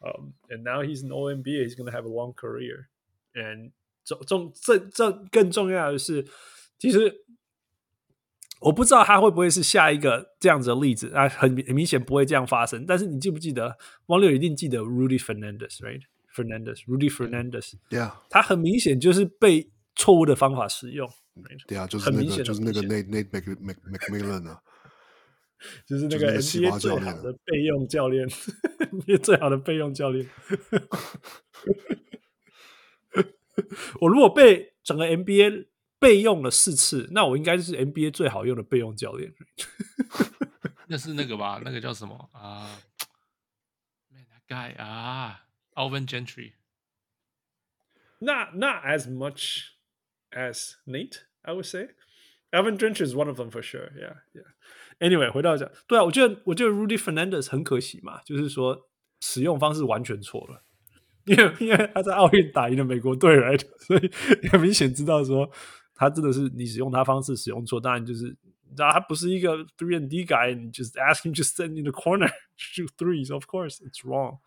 [0.01, 2.87] 嗯、um,，and now he's an All NBA，he's gonna have a long career。
[3.35, 3.71] and
[4.05, 6.27] 重重这这更重要的是，
[6.79, 7.25] 其实。
[8.63, 12.85] 我不知道他会不会是下一个这样子的例子啊，很很明显不会这样发生。
[12.85, 13.75] 但是你记不记得，
[14.09, 21.09] 汪六一定记得 Rudy Fernandez，right？Fernandez，Rudy Fernandez，yeah，他很明显就是被错误的方法使用。
[21.67, 24.63] 对啊，就是那个 就是那个 Nate Nate Mc McMillan 啊，
[25.87, 30.27] 就是那个 NBA 最好的备用教练，NBA 最好的备用教练。
[34.01, 35.67] 我如果被整个 NBA。
[36.01, 39.35] 备用了四次，那我应该是 NBA 最好用的备用教练。
[40.89, 41.61] 那是那个吧？
[41.63, 42.81] 那个叫什么啊
[44.09, 45.45] ？Man, that guy 啊
[45.75, 46.55] ，Alvin Gentry。
[48.21, 49.75] Not not as much
[50.32, 51.90] as Nate, I would say.
[52.52, 53.90] Alvin Gentry is one of them for sure.
[53.98, 54.48] Yeah, yeah.
[55.00, 58.88] Anyway，回到讲，对啊，我觉得我觉得 Rudy Fernandez 很可惜嘛，就是说
[59.20, 60.64] 使用方式完全错了，
[61.26, 64.12] 因为因为他在奥运打赢了美国队来的，所以
[64.50, 65.52] 很明显知道说。
[65.98, 68.26] 他真的是你使用他方式使用错，当然就是
[68.70, 73.78] 你知道他不是一个 three and D guy，你 just ask him to stand in the corner shoot threes，of course
[73.78, 74.40] it's wrong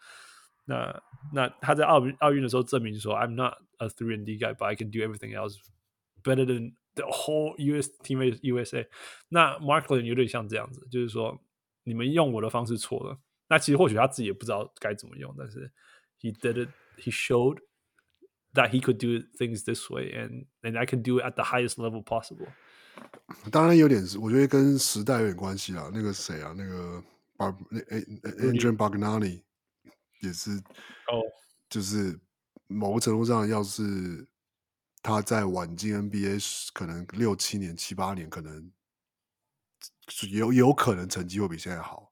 [0.66, 1.02] 那。
[1.32, 5.56] 那那他在奥运奥运的时候证明说，I'm not a three and D guy，but I can do everything else
[6.23, 8.89] better than the whole US team USA。
[9.28, 11.40] 那 Markkanen 有点像这样子，就是说
[11.85, 13.19] 你们用我的方式错了。
[13.48, 15.70] 那其实或许他自己也不知道该怎么用，但是
[16.20, 21.20] he did it，he showed。That he could do things this way, and and I can do
[21.20, 22.48] it at the highest level possible.
[23.52, 25.90] 当然有点，我觉得跟时代有点关系啦。
[25.93, 27.05] 那个谁啊，那个
[27.36, 29.43] Bar 那 Andrew Bargnani
[30.20, 31.23] 也是哦，
[31.69, 32.19] 就是
[32.69, 34.27] 某个程度上，要是
[35.03, 38.71] 他在晚进 NBA，可能六七年、七八年，可能
[40.31, 42.09] 有有可能成绩会比现在好。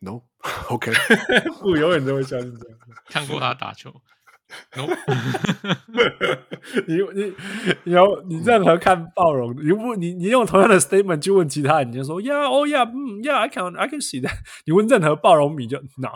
[0.00, 0.92] No，No，OK，
[1.60, 2.78] 不永远都会相信这样。
[3.06, 3.90] 看过他打球。
[4.74, 4.86] No.
[6.88, 7.32] 你你
[7.84, 14.38] 你要你任何看暴龙，你不你你用同样的 statement 去问其他人，你就说 Yeah, oh yeah, 嗯 Yeah, I can I can see that。
[14.66, 16.10] 你问任何暴龙迷就 No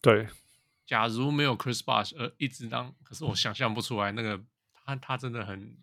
[0.00, 0.28] 对，
[0.86, 4.40] 假如没有 Chris Bosh 而一直当，可是我想象不出来那个
[4.72, 5.76] 他他真的很，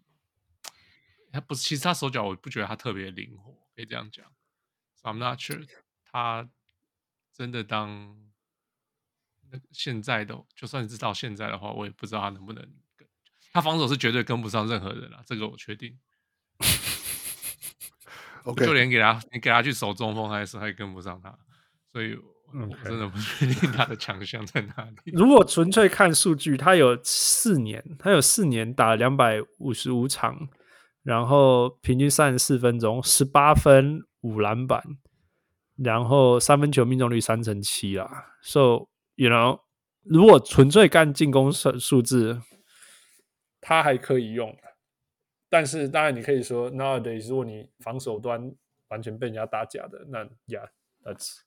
[1.33, 4.25] 他不是，其实他手脚我不觉得他特别灵活，可以这样讲。
[4.95, 5.67] So I'm not sure
[6.09, 6.49] 他
[7.33, 8.31] 真的当
[9.49, 12.63] 那现在的，就算知道现在的话，我也不知道他能不能
[12.95, 13.05] 跟。
[13.51, 15.99] 他防守是绝对跟不上任何人了，这个我确定。
[18.43, 21.37] OK，就连给他，你给他去守中锋，还是还跟不上他，
[21.91, 22.15] 所以
[22.53, 25.11] 我真的不确定他的强项在哪里。
[25.13, 30.47] 如果纯粹看数据，他有四年，他有四年打了两百五十五场，
[31.03, 34.83] 然后平均三十四分钟，十八分五篮板，
[35.77, 38.25] 然后三分球命中率三成七啦。
[38.41, 39.59] So you know，
[40.03, 42.41] 如果纯粹干进攻数数字，
[43.61, 44.57] 他还可以用。
[45.49, 48.53] 但是当然，你可以说，nowadays，如果你防守端
[48.89, 51.39] 完全被人家打假的，那 yeah，that's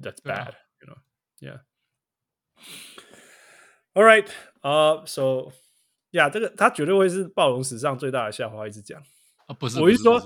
[0.00, 1.60] that's bad，you know，yeah。
[3.94, 4.28] All right，
[4.60, 5.52] 呃、uh,，so
[6.10, 9.02] yeah，这个他绝对会是暴龙史上最大的笑话，一直讲
[9.46, 10.20] 啊，不是，我一说，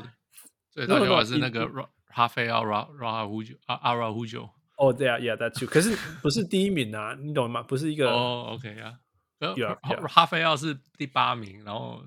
[0.71, 1.69] 最大的笑话是那个
[2.07, 4.51] 哈菲奥拉拉胡九阿阿拉胡九。
[4.77, 5.67] 哦，对啊，yeah，that's true。
[5.67, 7.63] 可是不是第一名啊，你懂吗？
[7.63, 8.99] 不是一个哦、oh,，OK 啊。
[9.41, 10.07] Yeah, yeah.
[10.07, 12.05] 哈菲奥是第八名，然后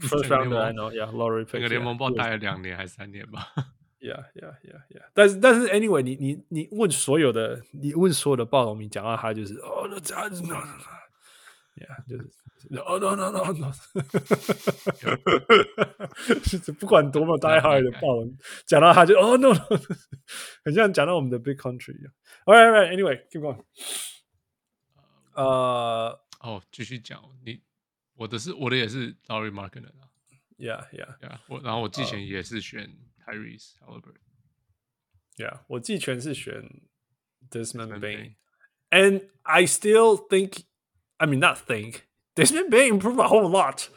[0.00, 3.48] First round, I know, yeah, lottery pick, 那个联盟不知道待了两年还是三年吧。
[3.98, 5.08] Yeah, yeah, yeah, yeah.
[5.14, 12.28] 但是但是，anyway，你你你问所有的，你问所有的暴龙迷，讲到他就是哦，那这样子，Yeah，就是
[12.78, 13.72] 哦，no no no no，
[16.26, 19.54] 就是不管多么 die hard 的暴龙，讲到他就哦 no，
[20.62, 22.12] 很像讲到我们的 big country 一样。
[22.44, 23.64] Alright, alright, anyway, keep going.
[25.32, 26.20] 呃。
[26.43, 27.61] 哦，继续讲你，
[28.15, 30.07] 我的是我的也是 Lauri Markkanen 啊，
[30.57, 32.95] Yeah Yeah Yeah，我然后我季前也是选
[33.25, 36.81] Tyrese Haliburton，Yeah，我季前是选
[37.49, 42.03] Desmond Bane，and I still think，I mean not think
[42.35, 43.87] Desmond Bane improved a whole lot，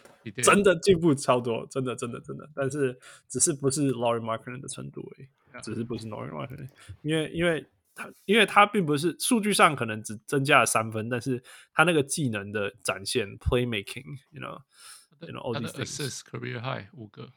[0.43, 2.99] 真的进步超多，真的真的真的，但是
[3.29, 5.63] 只是不是 Lauri Markkanen 的程度而已，yeah.
[5.63, 6.69] 只是不是 Lauri Markkanen，
[7.03, 7.65] 因为因为。
[7.98, 11.44] 他因为他并不是数据上可能只增加了三分，但是
[11.74, 17.30] 他那个技能的展现，playmaking，you know，you these things career high 五个，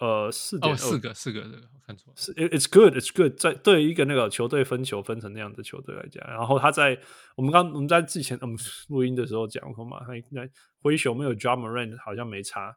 [0.00, 6.98] 呃，四点、哦、四个四个这个我看错了，是 it's good，it's good，在对于一个那个球队分球分成那样的球队来讲，然后他在
[7.36, 8.56] 我们刚我们在之前我们
[8.88, 10.48] 录音的时候讲过嘛，他那
[10.80, 12.74] 灰熊没有 d r u m m r a n 好像没差，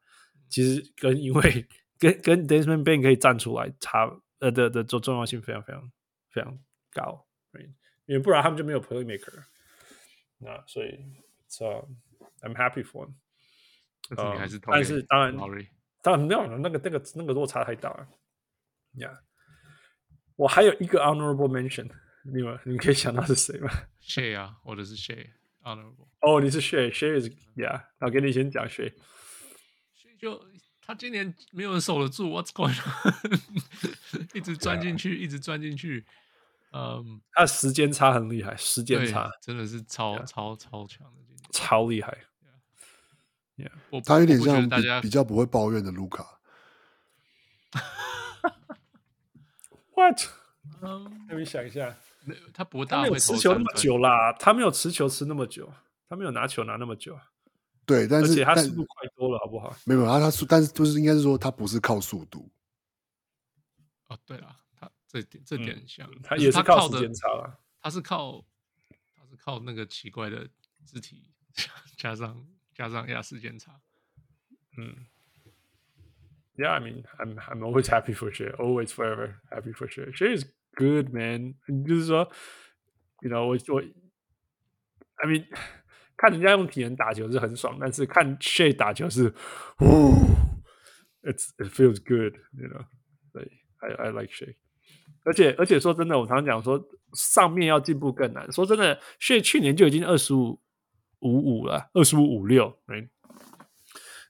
[0.50, 1.66] 其实跟因为
[1.98, 5.90] 跟跟 Desmond Bane 可以站出来差呃的的重重要性非常非常。
[6.34, 6.60] 非常
[6.92, 7.72] 高，right?
[8.06, 9.46] 因为不然他们就没有 playmaker。
[10.40, 11.00] 那所以
[11.48, 11.88] ，so
[12.42, 13.14] I'm happy for him。
[14.18, 15.38] 呃，还是但是当然，
[16.02, 18.08] 当然没有那个那个那个落差太大了。
[18.96, 19.20] Yeah，
[20.36, 21.90] 我还有一个 honorable mention，
[22.24, 23.70] 你们你们可以想到是谁吗
[24.02, 25.30] ？Shai 啊，我的是 Shai
[25.62, 26.10] honorable。
[26.20, 28.94] 哦，你是 Shai，Shai 是 Yeah，我给你先讲 Shai。
[30.20, 30.44] 就
[30.82, 34.30] 他今年没有人守得住，What's going on？
[34.34, 36.06] 一直钻进去，一直钻进去。
[36.76, 40.26] 嗯，他时间差很厉害，时间差真的是超、yeah.
[40.26, 41.22] 超超强的，
[41.52, 42.18] 超厉害。
[43.56, 43.70] Yeah.
[44.04, 46.40] 他有点像大家比较不会抱怨的卢卡。
[49.94, 50.20] What？
[50.82, 51.96] 嗯，让你想一下，
[52.52, 55.72] 他不大，他没有持球那么久啦，他没有持球持那么久，
[56.10, 57.16] 他没有拿球拿那么久。
[57.86, 59.76] 对，但是他速度快多了，好不好？
[59.86, 62.50] 没有，他他速，但是就是应该是说他不是靠速度。
[64.08, 64.63] 哦，对了。
[65.14, 67.60] 这点这点很像，嗯、他也是靠时间差了。
[67.80, 68.44] 他是靠，
[69.16, 70.50] 他是靠那个奇怪的
[70.88, 71.30] 肢体
[71.96, 73.80] 加上加上压时间差。
[74.76, 75.06] 嗯
[76.56, 80.12] yeah, I mean, I'm I'm always happy for Shea, always forever happy for Shea.
[80.14, 80.46] Shea is
[80.76, 81.54] good, man.
[81.88, 82.32] 就是说
[83.22, 83.82] ，you know，我我
[85.18, 85.46] ，I mean，
[86.18, 89.32] 看人家用体能打球是很爽，但是看 Shea 打球是，
[89.80, 90.16] 呜
[91.22, 92.88] ，it's it feels good，you know。
[93.32, 94.56] 所以，I I like Shea。
[95.25, 96.83] 而且而且说真的，我常常讲说，
[97.15, 98.51] 上面要进步更难。
[98.53, 100.61] 说真的，Shea 去年就已经二十五
[101.21, 103.09] 五五了，二十五五六，right？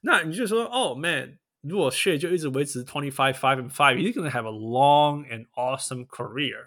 [0.03, 1.39] 那你就说，哦，man。
[1.61, 6.07] 如果 Shea 就一直维持 twenty five five and five, he's going to have a long and awesome
[6.07, 6.67] career.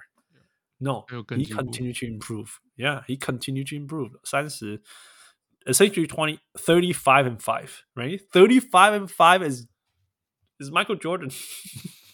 [0.79, 2.59] No, he continue to improve.
[2.75, 4.19] Yeah, he continue to improve.
[4.25, 4.81] 三十
[5.65, 8.19] essentially 20, 35 and five, right?
[8.33, 9.69] 35 and five is
[10.59, 11.29] is Michael Jordan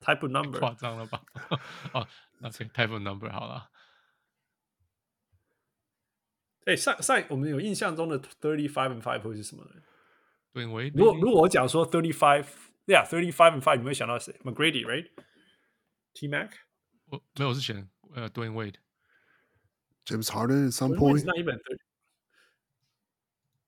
[0.00, 0.58] type of number.
[0.58, 1.22] 夸张了吧？
[1.92, 2.06] 哦，
[2.38, 3.70] 那这 type of number 好了。
[6.64, 9.70] 哎，上上我们有印象中的 thirty five and five 会是什么呢？
[10.52, 14.32] 对，我如果如果我讲说 thirty five，yeah，thirty five and five，你会想到谁？
[14.42, 16.50] McGrady right？T Mac？
[17.06, 21.22] 我没有，是选呃 Dwyane Wade，James Harden at some point。
[21.24, 21.56] 那一本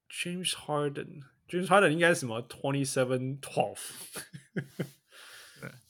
[0.09, 3.79] James Harden，James Harden 应该是什么 twenty seven twelve？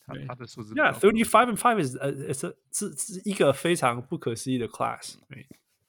[0.03, 0.75] 对，他他的数字。
[0.75, 5.15] Yeah，thirty five and five is 呃是是是一个非常不可思议的 class，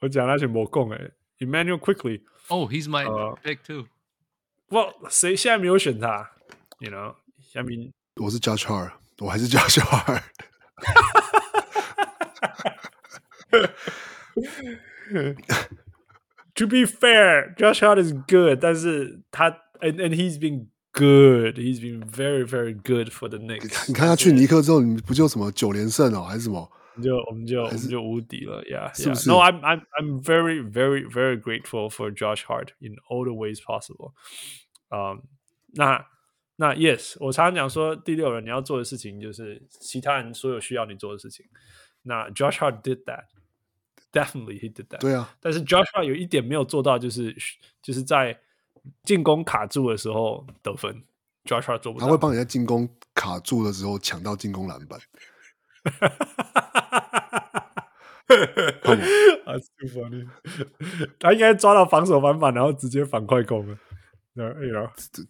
[0.00, 3.04] 我讲那些没共诶，Immanuel Quickley。Oh, he's my
[3.42, 3.88] pick too.
[4.68, 6.30] Well, 谁现在没有选他？
[6.78, 7.16] You know,
[7.54, 10.22] I mean，我是 Josh Hart，我还是 Josh Hart。
[16.54, 22.44] To be fair, Josh Hart is good，但是他 and and he's been good, he's been very
[22.44, 23.88] very good for the Knicks。
[23.88, 26.70] 你看他去尼克之后，你不就什么九连胜哦，还是什么？
[27.00, 29.28] 就我们就我们就无敌了，Yeah, yeah.
[29.28, 33.60] No, I'm I'm I'm very very very grateful for Josh Hart in all the ways
[33.60, 34.14] possible.
[34.90, 35.22] Um,
[35.74, 36.04] 那
[36.56, 41.46] 那 Yes，我常常讲说，第六人你要做的事情就是其他人所有需要你做的事情。
[42.02, 43.26] 那 Josh Hart did that,
[44.10, 44.98] definitely he did that.
[44.98, 47.32] 对啊，但是 Josh Hart 有一点没有做到，就是
[47.80, 48.36] 就是在
[49.03, 51.03] 进攻卡住的时候得分。
[51.45, 54.99] Josh Hart 做不到，他会帮人家进攻卡住的时候抢到进攻篮板。
[58.25, 60.27] That's too funny。
[61.19, 63.77] 他应该抓到防守篮板，然后直接反快攻了。
[64.35, 64.45] 对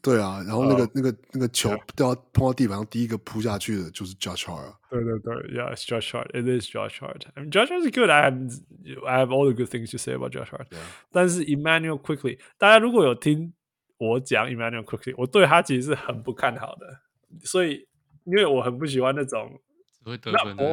[0.02, 4.76] 对啊，然后那个、uh, 那个那个球掉碰到地板上，第一个扑下去的就是 Josh Hart。
[4.90, 6.30] 对对对，Yeah，it's Josh Hart。
[6.32, 7.24] It is Josh Hart。
[7.36, 8.10] I mean, Josh Hart is good.
[8.10, 8.62] I have
[9.06, 10.68] I have all the good things to say about Josh Hart。
[11.12, 13.54] 但是 Emmanuel Quickley，大家如果有听
[13.98, 17.02] 我讲 Emmanuel Quickley，我对他其实是很不看好的。
[17.44, 17.86] 所以，
[18.24, 19.60] 因为我很不喜欢那种
[20.02, 20.64] 只会得分的。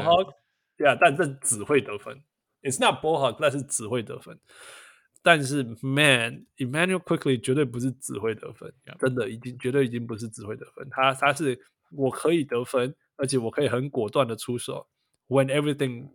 [0.77, 2.23] 对啊，但这只会得分。
[2.62, 4.39] It's not ball hawk，但是只会得分。
[5.22, 8.98] 但是，Man，Immanuel Quickley 绝对不是只会得分，yeah.
[8.98, 10.88] 真的已经绝对已经不是只会得分。
[10.90, 11.60] 他他是
[11.91, 14.88] 我可以得分，而且我可以很果断的出手。
[15.27, 16.10] When everything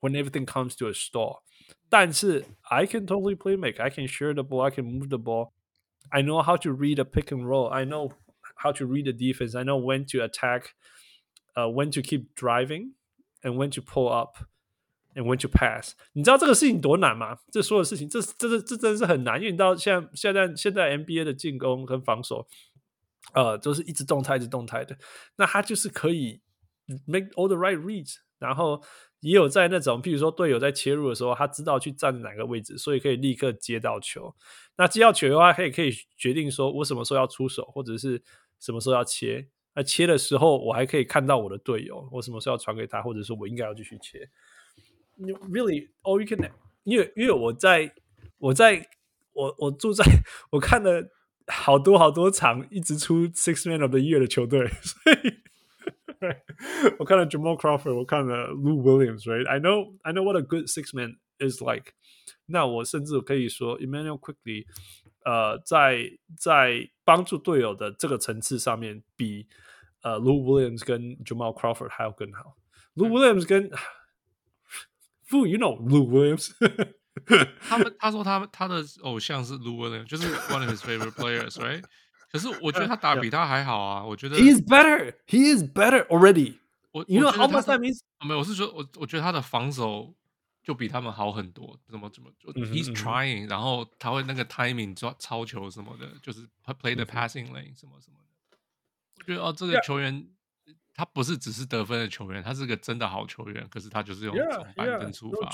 [0.00, 1.40] when everything comes to a stall，
[1.88, 6.56] 但是 I can totally play make，I can share the ball，I can move the ball，I know how
[6.58, 8.12] to read a pick and roll，I know
[8.56, 10.70] how to read the defense，I know when to attack，
[11.54, 14.38] 呃、uh,，when to keep driving。And when to pull up,
[15.15, 17.37] And when to pass，你知道这个事情多难吗？
[17.51, 22.47] 这所有事情，这这这这真是很难，因为你知道现在现在现在 NBA 的进攻跟防守，
[23.33, 24.97] 呃，都是一直动态、一直动态的。
[25.35, 26.41] 那他就是可以
[27.05, 28.81] make all the right reads，然后
[29.19, 34.35] 也有在那种，譬如说队友在切入的时候，他知道去站哪个位置，所以可以立刻接到球。
[34.77, 38.23] 那接到球的话，可以可以决定说我什么时候要出手，或者是
[38.59, 39.47] 什么时候要切。
[39.73, 44.29] 那切的时候，我还可以看到我的队友，我什么时候要传给他，或者说我应该要继续切。
[45.20, 46.50] Really, all you can，
[46.84, 47.94] 因为因为我在
[48.38, 48.86] 我在
[49.32, 50.04] 我我住在
[50.50, 51.10] 我看了
[51.46, 55.34] 好多好多场一直出 Six Man of the Year 的球队，所以
[56.98, 61.92] 我看了 Jamal Crawford，我看了 Lou Williams，right？I know I know what a good six man is like。
[62.46, 64.66] 那我甚至可以说 Immanuel Quickley，
[65.24, 69.46] 呃，在在帮助队友的这个层次上面，比
[70.02, 72.56] 呃 Lou Williams 跟 Jamal Crawford 还要更好。
[72.94, 73.70] Lou Williams 跟
[75.30, 76.50] Fu，you know Lou Williams。
[77.68, 81.82] 他们他说他们他的偶像是 Lou Williams，就是 one of his favorite players，right？
[82.30, 86.58] 可是我觉得他打比他还好啊，我觉得 he is better，he is better already。
[86.92, 88.00] 我 you know how much that means？
[88.20, 90.14] 没有，我是说我我觉得他的防守
[90.62, 96.46] 就比他们好很多，怎么怎么就 he's trying，然后他会那个 timing 抓超球什么的，就是
[96.80, 98.18] play the passing lane 什么什么
[98.50, 98.58] 的。
[99.18, 100.28] 我觉得哦，这个球员
[100.93, 105.49] 他不是只是得分的球员，他是个真的好球员，可是他就是用从板凳出发。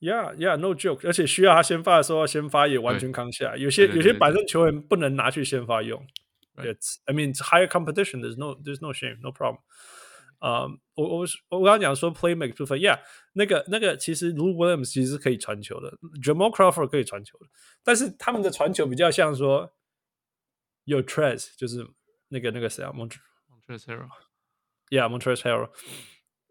[0.00, 1.06] Yeah, yeah, no joke。
[1.06, 3.56] 而且需要他先发的时候，先发也完全扛下来。
[3.56, 6.06] 有些有些板凳球员不能拿去先发用。
[6.56, 8.20] It's, I mean, higher competition.
[8.20, 9.60] There's no, there's no shame, no problem.
[10.38, 13.00] 啊，我我我刚刚讲说 playmake 部分，Yeah，
[13.34, 17.46] 那个那个其实 Lou Williams 其实是可以传球的，Jamal Crawford 可以传球的，
[17.84, 19.70] 但是他们的传球比较像说
[20.84, 21.86] 有 Trez，就是
[22.28, 22.90] 那个那个谁啊
[24.89, 25.69] ，Montrezl Harrell，Yeah，Montrezl Harrell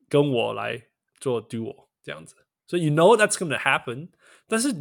[0.08, 0.88] 跟我来
[1.20, 2.36] 做 duo 这样子。
[2.66, 4.08] 所以 you know that's going to happen，
[4.48, 4.72] 但是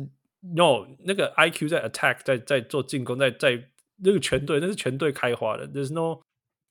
[0.41, 6.21] no 那个 IQ 在 attack 在在做进攻，在在那个全队那是全队开花的，there's no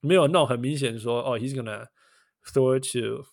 [0.01, 1.87] 没有那种很明显说哦 he's gonna
[2.47, 3.25] throw it to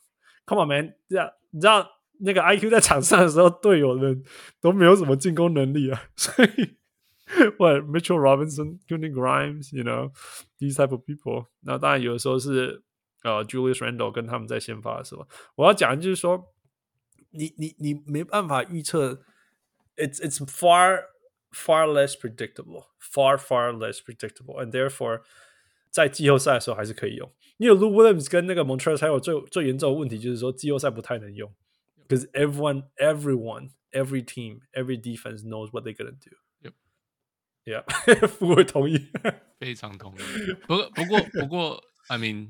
[0.45, 1.90] come on man，这样你知道
[2.20, 4.24] 那个 IQ 在场上的时候，队友们
[4.61, 6.49] 都没有什么进攻能力啊，所以
[7.57, 10.11] what Mitchell Robinson、Quentin Grimes，you know
[10.60, 12.84] these type of people，那当然有的时候是
[13.24, 16.53] 呃 Julius Randle 跟他们在先发的时候，我要讲的就是说。
[17.32, 19.22] 你你你没办法预测，
[19.98, 21.03] it's it's far
[21.52, 25.22] far less predictable, far far less predictable, and therefore
[25.91, 27.32] 在季后赛的时候还是可以用。
[27.57, 31.53] 因为 Lou Williams 跟那个 Montrezl 还有最最严重的问题就是说季后赛不太能用，
[32.07, 36.36] because everyone everyone every team every defense knows what they're gonna do.
[36.64, 36.74] Yep,
[37.66, 39.11] yeah，不会同意，
[39.60, 40.53] 非常同意。
[40.66, 42.48] 不过不过不过，I mean。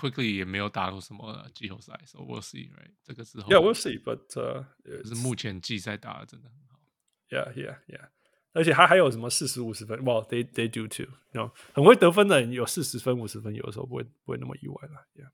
[0.00, 2.94] Quickly 也没有打过什么季后赛，so we'll see，right？
[3.04, 4.64] 这个时候，Yeah，we'll see，but 呃，
[5.04, 6.80] 是目前季赛打的真的很好
[7.28, 8.08] ，Yeah，Yeah，Yeah，
[8.54, 15.28] 而且他还有什么四十五十分，Well they they do too，you know，很会得分的人有四十分五十分，有的时候不会不会那么意外了，Yeah。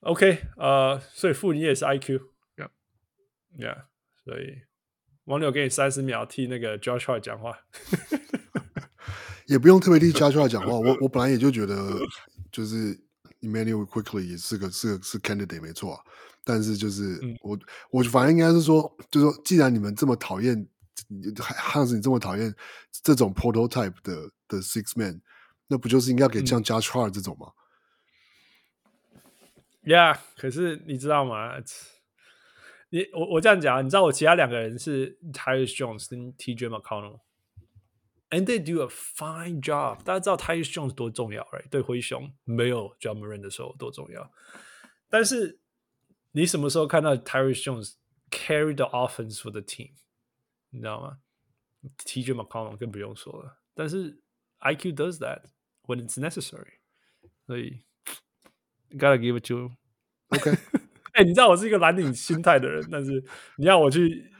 [0.00, 3.84] OK，呃，所以傅你也是 IQ，Yeah，Yeah，
[4.24, 4.62] 所以
[5.26, 7.56] 王柳给你三十秒替那个 Josh Hart 讲话，
[9.46, 11.96] 也不用特别替 Josh Hart 讲话，我我本来也就觉得。
[12.50, 12.98] 就是
[13.40, 16.04] Immanuel Quickley 也是个是个是 candidate 没错啊，
[16.44, 17.58] 但是就是、嗯、我
[17.90, 20.66] 我反正应该是说，就是说，既然你们这么讨厌，
[21.56, 22.54] 汉斯你这么讨厌
[23.02, 25.20] 这种 prototype 的的 six man，
[25.68, 27.52] 那不就是应该给像 Josh Hart 这种吗、
[29.12, 29.20] 嗯、
[29.84, 31.52] ？Yeah，可是你知道吗？
[32.90, 37.20] 你我我这样讲，你知道我其他两个人是 tyrus Jones 跟 TJ McConnell。
[38.31, 40.03] And they do a fine job。
[40.03, 41.69] 大家知道 Tyus Jones 多重要，right？
[41.69, 44.29] 对灰熊没有 Ja Morant 的时候多重要。
[45.07, 45.59] 但是
[46.31, 47.93] 你什么时候看到 Tyus Jones
[48.31, 49.91] carry the offense for the team？
[50.71, 51.19] 你知道吗？
[51.99, 53.59] TJ McConnell 更不用说了。
[53.75, 54.19] 但是
[54.59, 55.43] IQ does that
[55.83, 56.79] when it's necessary。
[57.45, 57.83] 所以
[58.97, 59.71] gotta give it to
[60.29, 60.51] OK。
[61.13, 63.23] 哎，你知道我是一个蓝领心态的人，但是
[63.57, 64.33] 你要我去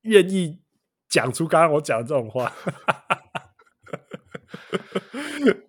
[0.00, 0.64] 愿意。
[1.06, 2.52] 讲出刚刚我讲的这种话，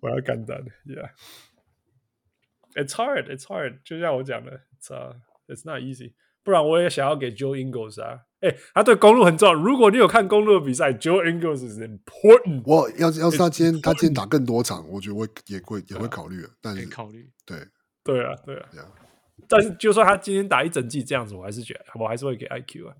[0.00, 0.70] 我要干单的，
[2.74, 6.14] Yeah，it's hard，it's hard，就像我讲的，it's uh, it's not easy。
[6.42, 9.54] 不然我也想要给 Joe Ingles 啊，哎，他对公鹿很重要。
[9.54, 12.62] 如果你有看公鹿的比赛，Joe Ingles is important。
[12.64, 16.50] 我要要是他今天他今天打更多场，我觉得我也会也会考虑的。
[16.60, 17.58] 但是考虑，对
[18.04, 18.68] 对啊对啊。
[19.48, 22.94] 但是就算他今天打一整季这样子，我还是觉得我还是会给 IQ 啊，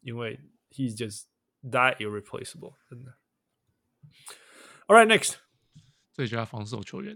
[0.00, 0.38] 因为
[0.70, 3.14] he's just。That irreplaceable，真的。
[4.88, 5.36] All right, next，
[6.17, 7.15] 最佳防守球员。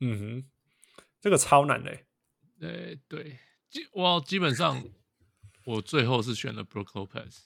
[0.00, 0.44] 嗯哼，
[1.20, 2.06] 这个超难嘞。
[2.58, 3.38] 对对，
[3.70, 4.84] 基我基本上
[5.64, 7.42] 我最后是选了 Brook Lopez。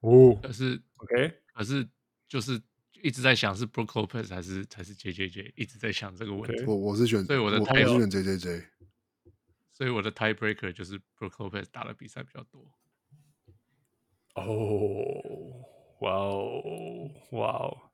[0.00, 1.88] 哦，可是 OK，可是
[2.28, 2.60] 就是
[3.02, 6.62] 一直在想是 Brook Lopez 还是还是 JJJ，一直在想这个问题。
[6.64, 8.66] 我我是选，所以我的我是选 JJJ，
[9.72, 12.70] 所以我的 tiebreaker 就是 Brook Lopez 打的比赛比较多。
[14.34, 14.44] 哦，
[16.00, 17.87] 哇哦，哇哦，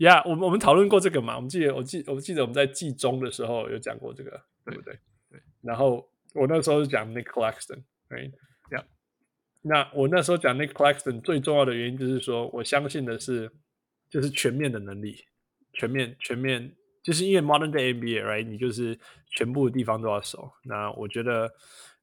[0.00, 1.36] 呀，我们我们讨论过这个嘛？
[1.36, 4.30] 我们记得，我记，我记得我们在季中的时候有讲过这个，
[4.64, 4.98] 对不对？
[5.30, 5.40] 对。
[5.62, 8.32] 然后我那时候是讲 Nick Claxton，right？
[8.72, 8.84] 呀。
[9.62, 13.50] 那我那时候讲 Nick Claxton 最重要的原因就是说，我相信的是，
[14.08, 15.24] 就是全面的能力，
[15.74, 18.46] 全面全面，就是因为 Modern Day NBA，right？
[18.46, 20.50] 你就是全部的地方都要守。
[20.64, 21.52] 那我觉得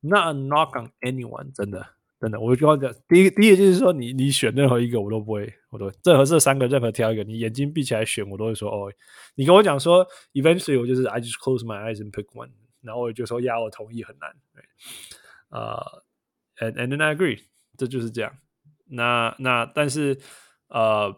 [0.01, 8.91] ，not a knock on anyone，真的真的，我就跟你讲，第一第一个就是说你，你选任何一个我都不会，我都任何这三个任何挑一个，你眼睛闭起来选，我都会说哦。
[9.35, 12.49] 你跟我讲说，eventually 我就是 I just close my eyes and pick one，
[12.81, 14.31] 然后我就说呀，我同意很难，
[15.49, 16.07] 啊、uh,。
[16.59, 17.41] And and then I agree，
[17.77, 18.35] 这就是这样。
[18.89, 20.17] 那那但是
[20.69, 21.15] 呃，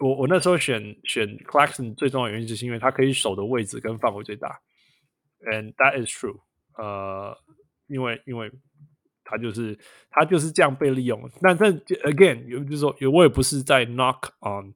[0.00, 4.62] 我我那时候选选 Clarkson，最重要的原因就是因为他可以守的位置跟范围最大。
[5.42, 6.40] And that is true。
[6.78, 7.36] 呃，
[7.86, 8.50] 因为因为
[9.32, 9.78] 他就是
[10.10, 11.18] 他就是这样被利用。
[11.40, 14.74] 那但 again，有就是说，我也不是在 knock on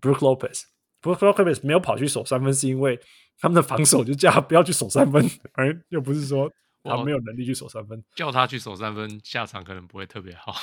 [0.00, 0.62] Brook Lopez。
[1.02, 2.98] Brook Lopez 没有跑去守三分，是因为
[3.38, 6.50] 他们的防守就叫他不要去守三分，而又不是说。
[6.82, 10.54] 他没有能力去守三分，叫他去守三分，下场可能不会特别好。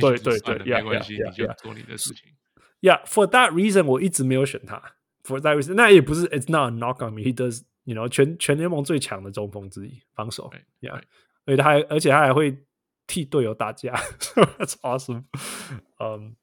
[0.00, 2.32] 对对对，没关系，你就做你的事情。
[2.80, 4.82] Yeah，for that reason，我一直没有选他。
[5.22, 7.20] For that reason，那也不是，It's not a knock on me.
[7.20, 10.50] He does，you know，全全联盟最强的中锋之一，防守。
[10.80, 11.00] Yeah，
[11.46, 12.64] 而且他还，而且他还会
[13.06, 13.94] 替队友打架。
[14.58, 15.24] That's awesome。
[15.98, 16.36] 嗯，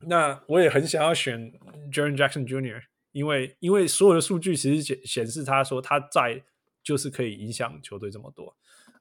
[0.00, 1.52] 那我也很想要选
[1.92, 6.44] Jaren Jackson Jr.，因为因为所有的数据其实显显示他说他在。
[6.84, 8.56] 就是可以影响球队这么多，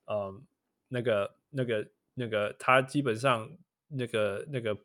[0.05, 0.45] 嗯，
[0.89, 3.49] 那个、那个、那个，他基本上
[3.87, 4.75] 那个、那个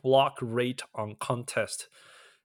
[0.00, 1.88] block rate on contest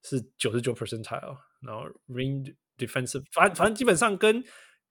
[0.03, 4.43] 是九十九 percentile，然后 ring defensive，反反正基本上跟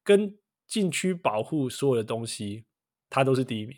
[0.03, 2.65] 跟禁区保护所有的东西，
[3.09, 3.77] 他都是第一名，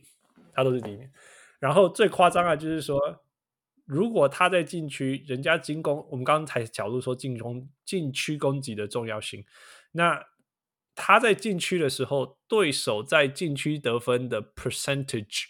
[0.52, 1.10] 他都是第一名。
[1.58, 2.99] 然后最夸张的就是说，
[3.84, 9.44] 如果他在禁区，人家进攻，我们刚才角度说进攻禁区攻击的重要性，
[9.92, 10.26] 那。
[11.00, 15.44] 他在禁区的时候，对手在禁区得分的 percentage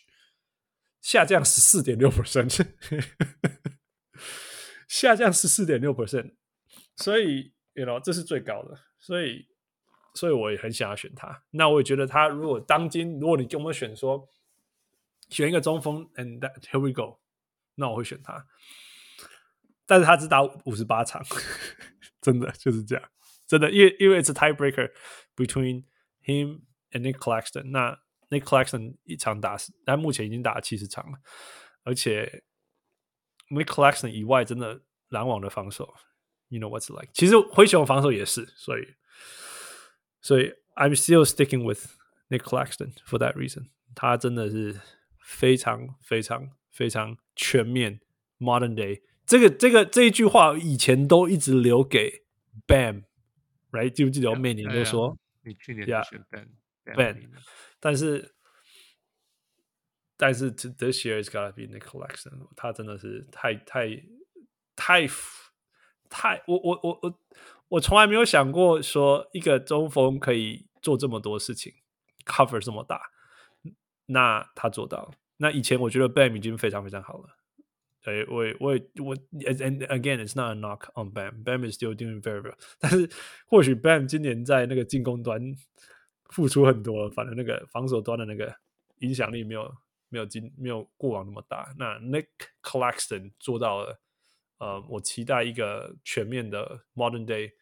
[1.01, 2.67] 下降十四点六 percent，
[4.87, 6.35] 下降十四点六 percent，
[6.97, 9.49] 所以，you know，这是最高的，所以，
[10.19, 11.45] 所以我也很想要选他。
[11.53, 14.29] 那我也觉得他如果当今，如果你给我们选说
[15.29, 17.21] 选一个中锋，and that, here we go，
[17.77, 18.47] 那我会选他。
[19.87, 21.25] 但是他只打五十八场，
[22.21, 23.11] 真的就是这样。
[23.47, 24.91] 真的，因为因为是 tiebreaker
[25.37, 25.85] between
[26.25, 27.71] him and Nick Claxton。
[27.71, 27.99] 那
[28.29, 31.19] Nick Claxton 一场打，但目前已经打了七十场了，
[31.85, 32.43] 而且
[33.51, 35.95] Nick Claxton 以外，真的篮网的防守
[36.49, 37.11] ，you know what's like。
[37.15, 38.83] 其实灰熊防守也是，所以
[40.28, 41.98] 所以 I'm still sticking with
[42.30, 43.70] Nick Claxton for that reason。
[43.96, 44.80] 他真的是
[45.20, 48.00] 非常非常非常全面
[48.40, 49.02] modern day。
[49.26, 52.24] 这个这个这一句话以前都一直留给
[52.68, 53.90] Bam。Right？
[53.90, 56.48] 记不记得我每年都说 yeah, yeah, 你去年选 Ben
[56.86, 57.30] Ben，
[57.80, 58.36] 但是
[60.16, 64.04] 但是 This year is gotta be Nick Claxton，他真的是太太
[64.76, 65.08] 太
[66.08, 67.20] 太我我我我
[67.69, 71.73] 我从来没有想过说一个中锋可以做这么多事情
[72.25, 73.01] ，cover 这么大，
[74.07, 75.11] 那他做到了。
[75.37, 77.37] 那以前我觉得 Bam 已经非常非常好了。
[78.03, 81.45] 对，我也我也我，and again, it's not a knock on Bam.
[81.45, 82.55] Bam is still doing very well.
[82.81, 83.11] 但是
[83.47, 85.41] 或许 Bam 今年在那个进攻端
[86.31, 88.57] 付出很多，反正那个防守端的那个
[89.01, 89.71] 影响力没有
[90.09, 91.75] 没有今没有过往那么大。
[91.77, 92.29] 那 Nick
[92.63, 94.01] Claxton 做到了，
[94.59, 97.53] 呃，我期待一个全面的 modern day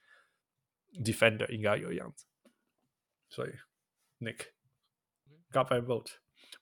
[1.05, 2.26] defender 应该有样子。
[3.28, 3.50] 所以
[4.20, 4.47] Nick
[5.52, 6.12] got my vote.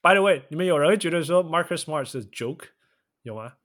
[0.01, 2.67] By the way，你们有人会觉得说 Marcus Smart 是 joke
[3.23, 3.57] 有吗？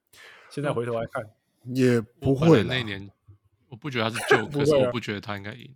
[0.49, 1.29] 现在回头来看，
[1.75, 2.63] 也不会。
[2.63, 3.11] 那一年，
[3.69, 5.75] 我不觉得他是 joke，，可是我不觉得他应该赢。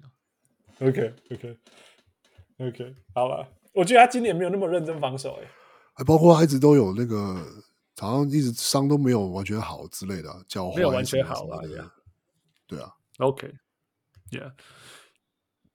[0.79, 1.55] OK，OK，OK，
[3.13, 3.47] 好吧。
[3.73, 5.47] 我觉得他今年没有那么认真防守，哎，
[5.95, 7.63] 还包括他一直都有那个，
[7.97, 11.61] 好像一直伤都没有完全好之类的，脚踝没有完全好啊。
[12.67, 14.53] 对啊，OK，Yeah。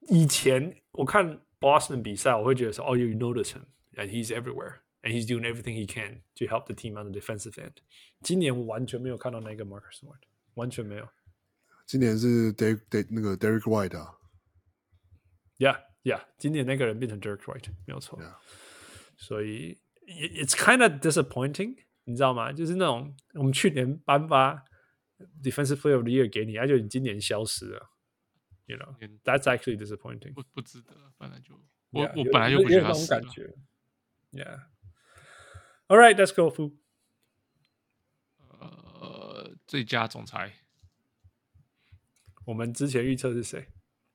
[0.09, 3.65] 以前我看 Boston 比赛，我会觉得说，哦，You notice him
[3.95, 4.81] and he's everywhere。
[5.01, 7.75] And he's doing everything he can to help the team on the defensive end。
[8.21, 10.19] 今年我完全没有看到那个 Marcus Smart，
[10.55, 11.09] 完全没有。
[11.87, 14.19] 今年是 Derek 那个 Derek White 啊。
[15.59, 18.21] Yeah, yeah，今年那个人变成 Derek White，没有错。
[19.17, 21.77] 所以 it's kind of disappointing，
[22.09, 22.51] 你知道吗？
[22.51, 24.65] 就是那种我们去年颁发
[25.43, 27.91] Defensive Player of the Year 给你，而且你今年消失了。
[28.65, 30.33] You know, that's actually disappointing。
[30.33, 31.55] 不不值得，本来就
[31.91, 33.21] 我、yeah, 我本来就不觉得他死了。
[34.33, 34.61] Yeah。
[35.89, 36.49] All right, let's go.
[36.51, 36.79] Fu.
[38.49, 40.55] 呃，最佳总裁，
[42.47, 43.69] 我们之前预测是谁？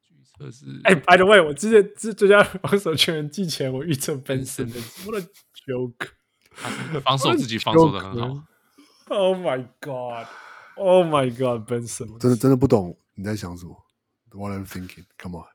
[0.10, 5.28] 预测是哎，By the way，我之前最最佳防守球员季前我预测 Ben Simmons，what a
[5.68, 6.10] joke！
[6.56, 8.44] 他防守自己防守的很好。
[9.08, 10.28] Oh my god!
[10.76, 12.18] Oh my god, Benson！
[12.18, 13.76] 真的真的不懂你在想什么。
[14.32, 15.06] What you thinking?
[15.18, 15.46] Come on.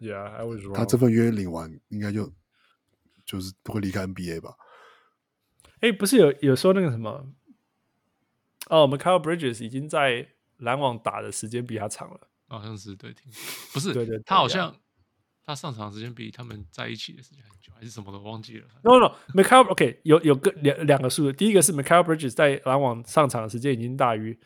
[0.00, 0.74] Yeah, I was wrong.
[0.74, 2.30] 他这份约领完，应该就
[3.24, 4.56] 就是会离开 NBA 吧？
[5.80, 7.32] 哎，不是有有说那个什么？
[8.68, 12.28] 哦，Mikal Bridges 已经在篮网打的时间比他长了。
[12.48, 13.32] 好像是对，听
[13.72, 14.76] 不是，对对对他好像
[15.46, 18.66] 他上场时间比他们在一起的时间很久，还是什么都，忘记了。
[18.82, 24.36] No No，Mikal OK 有有个两两个数字，第一个是 Mikal Bridges 在篮网上场的时间已经大于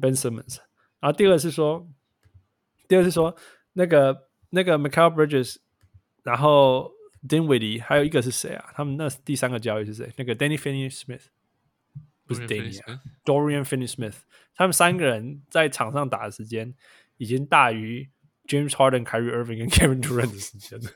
[0.00, 0.58] Ben Simmons，
[1.00, 1.88] 然后第二个是说，
[2.86, 3.34] 第二个是说
[3.72, 5.56] 那个那个 Mikal Bridges，
[6.22, 6.92] 然后
[7.28, 8.70] Dinwiddie 还有一个是谁啊？
[8.74, 10.12] 他们那第三个交易是谁？
[10.16, 11.24] 那个 Danny Finney-Smith
[12.24, 14.14] 不是 Danny 啊，Dorian Finney-Smith，
[14.54, 16.74] 他们三个人在场上打的时间。
[17.20, 18.08] 已经大于
[18.47, 20.89] James Harden、Kyrie Irving 跟 Kevin Durant 的时间了。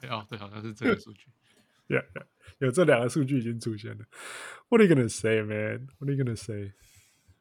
[0.00, 1.26] 对啊，对，好像是这个数据。
[1.88, 2.24] yeah, yeah，
[2.58, 4.04] 有这两个数据已经出现了。
[4.68, 5.88] What are you gonna say, man?
[5.98, 6.72] What are you gonna say?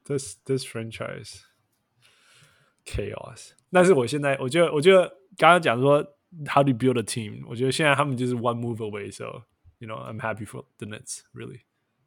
[0.06, 1.42] This this franchise
[2.86, 3.52] chaos。
[3.72, 5.08] 但是我现在，我觉得，我觉得
[5.38, 6.02] 刚刚讲说
[6.48, 7.46] How do you build a team？
[7.48, 9.44] 我觉得现在他们就是 one move away。So
[9.78, 11.22] you know, I'm happy for the Nets.
[11.34, 11.62] Really,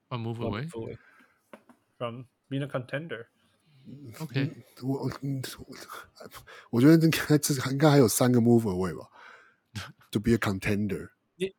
[0.08, 0.68] one move away
[1.96, 3.26] from being a contender.
[4.19, 4.51] OK，
[4.83, 5.09] 我
[6.69, 9.07] 我觉得应该这应该还有三个 move away 吧
[10.11, 11.09] ，to be a contender。
[11.37, 11.53] 你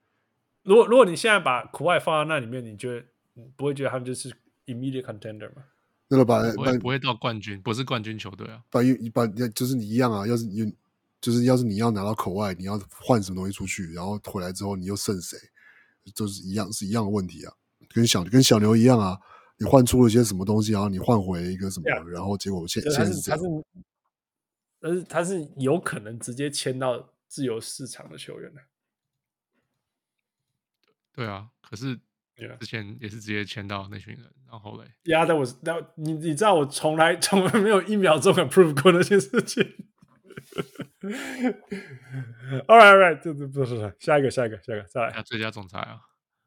[0.63, 3.07] 如果如果你现在把苦外放在那里面，你觉得
[3.57, 4.31] 不会觉得他们就是
[4.67, 5.65] immediate contender 吗？
[6.09, 8.63] 那个把不会不会到冠军，不是冠军球队啊。
[8.71, 8.81] 把
[9.13, 10.71] 把就是你一样啊，要是你
[11.21, 15.39] 就是要是你要拿到口外，你要换什么东西出去，然后回来之后你又剩谁，
[16.15, 17.55] 就是一样是一样的问题啊，
[17.95, 19.19] 跟小跟小牛一样啊。
[19.59, 23.65] 你换出了些什么东西，然后你换回一个什么，yeah, 然后结果现现在是这样，他是，
[24.81, 28.61] 但是他是有可能直接签到自由市场的球员的。
[31.13, 31.99] 对啊，可是
[32.61, 39.65] 之前也是直接签到那群人，然后嘞，Yeah, that was that 你你知道我从来从来没有一秒钟 approve 过那些事情。
[42.69, 45.23] all right, all right，这这不是下一个，下一个，下一个，再来。
[45.23, 46.01] 最佳总裁啊，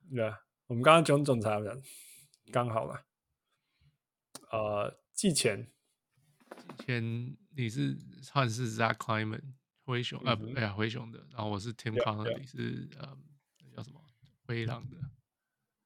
[0.09, 1.75] 对啊，我们刚刚讲总裁了。
[2.52, 3.06] 刚好了，
[4.52, 5.72] 呃，季前，
[6.78, 9.42] 季前你是算是 Zach Kleiman
[9.86, 12.48] 灰熊、嗯、呃，哎呀灰熊的，然后我是 Tim yeah.
[12.48, 13.18] 是呃
[13.76, 14.02] 叫什么
[14.46, 14.98] 灰狼的，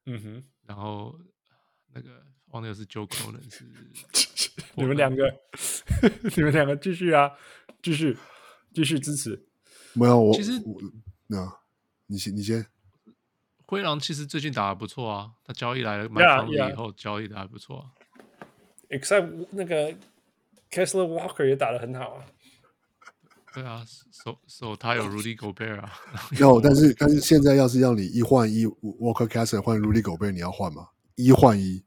[0.06, 1.18] 嗯哼，然后
[1.94, 3.64] 那个忘了是 Joe Cronin 是，
[4.76, 5.24] 你们两个，
[6.35, 7.32] 你们两个继续啊，
[7.84, 8.18] 继续
[8.74, 9.48] 继续支持，
[9.94, 10.52] 没有我其实
[11.27, 11.61] 那，
[12.08, 12.66] 你先你先。
[13.68, 17.85] 灰狼其实最近打的不错啊，他交易来了蛮多以后，交易的还不错啊。
[18.90, 19.92] Except 那个
[20.69, 22.26] Kessler Walker 也打的很好啊。
[23.53, 25.92] 对啊，手手他有 Rudy Gobert 啊。
[26.40, 30.90] 有，但是但是现在要是要你一换一，Walker Kessler 换 Rudy Gobert，你要换吗？
[31.16, 31.84] 一换一？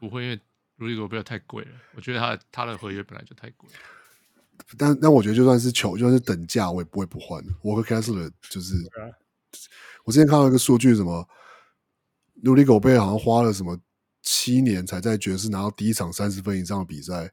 [0.00, 0.40] 不会，因为
[0.78, 1.72] Rudy Gobert 太贵了。
[1.94, 3.68] 我觉得他他的合约本来就太贵。
[4.78, 7.44] 但但我觉得就算是球，就算是等价，我也不会不换。
[7.62, 8.74] 我和 Kessler 就是.
[10.04, 11.28] 我之前看到一个数据，什么
[12.42, 13.78] 努力狗贝好像花了什么
[14.22, 17.30] 七年才在爵士拿到第一场三十分以上的比赛，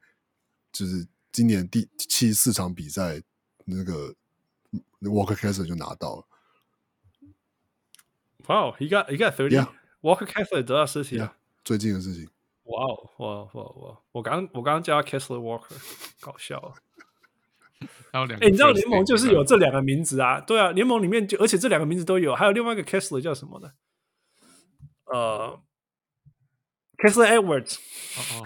[0.72, 3.22] 就是今年第七十四场比赛，
[3.66, 4.16] 那个
[5.02, 6.28] Walker Kessler 就拿到了。
[8.48, 9.56] Wow, he got he got thirty.
[9.56, 9.70] Yeah.
[10.02, 12.30] Walker Kessler 得到事情啊，最近的事情。
[12.64, 14.02] 哇哦哇哇哇！
[14.12, 15.76] 我刚我刚刚叫他 Kessler Walker，
[16.20, 16.74] 搞笑啊。
[18.12, 20.40] 还有两个，哎，你知道联盟就是有这两个名字啊？
[20.42, 23.72] 对啊，联盟里面就而且这两个名字都有，还有另外一个 Kessler 叫什么呢？
[25.06, 25.62] 呃
[26.98, 27.78] ，Kessler Edwards。
[28.18, 28.46] 哦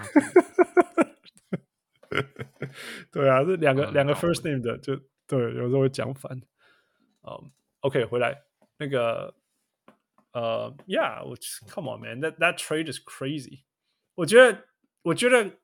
[2.10, 2.24] 哦，
[3.12, 6.32] 对啊，这两个两个 first name 的就对，有时候会讲反。
[7.22, 7.50] 嗯
[7.80, 8.42] ，OK，回来
[8.78, 9.34] 那个
[10.32, 11.36] 呃，Yeah，我
[11.68, 13.64] Come on man，that that trade is crazy。
[14.14, 14.64] 我觉得，
[15.02, 15.58] 我觉得。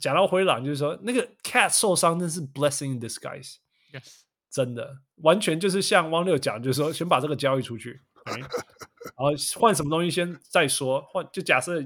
[0.00, 8.40] 讲到灰狼，就是说那个 Cat 受伤，真是 blessing in disguise。Yes，真的，完全就是像汪六讲，就是说先把这个交易出去，right?
[8.40, 11.80] 然 后换什么东西先再说，换就假设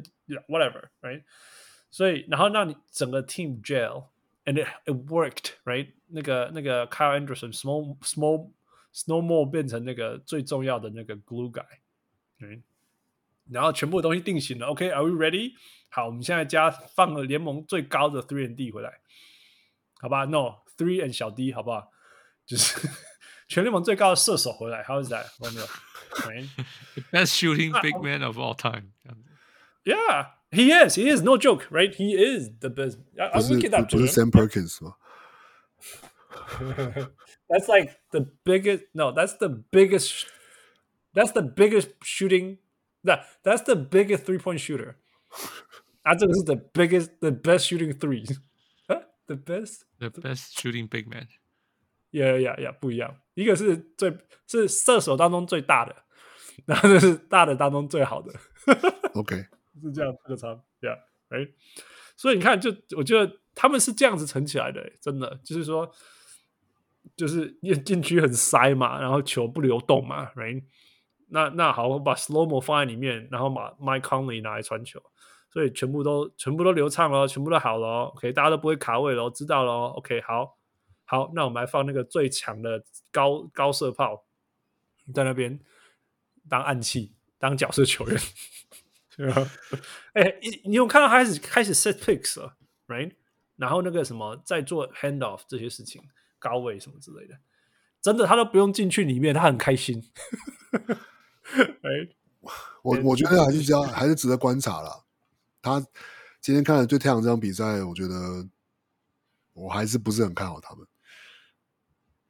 [0.48, 1.22] whatever，right？
[1.90, 5.92] 所以然后让你整个 team gel，and it, it worked，right？
[6.08, 8.50] 那个那个 Kyle Anderson small small
[8.94, 12.62] snowball 变成那个最重要的那个 glue guy，right?
[13.50, 15.52] 然后全部的东西定型了，OK？Are、okay, we ready？
[15.90, 19.00] 好，我们现在加放了联盟最高的 three and D 回来，
[20.00, 20.24] 好吧？
[20.24, 21.90] No，three and 小 D，好不好？
[22.44, 22.88] 就是
[23.48, 24.82] 全联盟最高的射手回来。
[24.82, 25.26] How is that？
[25.40, 25.66] 有没有？
[27.12, 28.92] Best shooting big man of all time.
[29.84, 30.96] Yeah, he is.
[30.96, 31.22] He is.
[31.22, 31.94] No joke, right?
[31.94, 32.98] He is the best.
[33.32, 33.56] 不是
[33.96, 34.96] 不是 Sam Perkins 吗？
[37.48, 38.86] that's like the biggest.
[38.92, 40.26] No, that's the biggest.
[41.14, 42.58] That's the biggest shooting.
[43.04, 44.96] That that's the biggest three point shooter.
[46.02, 48.38] 啊，这个是 the biggest, the best shooting threes.
[49.26, 51.26] The best, the best shooting big man.
[52.12, 53.20] Yeah, yeah, yeah，不一样。
[53.34, 55.96] 一个是最是射手当中最大的，
[56.64, 58.32] 然后就是大的当中最好的。
[59.14, 59.46] OK，
[59.82, 61.50] 是这样，这个差，Yeah，right。
[62.16, 65.92] 所以你看，就我觉得他们是这样子撑起来的，真的就是说，
[67.16, 67.50] 就是
[67.84, 70.62] 禁区很塞嘛，然后球不流动嘛，right？
[71.31, 75.01] 那那好，我把 slow mo 放在里面，然后把 Mike Conley 拿来传球，
[75.49, 80.57] 所以全部都全部都流畅了，全部都好了，OK，大家都不会卡位了，知道了，OK，好，
[81.05, 84.25] 好，那我们来放那个最强的高高射炮
[85.13, 85.59] 在那边
[86.49, 88.19] 当暗器，当角色球员。
[89.17, 89.45] 对吧？
[90.13, 92.55] 哎、你你有看到他开始开始 set picks 了
[92.87, 93.11] ，right？
[93.57, 96.01] 然后那个什么在做 handoff 这些事情，
[96.39, 97.35] 高位什么之类的，
[98.01, 100.01] 真的他都不用进去里面，他很开心。
[101.53, 102.49] 哎，
[102.81, 105.03] 我我觉得还是这样，还是值得观察啦。
[105.61, 105.79] 他
[106.39, 108.47] 今天看了对太阳这场比赛，我觉得
[109.53, 110.87] 我还是不是很看好他们。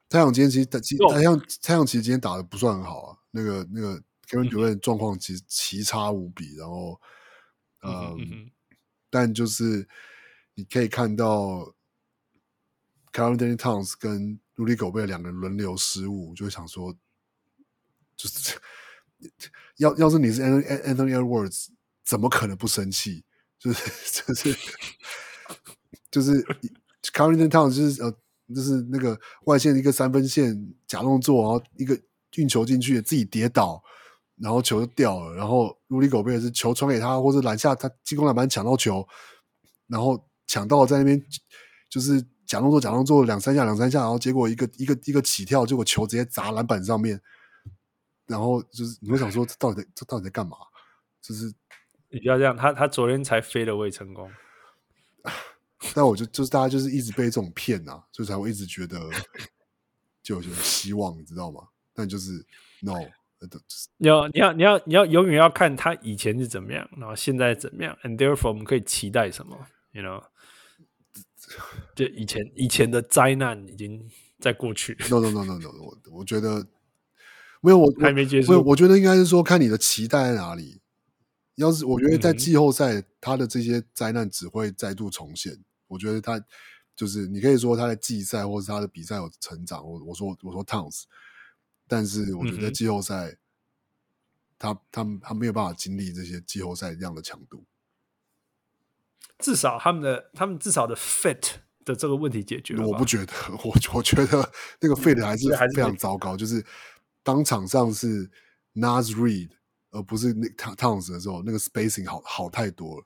[0.10, 4.02] 太阳今天其实太阳太阳其实今天打的不算很好啊，那个那个。
[4.28, 7.02] Kevin Durant 状况其实奇差无比，然后，
[7.82, 8.52] 呃、嗯，嗯
[9.10, 9.86] 但就是
[10.54, 11.76] 你可以看到
[13.12, 16.96] Karl-Anthony Towns 跟 Rudy Gobert 两个人轮流失误，就会想说，
[18.16, 18.58] 就是
[19.78, 21.68] 要要是你是 Anthony Edwards，
[22.06, 23.24] 怎么可能不生气？
[23.60, 23.92] 就是
[24.24, 24.58] 就是
[26.10, 26.44] 就是
[27.14, 28.12] Karl-Anthony Towns 就是呃，
[28.54, 32.00] 就是那个外线一个三分线假动作，然后一个
[32.36, 33.84] 运球进去，自己跌倒。
[34.38, 39.08] 然后球就掉了，然后 Rudy Gobert 是球传给他，或者篮下他进攻篮板抢到球，
[39.86, 41.24] 然后抢到了在那边
[41.88, 47.22] 就是假动作假动作两三下两三下，然后结果一个一个一个起跳，结果球直接砸篮板上面，
[48.32, 50.58] 然后就是你会想说这到底这到底在干嘛？
[51.22, 51.54] 就是
[52.10, 54.32] 你不要这样，他他昨天才飞了未成功，
[55.94, 58.98] 但我就就是大家就是一直被这种骗啊，所以才会一直觉得
[60.24, 61.68] 就有希望，你知道吗？
[61.94, 62.46] 但就是
[62.82, 62.96] no。
[63.98, 69.58] 你要你要你要你要永远要看他以前是怎么样，然后现在怎么样，and therefore 我们可以期待什么
[69.94, 70.24] ？You know，
[71.96, 74.96] 就以前以前的灾难已经在过去。
[75.10, 76.64] No no no no no，我我觉得
[77.62, 78.52] 没有我还没结束。
[78.52, 80.82] 我我觉得应该是说看你的期待在哪里。
[81.56, 85.54] 要是我觉得在季后赛，他的这些灾难只会再度重现。
[85.54, 86.44] 嗯、我觉得他
[86.96, 89.86] 就是你可以说他的季赛或者他的比赛有成长。
[89.88, 91.04] 我我说我说 Towns。
[91.88, 93.38] 但是我觉得季后赛，
[94.58, 97.66] 他他他没有办法经历这些季后赛这样的强度。
[99.40, 102.88] 至少他们的他们至少的 fit 的这个问题解决了。
[102.88, 103.34] 我不觉得，
[103.66, 106.38] 我我觉得那个 fit 还是非常糟糕。
[106.38, 106.66] 就是
[107.24, 108.30] 当场上是
[108.76, 109.50] Nas Reed
[109.92, 113.06] 而不是那 Towns 的时候，那个 spacing 好好太多了。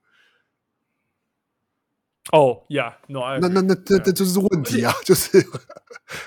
[2.32, 5.46] 哦、oh,，Yeah，No，那那那这这就是问题啊， 就是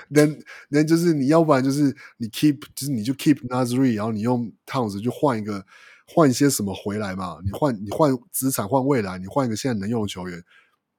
[0.07, 0.21] 那
[0.69, 5.65] 那就是你要不然就是你 keep，就是你就 keep Naz Reid，然后你用 Towns 就换一个
[6.07, 10.41] 换一些什么回来嘛，你换你换资产换未来，你换一个现在能用的球员，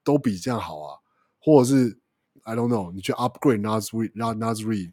[0.05, 0.99] 都比这样好啊，
[1.39, 1.99] 或者是
[2.43, 4.93] I don't know，你去 upgrade Naz Reid，让 Naz Reid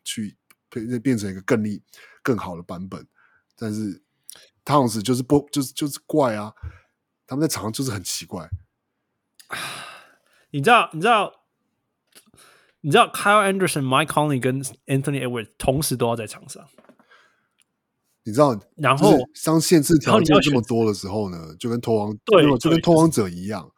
[0.80, 1.82] 去变变成一个更厉
[2.22, 3.08] 更好的版本，
[3.56, 4.02] 但是
[4.66, 6.54] Towns 就是不就是就是怪啊，
[7.26, 8.50] 他们在场上就是很奇怪。
[10.52, 11.32] 你知道，你知道，
[12.82, 16.66] 你知道，Kyle Anderson、Mike Conley 跟 Anthony Edwards 同时都要在场上。
[18.24, 19.14] 你知道，然后
[19.46, 23.72] 当限制条件这么多的时候呢，就跟拓荒对，就跟拓荒者一样。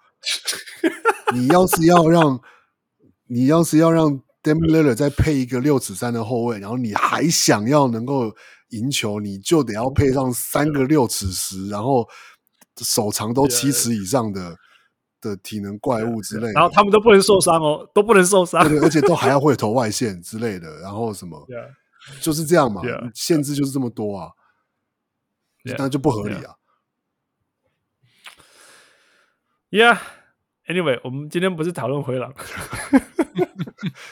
[1.34, 2.42] 你要是要让，
[3.28, 8.36] 你要是要让 Damian Lillard 再配一个六尺三的后卫，然后你还想要能够
[8.70, 12.08] 赢球，你就得要配上三个六尺十，然后
[12.78, 14.56] 手长都七尺以上的。
[15.22, 21.68] 的体能怪物之类的，然后他们都不能受伤哦，都不能受伤，对，而且都还要会投外线之类的，然后什么， yeah.
[22.22, 23.12] 就是这样嘛，yeah.
[23.14, 24.32] 限制就是这么多啊，
[25.66, 25.90] 那、yeah.
[25.90, 26.56] 就不合理啊。
[30.70, 32.32] Yeah，Anyway，我们今天不是讨论灰狼，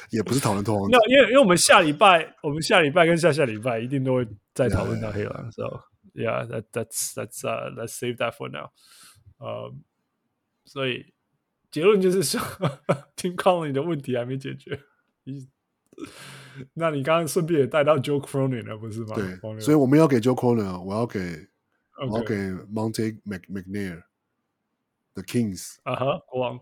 [0.10, 5.84] 也不是讨论拓荒，因为因为因为我们下礼拜，我们下礼拜跟下下礼拜一定都会再讨论到黑狼，So
[6.16, 8.72] yeah，that that's that's uh let's save that for now，
[9.38, 9.84] 呃、um,。
[10.66, 11.14] 所以
[11.72, 12.42] 结论就是说
[13.16, 14.80] ，Tim Connelly 的问题还没解决。
[16.74, 19.16] 那你刚刚顺便也带到 Joe Cronin 了，不是吗？
[19.16, 21.48] 对，所以我们要给 Joe Cronin，我要给.
[22.00, 22.36] 我要给
[22.72, 23.19] Monte
[25.17, 25.75] McNair，The Kings。
[25.83, 26.59] 啊哈，国王。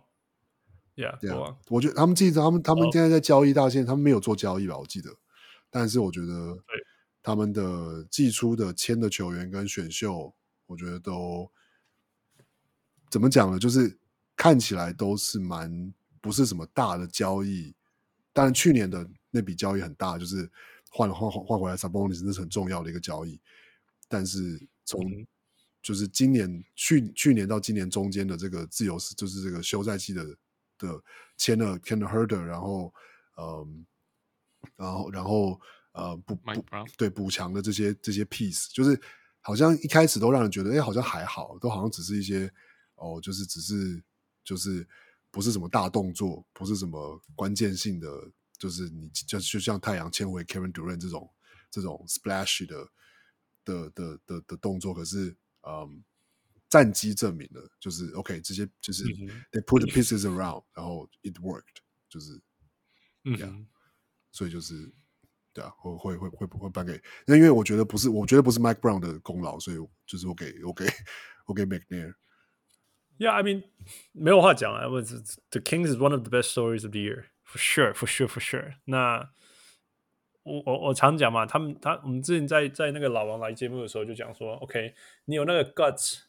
[0.95, 4.77] ，Yeah，对啊国王，我觉得他们记得他们他们好现在在交易大线，他们没有做交易吧？
[4.77, 5.09] 我记得，
[5.69, 6.57] 但是我觉得
[7.21, 10.33] 他们的寄出的签的球员跟选秀，
[10.67, 11.51] 我觉得都
[13.09, 13.59] 怎么讲呢？
[13.59, 13.97] 就是
[14.35, 17.75] 看起来都是蛮不是什么大的交易。
[18.31, 20.49] 当然，去年的那笔交易很大，就是
[20.89, 23.39] 换换换换回来 Sabonis 那是很重要的一个交易。
[24.07, 25.25] 但是从嗯
[25.85, 30.25] 就是今年去去年到今年中间的这个自由市，就是这个休赛期的
[30.79, 31.03] 的
[31.37, 32.91] 签了 Kenneth Huerter，然后
[33.37, 33.85] 嗯，
[34.75, 36.51] 然后然后呃补补
[36.97, 38.99] 对补强的这些这些 piece，就是
[39.41, 42.51] 好像一开始都让人觉得哎好像还好，都好像只是一些
[42.95, 44.03] 哦就是只是
[44.43, 44.87] 就是
[45.29, 48.09] 不是什么大动作，不是什么关键性的，
[48.57, 51.29] 就是你就就像太阳签回 Kevin Durant 这种
[51.69, 52.89] 这种 splash 的
[53.63, 56.02] 的的的的动作，可是嗯，
[56.68, 62.40] 战绩证明了，就是 OK，这些就是嗯哼 they put the pieces around，然后 it worked，就是
[63.24, 63.66] 嗯 Yeah 哼，
[64.32, 64.92] 所以就是
[65.52, 70.86] 对啊，我会会会会颁给，那因为我觉得不是，我觉得不是 Mike Brown 的功劳，所以就是我给我给
[71.46, 72.14] 我给 McNair。
[73.18, 73.64] Yeah, I mean，
[74.12, 74.88] 没有话讲啊。
[74.88, 78.28] 我 The Kings is one of the best stories of the year, for sure, for sure,
[78.28, 79.30] for sure 那。
[80.45, 84.93] 那我我我常讲嘛，他们他我们之前在在那个老王来节目的时候就讲说，OK，
[85.25, 86.23] 你有那个 guts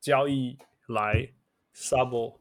[0.00, 1.28] 交易来
[1.74, 2.38] Sabo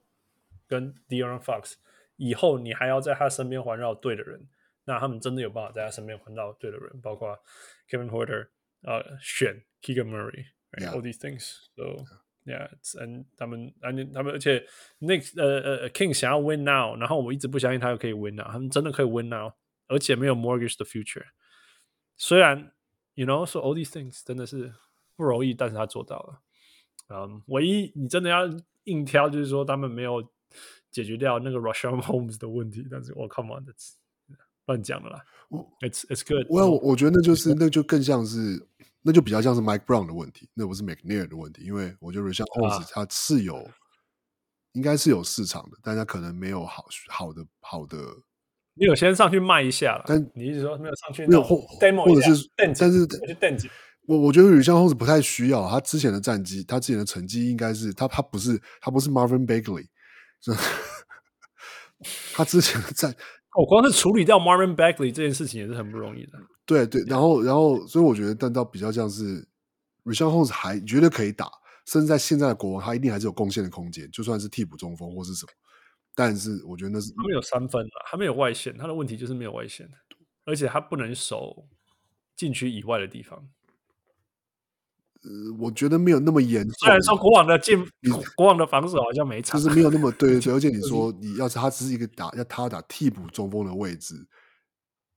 [0.67, 1.73] 跟 De'Aaron Fox，
[2.17, 4.47] 以后你还要在他身边环绕对的人，
[4.85, 7.37] 那他们真的有办法在他身边环绕对的人，包括
[7.89, 8.49] Kevin Porter，
[8.83, 11.01] 呃，选 Keegan Murray，right，all、Yeah.
[11.01, 12.05] these things，so。
[12.45, 14.63] Yeah，and 他们，and 他们，而且
[14.99, 19.51] 那呃呃，King 想要 win now，然后我一直不相信他又可以 win now，他们真的可以 win now，
[19.87, 21.25] 而且没有 mortgage 的 future
[22.17, 22.71] 虽然
[23.13, 24.73] ，you know，so all these things 真的是
[25.15, 26.41] 不容易，但是他做到了。
[27.09, 28.47] 嗯，唯一你真的要
[28.85, 30.23] 硬挑，就是说他们没有
[30.89, 32.87] 解决掉那个 Russia Homes 的问题。
[32.89, 33.65] 但是，我 come on，
[34.65, 35.23] 乱讲了啦。
[35.49, 36.47] 我，it's it's good。
[36.49, 38.67] 我，我觉得那就是，那就更像是，
[39.01, 40.49] 那就比较像是 Mike Brown 的问题。
[40.53, 43.69] 那不是 Mcnair 的问题，因为我就是像 Homes，它是有，
[44.71, 47.97] 应该是有市场的，但它可能没有好好的好的。
[48.77, 53.07] 你有先上去卖一下了，但你一直说没有上去，没有或 demo 或者是，但是
[54.07, 59.87] 我我我觉得 Richaun Holmes 不太需要，他之前的战绩，他之前的成绩应该是他他不是他不是 Marvin Bagley，
[62.33, 63.15] 他之前的战。
[63.57, 66.33] 我、哦、光是处理掉 Marvin Bagley 这件事情也是很不容易的。
[66.65, 69.47] 对对，然后然后，所以我觉得，但到比较像是
[70.03, 71.49] Richaun Holmes 还绝对可以打，
[71.85, 75.51] 甚至在现在的国王，他一定还是有贡献的空间，就算是替补中锋或是什么。
[76.15, 79.89] 但是我觉得那是他没有三分啊，他没有外线，他的问题就是没有外线，
[80.45, 81.67] 而且他不能守
[82.35, 83.49] 禁区以外的地方。
[85.23, 86.71] 呃，我觉得没有那么严重。
[86.79, 87.83] 虽然说国王的进，
[88.35, 90.53] 国王的防守好像没差，就是没有那么 对对对。
[90.53, 94.13] 而且你说你要是他只是一个打要他打替补中锋的位置，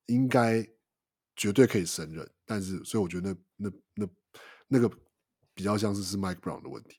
[0.07, 0.67] 应该
[1.36, 2.28] 绝对可以胜任。
[2.47, 4.09] 但是，所以我觉得那那那
[4.67, 4.91] 那个
[5.52, 6.99] 比较像是是 Mike Brown 的问题。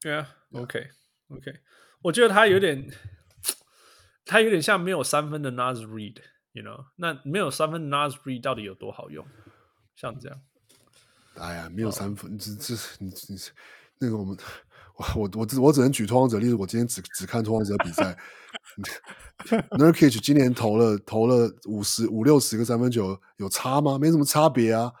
[0.00, 0.88] 对啊，OK
[1.28, 1.52] OK，
[2.02, 2.88] 我觉得他有点，
[4.24, 6.86] 他有点像没有三分的 Nas Reid，you know？
[6.96, 9.26] 那没有三分的 Nas Reid 到底有多好用？
[9.94, 10.40] 像这样。
[11.34, 13.36] 哎呀，没有三分，这这你你
[13.98, 14.36] 那个我们，
[14.96, 16.54] 我我我只我只能举拓荒者例子。
[16.54, 18.18] 我今天只只看拓荒者比赛
[19.78, 23.98] Nurkic 今年投了投了五十五六十个三分球，有差吗？
[23.98, 24.92] 没什么差别啊。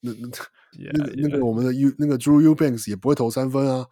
[0.00, 0.28] 那那
[0.92, 1.28] 那个 yeah.
[1.28, 3.86] 那个我们的 U 那个 Drew Eubanks 也不会投三分啊，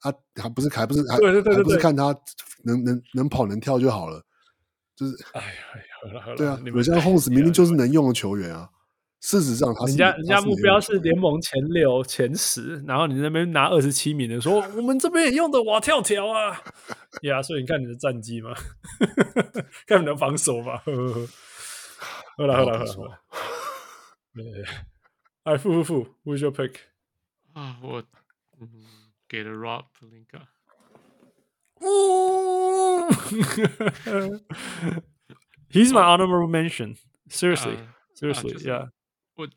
[0.00, 2.16] 他还不是还不是还对对对对还不是看他
[2.64, 4.22] 能能能跑能跳就好了，
[4.94, 8.70] 就是哎呀，对啊，有些 Holmes 明明就是能用的球员啊。
[9.18, 16.50] 事实上他，人家人家目标是联盟前六、前十，然后你那边拿二十七名的，说我们这边也用的哇跳跳啊，
[17.22, 18.54] 呀、yeah,，所以你看你的战绩嘛，
[19.88, 21.28] 看你的防守嘛，呵呵呵，
[22.36, 23.18] 好了好了好了，
[24.34, 24.64] 对，
[25.44, 26.74] 哎，付付付，Who's your pick
[27.54, 27.78] 啊？
[27.82, 28.04] 我
[28.60, 28.68] 嗯
[29.27, 30.47] 给了 Rob Pelinka，
[31.79, 33.09] 哦，
[35.69, 38.89] He's my honorable mention，seriously、uh,。Seriously,、uh, 就是 yeah.
[39.35, 39.47] 我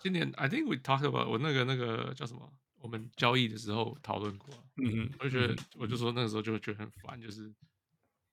[0.00, 2.52] 今年 I think we talked about 我那个那个叫什么？
[2.80, 4.48] 我们交易的时候讨论过。
[4.76, 7.48] 嗯嗯，我就觉得、嗯、我就说那个时候就觉得很烦，就是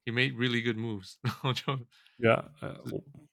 [0.05, 1.73] he made really good moves，然后就
[2.19, 2.79] yeah，呃，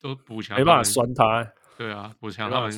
[0.01, 1.53] 都补强，没办法酸他。
[1.79, 2.73] 对啊，补强他们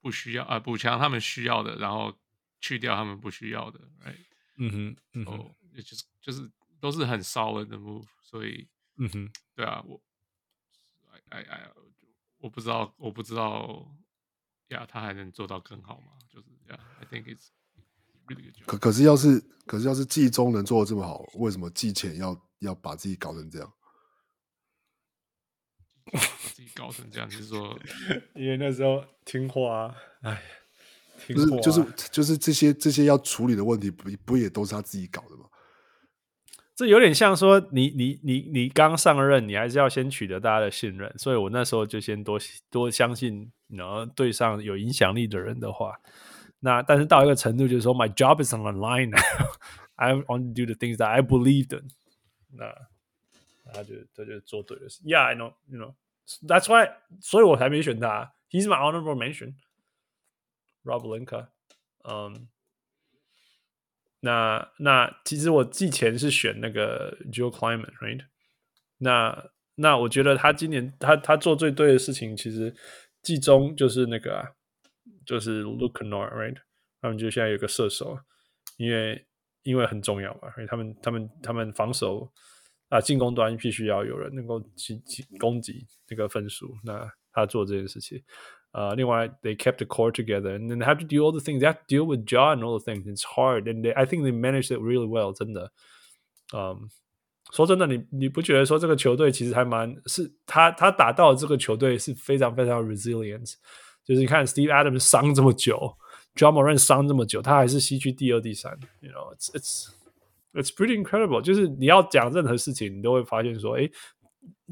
[0.00, 2.14] 不需要啊，补强他们需要的，然后
[2.59, 4.25] 去掉他们不需要的，right？
[4.57, 8.67] 嗯哼，嗯哼，也、就是就是都是很 solid 的 move，所以
[8.97, 10.01] 嗯哼，对啊，我
[11.29, 11.71] ，I I I。
[12.37, 13.91] 我不知道，我不知道，
[14.67, 16.13] 呀，他还能做到更好吗？
[16.29, 17.47] 就是呀，I think it's
[18.27, 18.65] really good job。
[18.65, 23.73] 可可是要是可是要是季中能做的这么好，为什么季前要要把自己搞成这样？
[26.11, 27.77] 把自己搞成这样，就是说，
[28.35, 30.39] 因为那时候听话，哎，
[31.17, 35.45] 听就是就是就是这些这些要处理的问题，不不也都是他自己搞的吗？
[36.75, 42.37] 这有点像说你，你你你你刚上任，你还是要先取得大家的信任，所以我那时候就先多
[42.69, 45.95] 多相信，然后对上有影响力的人的话。
[46.59, 49.11] 那但是到一个程度，就是说，my job is on the line
[49.95, 51.87] I want to do the things that I believe in。
[52.51, 52.73] 那
[53.73, 55.01] 他就他就做对了事。
[55.03, 55.93] Yeah, I know, you know,
[56.45, 58.33] that's why，所以我才没选他。
[58.49, 59.53] He's my honorable mention,
[60.85, 61.49] Rob Linka，。
[62.07, 62.47] 嗯。
[64.21, 68.25] 那那其实我季前是选那个 Joe Klieman，right？
[68.97, 72.75] 那那我觉得他今年他他做最对的事情，其实
[73.21, 74.55] 季中就是那个，
[75.27, 76.55] 就是 Luke Nor，Right？
[77.01, 78.17] 他们就现在有个射手，
[78.77, 79.27] 因为
[79.61, 82.31] 因为很重要嘛，因为他们他们他们防守
[82.89, 88.23] 啊进攻端必须要有人能够去去攻击那个分数，那他做这件事情。
[88.74, 91.60] Uh, 另外，they kept the core together, and then they have to do all the things.
[91.60, 93.04] They have to deal with Ja and all the things.
[93.08, 95.32] It's hard, and they, I think they managed it really well.
[95.32, 95.72] 真的，
[96.52, 96.88] 嗯、um,，
[97.50, 103.54] 说真的，你你不觉得说这个球队其实还蛮是他他打到的这个球队是非常非常 resilient。
[104.04, 105.96] 就是你看 Steve Adams 伤这么久，
[106.36, 108.78] Ja Morant 伤这么久，他还是西区第二、第三。
[109.00, 109.88] You know, it's it's
[110.52, 111.42] it's pretty incredible。
[111.42, 113.90] 就是你要讲任何事情，你都会发现说，哎，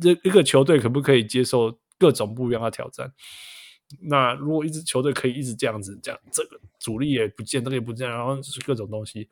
[0.01, 3.13] 这一个球队可不可以接受各种不一样的挑战？
[4.02, 9.30] 那如果一支球队可以一直这样子，这样这个主力也不见，那个也不见，然后就是各种东西，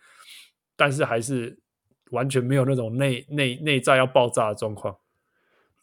[0.76, 1.60] 但是还是
[2.12, 4.98] 完全没有那种内内内在要爆炸的状况。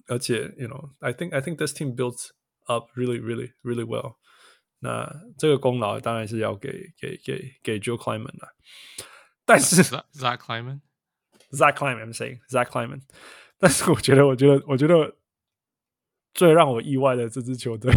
[0.07, 2.31] 而且，you know，I think I think this team built
[2.65, 4.15] up really, really, really well。
[4.79, 8.55] 那这个功劳当然是要给给给给 Joe Klieman 了。
[9.45, 13.03] 但是 Zach Kleiman，Zach Kleiman，I'm saying Zach Kleiman。
[13.59, 15.17] 但是我觉得，我觉得，我觉得
[16.39, 17.93] 最让我意外的这支球队。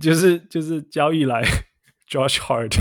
[0.00, 1.44] 就是就是交易来
[2.08, 2.74] Josh Hart，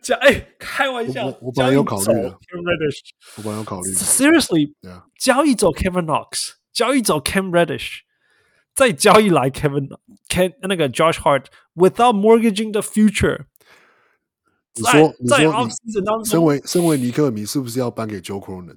[0.00, 2.38] 交哎、欸、开玩笑，我，我本来有考虑的
[3.36, 5.02] 我本来有考虑，Seriously，yeah.
[5.18, 7.98] 交易走 Kevin Knox，交易走 Cam Reddish，
[8.74, 9.88] 再交易来 Kevin
[10.28, 13.46] Ken 那个 Josh Hart，without mortgaging the future。
[14.76, 18.76] 你说你说你身为身为尼克米，是不是要颁给 Joe Cronin？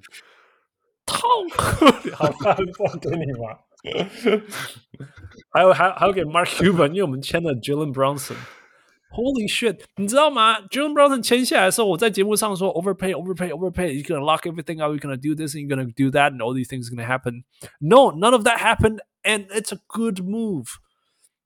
[1.05, 3.63] 痛苦，好吧，放给你吧。
[5.51, 9.85] 还有还还有给 Mark Cuban，因为我们签了 Jalen Brunson。Holy shit！
[9.95, 10.59] 你知道吗？
[10.67, 13.93] Jalen Brunson 签下来的时候，我在节目上说 overpay, overpay, overpay.
[13.93, 14.91] You're gonna lock everything up.
[14.91, 17.07] You're gonna do this and you're gonna do that, and all these things are gonna
[17.07, 17.45] happen.
[17.79, 20.77] No, none of that happened, and it's a good move.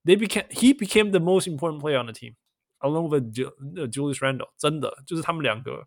[0.04, 2.34] They became he became the most important player on the team,
[2.80, 4.48] along with Julius Randle.
[4.58, 5.86] 真的就是他们两个，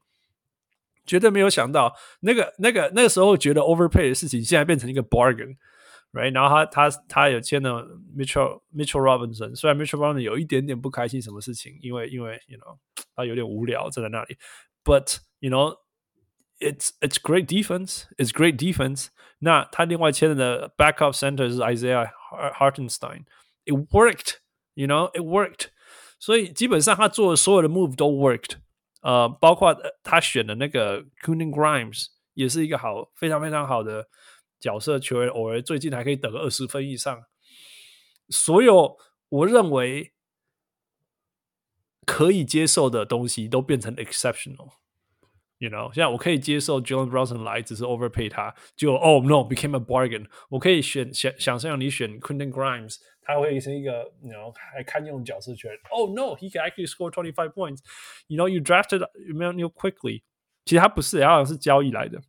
[1.09, 12.77] 绝对没有想到那个那个那个时候觉得 overpay 的事情，现在变成一个 bargain。Right，然后他他他有签了 Mitchell Mitchell Robinson，虽然 Mitchell Robinson 有一点点不开心什么事情，因为因为 you know
[13.14, 14.38] 他有点无聊站在那里，
[14.85, 15.75] But you know
[16.59, 19.07] it's it's great defense，it's great defense。
[19.39, 22.09] 那他另外签的 backup center 是 Isaiah
[22.57, 25.67] Hartenstein，it worked，you know it worked。
[26.17, 28.51] 所以基本上他做的所有的 move 都 worked，
[29.00, 34.08] 呃，包括他选的那个 Quentin Grimes 也是一个好非常非常好的。
[34.60, 37.24] 角色球员偶尔最近还可以得个二十分以上，
[38.28, 38.98] 所有
[39.30, 40.12] 我认为
[42.04, 44.72] 可以接受的东西都变成 exceptional。
[45.56, 50.26] You know，现在我可以接受 Jalen Brunson 来，只是 overpay 他，就 Oh no became a bargain。
[50.50, 52.96] 我可以选想想象你选 Quentin Grimes，
[53.30, 55.77] 他会是一个 you know 还堪用角色球员。
[55.89, 60.23] Oh no，he can actually score twenty five points。You know you drafted Immanuel Quickley，
[60.65, 62.22] 其实他不是，他好像是交易来的。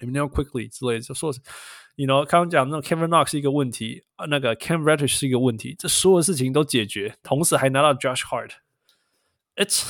[0.00, 1.40] Immanuel Quickley 之类的，就说是，
[1.96, 9.84] you know，刚刚讲那个 Kevin Knox 是一个问题，那个 Cam Reddish 是一个问题，这所有事情都解决，同时还拿到 Josh Hart，it's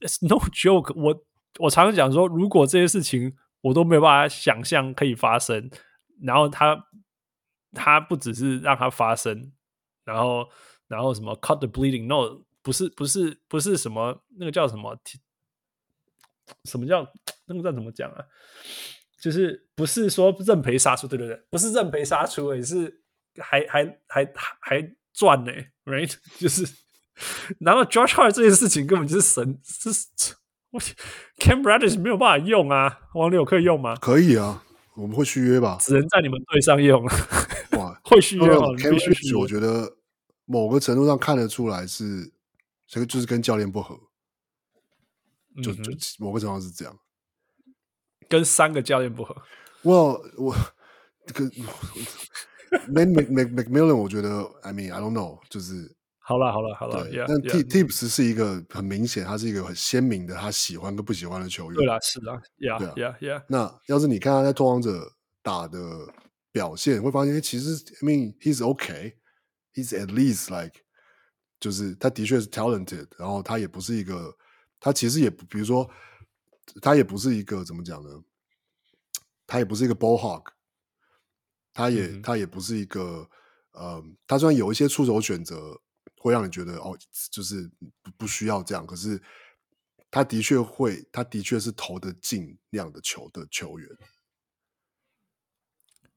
[0.00, 1.12] it's no joke 我。
[1.12, 1.26] 我
[1.58, 5.70] 我常常讲说，如果这些事情我都没有办法想象可以发生，
[6.20, 6.76] 然后他
[7.72, 9.52] 他不只是让它发生，
[10.03, 10.47] 然后
[10.87, 14.97] 然后什么 cut the bleeding，no，不是不是不是什么那个叫什么，
[16.65, 17.07] 什么叫
[17.45, 18.25] 那个叫怎么讲啊？
[19.21, 23.01] 就是不是说认赔杀出，对对对，不是认赔杀出，也是
[23.37, 25.51] 还还还还赚呢
[25.85, 26.15] ，right？
[26.39, 26.67] 就是，
[27.59, 29.89] 然后 Josh Hart 这件事情根本就是神，是
[30.71, 30.79] 我
[31.37, 33.95] Cam Reddish 没有办法用啊，王六可以用吗？
[33.97, 34.63] 可以啊，
[34.95, 35.77] 我们会续约吧？
[35.79, 37.05] 只能在你们队上用。
[37.77, 39.97] 哇，会续约吗？Cam Reddish 我觉得
[40.45, 42.31] 某个程度上看得出来是
[42.87, 43.97] 这个就是跟教练不合，
[45.63, 46.95] 就就某个情况是这样。
[48.27, 49.35] 跟三个教练不合。
[49.81, 50.55] 我我
[51.25, 51.51] 这个
[52.87, 57.63] Man Mc Mc McMillan，我觉得 I mean I don't know，就是好了好了好了但 yeah.
[57.63, 61.75] Tips 是一个很明显，他是一个很鲜明的，他喜欢跟不喜欢的球员。
[61.75, 63.43] 对啦，是啦，yeah yeah yeah。
[63.47, 65.79] 那要是你看他在拓荒者打的
[66.51, 70.81] 表现，会发现其实 I mean he's okay，he's at least like，
[71.59, 74.35] 就是他的确是 talented，然后他也不是一个，
[74.79, 75.89] 他其实也不，比如说
[76.81, 78.09] 他也不是一个怎么讲呢？
[79.47, 80.43] 他也不是一个 ball hog，
[81.73, 83.29] 他也、嗯他也不是一个，
[83.73, 85.77] 呃，他虽然有一些出手选择
[86.17, 86.97] 会让你觉得哦，
[87.31, 87.69] 就是
[88.01, 89.21] 不不需要这样，可是
[90.09, 93.89] 他的确会，他的确是投得进那样的球的球员。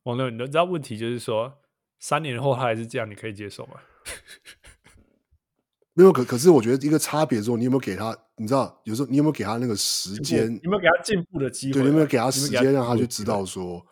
[0.04, 1.60] 王六，你知道问题就是说，
[1.98, 3.80] 三年后他还是这样，你可以接受吗？
[5.96, 8.16] 没有，可可是我觉得一个差别之后，你有没有给他？
[8.36, 10.52] 你知道，有时候你有没有给他那个时间？
[10.62, 11.74] 有没有给他进步的机会？
[11.74, 13.86] 对，你有没有给他时间让他去知道说，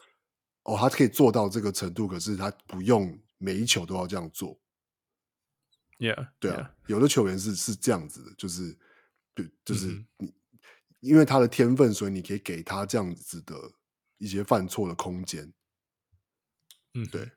[0.65, 4.59] 哦，他可以做到这个程度，可是他不用每一球都要这样做。
[5.99, 8.77] ？Yeah，对啊，有的球员是是这样子的，就是
[9.33, 10.35] 对，就是嗯你、
[10.99, 13.55] 因为他的天分，所以你可以给他这样子的
[14.19, 15.51] 一些犯错的空间。
[16.95, 17.31] 嗯，对，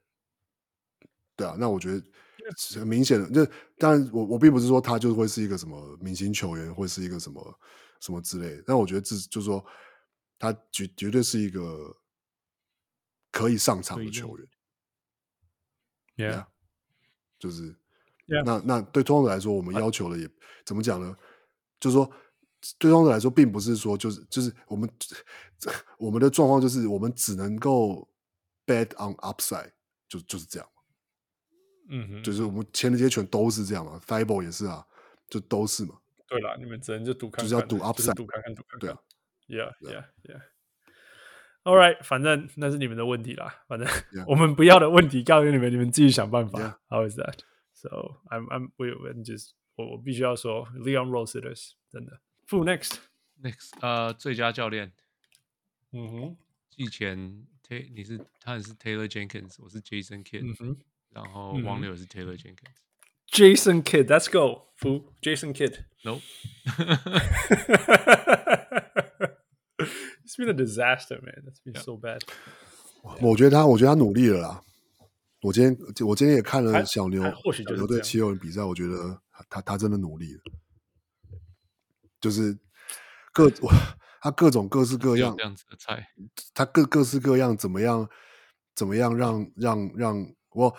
[1.35, 2.03] 对啊，那我觉得
[2.79, 3.29] 很明显的。
[3.31, 7.59] 就当然我，我我并不是说他就会是一个什么明星球员，会是一个什么
[8.01, 8.63] 什么之类的。
[8.67, 9.65] 但我觉得这就是说，
[10.37, 11.95] 他绝绝对是一个
[13.31, 14.47] 可以上场的球员。
[16.17, 16.45] Yeah，
[17.39, 17.73] 就是
[18.27, 20.29] Yeah 那那对通常来说，我们要求的也
[20.65, 21.15] 怎么讲呢？
[21.79, 22.09] 就是说，
[22.77, 24.89] 对拓荒者来说，并不是说就是就是我们
[25.99, 28.07] 我们的状况就是我们只能够
[28.65, 29.71] bet on upside，
[30.07, 30.69] 就就是这样。
[31.87, 34.85] 嗯哼，就是我们签的这些球员都是这样嘛 i b l 也是啊，
[35.29, 35.99] 就都是嘛。
[36.27, 38.79] 对了，你们只能就赌看看，就是要赌 upside 赌看看，赌看看。
[38.79, 38.99] 对啊
[39.47, 40.41] ，Yeah，Yeah，Yeah。
[41.63, 43.63] All right，反正那是你们的问题啦。
[43.67, 46.59] 反正 Yeah 我们不要的问题告诉你们，你们自己想办法。
[46.59, 47.39] Yeah How is that?
[47.73, 52.19] So I'm I'm we we just 我我必须要说，Leon Rose it is 真的。
[52.47, 54.93] Fu next，Next，呃，最佳教练，
[55.91, 56.37] 嗯哼，
[56.69, 60.77] 季前 Ta 你是他是 Taylor Jenkins，我是 Jason Kidd，、
[61.09, 62.75] 然后王柳是 Taylor Jenkins。
[63.31, 65.85] ，Jason Kidd，Let's go Fu Jason Kidd。
[66.03, 66.21] No，It's
[70.37, 71.43] been a disaster, man.
[71.43, 71.81] That's been Yeah.
[71.81, 72.21] so bad.
[73.19, 74.61] 我觉得他，我觉得他努力了啦。
[75.41, 75.75] 我今天
[76.07, 79.19] 我今天也看了小牛还或许小牛对就是这样七六人比赛，我觉得
[79.49, 80.41] 他他真的努力了，
[82.21, 82.55] 就是
[83.33, 83.71] 各我
[84.25, 86.09] 他各种各式各样这，样子的菜，
[86.51, 88.09] 他各各式各样怎么样
[88.73, 90.75] 怎么样让让让我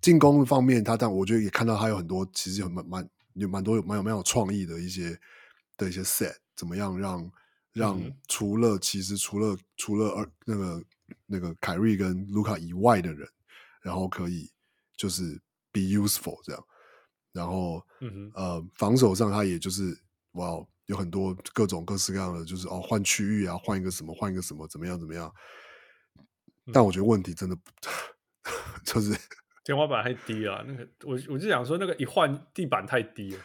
[0.00, 5.18] 进攻方面，他但我觉得也看到他有很多其实有蛮蛮有蛮多有蛮有蛮有创意的一些
[5.76, 7.28] 的一些 set，怎么样让
[7.72, 10.84] 让除了、其实除了除了二那个
[11.26, 13.28] 那个凯瑞跟卢卡以外的人，
[13.82, 14.48] 然后可以
[14.96, 15.42] 就是
[15.72, 16.64] be useful 这样，
[17.32, 17.84] 然后
[18.34, 20.00] 呃防守上他也就是
[20.34, 25.32] 哇有很多各种各式各样的，就是哦换区域啊，换一个什么换一个什么怎么样怎么样，
[26.72, 27.62] 但我觉得问题真的不
[28.84, 29.16] 就是
[29.64, 30.64] 天花板太低了啊。
[30.66, 33.42] 那个我我就想说，那个一换地板太低了，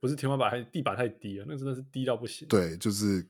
[0.00, 2.48] 不是天花板，还地板太低了，那真的是低到不行。
[2.48, 3.22] 对，就是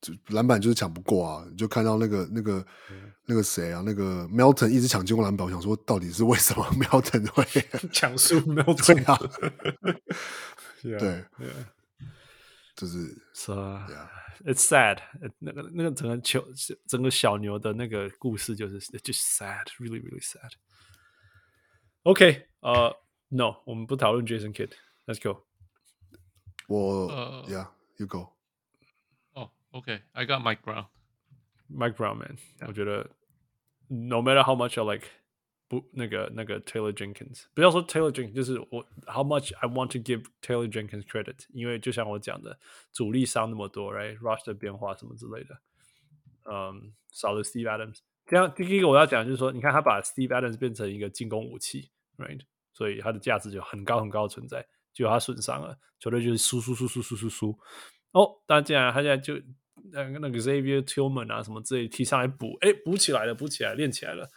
[0.00, 1.46] 就篮板就是抢不过啊！
[1.48, 7.44] 你就看到那个那个、嗯那个谁啊，那个 Melton 一直抢进攻篮板，我想说到底是为什么 Melton 会
[7.92, 9.18] 抢输没 有对啊？
[10.82, 11.24] 对，
[12.77, 14.99] 就是是啊 Yeah ，It's sad。
[15.39, 16.45] 那个那个整个球
[16.87, 22.89] 整个小牛的那个故事就是 it's just sad，really really sad。OK，呃、
[23.29, 25.45] uh,，No，我们不讨论 Jason Kidd，Let's go。
[26.67, 28.33] 我、呃 Yeah，you go。
[29.33, 30.87] 哦，OK，I、got Mike Brown。
[31.69, 32.37] Mike Brown man，、
[32.67, 33.09] 我觉得
[33.87, 35.07] no matter how much I like
[35.68, 42.58] 不那个那个 Taylor Jenkins，不要说 Taylor Jenkins，就是我 how much I want to give Taylor Jenkins credit，因为就像我讲的，
[42.90, 45.60] 主力伤那么多，Right？Rush 的变化什么之类的，
[46.50, 52.40] 嗯，少了 Steve Adams，这样第一个我要讲就是说，你看他把 Steve Adams 变成一个进攻武器，right，
[52.72, 57.58] 所以他的价值就很高很高的存在，就他损伤了，球队就是输输输输输输输，
[58.12, 59.34] 哦，但既然他现在就
[59.92, 64.28] 那个那个 Xavier Tillman 啊什么之类提上来补，哎，补起来了，补起来，练起来了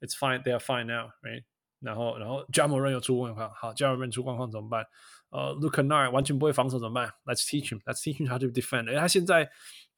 [0.00, 1.44] ，It's fine, they are fine now, right？
[1.80, 4.86] 然后然后 Ja Morant 又出状况，好，Ja Morant 出状况怎么办？
[5.30, 7.12] 呃，Luke Kennard 完全不会防守怎么办？
[7.24, 8.90] Let's teach him, let's teach him how to defend。
[8.90, 9.50] 哎，他现在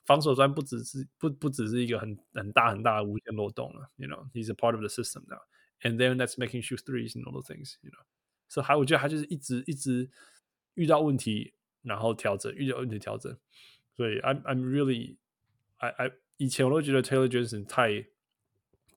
[0.04, 5.40] 防守端不只是不不只是一个很很大很大的无限漏洞了，You know, he's a part of the system now,
[5.82, 8.04] and then that's making shoot threes and all those things, you know。
[8.48, 10.10] 所以还我觉得他就是一直一直。
[10.76, 13.32] 遇到问题然后调整，遇到问题调整。
[13.94, 15.18] 所以 I'm I'm really
[15.76, 18.04] I I 以前我都觉得 Taylor Jensen 太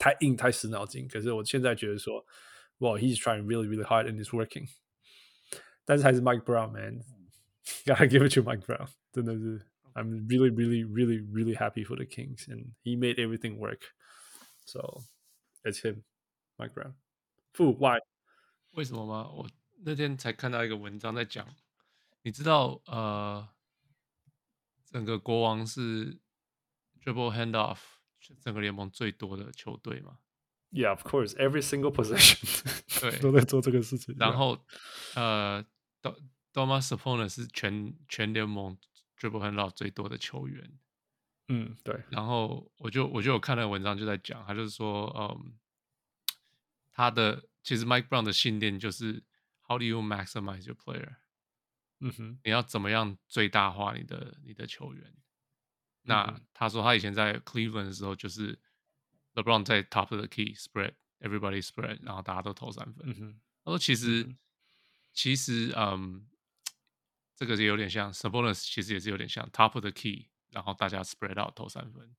[0.01, 2.25] 太硬太死脑筋，可是我现在觉得说，
[2.79, 4.69] Well he's trying really really hard and it's working。
[5.85, 11.85] 但是还是 Mike Brown man，gotta give it to Mike Brown，真 的是 I'm really really really really happy
[11.85, 15.03] for the Kings and he made everything work。So
[15.63, 16.03] it's him
[16.57, 17.99] Mike Brown。Fu why？
[18.73, 19.29] 为什么吗？
[19.29, 19.49] 我
[19.83, 21.47] 那天才看到一个文章在讲，
[22.23, 23.49] 你知道呃。
[24.89, 26.17] 整个国王是
[27.03, 27.77] dribble handoff
[28.40, 30.18] 整个联盟最多的球队嘛
[30.70, 34.14] ？Yeah, of course, every single possession 对都在做这个事情。
[34.18, 34.64] 然后
[35.14, 35.64] 呃
[36.52, 38.78] ，Domas Sabonis 是全全联盟
[39.18, 40.78] dribble handoff 最多的球员。
[41.48, 42.02] 嗯，对。
[42.10, 45.54] 然后我就我就有看那个文章就在讲，他就是说，嗯，
[46.92, 49.22] 他的其实 Mike Brown 的信念就是
[49.68, 51.16] How do you maximize your player？
[52.00, 55.14] 嗯哼，你要怎么样最大化你的你的球员？
[56.02, 58.58] 那他说他以前在 Cleveland 的时候，就是
[59.34, 63.08] LeBron 在 top of the key spread，everybody spread，然后大家都投三分。
[63.08, 64.38] 嗯、他说其实、嗯、
[65.12, 66.26] 其实嗯，
[67.36, 72.14] 这个也有点像 Sabonis，其实也是有点像 top of the key，然后大家 spread out 投三分。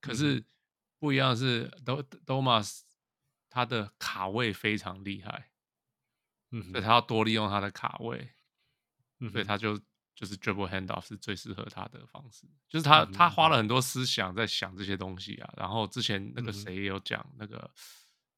[0.00, 0.44] 可是
[0.98, 1.70] 不一样的是
[2.26, 2.80] ，Domas
[3.48, 5.50] 他的卡位非常厉害，
[6.50, 8.32] 嗯，所以他要多利用他的卡位。
[9.20, 9.76] 嗯、所以他就
[10.18, 15.54] 就是 dribble handoff 是最适合他的方式，就是他、嗯、他花了很多思想在想这些东西啊。
[15.56, 17.70] 然后之前那个谁也有讲、嗯、那个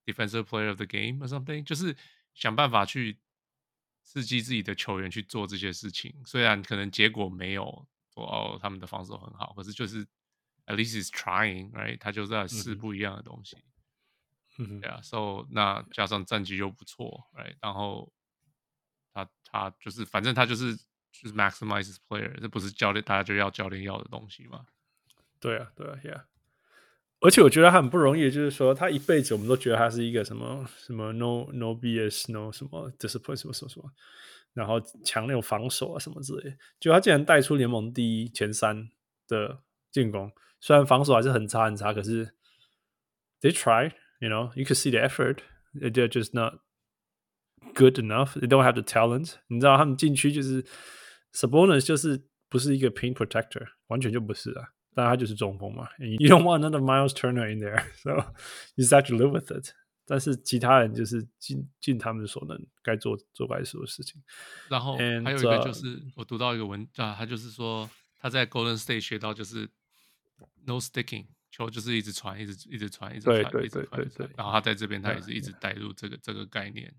[0.05, 1.97] defensive player of the game or something，就是
[2.35, 3.19] 想办法去
[4.03, 6.15] 刺激自己的球员去做这些事情。
[6.27, 10.05] 虽然可能结果没有说哦他们的防守很好，可是就是
[10.67, 11.97] at least is trying，right？
[11.99, 13.57] 他就在试不一样的东西。
[14.59, 17.57] 嗯，对啊，so 那加上战绩又不错，right？
[17.63, 18.13] 然后。
[19.13, 20.79] 他他就是，反正他就是
[21.12, 24.66] 就是 maximize player，这不是教练大家就要教练要的东西吗？
[25.40, 26.24] 对啊，对啊，Yeah。
[27.22, 33.92] 而且我觉得他很不容易，就是说他一辈子我们都觉得他是一个什么什么 no no BS no 什么 discipline 什么什么什么，
[34.54, 38.90] 然后强那种防守啊什么之类的，就他竟然带出联盟第一前三
[39.28, 39.62] 的
[39.92, 42.36] 进攻，虽然防守还是很差很差，可是
[43.42, 48.38] they try，you know，you can see the effort，they're just not。Good enough.
[48.38, 49.38] They don't have the talent.
[49.48, 50.64] 你知道他们禁区就是
[51.33, 54.73] Sabonis 就是不是一个 paint protector，完全就不是啊。
[54.93, 55.89] 但他就是中锋嘛。
[55.99, 58.11] You don't want another Miles Turner in there, so
[58.75, 59.73] you just have to live with it.
[60.05, 64.21] 但是其他人就是尽尽他们所能，该做做该做的事情。
[64.69, 69.71] 然后还有一个就是我读到一个文啊，他就是说他在 Golden State 学到就是
[70.67, 74.29] no sticking，球就是一直传，一直一直传，一直传，一直传。
[74.37, 76.93] 然后他在这边他也是一直带入这个这个概念。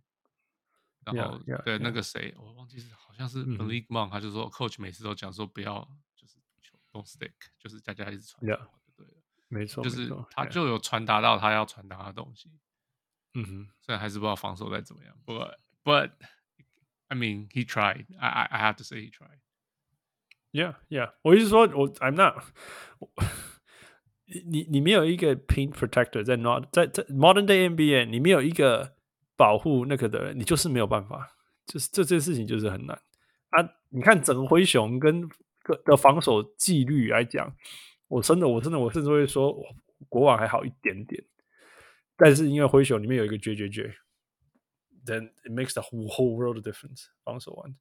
[1.05, 1.83] 然后 yeah, yeah, 对 yeah.
[1.83, 7.31] 那个谁，我忘记是好像是 Malik Monk，他就说 Coach 每次都讲说不要就是球 don't stick，
[7.61, 8.59] 就是大家一直传，yeah,
[8.97, 9.07] 对，
[9.47, 12.51] 没错，就是他就有传达到他要传达的东西。
[13.35, 16.11] 嗯哼，虽然还是不知道防守再怎么样，but but
[17.07, 22.43] I mean he tried，I I I have to say he tried。Yeah yeah，我意思说我 I'm not，
[24.45, 28.97] 你你没有一个 paint protector 在 not 在在 modern day NBA，你没有一个。
[29.42, 31.28] 保护那个的人，你就是没有办法，
[31.66, 32.96] 就是这件事情就是很难
[33.50, 33.68] 啊！
[33.90, 35.28] 你看整个灰熊跟
[35.84, 37.52] 的防守纪律来讲，
[38.08, 39.52] 我真的，我真的，我甚至会说，
[40.08, 41.24] 国王还好一点点。
[42.16, 47.08] 但是因为灰熊里面有一个 JJJ，then it makes the whole world difference。
[47.24, 47.76] 防守完，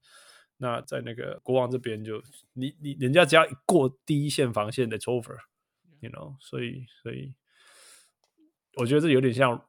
[0.56, 2.22] 那在那个国王这边就
[2.54, 7.34] 你你人家只要一过第一线防线的 it's over，you know，所以所以
[8.76, 9.62] 我觉得这有点像。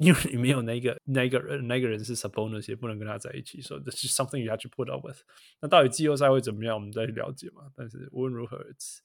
[0.00, 5.22] 因为你没有那个那个人，那个人是 Sabonis 也不能跟他在一起，所以 this is something you have to put up with。
[5.60, 7.72] 那到底季后赛会怎么样，我们再去了解嘛。
[7.74, 8.98] 但是无论如何，it's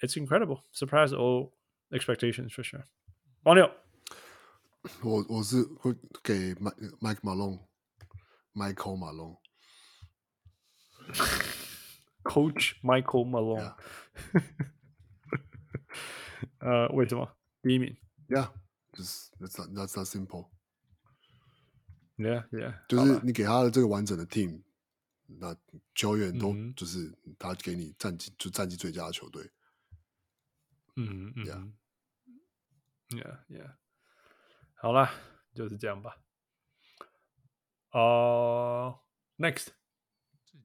[0.00, 1.52] it's incredible, surprise all
[1.90, 2.84] expectations for sure。
[3.42, 3.68] 王六，
[5.02, 8.96] 我我是会给 Mike Mike Malone，Michael
[12.22, 13.74] Malone，Coach Michael Malone。
[16.58, 17.36] 呃，为什么？
[17.60, 17.96] 第一名，
[18.28, 18.52] Yeah。
[18.97, 20.49] 就是，That's that's that simple。
[22.15, 22.73] Yeah, yeah。
[22.87, 24.63] 就是你给他的这个完整的 team，
[25.27, 25.55] 那
[25.93, 29.51] 球员都就是他给你战绩就战绩最佳的球队。
[30.95, 31.45] 嗯嗯
[33.09, 33.75] ，Yeah, yeah, yeah。
[34.73, 35.11] 好了，
[35.53, 36.17] 就是这样吧。
[37.91, 38.99] 哦
[39.37, 39.67] ，Next，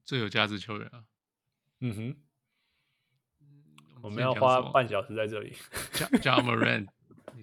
[0.03, 1.05] 最有价值球员啊。
[1.81, 2.23] 嗯哼。
[4.01, 5.55] 我们要花半小时在这里。
[6.23, 6.87] Ja Morant。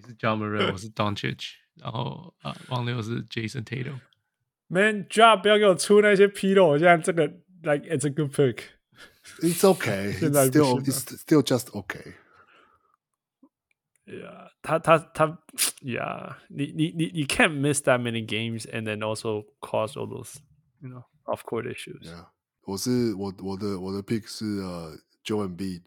[0.02, 7.26] 是 Ja Morant，我是 Doncic，然后啊，王六是 Jason Tatum。Man，Ja 不要给我出那些纰漏，我现在这个
[7.62, 8.62] like it's a good pick.
[9.40, 12.14] It's okay.现 It's 在不 still 行了 it's still just okay.
[14.06, 15.26] Yeah，他他他，
[15.82, 20.36] Yeah，你你你你 can't miss that many games and then also cause all those
[20.80, 22.04] you know off court issues.
[22.04, 22.26] Yeah，
[22.62, 25.82] 我是我我的我的 pick 是呃 Joel Embiid。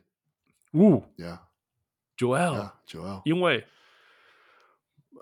[0.73, 1.39] Ooh, Yeah,
[2.17, 3.21] Joel，、 yeah, Joel。
[3.23, 3.65] 因为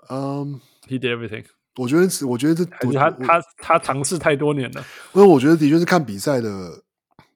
[0.09, 4.85] 嗯，he did everything，我觉得是，我觉得这他他他尝试太多年了。
[5.13, 6.83] 因为我觉得的确是看比赛的，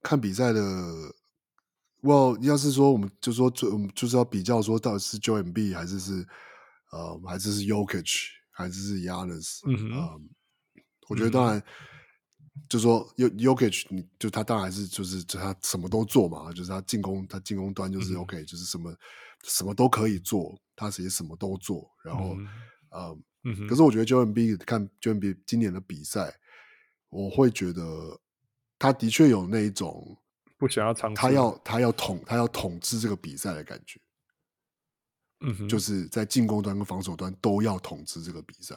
[0.01, 0.61] 看比赛的。
[2.03, 6.25] Well，要是说我们就说就，我们就是要比较说到底是 Joel Embiid 还是是
[6.91, 9.61] 呃还是是 Yokich，还是是 Giannis。
[9.65, 10.29] 嗯哼嗯，
[11.09, 11.61] 我觉得当然、
[12.69, 18.95] 就说 Yo Jokic，你就他当然是就是就他什么都做嘛，就是他进攻他进攻端就是 OK，、就是什么
[19.43, 22.35] 什么都可以做，他其实什么都做，然后
[23.43, 26.37] 嗯可是我觉得 Joel Embiid 看 Joel Embiid 今年的比赛，
[27.09, 28.19] 我会觉得
[28.77, 30.17] 他的确有那一种
[30.57, 33.99] 不想要尝试，他要他要统他要统治这个比赛的感觉，
[35.41, 38.75] 嗯哼，就是在进攻端跟防守端都要统治这个比赛。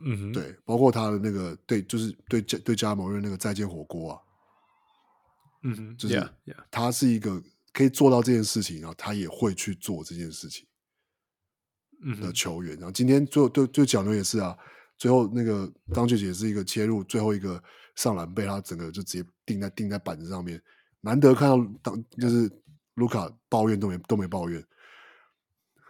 [0.00, 4.20] 嗯哼，对，包括他的那个对，就是对对加盟人那个再见火锅啊，
[5.62, 6.64] 嗯哼，就是 yeah, yeah.
[6.70, 7.40] 他是一个
[7.74, 10.66] 可以做到这件事情，然后他也会去做这件事情。
[12.20, 14.54] 的球员，然后今天最后对对角牛也是啊，
[14.98, 17.62] 最后那个张俊杰是一个切入，最后一个
[17.94, 20.60] 上篮被他整个就直接钉在钉在板子上面，
[21.00, 22.50] 难得看到当就是
[22.96, 24.62] 卢卡抱怨都没都没抱怨，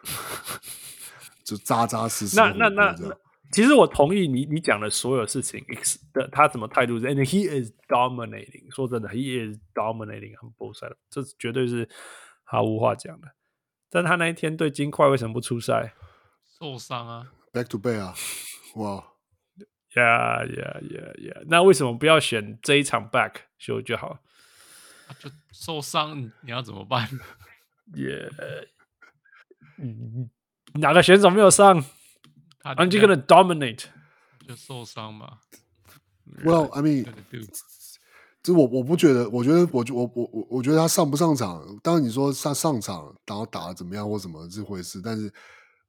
[1.42, 3.18] 就扎扎实实的那那那那，
[3.55, 8.68] 其实我同意你你讲的所有事情，ex 的他怎么态度是，and he is dominating。
[8.74, 11.89] 说真的，he is dominating on both sides，这绝对是
[12.42, 13.28] 毫无话讲的。
[13.89, 15.94] 但他那一天对金块为什么不出赛
[16.58, 18.15] 受伤啊，back to back 啊，
[18.74, 19.05] 哇
[19.94, 21.44] ，？Yeah, yeah, yeah, yeah。
[21.47, 24.18] 那为什么不要选这一场 back 秀就好
[25.07, 27.08] 他就受伤，你你要怎么办
[27.92, 28.31] ？？Yeah，
[29.78, 30.31] 嗯，
[30.74, 31.84] 哪个选手没有上
[32.65, 33.84] 他？Aren't you gonna dominate？
[34.49, 35.39] 就受伤嘛。
[36.43, 37.47] Well, I do
[38.43, 45.33] 这我我不觉得，我觉得我我我我我觉得他上不上场，当然你说上上场，然后打得怎么样或什么这回事，但是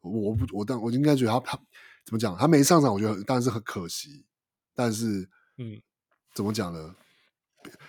[0.01, 1.57] 我不我当我应该觉得他他
[2.05, 4.25] 怎么讲，他没上场，我觉得当然是很可惜，
[4.73, 5.81] 但是嗯，
[6.33, 6.95] 怎么讲呢？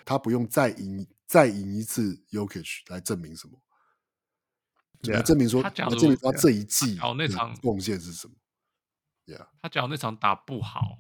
[0.05, 3.61] 他不用再赢再赢一次 Yokich 来证明什么，
[5.03, 8.35] 来 Yeah 证明说来他证明说他这一季哦那场贡献是什么
[9.27, 10.99] ？Yeah，他假如那场打不好，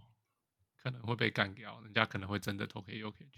[0.82, 3.28] 可能会被干掉，人家可能会真的投给 Jokic。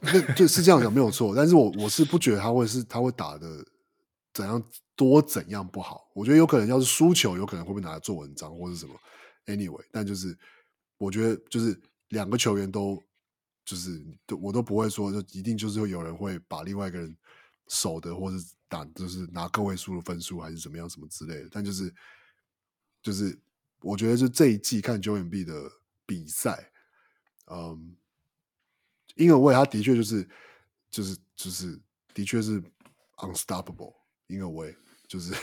[0.00, 3.64] 那就是这样讲没有错，但是我我是不觉得他会是他会打的
[4.32, 4.62] 怎样
[4.94, 8.94] 多怎样不好，我觉得有可能要是输球，有可能会被拿来做文章或是什么。
[9.46, 10.38] Anyway，但就是
[10.98, 13.02] 我觉得就是两个球员都
[13.64, 17.16] 就是都我都不会说就一定就是会有人会把另外一个人
[17.68, 18.36] 守的或是
[18.68, 21.94] 打就是拿个位数的分数还是怎么样什么之类的，但就是
[23.02, 23.38] 就是
[23.80, 25.70] 我觉得是这一季看 Joel Embiid 的
[26.06, 26.70] 比赛，
[27.46, 27.96] 嗯。
[29.16, 30.28] 因为我他的确就是
[30.88, 31.76] 就是就是
[32.14, 32.62] 的确是
[33.16, 33.92] unstoppable，
[34.28, 34.64] 因为我
[35.08, 35.34] 就是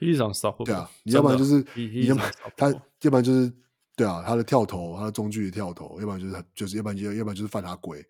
[0.00, 0.64] He's unstoppable。
[0.66, 3.52] 对啊，你要不然就是你要不然他要不然就是
[3.94, 8.04] 对啊，他的跳投，他的中距离跳投，要不然就是就是要不然就要不然就是犯他规，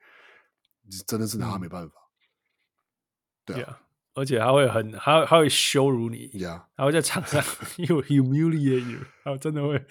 [1.07, 1.95] 真的是拿他没办法。
[3.45, 3.77] 对啊 Yeah，
[4.15, 6.31] 而且他会很，他会他会羞辱你
[6.77, 7.43] 他会在场上
[7.79, 9.83] you humiliate you，他真的会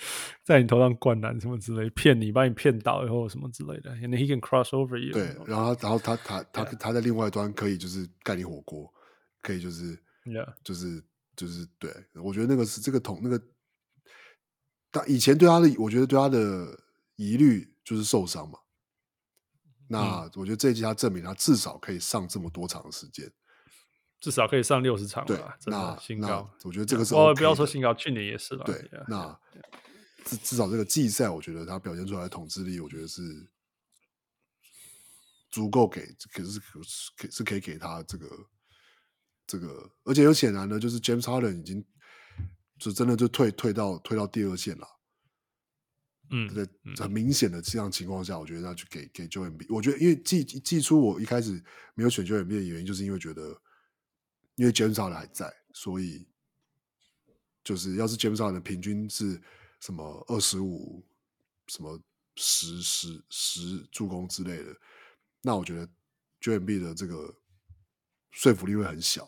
[0.43, 5.13] 在你头上灌篮什么之类，骗你，把你骗倒以后什么之类的，and he can cross over you。
[5.13, 8.91] 对，然后他然后他他他他在另外一端可以就是盖你火锅，
[9.41, 9.97] 可以就是。
[10.63, 11.03] 就是
[11.35, 11.91] 就是对，
[12.23, 13.43] 我觉得那个是这个桶那个，
[14.91, 16.79] 但以前对他的，我觉得对他的
[17.15, 18.59] 疑虑就是受伤嘛。
[19.87, 23.27] 那我觉得这一季他证明他至少可以上这么多场的时间，
[24.21, 26.49] 至少可以上六十场对了，，真那的新高。
[26.63, 28.63] 我觉得这个是、哦 OK，不要说的新高，去年也是了。
[28.63, 29.39] 对 Yeah，那
[30.23, 33.21] 至至少这个季赛，我觉得他表现出来的统治力，我觉得是
[35.49, 36.01] 足够给，
[36.31, 38.29] 可是可是可是可以给他这个
[39.47, 41.83] 这个，而且有显然的，就是 James Harden 已经
[42.77, 44.87] 就真的就退退到退到第二线了。
[46.29, 49.65] 嗯，在嗯很明显的这样情况下，我觉得要去给给 Joel Embiid。
[49.67, 51.61] 我觉得因为季季初我一开始
[51.95, 53.59] 没有选 Joel Embiid 的原因，就是因为觉得
[54.61, 56.27] 因为 James Harden 还在，所以
[57.63, 59.41] 就是要是 James Harden 平均是
[59.79, 61.03] 什么二十五、
[61.65, 61.99] 什么
[62.35, 64.71] 十十十助攻之类的，
[65.41, 65.89] 那我觉得
[66.39, 67.35] j m b 的这个
[68.29, 69.27] 说服力会很小。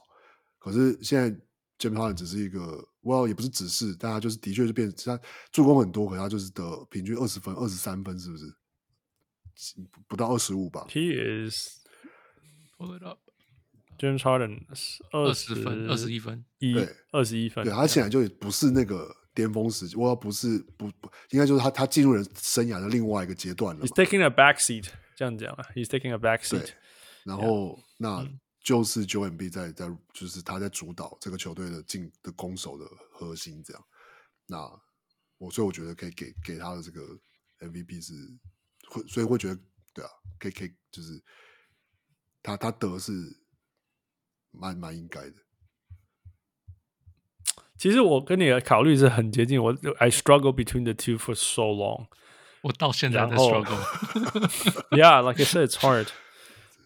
[0.59, 1.31] 可是现在
[1.79, 5.19] James 只是一个，Well 也不是只是，大家就是的确是变，他
[5.51, 8.55] 助攻很多，可他就是得平均二十分、二十三分，是不是？
[10.07, 10.85] 不到二十五吧。
[10.89, 11.79] He is
[12.77, 13.19] Pull it up，
[14.03, 14.59] James Harden
[15.11, 17.63] 二十分，二十一一分，一对二十一分。
[17.63, 23.95] 对他显然就不是那个巅峰时期，我要不是不不，应该就是他他进入人生涯的另外一个阶段了 He's。
[23.95, 26.71] taking a back seat，这样讲啊，He's taking a back seat。，
[27.23, 33.81] 然后那嗯就是 Joel Embiid 在在就是他在主导这个球队的进的攻守的核心这样。
[34.47, 34.57] 那
[35.37, 37.01] 我所以我觉得可以给给他的这个
[37.61, 38.13] MVP 是
[38.89, 39.57] 会，所以会觉得
[39.93, 41.23] 对啊，可以可以就是
[42.41, 43.13] 他他得是
[44.53, 45.33] 蛮蛮应该的。
[47.77, 52.07] 其实我跟你的考虑是很接近，我 I struggle between the two for so long。
[52.61, 53.77] 我到现在在 struggle。
[54.91, 56.07] Yeah, like I said, it's hard.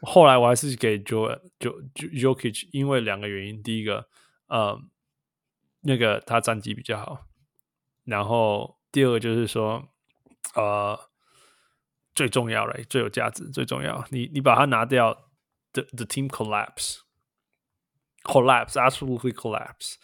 [0.01, 3.61] 后来我还是给 Jo Jo Jokic，因为两个原因。
[3.61, 4.07] 第一个，
[4.47, 4.79] 呃，
[5.81, 7.27] 那个他战绩比较好。
[8.05, 9.87] 然后第二个就是说，
[10.55, 10.99] 呃，
[12.15, 14.03] 最重要的，最有价值，最重要。
[14.09, 15.29] 你你把它拿掉
[15.73, 17.01] ，the the team collapse,
[18.26, 19.94] collapse, absolutely collapse。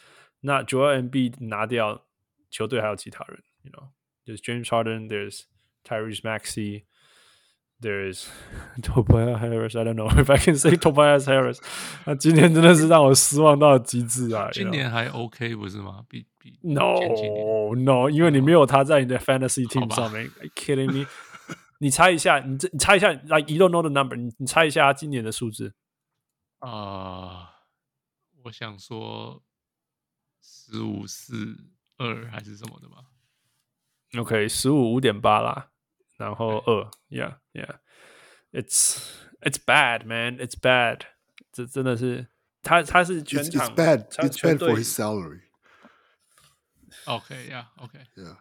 [0.41, 2.05] 那 Joel Embiid 拿掉，
[2.51, 3.89] 球队还有其他人，you know，
[4.25, 5.43] 就是 James Harden, there's
[5.85, 8.27] Tyrese Maxey。There's
[8.83, 9.77] Tobias Harris.
[9.77, 11.61] I don't know if I can say Tobias Harris.
[12.07, 14.49] 那今年真的是让我失望到极致啊！
[14.51, 16.05] 今年还 OK 不是吗？
[16.09, 20.25] 比比 No 前几年 No，因为你没有他在你的 Fantasy 好 team 吧上面。
[20.25, 21.07] Are you kidding me？
[21.79, 25.73] 你猜一下，你这你猜一下，like you don't know the number，你你猜一下他今年的数字。
[26.59, 27.52] 啊、
[28.44, 29.44] 我想说
[30.42, 31.58] 十五四
[31.98, 33.06] 二还是什么的吧。
[34.18, 35.72] OK，十五五点八啦，
[36.18, 39.02] 然后二，Yeah Yeah，It's
[39.42, 41.02] It's bad man, It's bad。
[41.52, 42.28] 这真的是
[42.62, 44.08] 他他是全场 it's bad.
[44.10, 45.42] 全 It's 全 bad for 队 his salary.
[47.06, 48.38] OK，Yeah，OK，、Yeah.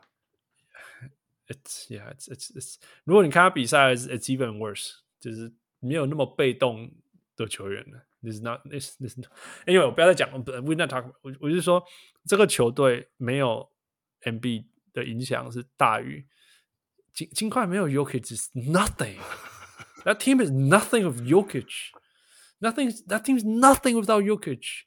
[1.48, 2.76] It's yeah, it's it's it's.
[3.04, 6.90] 如果你看他比赛，it's it's even worse，就是没有那么被动
[7.36, 8.06] 的球员了。
[8.22, 9.18] This is not this this.
[9.66, 10.38] Anyway，我不要再讲了。
[10.62, 11.12] We not talk。
[11.22, 11.84] 我我是说，
[12.26, 13.70] 这个球队没有
[14.22, 16.26] MB 的影响是大于
[17.12, 19.18] 金金块没有 Yokic is nothing。
[20.04, 21.90] That team is nothing of Yokic。
[22.60, 22.90] Nothing.
[23.08, 24.84] That team is nothing without Yokic。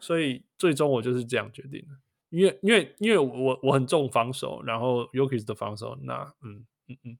[0.00, 1.88] 所以最终我就是这样决定的。
[2.30, 7.18] 因为因为因为我我很重防守，然后 Yokic 的防守，那嗯嗯嗯，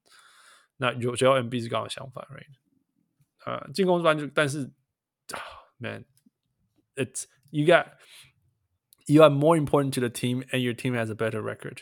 [0.76, 2.47] 那有只要 MB 是刚好相反，right？
[3.49, 4.72] 啊、呃，进攻端就但是、
[5.31, 5.39] 啊、，
[5.77, 7.88] man，it's you got
[9.07, 11.80] you are more important to the team and your team has a better record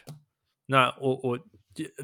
[0.65, 0.77] 那。
[0.77, 1.40] 那我我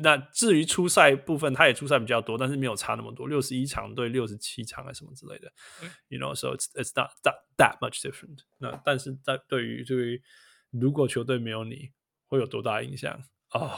[0.02, 5.52] 那至于出赛部分，他也出赛比较多，但是没有差那么多，六十一场对六十七场啊什么之类的、
[5.84, 8.72] 嗯、，you know，so it's it's not that that much different 那。
[8.72, 10.24] 那但是在对于对于
[10.72, 11.92] 如果球队没有你，
[12.28, 13.22] 会有多大影响？
[13.52, 13.78] 哦、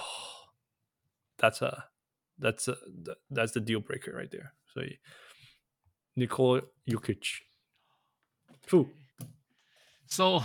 [1.38, 1.92] oh,，That's a
[2.40, 2.76] That's a
[3.30, 4.52] That's the deal breaker right there。
[4.66, 5.00] 所以
[6.16, 8.90] ，Nikola Jokic，Who
[10.08, 10.42] So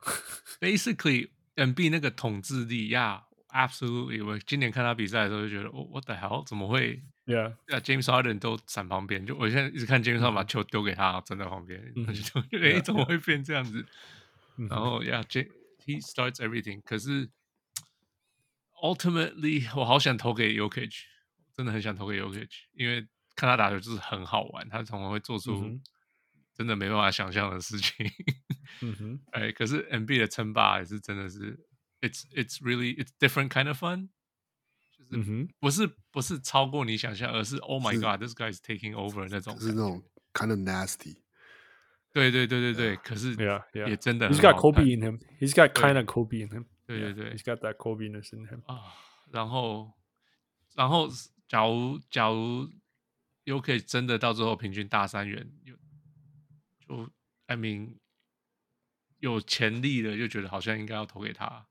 [0.59, 4.25] basically MB 那个统治力呀、yeah,，Absolutely。
[4.25, 6.45] 我今年看他比赛的时候就觉得，哦，What the hell？
[6.45, 7.01] 怎么会？
[7.25, 13.83] Yeah，啊，James Harden 都闪旁边，就我现在一直看 James Harden 把球丢给他，站在旁边， 嗯、就觉得哎，怎么会变这样子？
[14.69, 16.81] 然后，Yeah， yeah，he starts everything。
[16.83, 17.29] 可是
[18.81, 21.01] ultimately，我好想投给 Jokic，
[21.55, 23.07] 真的很想投给 Jokic，因为
[23.40, 25.80] 看他打球就是很好玩，他常常会做出
[26.54, 28.06] 真的没办法想象的事情。
[28.82, 31.58] 嗯哼，哎，可是 MB 的称霸也是真的是
[32.02, 34.10] ，it's it's really it's different kind of fun，
[34.96, 40.02] 就是不是不是超过你想象，而是 Oh my God，this guy is taking over 那种，是那种
[40.34, 41.22] kind of nasty。
[42.12, 43.34] 对对对对对，可是
[43.86, 46.66] 也真的，He's got Kobe in him，He's got kind of Kobe in him。
[46.86, 48.62] 对对对，He's got that Kobe-ness in him。
[48.66, 48.92] 啊，
[49.30, 49.92] 然后
[50.74, 51.08] 然后
[51.46, 52.68] 假如假如
[53.45, 55.75] UK 真的到最后平均大三元，有
[56.87, 57.09] 就
[57.47, 57.97] I mean
[59.19, 61.67] 有潜力的，就觉得好像应该要投给他。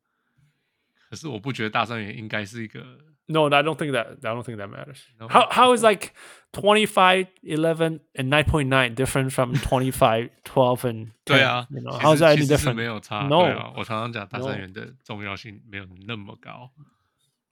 [1.08, 2.98] 可是我不觉得大三元应该是一个。
[3.26, 4.18] No, I don't think that.
[4.22, 5.00] I don't think that matters.
[5.18, 5.28] No.
[5.28, 6.12] How how is like
[6.52, 11.80] twenty five, eleven, and nine point nine different from twenty five, twelve, and 对啊 you
[11.80, 12.74] know, how's that any different?
[12.74, 13.26] 没有差。
[13.26, 13.44] No.
[13.44, 16.70] 对啊，我常常讲大三元的重要性没有那么高。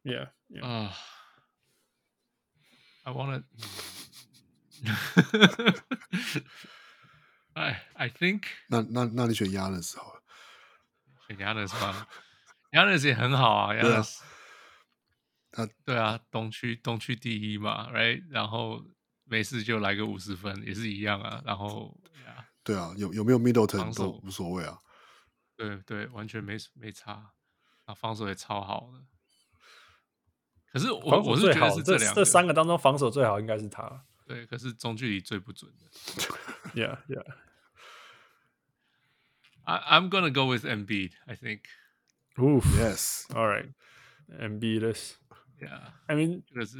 [0.02, 0.28] Yeah.
[0.50, 0.62] yeah.
[0.62, 0.92] 啊、
[3.05, 3.42] uh,，I wanna 哎
[7.95, 10.22] I think 那那那你选 Giannis 好了，
[11.27, 12.07] 选 Giannis 吗
[12.72, 14.19] ？Giannis 也很好啊，Giannis。
[15.51, 18.23] 他对啊，东区东区第一嘛，right？
[18.30, 18.83] 然后
[19.23, 21.41] 没事就来个五十分，也是一样啊。
[21.43, 21.97] 然后，
[22.64, 24.80] 对啊，有有没有 Middleton 都无所谓啊。
[25.56, 27.31] 对对，完全没没差。
[27.85, 29.01] 啊，防守也超好的。
[30.72, 34.06] 可是我我是觉得是两这三个当中防守最好应该是他。
[34.27, 35.85] 对，可是中距离最不准的。
[36.75, 37.23] Yeah, yeah.
[39.64, 41.14] I I'm gonna go with Embiid.
[41.25, 41.61] I think.
[42.38, 42.65] Oof.
[42.77, 43.73] Yes，All right.
[44.30, 45.15] Embiid this.
[45.61, 46.77] Yeah，I mean，这个是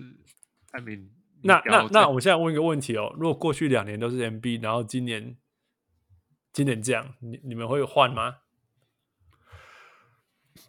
[0.72, 1.08] I mean
[1.42, 5.38] 那那那我现在问一个问题哦，如果过去两年都是 Embiid，然后今年
[6.52, 8.40] 今年这样，你你们会换吗？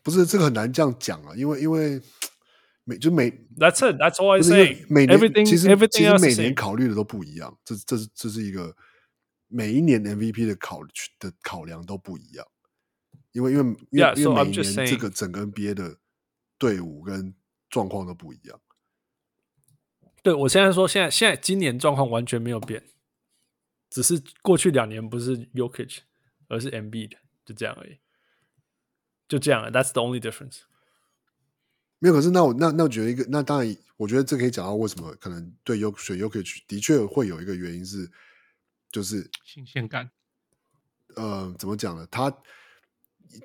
[0.04, 2.00] 不是这个很难这样讲啊，因为因为
[2.88, 4.00] 每就每 That's it.
[4.00, 4.86] That's all I say.
[4.88, 7.58] 每年其实其实每年考虑的都不一样。
[7.62, 8.74] 这这是这是一个
[9.46, 10.80] 每一年 MVP 的考
[11.18, 12.46] 的考量都不一样。
[13.32, 15.98] 因为因为因为因为每年这个整个 NBA 的
[16.56, 17.34] 队伍跟
[17.68, 18.58] 状况都不一样。
[20.22, 22.82] 对我现在说，现在现在今年状况完全没有变，
[23.90, 25.98] 只是过去两年不是 Yokich，
[26.48, 27.98] 而是 MB 的就这样而已。
[29.28, 30.60] 就这样，That's the only difference.
[32.00, 38.08] 没有，可是那我那那我觉得一个，那当然，我觉得这可以讲到为什么可能对优选 Jokic 的确会有一个原因是，
[38.92, 40.10] 就是新鲜感。
[41.16, 42.06] 呃，怎么讲呢？
[42.10, 42.30] 他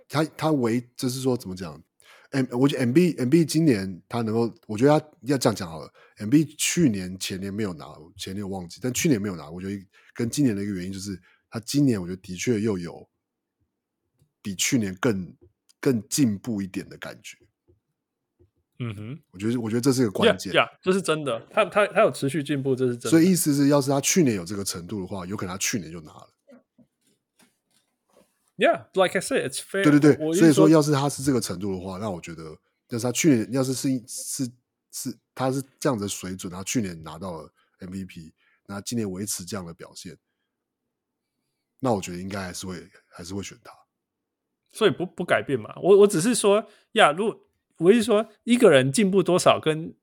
[0.08, 1.82] 他他唯就是说怎么讲
[2.30, 5.92] ？M 我觉得 MB MB 今年他能够，我觉得他要这样讲好了。
[6.18, 13.10] MB 去年前年没有拿，前年我忘记，但去年没有拿，我觉得跟今年的一个原因就是他今年我觉得的确又有
[14.44, 15.36] 比去年更
[15.80, 17.36] 更进步一点的感觉。
[18.80, 20.52] 嗯哼，我觉得我觉得这是一个关键。
[20.54, 21.40] 呀，这是真的。
[21.52, 23.10] 他他他有持续进步，这是真的。
[23.10, 26.30] 所以意思是，要是他去年有这个程度的话，有可能他去年就拿了。
[28.56, 29.84] Yeah, like I said, it's fair。
[29.84, 32.58] 对对对，所以说，要是他是这个程度的话，那我觉得，
[32.90, 34.52] 要是他去年要是是是
[34.92, 38.32] 是他是这样子的水准，他去年拿到了 MVP，
[38.68, 40.18] 那今年维持这样的表现，
[41.80, 43.72] 那我觉得应该还是会还是会选他。
[44.72, 45.74] 所以不不改变嘛？
[45.82, 47.40] 我我只是说呀，如果
[47.78, 49.96] 我是说一个人进步多少跟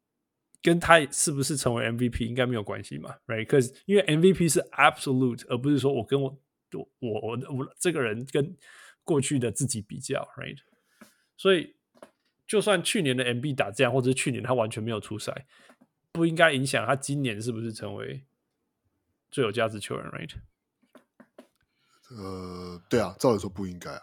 [0.63, 6.39] 跟他是不是成为 MVP 应该没有关系嘛？Right？Because 因为 MVP 是 absolute，而不是说我跟我
[6.73, 8.57] 我我我这个人跟
[9.05, 10.59] 过去的自己比较，Right？
[11.37, 11.77] 所以
[12.47, 15.47] 就算去年的 MB 打这样，或者是去年他完全没有出赛，
[16.13, 18.27] 不应该影响他今年是不是成为
[19.31, 20.33] 最有价值球员，Right？
[22.11, 24.03] 呃，对啊，照理说不应该啊。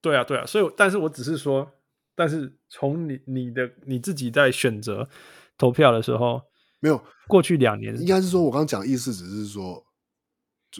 [0.00, 1.77] 对啊，对啊，所以，但是我只是说，
[2.18, 5.08] 但是从你你的你自己在选择
[5.56, 6.42] 投票的时候，
[6.80, 9.86] 没有过去两年应该是说，我刚刚讲的意思只是说，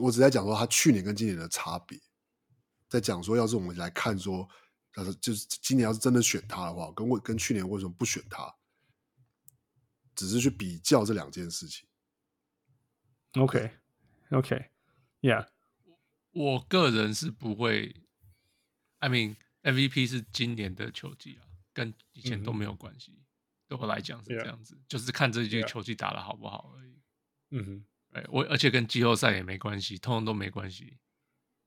[0.01, 1.97] 我只在讲说他去年跟今年的差别，
[2.89, 4.49] 在讲说，要是我们来看说，
[4.97, 8.53] 要是就是今年要是真的选他的话，跟我跟去年为什么不选他，
[10.17, 11.89] 只是去比较这两件事情。
[13.35, 15.47] OK，OK，Yeah，
[16.33, 17.95] 我个人是不会
[18.99, 19.37] ，I mean
[19.73, 23.23] MVP 是今年的球季啊，跟以前都没有关系。
[23.67, 27.03] 对我来讲是这样子，就是看这届球季打得好不好而已。
[27.51, 30.99] 嗯哼，哎，我而且跟季后赛也没关系，通通都没关系。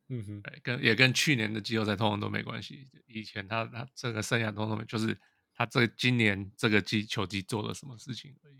[0.09, 2.89] 嗯哼，哎，跟也跟去年的季后赛通通都没关系。
[3.05, 5.15] 以前他他这个生涯通通，就是
[5.53, 8.59] 他这今年这个季球季做了什么事情而已。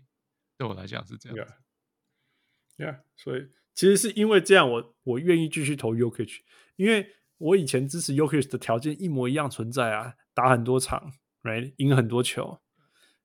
[0.56, 1.54] 对我来讲是这样子。
[2.76, 6.40] Yeah，所以其实是因为这样我，我我愿意继续投 Jokic，
[6.76, 12.59] 因为我以前支持 Jokic 的条件一模一样存在啊，打很多场，right，赢很多球，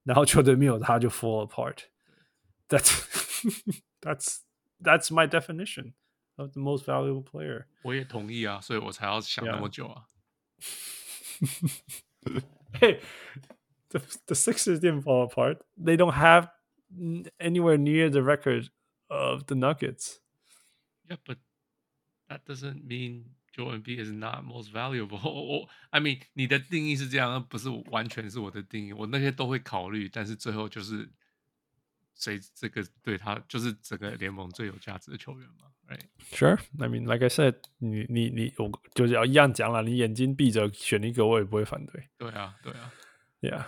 [0.05, 2.91] 然后球队没有他就 fall apart。That's
[4.01, 4.41] that's
[4.83, 5.95] that's my definition
[6.37, 7.67] of the most valuable player。
[7.83, 10.07] 我也同意啊，所以我才要想那么久啊。
[12.81, 13.01] 嘿
[13.91, 15.59] the the Sixers didn't fall apart.
[15.77, 16.49] They don't have
[17.39, 18.69] anywhere near the record
[19.09, 20.21] of the Nuggets.
[21.09, 21.39] Yeah, but
[22.29, 25.19] that doesn't mean Joel Embiid is not most valuable.
[25.29, 28.93] 我 I mean，你的定义是这样，不是完全是我的定义。
[28.93, 31.09] 我那些都会考虑，但是最后就是
[32.15, 35.67] 谁这个对他就是整个联盟最有价值的球员嘛？
[35.89, 36.07] Right?
[36.33, 36.59] Sure.
[36.79, 39.83] I mean, like I said，你你你，我就是要一样讲了。
[39.83, 42.09] 你眼睛闭着选一个，我也不会反对。
[42.17, 42.93] 对啊，对啊。
[43.41, 43.65] Yeah.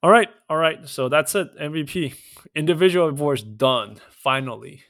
[0.00, 0.84] All right, all right.
[0.86, 1.56] So that's it.
[1.56, 2.14] MVP,
[2.54, 3.98] individual awards done.
[4.10, 4.80] Finally.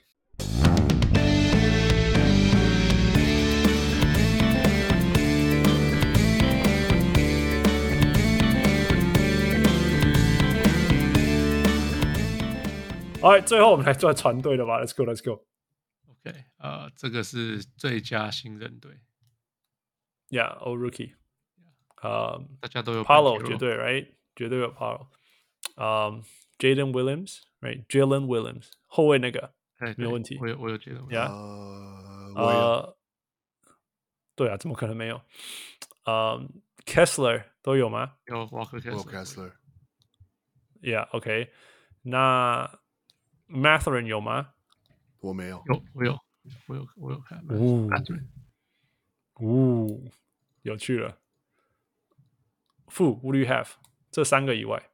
[13.20, 14.80] All right，最后我们来做团队的吧。
[14.80, 15.44] Let's go, let's go.
[16.08, 19.00] OK，呃，这个是最佳新人队。
[20.28, 21.14] Yeah, all rookie.
[22.02, 25.06] 呃、um,，大家都有 Paolo 绝对 right，绝对有 Paolo。
[25.76, 26.24] 嗯，
[26.58, 29.54] Jaden Williams，right，Jalen Williams 后卫那个
[29.96, 30.36] 没有问题。
[30.40, 31.06] 我有我有 Jalen。
[31.08, 32.96] Yeah，呃，呃，
[34.34, 35.20] 对啊，怎么可能没有？
[36.06, 38.14] 嗯，Kessler 都有吗？
[38.26, 39.08] 有 Walker Kessler。
[39.08, 39.52] Kessler。
[40.80, 41.50] Yeah，OK，、okay.
[42.02, 42.80] 那
[43.47, 44.53] Mathurin 有吗？
[45.19, 46.19] 我没有，有我有
[46.67, 47.39] 我有我有看。
[47.49, 48.27] 哦 Mathurin
[49.35, 50.11] 哦，
[50.61, 51.19] 有趣了。
[52.87, 53.71] Fu, what do you have？
[54.11, 54.89] 这三个以外，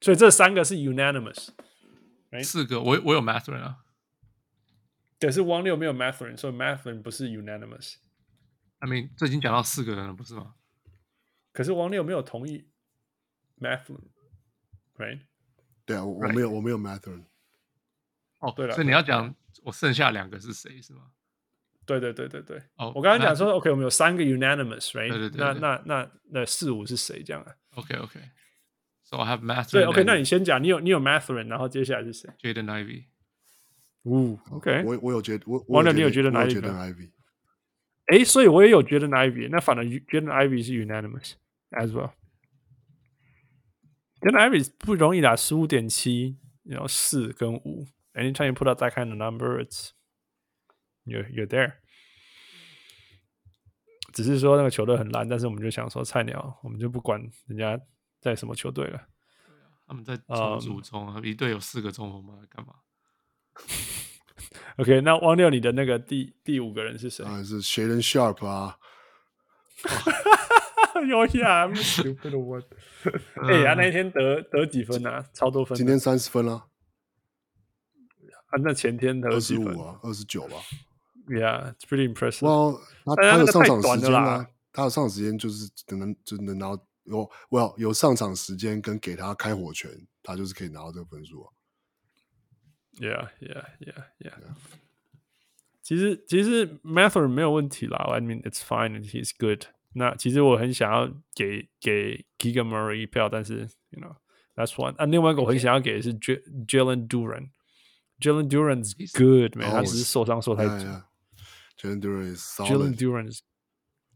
[0.00, 1.50] 所以这三个是 unanimous。
[2.42, 3.84] 四个，我我有 Mathurin 啊。
[5.20, 7.96] 可是王六没有 Mathurin，所以 Mathurin 不是 unanimous。
[8.78, 10.54] I mean，这已经讲到四个人了，不是吗？
[11.52, 12.68] 可是王六没有同意
[13.58, 15.20] Mathurin，right？
[15.86, 17.24] 对啊，我我没有我没有 Mathurin。
[18.44, 21.02] 哦，对了所以你要讲我剩下两个是谁是吗？
[21.86, 22.58] 对对对对对。
[22.76, 25.08] 哦，我刚刚讲那说，OK，我们有三个 unanimous，right？
[25.08, 28.20] 对对对对那那那那四五是谁这样啊？OK OK。
[29.02, 29.70] So I have Mathurin。
[29.70, 33.04] 对，OK，那你先讲，你有你有 Mathurin，然后接下来是谁？Jaden Ivey。
[34.04, 37.10] 哦，OK，我我有觉得我我你有觉得哪一个 Ivy？
[38.06, 41.32] 哎，所以我也有觉得 Ivy，那反而觉得 Ivy 是 unanimous
[41.70, 42.12] as well。
[44.20, 49.90] 觉得 Ivy 不容易打十五点七，然后四跟五，anytime you put out that kind of number，it's
[51.04, 51.74] you're you're there。
[54.12, 57.78] 只是说那个球队很烂，但是我们就想说菜鸟，我们就不管人家
[58.20, 59.08] 在什么球队了。
[59.86, 62.74] 他们在嗯重组中啊，一队有四个中锋嘛，干嘛？
[64.78, 67.24] OK，那汪六，你的那个第第五个人是谁？
[67.24, 68.78] 啊是 Shaden Sharp 啊，
[71.06, 72.64] 有呀， I'm stupid one。
[73.42, 75.24] 哎呀，那一天得得几分啊？
[75.32, 75.76] 超多分。
[75.76, 76.68] 今天三十分了，
[78.54, 80.56] 啊，那前天的二十五啊，二十九吧。
[81.26, 82.40] ？Yeah，it's pretty impressive。
[82.40, 89.90] well 那他的上场时间啊啦，他的上场时间就是只能就能拿到有，well 有上场时间跟给他开火权，
[90.22, 91.50] 他就是可以拿到这个分数啊。
[93.00, 94.32] Yeah, yeah, yeah, yeah.
[95.82, 97.96] 其实其实 Mathurin 没有问题啦。
[98.08, 99.64] I mean, it's fine, and he's good.
[99.94, 104.14] 那其实我很想要给给 Murray 一票，但是 you know
[104.54, 104.94] that's one。
[104.96, 106.36] 啊，另外一个我很想要给的是 J
[106.68, 107.48] Jalen Duran。
[108.20, 110.86] Jalen Duran's good man，、Oh, 他只是受伤受太久。
[111.80, 112.96] Jalen Duran is Jalen solid.
[112.96, 113.38] Duran's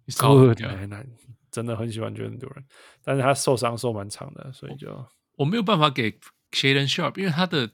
[0.07, 1.05] He's solid, good man，那
[1.51, 2.65] 真的很喜欢 Jalen Duran，
[3.05, 6.19] 但是他受伤受蛮长的，所以就我没有办法给
[6.53, 7.71] Shaden Sharp，因为他的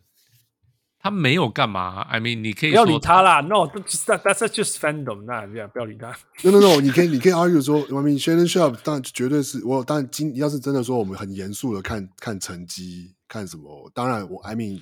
[0.99, 2.01] 他没有干嘛。
[2.01, 3.41] I mean，你可以不要理他啦。
[3.41, 6.17] No，that that's just fandom，那这样不要理他。
[6.43, 14.81] No no no，你可以你可以 argue 说，I mean Shaden Sharp 当然绝对是我，当然今要是真的说我们很严肃的看看成绩，看什么，当然我 I mean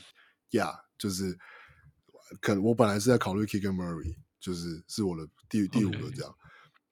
[0.53, 1.37] yeah，就是
[2.41, 6.33] 可能我本来是在考虑 Keegan Murray，就是是我的第第五个这样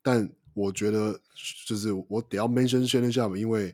[0.02, 1.16] 但我觉得
[1.64, 3.72] 就是我得要 mention Shannon Sharp，因为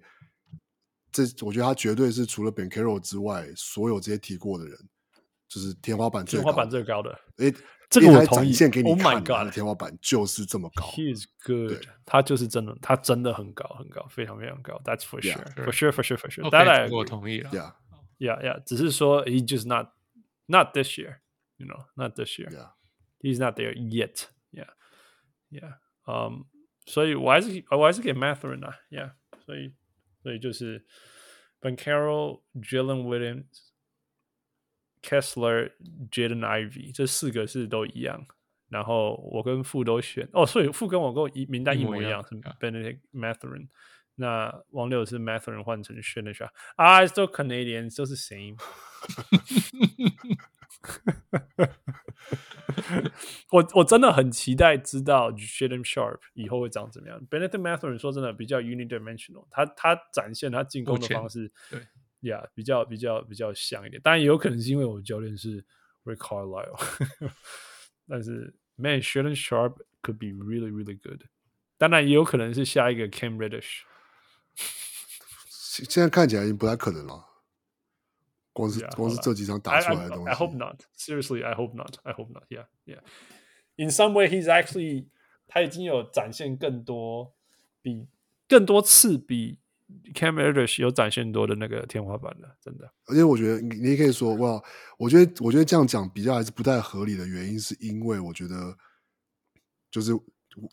[1.10, 4.78] 这我觉得他绝对是除了 Ben Carroll 之外，所有这些提过的人，
[5.48, 7.18] 就是天花板最高，天花板最高的。
[7.38, 7.54] 诶，
[7.88, 10.84] 这个我同意展现给你 Oh my 看，他的天花板就是这么高。
[10.88, 14.78] He is good，对他就是真的，他真的很高很高，非常非常高。
[14.84, 16.44] That's for Yeah, sure, for sure, for sure, for sure.
[16.44, 17.50] OK，That I 这个我.同意了。
[17.50, 17.72] Yeah,
[18.18, 18.62] Yeah, yeah.
[18.64, 19.88] 只是说 he just not
[20.48, 21.20] not this year,
[21.58, 22.48] you know, not this year.
[22.52, 22.70] yeah.
[23.20, 24.28] He's not there yet.
[24.52, 24.70] Yeah,
[25.50, 25.74] yeah.
[26.06, 26.46] Um，
[26.86, 29.12] 所以我还是我还是给 Mathurin 啊，Yeah。
[29.44, 29.74] 所以
[30.22, 30.84] 所以就是
[31.60, 33.70] Ben Carroll、Jalen Williams、
[35.02, 35.72] Kessler、
[36.10, 38.26] Jaden Ivey 这四个是都一样。
[38.68, 43.68] 然后我跟傅都选哦，所以傅跟我跟我一名单一模一样，是一模一样 Benedict Mathurin。
[44.16, 48.56] 那王六是 Mathurin 换成 Shannon Sharp 啊，still Canadians 都是 same。
[53.50, 57.20] 我我真的很期待知道 Shaden Sharp 以后会长怎么样。
[57.28, 61.80] Benedict Mathurin 说真的比较 unidimensional，他他展现他进攻的方式，对
[62.20, 64.00] 呀，yeah, 比较比较比较像一点。
[64.02, 65.64] 当然也有可能是因为我教练是
[66.04, 66.76] Rick Carlisle，
[68.08, 71.22] 但是 Man Shaden Sharp could be really really good。
[71.78, 73.82] 当然也有可能是下一个 Cam Reddish。
[75.88, 77.25] 现在看起来已经不太可能了。
[78.56, 80.80] 光是光是这几场打出来的东西 I hope not.
[80.96, 81.98] Seriously, I hope not.
[82.04, 82.44] I hope not.
[82.48, 83.00] Yeah, yeah.
[83.76, 85.08] In some way, he's actually
[85.46, 87.34] 他已经有展现更多
[87.82, 88.08] 比
[88.48, 89.58] 更多次比
[90.14, 92.90] Cam Reddish 有展现多的那个天花板了，真的。
[93.04, 94.62] 而且我觉得你你也可以说，哇，
[94.96, 98.74] 我觉得我觉得这样讲比较还是不太合理的原因，是因为我觉得
[99.90, 100.12] 就是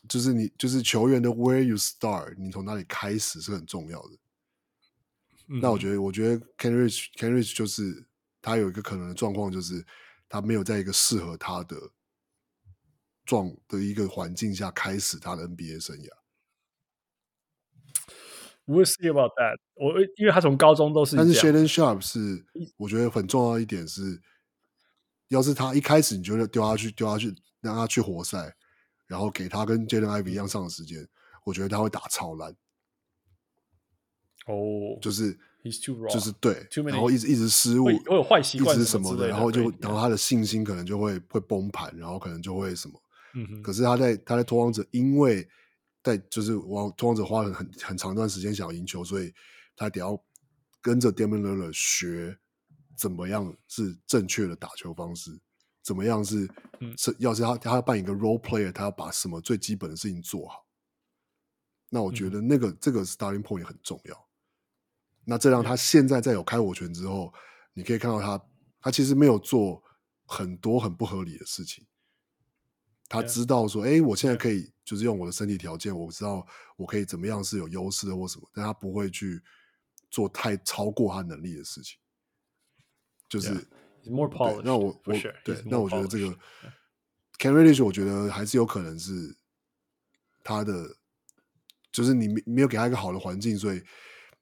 [0.08, 4.18] 就是你就是球员的 where you start，你从哪里开始是很重要的。
[5.48, 8.06] 嗯、那我觉得，我觉得 Kenrich Kenrich 就是
[8.40, 9.84] 他有一个可能的状况，就是
[10.28, 11.76] 他没有在一个适合他的
[13.24, 16.08] 状的一个环境下开始他的 NBA 生涯。
[18.66, 19.92] We'll see about that 我。
[19.92, 22.46] 我因为他从高中都是，但是 Shaden Sharp 是
[22.78, 24.22] 我觉得很重要一点是，
[25.28, 28.50] 要是他一开始你觉得丢下去丢下去让他去活塞，
[29.06, 31.06] 然后给他跟 Jaden Ivey 一样上的时间，
[31.44, 32.56] 我觉得他会打超烂。
[34.46, 35.32] 哦，就是
[35.62, 43.00] He's too 就是对 Too many- 然后一直一直失误，会会有坏习惯一直什么的，然后就然后他的信心可能就会会崩盘，然后可能就会什么。
[43.34, 45.48] 嗯哼，可是他在他在拓荒者，因为
[46.02, 49.32] 在就是往拓荒者花了很很长一段时间想要赢球，所以
[49.74, 50.22] 他得要
[50.82, 52.38] 跟着 Damian Lillard 学
[52.96, 55.30] 怎么样是正确的打球方式，
[55.82, 56.46] 怎么样是
[56.80, 60.64] 嗯是要是他他要扮演一个 role player，他要把什么最基本的事情做好。
[61.90, 64.23] 那我觉得那个、这个 starting point 也很重要。
[65.24, 67.32] 那这让他现在在有开火权之后，
[67.72, 68.42] 你可以看到他，
[68.80, 69.82] 他其实没有做
[70.26, 71.86] 很多很不合理的事情。
[73.08, 76.46] 他知道说，哎，我现在可以就是用我的身体条件，我知道
[76.76, 79.42] 我可以怎么样是有优势的或什么，但他不会去
[80.10, 81.98] 做太超过他能力的事情。
[83.28, 83.66] 就是。
[84.06, 86.28] More 那我我.对那我觉得这个
[87.40, 89.34] c a n Reddish，我觉得还是有可能是
[90.42, 90.94] 他的，
[91.90, 93.82] 就是你没没有给他一个好的环境，所以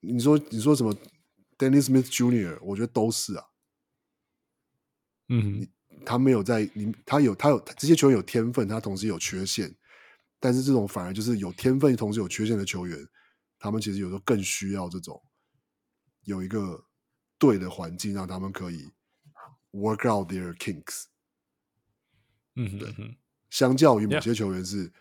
[0.05, 0.95] 你说你说什么
[1.57, 3.45] Dennis Smith Jr.，我觉得都是啊，
[5.29, 5.67] 嗯
[6.05, 9.73] 他没有在你他有他有这些球员有天分，他同时有缺陷，
[10.41, 12.99] 但是这种反而就是有天分同时有缺陷的球员，
[13.59, 15.23] 他们其实有时候更需要这种
[16.25, 16.85] 有一个
[17.39, 18.91] 对的环境，让他们可以
[19.71, 21.05] work out their kinks。
[22.57, 23.17] 嗯哼嗯哼，
[23.51, 24.93] 相较于某.些球员是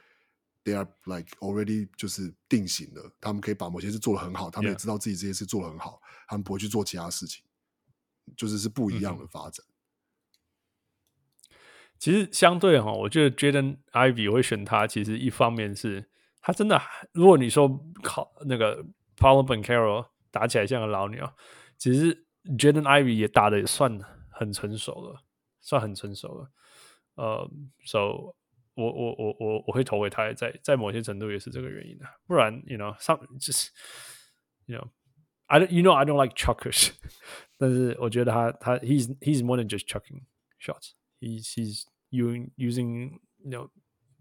[0.63, 7.43] they are like already 就是定型了，他们可以把某些事做得很好，他们也知道自己这些事做得很好，他们不会去做其他事情，
[8.35, 9.65] 就是是不一样嗯的发展。
[11.97, 16.09] 其实相对哈，我觉得 Jaden Ivy 我会选他，其实一方面是
[16.41, 16.81] 他真的，
[17.11, 18.83] 如果你说考那个
[19.15, 21.35] Paolo Banchero 打起来像个老鸟，
[21.77, 23.99] 其实 Jaden Ivy 也打的也算
[24.31, 25.23] 很成熟了，
[25.59, 26.51] 算很成熟了。
[27.15, 27.47] 呃、
[27.85, 28.33] uh,，so
[28.74, 33.70] 我我我我我会投给他，在在某些程度也是这个原因的，不然 you know 上就是
[34.66, 34.88] you know
[35.46, 36.90] I don't you know I don't like chuckers，
[37.58, 40.24] 但是我觉得他他 he's he's more than just chucking
[40.60, 43.70] shots。He's he's using using you know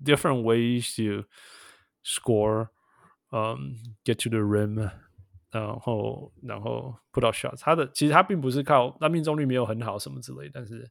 [0.01, 1.27] different ways to
[2.03, 2.69] score,
[3.31, 3.75] um,
[4.05, 4.89] get to the rim，
[5.51, 7.59] 然后然后 put out shots。
[7.59, 10.89] 他的其实他并不是靠他命中率没有很好什么之类，但是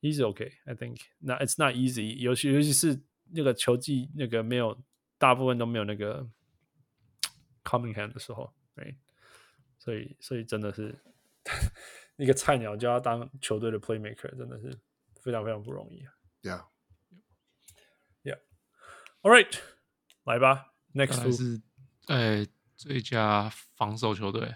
[0.00, 1.00] he's okay, I think.
[1.18, 3.00] 那 it's not easy，尤其尤其是
[3.32, 4.82] 那个球技那个没有
[5.18, 6.28] 大部分都没有那个
[7.64, 8.96] coming hand 的时候，right？
[9.78, 10.98] 所以所以真的是
[12.16, 14.78] 一个菜鸟就要当球队的 playmaker，真的是。
[15.22, 16.06] 非常非常不容易。
[16.42, 16.66] Yeah,
[18.22, 18.38] yeah.
[19.22, 19.58] All right，
[20.22, 20.72] 来吧。
[20.94, 21.60] Next 是
[22.06, 24.54] 呃最佳防守球队。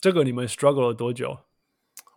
[0.00, 1.46] 这个你们 struggle 了多久？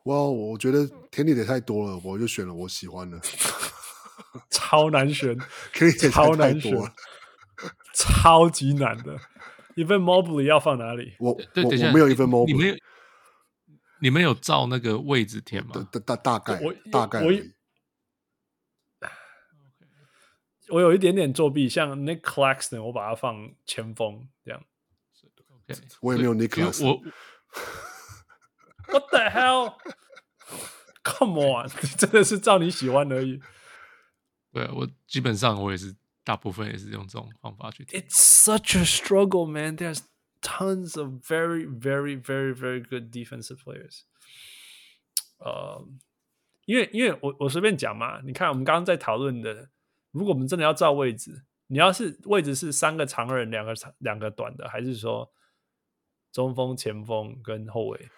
[0.05, 3.19] 哇、well,，我觉得田里的太多了，我就选了我喜欢的。
[4.51, 5.37] 超难选，
[5.73, 6.73] 可以超难选，
[7.95, 9.19] 超级难的。
[9.75, 11.15] 一份 Mobley 要放哪里？
[11.19, 12.47] 我对，我等一下我没有一份 Mobley。
[12.47, 12.77] 你们有
[14.01, 15.89] 你们有照那个位置填吗？
[15.91, 17.33] 大大大概我大概我
[20.69, 24.63] 我有一点点作弊，像 Nick Claxton，我把它放前锋这样。
[25.67, 26.87] Okay, 我也没有 Nick Claxton。
[26.87, 27.01] 我
[28.95, 29.29] What the
[31.03, 33.41] hell？Come on， 真的是照你喜欢而已。
[34.53, 38.01] 对，我基本上我也是，大部分也是用这种方法去填。
[38.01, 39.77] It's such a struggle, man.
[39.77, 40.03] There's
[40.41, 44.03] tons of very, very, very, very good defensive players.
[45.39, 45.89] 呃、uh,，
[46.67, 49.71] 因为因为我我随便讲嘛，你看我们刚刚在讨论的，
[50.13, 55.33] 如果我们真的要照位置，你要是位置是三个长人，两个长两个短的，还是说
[56.31, 58.09] 中锋、前锋跟后卫？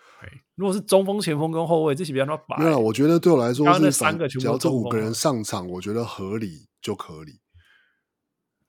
[0.54, 2.56] 如果是中锋、前锋跟后卫，这些比较白。
[2.58, 7.40] 没有，我觉得对我来说是三个全部只要这五个人上场，我觉得合理就可以。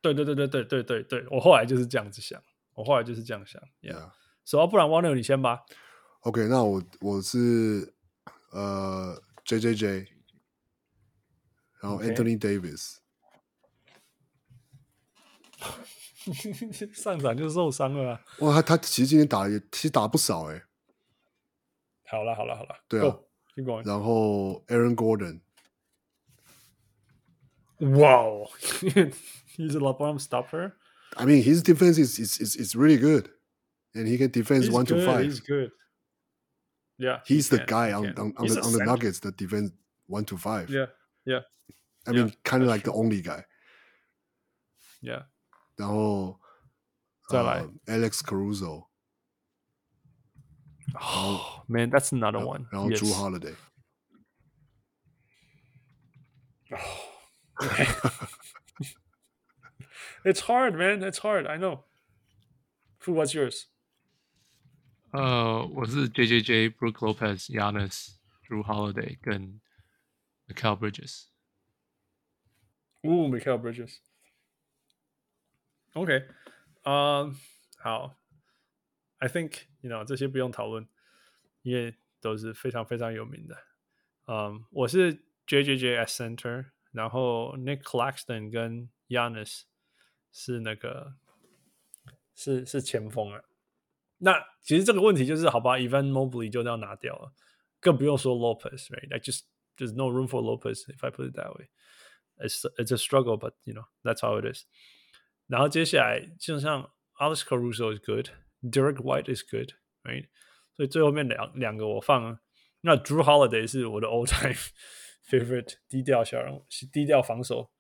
[0.02, 2.42] 对对对对对对对对，我后来就是这样子想，
[2.76, 3.62] 我后来就是这样想。
[3.82, 4.12] Yeah，
[4.46, 4.70] 所以 Yeah.
[4.70, 5.62] 不然 Warner 你先吧。
[6.22, 7.94] OK，那我我是
[8.52, 10.08] 呃 J J J，
[11.82, 12.02] 然后.
[12.02, 12.98] Anthony Davis。
[16.94, 18.22] 上场就受伤了、啊。
[18.40, 20.64] 哇，他他其实今天打也其实打不少哎、欸。
[22.07, 23.19] 好了好了好了，对啊，
[23.55, 25.41] 继续然后 Aaron Gordon。
[27.99, 28.49] 哇哦，
[29.57, 30.73] He's a LeBron stopper.
[31.17, 33.29] I mean, his defense is is is is really good,
[33.95, 35.25] and he can defend He's one good, to five.
[35.25, 35.73] He's good.
[36.97, 38.19] Yeah, He's he the can, guy he on can.
[38.19, 38.91] on, on He's the a on the center.
[38.93, 39.73] Nuggets that defend
[40.07, 40.71] one to five.
[40.71, 40.87] Yeah,
[41.27, 41.41] yeah,
[42.07, 43.01] I mean, yeah, kind of that's like the true.
[43.01, 43.45] only guy.
[45.03, 45.25] yeah.
[45.77, 46.39] 然后
[47.29, 48.86] 再来呃 Alex Caruso，
[50.95, 52.67] Oh man, that's another 然后 one.
[52.71, 52.99] 然后 Yes.
[53.01, 53.55] Drew Holiday。
[60.25, 61.03] It's hard, man.
[61.03, 61.47] It's hard.
[61.47, 61.85] I know.
[63.05, 63.67] Who was yours?
[65.13, 69.61] 呃，我是 J J J、Brook Lopez、Giannis、Drew Holiday 跟
[70.49, 71.25] Mikal Bridges。
[73.03, 76.27] 哦，Mikal Bridges。OK，
[76.85, 77.35] 嗯，
[77.79, 78.15] 好。
[79.19, 80.89] I think you know 这些不用讨论，
[81.63, 83.57] 因为都是非常非常有名的。
[84.27, 85.15] 嗯、um,，我是
[85.47, 89.63] J J J at center，然后 Nick Claxton 跟 Giannis
[90.33, 91.15] 是那个
[92.35, 93.43] 是是前锋啊。
[94.19, 97.33] 那其实这个问题就是，好吧，Evan Mobley 就这样拿掉了，
[97.81, 99.43] 更不用说 Lopez，right？Like just
[99.77, 101.69] there's no room for Lopez if I put it that way.
[102.39, 104.65] It's it's a struggle, but you know that's how it is.
[105.49, 108.29] 然后接下来就像 Alex Caruso is good。
[108.63, 109.73] Derek White is good,
[110.05, 110.29] right？
[110.75, 112.39] 所以最后面两两个我放，
[112.81, 114.57] 那 Drew Holiday 是我的 all time
[115.29, 117.71] favorite 低调小人物，低调防守，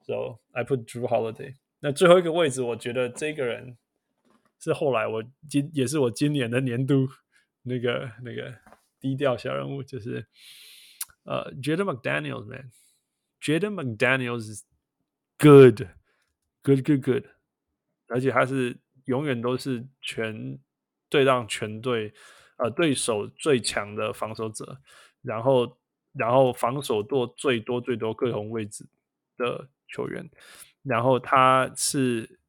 [0.00, 1.56] so I put Drew Holiday。
[1.80, 3.76] 那最后一个位置，我觉得这个人
[4.58, 7.08] 是后来我今也是我今年的年度
[7.62, 8.54] 那个那个
[8.98, 10.26] 低调小人物，就是
[11.24, 14.64] 呃、uh, Jaden McDaniels man，Jaden McDaniels is
[15.38, 15.88] good,
[16.62, 17.24] good, good, good，
[18.08, 18.78] 而且他是。
[19.07, 20.57] 永远都是全
[21.09, 22.13] 对让全队
[22.57, 24.79] 呃对手最强的防守者，
[25.21, 25.77] 然后
[26.13, 28.85] 然后防守做最多最多各种位置
[29.37, 30.29] 的球员，
[30.83, 32.39] 然后他是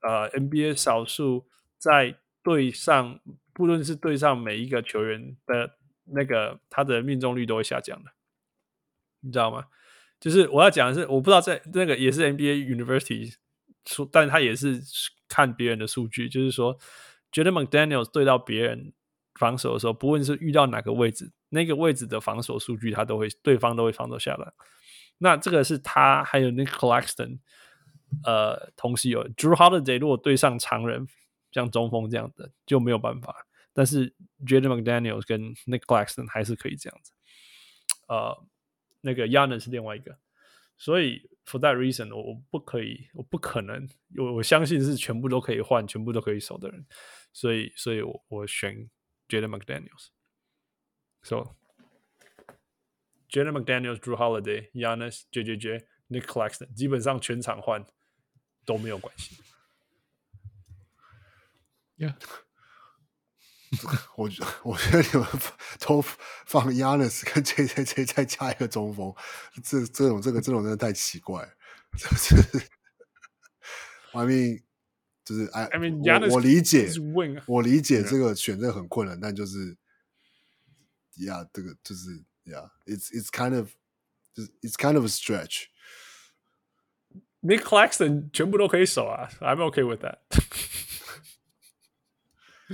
[0.00, 1.46] 呃 NBA 少数
[1.78, 3.20] 在队上
[3.52, 8.10] 不论是队上每一个球员的那个他的命中率都会下降的，
[9.20, 9.66] 你知道吗？
[10.20, 13.34] 就是我要讲的是，我不知道在那个也是 NBA University
[13.84, 14.82] 出，但他也是。
[15.28, 16.78] 看别人的数据，就是说，
[17.30, 18.92] 觉得 McDaniel 对到别人
[19.36, 24.52] 防守的时候，不论是遇到哪个位置，那个位置的防守数据，他都会对方都会防守下来。
[25.16, 27.38] 那这个是他还有 Nick Claxton，
[28.24, 31.08] 呃，同时有 Drew Holiday，如果对上常人，
[31.50, 33.34] 像中锋这样的就没有办法。
[33.72, 34.12] 但是
[34.46, 37.12] j a d e McDaniel 跟 Nick Claxton 还是可以这样子。
[38.06, 38.44] 呃，
[39.00, 40.18] 那个 Giannis 是另外一个，
[40.76, 41.30] 所以。
[41.44, 46.86] For that reason，我我不可以，我不可能，我我相信是全部都可以换，全部都可以守的人，
[47.32, 48.88] 所以，所以我我选
[49.28, 50.10] Jaden McDaniels。
[51.22, 51.56] So
[53.28, 57.84] Jaden McDaniels、Drew Holiday、Giannis、JJJ、Nick Claxton，基本上全场换
[58.64, 59.36] 都没有关系。
[61.96, 62.14] Yeah，
[64.16, 64.28] 我
[64.64, 65.26] 我觉得你们
[65.80, 66.02] 都
[66.44, 69.14] 放 Giannis 跟 JJJ 再加一个中锋。
[69.64, 71.42] 这这种这个这种真的太奇怪，
[71.96, 72.34] 就是
[74.12, 74.62] ，I mean，
[75.24, 79.76] 就是 I, I mean, 我我理解，啊、我理解这个选择很困难，但就是
[81.16, 82.10] ，Yeah，这个就是
[82.44, 83.70] ，Yeah，it's it's kind of，
[84.34, 85.68] 就是 it's kind of a stretch。
[87.40, 90.18] Nick Claxton 全部都可以守啊，I'm okay with that。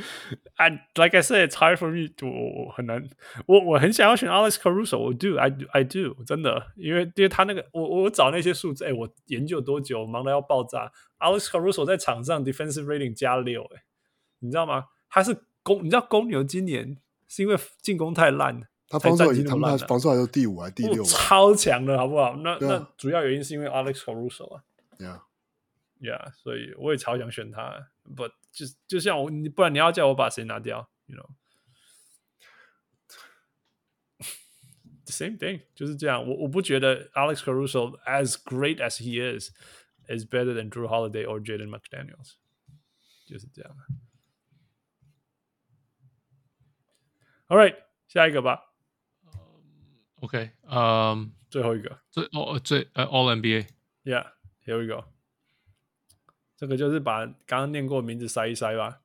[0.57, 3.09] I like I said, it's hard for me to 我很难，
[3.47, 10.91] 我我很想要选 Alex Caruso，我 do I do I do 真的，因为因为他那个我我找那些数字，哎，我研究多久，忙得要爆炸。
[11.18, 13.83] Alex Caruso 在场上 defensive rating 加六，哎，
[14.41, 14.85] 你知道吗？
[15.10, 16.97] 他是公，你知道公牛今年
[17.27, 22.36] 是因为进攻太烂，他防守他们防守还是第五还是第六，超强的好不好？
[22.36, 24.62] 那那主要原因是因为 Alex Caruso 啊
[24.99, 25.20] ，Yeah
[26.00, 30.90] Yeah，所以我也超想选他，But 就就像我，不然你要叫我把谁拿掉？
[31.06, 31.18] You
[34.20, 36.28] know，the same thing，就是这样。
[36.28, 39.52] 我我不觉得 Alex Caruso as great as he is
[40.10, 42.34] is better than Drew Holiday or Jaden McDaniels，
[43.26, 43.74] 就是这样。
[47.48, 48.74] All right，下一个吧。
[50.16, 55.06] OK，嗯、um，最后一个，最哦最呃 All NBA，Yeah，here we go。
[56.59, 58.99] 这个就是把刚刚念过的名字筛一筛吧，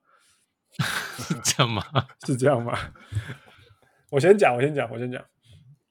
[1.45, 1.83] 这样吗？
[2.25, 2.75] 是这样吗？
[4.09, 5.23] 我先讲，我先讲，我先讲。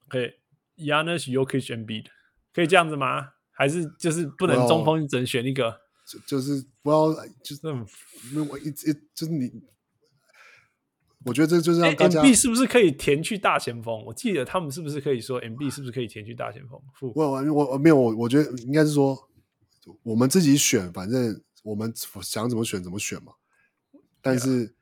[0.09, 0.29] 可以
[0.77, 2.07] ，Giannis Jokic Embiid
[2.53, 3.29] 可以这样子吗？
[3.51, 5.79] 还是就是不能中锋，只能选一个？
[6.05, 7.87] 就就是不要，就是那种，
[8.49, 9.49] 我一一就是你，
[11.25, 12.21] 我觉得这就是让大家。
[12.21, 14.03] Embiid 是不是可以填去大前锋？
[14.05, 16.77] 我记得他们是不是可以说 Embiid 是不是可以填去大前锋？
[17.15, 19.17] 我我我没有，我我觉得应该是说
[20.03, 21.41] 我们自己选，反正。
[21.63, 23.33] 我们想怎么选怎么选嘛，
[24.21, 24.75] 但是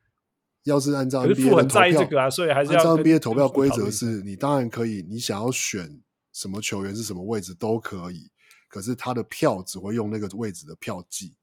[0.64, 6.01] 要是按照 NBA 的投票，啊、所以还是要按照 NBA 投票规则是，你当然可以，你想要选
[6.34, 8.30] 什么球员是什么位置都可以，
[8.68, 11.35] 可是他的票只会用那个位置的票计。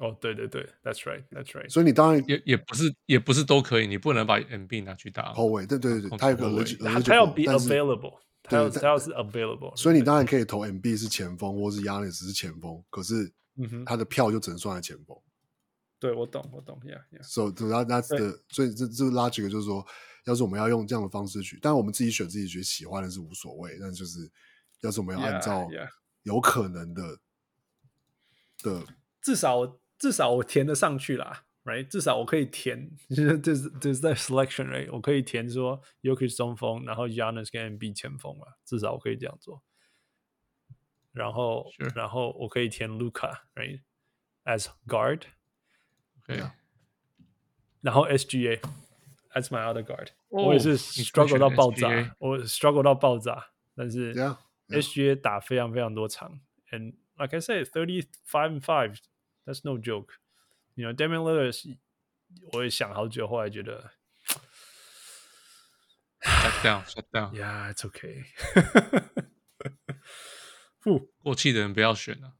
[0.00, 1.68] 哦，对对对，That's right，That's right。
[1.68, 5.66] 所以你当然也也不是也不是都可以，你不能把 MB 拿去打后卫。
[5.66, 9.76] 对对对，他有个 eligible，他要 be available，他要他要是 available。
[9.76, 13.32] 所以你当然可以投 MB 是前锋，或是 Giannis 是前锋，可是。
[13.56, 15.16] 嗯哼，他的票就只能算在前锋。
[15.98, 17.22] 对，我懂，我懂，Yeah Yeah。
[17.22, 19.86] So that that's the，所以这这拉几个就是说，
[20.26, 24.30] 要是我们要用这样的方式去，但我们自己选自己觉得喜欢的是无所谓，但就是
[24.82, 25.68] 要是我们要按照
[26.22, 27.18] 有可能的.
[28.62, 28.82] 的，
[29.20, 31.86] 至少至少我填得上去啦，Right？
[31.86, 34.90] 至少我可以填，就是就是就是在 selection Right？
[34.90, 39.62] 我可以填说 Jokic 中锋，然后 Giannis 跟 Embiid 前锋嘛，至少我可以这样做。
[41.13, 41.95] 然后，Sure.
[41.95, 45.23] 然后我可以填 Luka，Right？As guard。
[46.25, 46.55] 对啊，
[47.81, 50.09] 然后 SGA，that's my other guard。
[50.29, 54.13] 我也是 struggle 到爆炸，我 struggle 到爆炸，但是
[54.67, 56.39] SGA 打非常非常多场，
[56.71, 61.77] and like I said，thirty five and five，that's no joke。You know，Damian Lillard，
[62.53, 63.91] 我也想好久，后来觉得
[66.21, 68.25] shut down，shut down。Yeah，it's okay。
[70.84, 72.34] 不，过气的人不要选啊。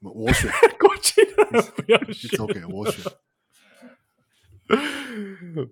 [0.00, 3.04] 我选过气的人不要选，OK，我选。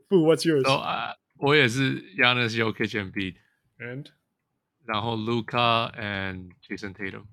[0.08, 0.66] 不，What's yours？
[0.66, 4.06] 哦啊，我也是 Giannis Jokic and Embiid，and
[4.84, 7.26] 然后 Luca and Jason Tatum。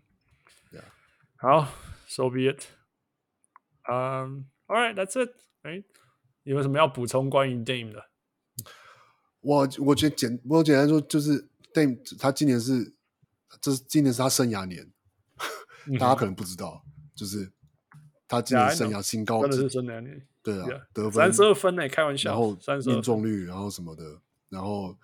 [0.73, 0.85] ，Yeah，
[1.37, 1.71] 好
[2.07, 2.63] ，So be it。
[3.87, 5.35] 嗯，All right，That's it。
[5.69, 5.85] 哎，
[6.45, 8.05] 有什么要补充关于 Dame 的？
[9.41, 11.49] 我我觉得简我简单说就是。
[11.75, 12.95] Dame 他今年是，
[13.61, 14.91] 这是今年是他生涯年，
[15.99, 16.83] 大家可能不知道，
[17.15, 17.53] 就是
[18.27, 24.97] 他今年生涯新高，真的是生涯年，对啊，得分三十二分呢，开玩笑，然后命中率，然后什么的，然后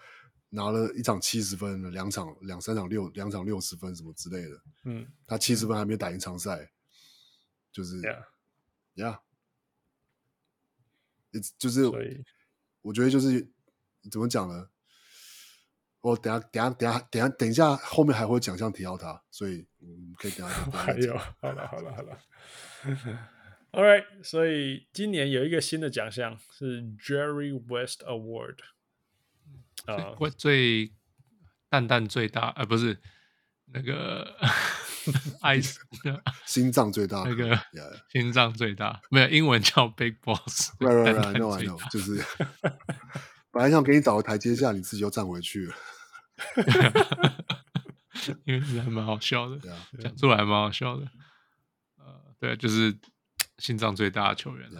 [0.48, 6.70] 拿了一场七十分，两场两三场六两场六十分什么之类的，嗯，他七十分还没打赢场赛，
[7.70, 8.00] 就是
[8.96, 9.18] ，Yeah，
[11.58, 11.82] 就是，
[12.82, 13.50] 我觉得就是
[14.10, 14.68] 怎么讲呢？
[16.00, 20.54] 我等下，等下，等下，等下，等一下，后面还会奖项提到他，所以嗯，可以等下。
[20.70, 22.18] 还有，好了，好了，好了。
[23.72, 28.58] All right，所以今年有一个新的奖项是 Jerry West Award，
[29.86, 30.92] 啊，最
[31.70, 33.00] 蛋蛋最大，呃，不是
[33.72, 34.36] 那个
[35.42, 35.60] 爱
[36.46, 37.58] 心脏最大，那个
[38.10, 40.72] 心脏最大，没有英文叫 Big Boss。
[40.80, 42.24] Right, right, right, I know, I know，就是
[43.50, 45.74] 本来想给你找个台阶下，你自己又站回去了。
[48.44, 51.06] 因为是还蛮好笑的，啊、讲出来还蛮好笑的。
[51.98, 52.98] 呃，对，就是
[53.58, 54.70] 心脏最大的球员。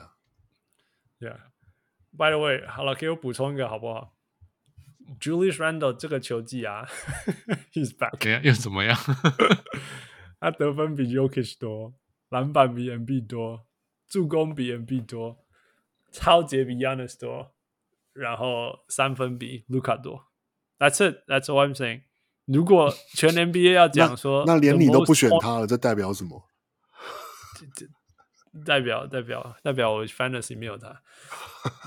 [1.21, 1.39] Yeah.
[2.17, 4.15] By the way，好了，给我补充一个好不好
[5.21, 6.87] ？Julius Randle 这个球技啊
[7.73, 8.41] ，He's back。
[8.43, 8.97] 又怎么样？
[10.45, 11.95] 他得分比 Jokic 多，
[12.29, 13.65] 篮板比 Embiid 多，
[14.07, 15.39] 助攻比 Embiid 多，
[16.13, 17.55] 抄截比 Giannis 多，
[18.13, 20.27] 然后三分比 Luka 多。
[20.79, 21.25] That's it.
[21.27, 22.03] That's all I'm saying.
[22.45, 26.45] 如果全 NBA 要讲说那，那连你都不选他了，这代表什么？
[27.59, 31.01] 这这代表代表代表我 Fantasy 没有他。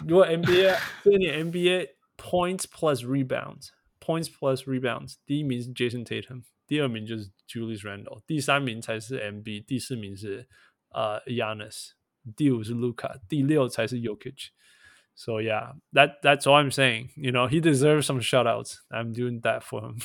[0.08, 3.68] 如果 NBA 这一年 NBA points plus rebounds
[4.00, 10.49] points plus rebounds，第一名是 Jason Tatum，第二名就是 Julius Randle，第三名才是 MB，第四名是
[10.89, 11.91] 呃 Giannis，
[12.36, 17.10] 第五是 Luka，第六才是 Jokic。So yeah, that that's all I'm saying.
[17.16, 18.78] You know, he deserves some shoutouts.
[18.91, 19.99] I'm doing that for him.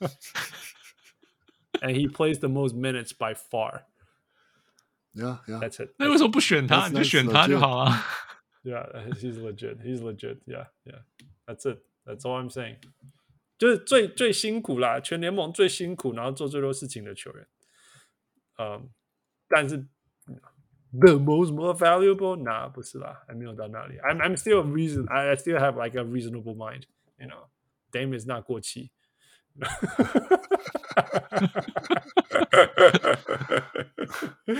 [1.81, 3.85] and he plays the most minutes by far.
[5.13, 5.59] Yeah, yeah.
[5.59, 5.95] That's it.
[5.97, 6.87] 那为什么不选他？
[6.87, 7.91] 你就选他就好了。
[8.63, 9.81] Yeah, he's legit.
[9.81, 10.37] He's legit.
[10.45, 11.01] Yeah, yeah.
[11.47, 11.79] That's it.
[12.05, 12.77] That's all I'm saying.
[13.61, 17.47] 就是最最辛苦啦，全联盟最辛苦，然后做最多事情的球员。
[18.59, 18.89] 嗯，
[19.47, 19.87] 但是。
[20.89, 22.37] The most more valuable？
[22.37, 23.97] 那不是啦，还没有到那里。
[23.97, 25.05] I'm I'm still a reason.
[25.09, 26.83] I I still have like a reasonable mind.
[27.19, 27.49] You know,
[27.91, 28.89] Dame is not 过气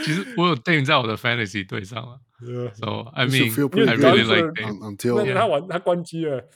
[0.03, 2.73] 其实我有 Dame 在我的 Fantasy 队上了 Yeah.
[2.75, 4.06] ，So I You mean should feel pretty I good.
[4.06, 4.97] really like Un- Dame。
[4.97, 6.49] Until 那他玩他关机了，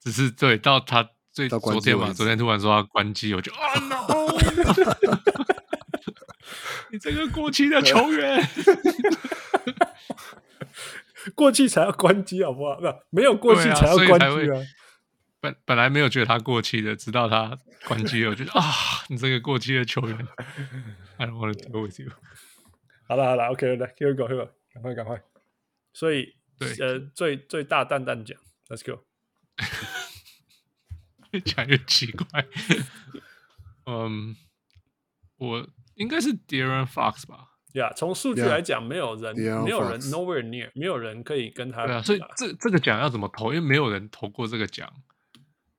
[0.00, 1.08] 只是对到他
[1.47, 4.27] 昨天嘛，昨天突然说要关机，我就啊 no！
[6.91, 8.43] 你这个过期的球员，
[11.35, 12.75] 过期才要关机好不好？
[12.79, 14.67] 不，没有过气对啊才要关机啊会。
[15.41, 18.65] 本本来没有觉得他过期的，直到他关机了，我就觉得啊，
[19.07, 20.27] 你这个过期的球员
[21.17, 22.09] ，I don't want to deal with you。
[23.07, 25.21] 好了好了，OK，来，Here we go，Here we go，赶快赶快。
[25.93, 28.37] 所以，对呃，最最大蛋蛋奖
[28.67, 29.05] ，Let's go。
[31.31, 32.45] 越讲越奇怪。
[33.85, 34.35] 嗯，
[35.37, 37.47] 我应该是 De'Aaron Fox 吧？
[37.73, 38.49] 呀，从数据 Yeah.
[38.49, 43.53] 来讲，没有人没有人 nowhere near，没有人可以跟他对啊，所以这这个奖要怎么投？
[43.53, 44.91] 因为没有人投过这个奖，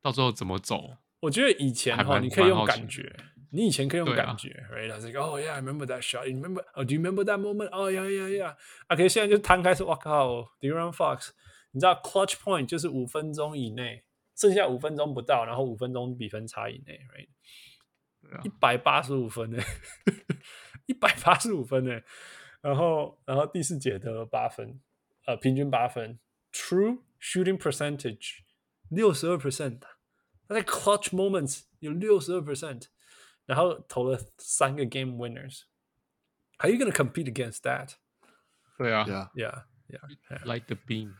[0.01, 0.99] 到时候怎么走？
[1.21, 3.13] 我觉得以前哈，你可以用感觉，
[3.53, 4.89] 你以前可以用感觉，right？
[4.89, 6.29] 他是 like, oh yeah, I remember that shot.
[6.29, 6.65] You remember?
[6.75, 7.69] Oh, do you remember that moment?
[7.73, 8.57] Oh yeah, yeah, yeah.
[8.87, 11.31] 啊，可是现在就摊开说，哇靠，De'Aaron Fox，
[11.73, 14.05] 你知道 clutch point 就是五分钟以内，
[14.40, 17.30] 剩下五分钟不到，然后五分钟比分差以内，right？
[18.22, 19.64] 对啊一百八十五分呢，
[20.86, 22.02] 一百八十五分呢，
[22.62, 24.80] 然后然后第四节得了八分，
[25.26, 26.20] 呃，平均八分，
[26.52, 28.40] true shooting percentage
[28.90, 29.80] 六十二 percent，
[30.48, 32.88] 他在 clutch moments 有六十二 percent，
[33.46, 37.96] 然后投了三个 game winners。Are you gonna compete against that?
[38.78, 39.06] 对啊
[39.36, 40.00] yeah， Yeah,
[40.32, 41.14] yeah, ，Like the beam。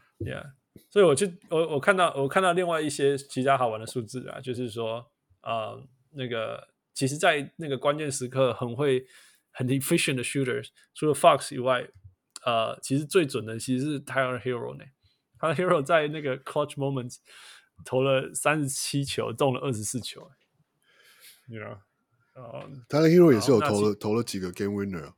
[0.89, 5.05] 所以我去我我看到我看到另外一些其他好玩的数字啊，就是说，
[5.43, 9.07] 呃，那个其实，在那个关键时刻很会
[9.53, 11.87] 很 efficient 的 shooters，除了 Fox 以外，
[12.45, 14.85] 呃，其实最准的其实是 Tyler Hero 呢。
[15.39, 17.17] Tyler Hero 在那个 clutch moments
[17.85, 20.31] 投了三十七球，中了二十四球。
[21.49, 21.79] You know，
[22.35, 25.15] 呃，他的 Hero 也是有投了投了几个 Game Winner 啊。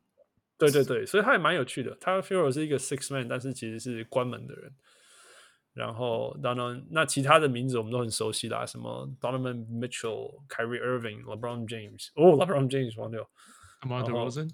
[0.57, 1.97] 对对对，所以他也蛮有趣的。
[2.01, 4.73] 他 Hero 是一个 six man，但是其实是关门的人。
[5.74, 12.10] 然后当然，那其他的名字我们都很熟悉啦，什么 Donovan Mitchell、Kyrie Irving、LeBron James。
[12.16, 13.30] 哦，LeBron James 忘掉。
[13.82, 14.50] Among the 然后 Rosen，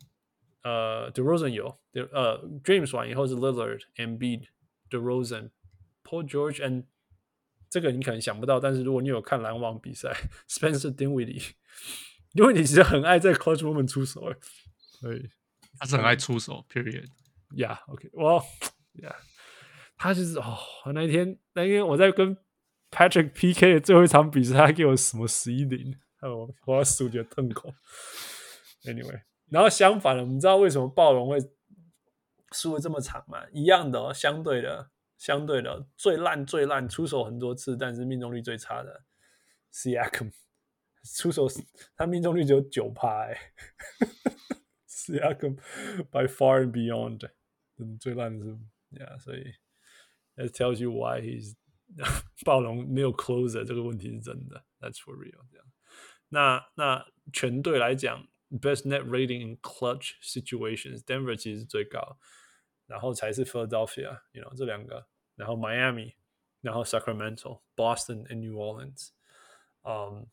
[0.64, 1.80] 呃，DeRozan 有，
[2.12, 6.86] 呃，James 完以后是 Lillard、Embiid、DeRozan、Paul George and
[7.70, 10.14] 这个你可能想不到，但是如果你有看篮网比赛，
[10.48, 11.54] Spencer Dinwiddie，
[12.34, 14.38] 因为你其实很爱在 clutch moment 出手，哎，
[15.00, 15.30] 所以。
[15.80, 17.08] 他是很爱出手，Period。
[17.56, 19.16] Yeah，OK，well，Yeah，
[19.99, 20.57] 他就是哦，
[20.95, 22.37] 那一天那一天我在跟
[22.91, 27.73] Patrick PK 的最后一场比赛，他给我什么十一零，我我要数觉得痛苦。
[28.85, 31.39] Anyway，然后相反的，我们知道为什么暴龙会
[32.53, 33.45] 输的这么惨吗？
[33.53, 39.03] 一样的、相对的，相对的，最烂最烂，出手很多次，但是命中率最差的
[39.73, 40.33] Siakam，
[41.17, 41.49] 出手
[41.97, 43.37] 他命中率只有九趴，哎。
[44.89, 45.57] Siakam
[46.13, 47.29] by far and beyond，
[47.99, 48.53] 最烂的是
[48.93, 49.55] ，Yeah，所以
[50.38, 51.56] that tells you why he's
[52.46, 55.46] 暴龙没有 closer 这个问题是真的，That's for real。
[55.52, 55.66] 这样，
[56.30, 62.18] 那那全队来讲，best net rating in clutch situations，Denver 其实是最高，
[62.88, 66.16] 然后才是 Philadelphia，you know 这两个，然后 Miami，
[66.62, 69.10] 然后 Sacramento，Boston and New Orleans，
[69.84, 70.28] 嗯，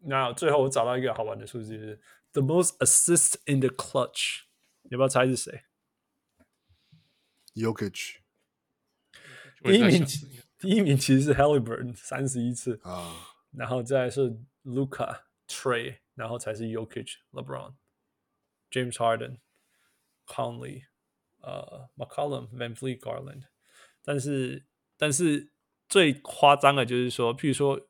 [0.00, 2.00] 那最后我找到一个好玩的数据是。
[2.32, 4.40] The most assists in the clutch，
[4.82, 5.62] 你要不要猜是谁
[7.54, 8.16] Jokic
[9.63, 10.05] 第一名，
[10.57, 13.15] 第一名其实是 Halliburton，三十一次啊，
[13.51, 14.29] 然后再是
[14.63, 17.75] Luca、Trey，然后才是 Yokich、LeBron、
[18.71, 19.37] James Harden、
[20.25, 20.83] Conley、
[21.41, 23.43] 呃 McCollum、Van Fleet、Garland。
[24.03, 24.65] 但是，
[24.97, 25.51] 但是
[25.87, 27.87] 最夸张的就是说，譬如说。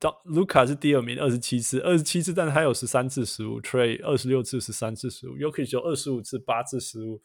[0.00, 3.60] 当卢卡是第二名，二十七次，二十七次，但是他有十三次失误。
[3.60, 5.32] Trey 二十六次，十三次失误。
[5.36, 7.20] Jokic 有二十五次，八次失误。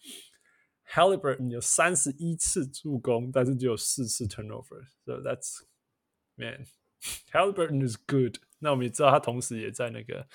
[0.89, 4.85] Halliburton 有三十一次助攻，但是只有四次 turnover。
[5.05, 5.61] So that's
[6.35, 6.65] man,
[7.31, 8.37] Halliburton is good。
[8.59, 10.27] 那我们也知道，他同时也在那个，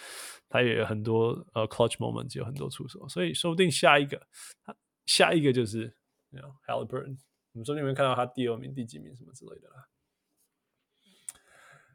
[0.49, 3.09] 他也有很多呃 clutch moments，有很多出手。
[3.09, 4.27] 所以说不定下一个，
[4.63, 5.97] 他下一个就是
[6.31, 7.19] you know, Halliburton。
[7.53, 9.89] 我们说不定会看到他第二名、第几名什么之类的啦。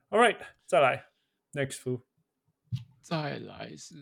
[0.09, 1.09] All right，再来
[1.53, 2.03] ，next f o o
[3.01, 3.95] 再来是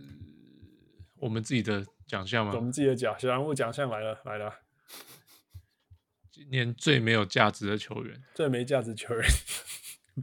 [1.22, 2.52] 我们自己的奖项吗？
[2.56, 4.52] 我们自己的奖，小人物奖项来了，来了。
[6.32, 9.24] 今年最没有价值的球员，最没价值球员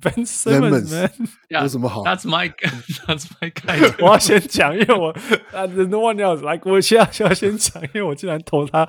[0.01, 1.10] ，Ben Simmons，man，
[1.49, 4.05] 有什么好？That's my guy，That's my guy。
[4.05, 5.10] 我要先讲，因为我
[5.57, 8.89] 啊，No one else，like 我现在需要先讲，因为我竟然投他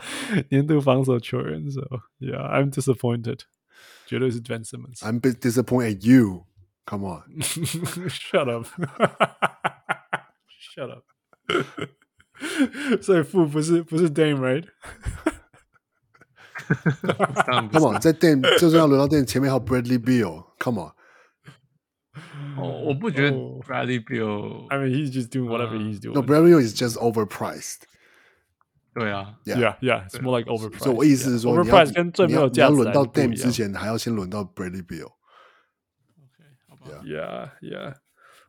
[0.50, 1.82] 年度防守球员，so
[2.20, 3.42] yeah，I'm disappointed，
[4.08, 5.02] 绝对是 Ben Simmons。
[5.02, 6.48] I'm bit disappointed at you。
[6.88, 8.66] Come on，Shut up.
[10.58, 11.04] Shut up.
[13.01, 14.65] 所以负不是不是 Dame right？
[17.47, 20.93] 当然不 Come 是 on，在 Dame 就算要轮到 Dame 前面还有 Bradley Beal，Come on，
[22.59, 26.15] 哦，我不觉得哦 Bradley Beal， I mean, he's just doing whatever he's doing.
[26.15, 27.83] No Bradley Beal is just overpriced。
[28.95, 30.85] 对啊， yeah, yeah, it's more like overpriced.
[30.85, 35.11] 所以我意思是说，你要 overpriced 跟最没有你要你要轮到价值还是不一 Dame 样之前，还要先轮到 Bradley Beal。
[36.69, 37.95] 好吧 Yeah, yeah.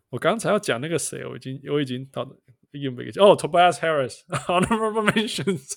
[0.10, 2.24] 我刚才要讲那个谁，我已经我已经到
[2.73, 5.75] 已经没个哦，Tobias Harris honorable mentions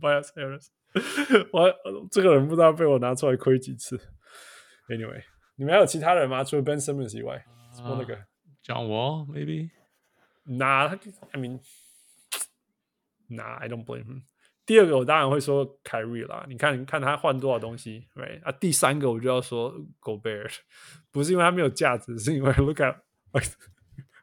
[0.00, 0.68] Tobias Harris
[1.52, 3.96] 我这个人不知道被我拿出来亏几次。
[4.88, 5.22] Anyway，
[5.56, 6.44] 你们还有其他人吗？
[6.44, 8.14] 除了 Ben Simmons 以外，什么那个
[8.64, 9.70] ？John Wall maybe，
[10.44, 10.98] 那他
[11.30, 11.60] I mean，
[13.28, 14.22] 那 I don't blame him。
[14.64, 18.42] 第二个我当然会说凯瑞啦，你看你看他换多少东西，right？
[18.44, 20.58] 啊，第三个我就要说 Gobert，
[21.10, 22.96] 不是因为他没有价值，是因为 look at
[23.32, 23.48] like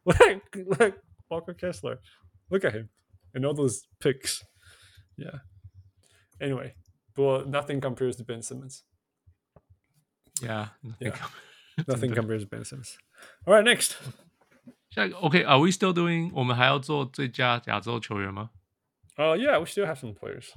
[0.03, 0.41] like
[0.77, 0.97] like
[1.28, 2.88] Walker Kessler，look at him
[3.34, 6.74] and all those picks，yeah。Anyway，
[7.12, 8.82] 不过 nothing compares to Ben Simmons。
[10.42, 10.68] Yeah,
[11.00, 11.16] Yeah.
[11.86, 12.96] Nothing compares to Ben Simmons.
[13.46, 13.96] All right, next.
[14.90, 16.30] 下一个 OK，Are、we still doing？
[16.34, 18.50] 我们还要做最佳亚洲球员吗
[19.16, 20.50] Uh, yeah, we still have some players.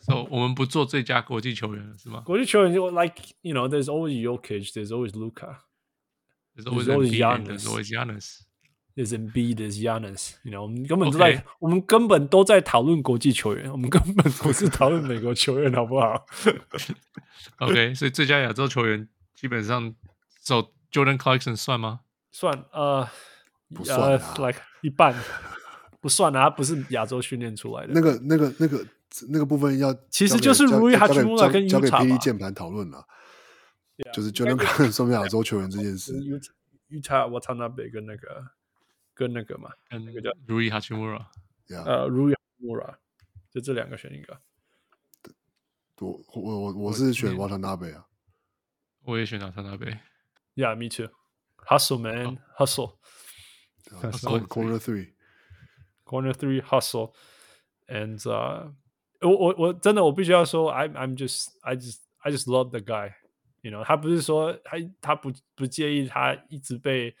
[0.00, 5.58] ？So 我们不做最佳国际球员了是吗国际球员就 like you know, there's always Jokic, there's always Luca,
[6.54, 7.48] There's always There's always Embiid and Giannis.
[7.48, 8.42] There's always Giannis。
[8.99, 10.33] There's Embiid, there's Giannis.
[10.43, 11.43] You know, 我们根本都在 Okay.
[11.59, 16.25] 我们根本都在讨论国际球员，我们根本不是讨论美国球员，好不好
[17.59, 19.95] ？OK，所以最佳亚洲球员基本上
[20.41, 22.01] 走 Jordan Clarkson 算吗？
[22.31, 23.07] 算呃
[23.73, 25.15] 不算呃啊，like 一半
[26.01, 27.93] 不算啊，他不是亚洲训练出来的。
[27.93, 28.85] 那个、那个、那个、
[29.29, 33.05] 那个部分要其实就是 Rui 交交给 Hachimura 跟交给 PD 键盘讨论了，
[34.13, 36.13] 就是 Jordan Clarkson 算亚洲球员这件事。
[36.13, 36.49] Utah
[36.89, 38.43] Utah Watanabe 跟那个
[39.19, 41.25] 跟那个嘛，跟那个叫 Rui Hachimura。
[41.67, 42.95] Yeah，呃 Rui Hachimura，
[43.51, 44.39] 就这两个选一个。
[45.99, 48.07] 我我我我是选 Watanabe 啊。
[49.01, 49.99] 我也选到他那边。
[50.55, 51.09] Yeah, me too.
[51.57, 52.93] Hustle, man, hustle.
[53.89, 57.13] Corner corner three，Corner three, hustle.
[57.87, 58.71] And uh,
[59.19, 63.15] 我我我真的我必须要说，I'm I'm just I just I just love the guy.
[63.61, 67.13] You know，他不是说他他不不介意他一直被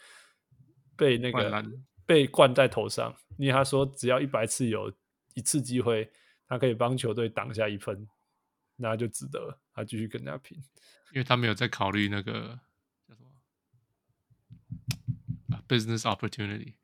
[0.95, 1.65] 被那个
[2.08, 4.92] 被灌在头上，因为他说只要一百次有
[5.34, 6.10] 一次机会，
[6.46, 8.08] 他可以帮球队挡下一分，
[8.76, 10.56] 那就值得了他继续跟他拼。
[11.12, 12.58] 因为他没有在考虑那个
[13.06, 13.30] 叫什么
[15.56, 16.74] 啊 business opportunity。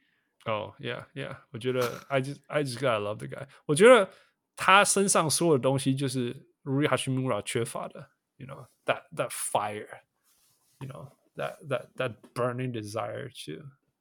[0.47, 3.47] 哦、oh,，Yeah, Yeah，我觉得 I just I just gotta love the guy。
[3.66, 4.10] 我觉得
[4.56, 13.66] 他身上所有的东西就是 Rui Hachimura 缺乏的，you know that that fire，you know that that that burning desire to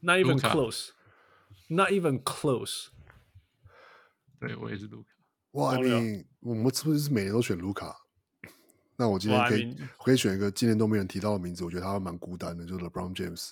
[0.00, 0.90] not even close.
[1.68, 2.88] Not even close.
[4.40, 5.04] 对我也是 Luka。
[5.52, 7.96] 哇，哦了你我们是不是每年都选卢卡？
[8.96, 13.50] 那我今天 Well, I 可以 mean- 可以选一个今年都没人提到的名字，我觉得他蛮孤单的，就是 LeBron James。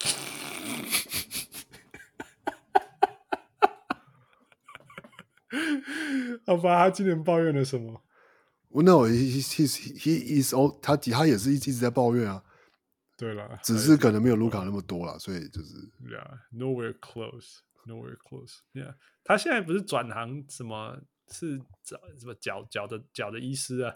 [6.46, 8.02] 好吧，他今年抱怨了什么？
[8.68, 12.42] 我 no he he he he is all 他他也是一直一直在抱怨啊，
[13.22, 15.74] 对了，只是可能没有卢卡那么多了，所以就是。
[16.02, 18.58] Yeah, nowhere close, nowhere close.
[18.72, 20.98] Yeah，他现在不是转行什么？
[21.28, 23.94] 是脚什么脚脚的脚的医师啊？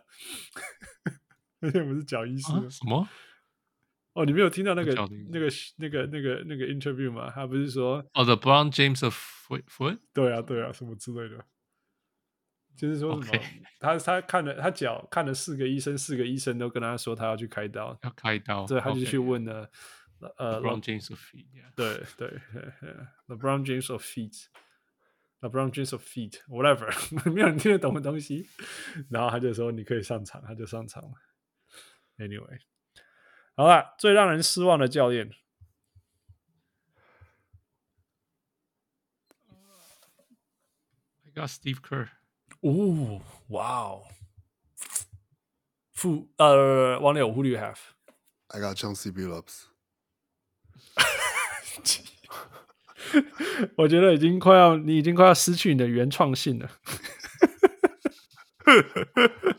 [1.60, 2.68] 他现在不是脚医师啊？
[2.70, 3.08] 什么？
[4.14, 4.94] 哦，你没有听到那个
[5.32, 7.28] 那个那个那个那个 interview 吗？
[7.34, 9.98] 他不是说哦、oh,，The Brown James of foot foot。
[10.14, 11.44] 对啊对啊什么之类的，
[12.76, 13.42] 就是说什么
[13.80, 19.70] 他他看了他脚看了四个医生，四个医生都跟他说他要去开刀，要开刀，所以他就去问了
[20.36, 21.46] 呃 Brown James of feet。
[21.52, 21.72] Yeah.
[21.74, 22.96] 对对对对
[23.28, 28.48] ，LeBron James of feet，LeBron James of feet，whatever，没有人听得懂的东西。
[29.10, 31.12] 然后他就说你可以上场，他就上场了。
[32.18, 32.60] Anyway，
[33.54, 35.30] 好了，最让人失望的教练
[41.24, 42.08] ，I got Steve Kerr。
[42.60, 44.02] 哦，哇哦，
[45.92, 49.64] 负呃，王柳，who do you have？I got Chauncey Billups。
[53.76, 56.70] 我觉得已经快要，你已经快要失去你的原创性了。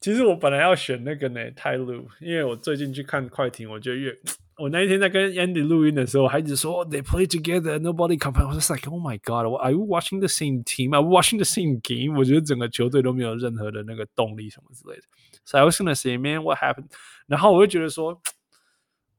[0.00, 4.18] 其实我本来要选那个呢，泰路，因为我最近去看快艇，我觉得越
[4.59, 8.47] 我那一天在跟 Andy 录音的时候，还一直说 They play together, nobody compares。
[8.47, 10.95] 我说 like, Oh my God, are you watching the same team?
[10.95, 12.17] Are you watching the same game?
[12.17, 15.03] 我觉得整个球队都没有任何的那个动力什么之类的。
[15.43, 16.89] So I was gonna say, man, what happened？
[17.27, 18.21] 然后我就觉得说，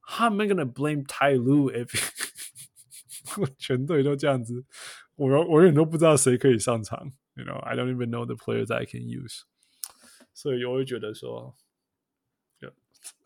[0.00, 1.90] How am I gonna blame Ty Lue if
[3.58, 4.64] 全队都这样子？
[5.16, 7.12] 我我永远都不知道谁可以上场。
[7.34, 9.42] You know, I don't even know the players I can use。
[10.32, 11.54] 所以我会觉得说，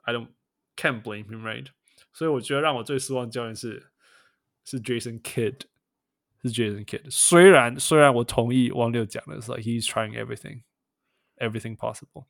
[0.02, 0.28] I don't
[0.76, 1.66] can't blame him, right？
[2.15, 3.91] 所以我觉得让我最失望的教练是
[4.63, 5.59] 是 Jason Kidd，
[6.41, 7.03] 是 Jason Kidd。
[7.11, 10.61] 虽然虽然我同意王六讲的是 he's trying everything,
[11.37, 12.25] everything possible。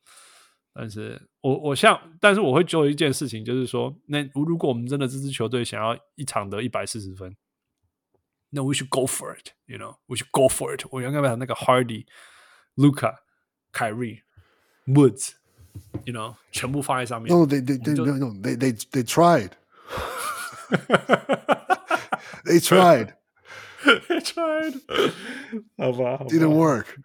[0.74, 7.34] 但是我我像，但是我会做一件事情，就是说，那如果我们真的这支球队想要一场得一百四十分，
[8.50, 10.84] 那 we should go for it，you know，we should go for it。
[10.90, 12.04] 我应该把那个 Hardy、
[12.74, 13.16] Luca、
[13.72, 14.20] Kyrie。
[14.88, 17.28] Woods，you know，全部放在上面。
[17.28, 19.50] No, they they they no no they they they tried.
[22.44, 23.14] they tried.
[24.08, 24.74] they tried.
[25.78, 26.26] Oh, wow.
[26.28, 26.56] Didn't wow.
[26.56, 26.98] work.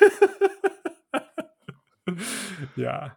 [2.76, 3.10] yeah.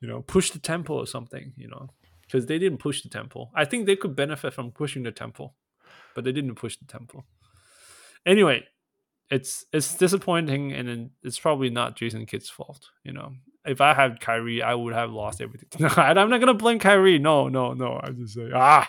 [0.00, 1.88] You know, push the tempo or something, you know,
[2.22, 3.50] because they didn't push the tempo.
[3.54, 5.52] I think they could benefit from pushing the tempo,
[6.14, 7.24] but they didn't push the tempo.
[8.24, 8.64] Anyway,
[9.30, 12.88] it's it's disappointing, and it's probably not Jason Kidd's fault.
[13.04, 13.32] You know,
[13.64, 15.68] if I had Kyrie, I would have lost everything.
[15.98, 17.18] and I'm not gonna blame Kyrie.
[17.18, 18.00] No, no, no.
[18.02, 18.88] I just say ah,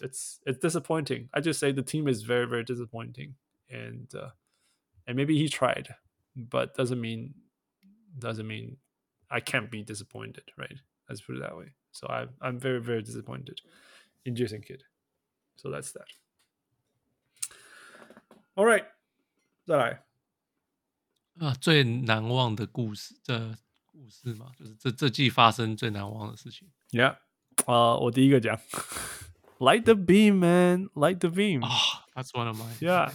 [0.00, 1.28] it's it's disappointing.
[1.32, 3.34] I just say the team is very very disappointing,
[3.70, 4.30] and uh,
[5.06, 5.94] and maybe he tried,
[6.36, 7.34] but doesn't mean
[8.18, 8.76] doesn't mean
[9.30, 10.78] I can't be disappointed, right?
[11.08, 11.74] Let's put it that way.
[11.92, 13.60] So I I'm very very disappointed
[14.24, 14.82] in Jason Kidd.
[15.56, 16.06] So that's that.
[18.56, 18.84] All right.
[19.65, 20.03] 再来
[21.39, 23.55] 啊，最难忘的故事，这
[23.85, 26.69] 故事嘛，就是这这季发生最难忘的事情。
[26.89, 27.11] Yeah，
[27.65, 28.59] 啊、uh,，我第一个讲，
[29.59, 31.63] Light the beam, man, light the beam.
[31.63, 32.77] 啊、oh,，That's one of my.
[32.79, 33.13] Yeah，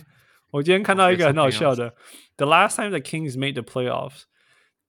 [0.50, 1.94] 我今天看到一个很好笑的。
[2.36, 4.22] The last time the Kings made the playoffs,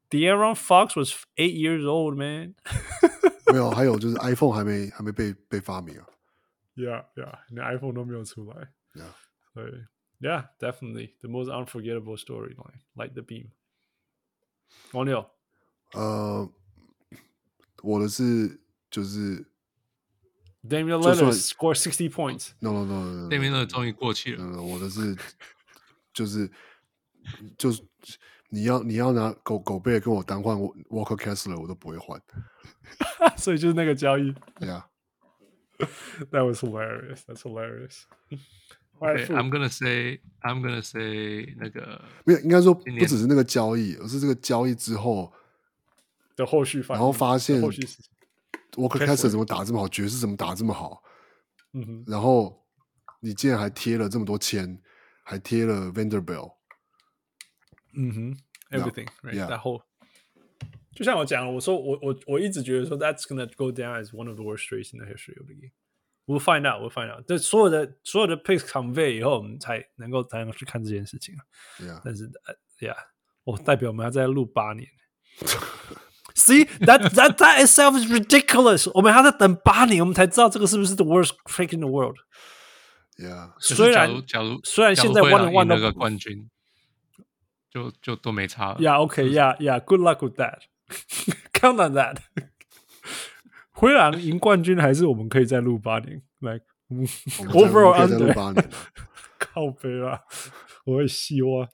[0.09, 2.55] De'Aaron Fox was eight years old, man.
[3.51, 6.05] 没有，还有就是 iPhone 还没还没被被发明啊。
[6.75, 8.69] Yeah, yeah，连 iPhone 都没有出来。
[8.93, 9.11] Yeah，
[9.53, 9.71] 所以。
[10.21, 13.51] Yeah, definitely the most unforgettable storyline, like the beam.
[14.91, 15.29] 王六，
[15.93, 16.49] 呃，
[17.83, 18.59] 我的是
[18.89, 19.45] 就是
[20.63, 22.53] Damian Lillard score sixty points.
[22.59, 23.29] No, no, no, no, no.
[23.29, 24.43] Damian Lillard 终于过气了。
[24.43, 25.15] 嗯，我的是
[26.13, 26.49] 就是
[27.57, 27.83] 就是
[28.49, 32.19] 你要你要拿狗狗贝跟我单换 Walker Kessler，我都不会换。
[33.37, 34.33] 所以就是那个交易。
[34.59, 34.85] Yeah,
[36.31, 37.23] that was hilarious.
[37.25, 38.05] That's hilarious.
[39.00, 45.32] Okay, I'm gonna say, I'm gonna say 那个没有，应该说不只是那个交易，而是这个交易之后
[46.36, 47.80] 的后续发，然后发现后续
[48.72, 51.02] Walker Kessler 怎么打这么好，爵士怎么打这么好，
[51.72, 52.62] 嗯哼，然后
[53.20, 54.78] 你竟然还贴了这么多签，
[55.22, 56.52] 还贴了 Vanderbilt，
[57.94, 58.36] 嗯哼
[58.70, 59.80] ，everything，然后
[60.94, 65.54] 就像我讲了，我说我我我一直觉得说 That's gonna go down as one of the worst trades in the history of the
[65.54, 65.72] game。
[66.29, 66.81] We'll find out.
[66.81, 67.23] We'll find out.
[67.27, 71.41] 这所有的所有的 picks convey 以后，我们才能够才能去看这件事情啊。
[71.79, 72.01] Yeah.
[72.03, 72.95] 但是呃，Yeah，
[73.43, 74.89] 我代表我们要再录八年。
[76.33, 78.89] See that that that itself is ridiculous。
[78.95, 83.53] 我们还要再等八年，我们才知道这个是不是 the worst pick in the world。Yeah。
[83.59, 86.49] 虽然假如虽然现在 one on one 那个冠军，
[87.69, 88.79] 就就都没差了。
[88.79, 89.07] Yeah.
[89.07, 89.29] Okay.
[89.29, 89.55] Yeah.
[89.59, 89.79] Yeah.
[89.79, 90.61] Good luck with that.
[91.53, 92.17] Count on that.
[93.79, 96.53] 灰狼赢冠军还是我们可以再录八年来、
[96.87, 98.65] like,，Overall under
[99.37, 100.23] 靠北啦，
[100.85, 101.67] 我会希望。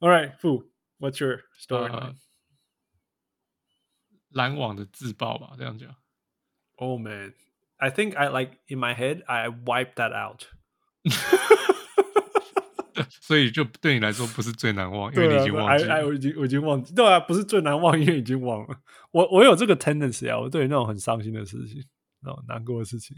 [0.00, 2.14] All right, Fu, what's your story?、Uh,
[4.30, 5.94] 篮网的自爆吧，这样讲。
[6.76, 7.34] Oh man,
[7.78, 10.46] I think I like in my head I wiped that out.
[13.22, 15.94] 所以就对你来说不是最难忘，因为你已经忘记了。
[15.94, 18.80] 哎，我已经我已经忘记，对啊，不是最难忘，因为已经忘了。
[19.10, 21.84] 我我有这个 tendency 啊，我对那种很伤心的事情，
[22.20, 23.16] 那种难过的事情，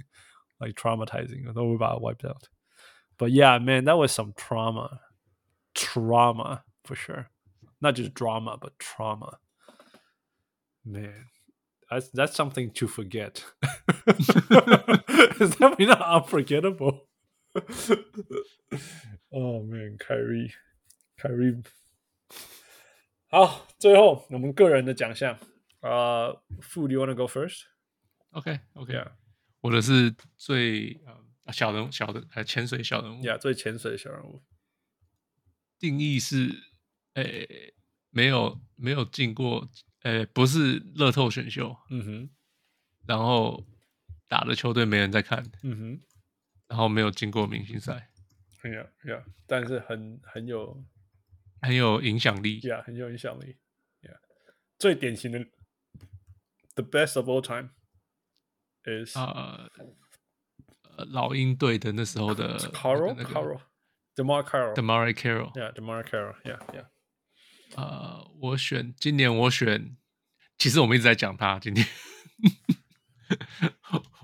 [0.58, 5.00] like traumatizing，我都会把它 wiped out。But yeah, man, that was some trauma,
[5.74, 7.26] trauma for sure.
[7.80, 9.38] Not just drama, but trauma.
[10.84, 11.26] Man,
[11.90, 13.44] that's that's something to forget.
[15.38, 17.08] Is that not unforgettable?
[19.35, 20.53] oh man, Kyrie,
[21.17, 21.61] Kyrie.
[23.27, 25.37] 好，最后我们个人的奖项，
[25.81, 29.03] 啊、uh,，Fu，do you wanna go first？OK，OK，、okay, okay.
[29.03, 29.11] Yeah.
[29.59, 34.41] 我的是最啊小人物，小的呃潜水小人物，呀，yeah, 最潜水的小人物。
[35.77, 36.49] 定义是，
[37.15, 37.73] 诶、欸，
[38.11, 39.69] 没有没有进过，
[40.03, 42.29] 诶、欸，不是乐透选秀，嗯哼，
[43.05, 43.65] 然后
[44.29, 46.01] 打的球队没人在看，嗯哼，
[46.69, 48.09] 然后没有进过明星赛，
[48.65, 50.83] 很有，有，但是很很有
[51.61, 53.57] 很有影响力，，Yeah，，很有影响力
[54.01, 54.17] ，，Yeah，，
[54.79, 55.45] 最典型的
[56.73, 57.69] ，the best of all time
[58.85, 59.69] is 啊、
[60.97, 63.61] 呃，老鹰队的那时候的 Carroll，Carroll。
[64.15, 66.87] DeMarre Carroll，DeMarre Carroll，Yeah，DeMarre Carroll，Yeah，Yeah。
[67.75, 69.97] 呃，我选今年我选，
[70.57, 71.85] 其实我们一直在讲他今年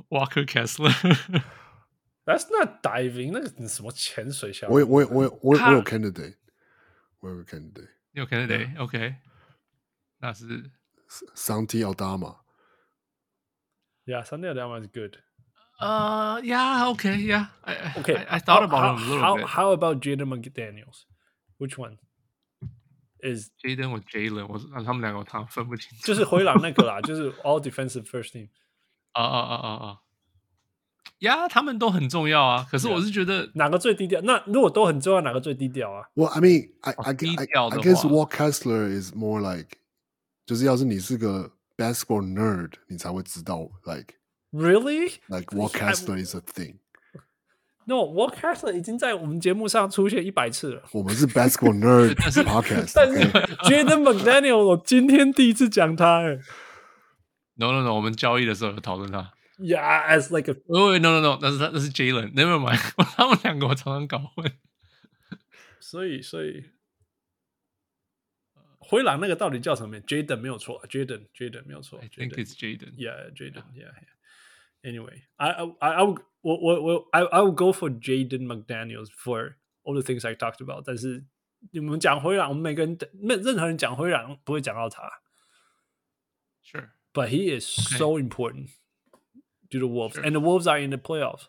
[0.10, 0.92] ，Walker Kessler。
[2.25, 4.69] That's not diving，那个什么潜水小。
[4.69, 6.37] 我有我有我有我有我有 candidate，
[7.21, 9.15] 我有 candidate，有 candidate，OK，
[10.19, 10.71] 那是
[11.37, 17.47] Santi Aldama。Yeah，Santi Aldama is good。Uh, yeah, okay, yeah.
[17.63, 19.47] I, okay, I, I thought about how, him a little how, bit.
[19.47, 21.05] How about Jaden McDaniels?
[21.59, 21.99] Which one
[23.23, 24.47] is Jaden 或 Jalen？
[24.49, 26.07] 我让他们两个他分不清楚。
[26.07, 28.49] 就是灰狼那个啦，就是 All Defensive First Team。
[29.13, 30.01] 啊啊啊啊啊！
[31.22, 32.68] 呀，他们都很重要啊。
[32.70, 34.22] 可是我是觉得哪个最低调？
[34.22, 39.78] 那如果都很重要，哪个最低调啊？Well, I mean, I I, I, I guess Walt Kessler is more like，
[40.46, 44.16] 就是要是你是个 basketball nerd，你才会知道，like。
[44.52, 45.14] Really?
[45.28, 46.80] Like Walt Kessler is a thing.
[47.86, 50.84] No, Walt Kessler 已经在我们节目上出现一百次了。
[50.92, 53.20] 我们是 Basketball Nerd Podcast，但是
[53.64, 56.40] Jaden McDaniel 我今天第一次讲他哎。
[57.56, 59.32] No no no，我们交易的时候有讨论他。
[59.61, 60.57] Yeah, as like a.
[60.69, 62.79] Oh no no no，那是他那是 Jalen。Never mind，
[63.17, 64.53] 他们两个我常常搞混。
[65.81, 66.65] 所以所以，
[68.79, 69.99] 灰狼那个到底叫什么？
[70.01, 71.99] Jaden 没有错，Jaden Jaden 没有错。
[72.01, 72.95] I think it's Jaden.
[72.97, 73.65] Yeah, Jaden.
[73.75, 73.93] Yeah.
[74.83, 79.95] Anyway, I I I would 我我我 I I would go for Jaden McDaniels for all
[79.95, 80.85] the things I talked about。
[80.85, 81.25] 但是
[81.73, 85.11] 你们讲灰狼，我们每个人没任何人讲灰狼不会讲到他。
[86.63, 88.69] Sure, but he is so important
[89.71, 91.47] to the Wolves, and the Wolves are in the playoffs.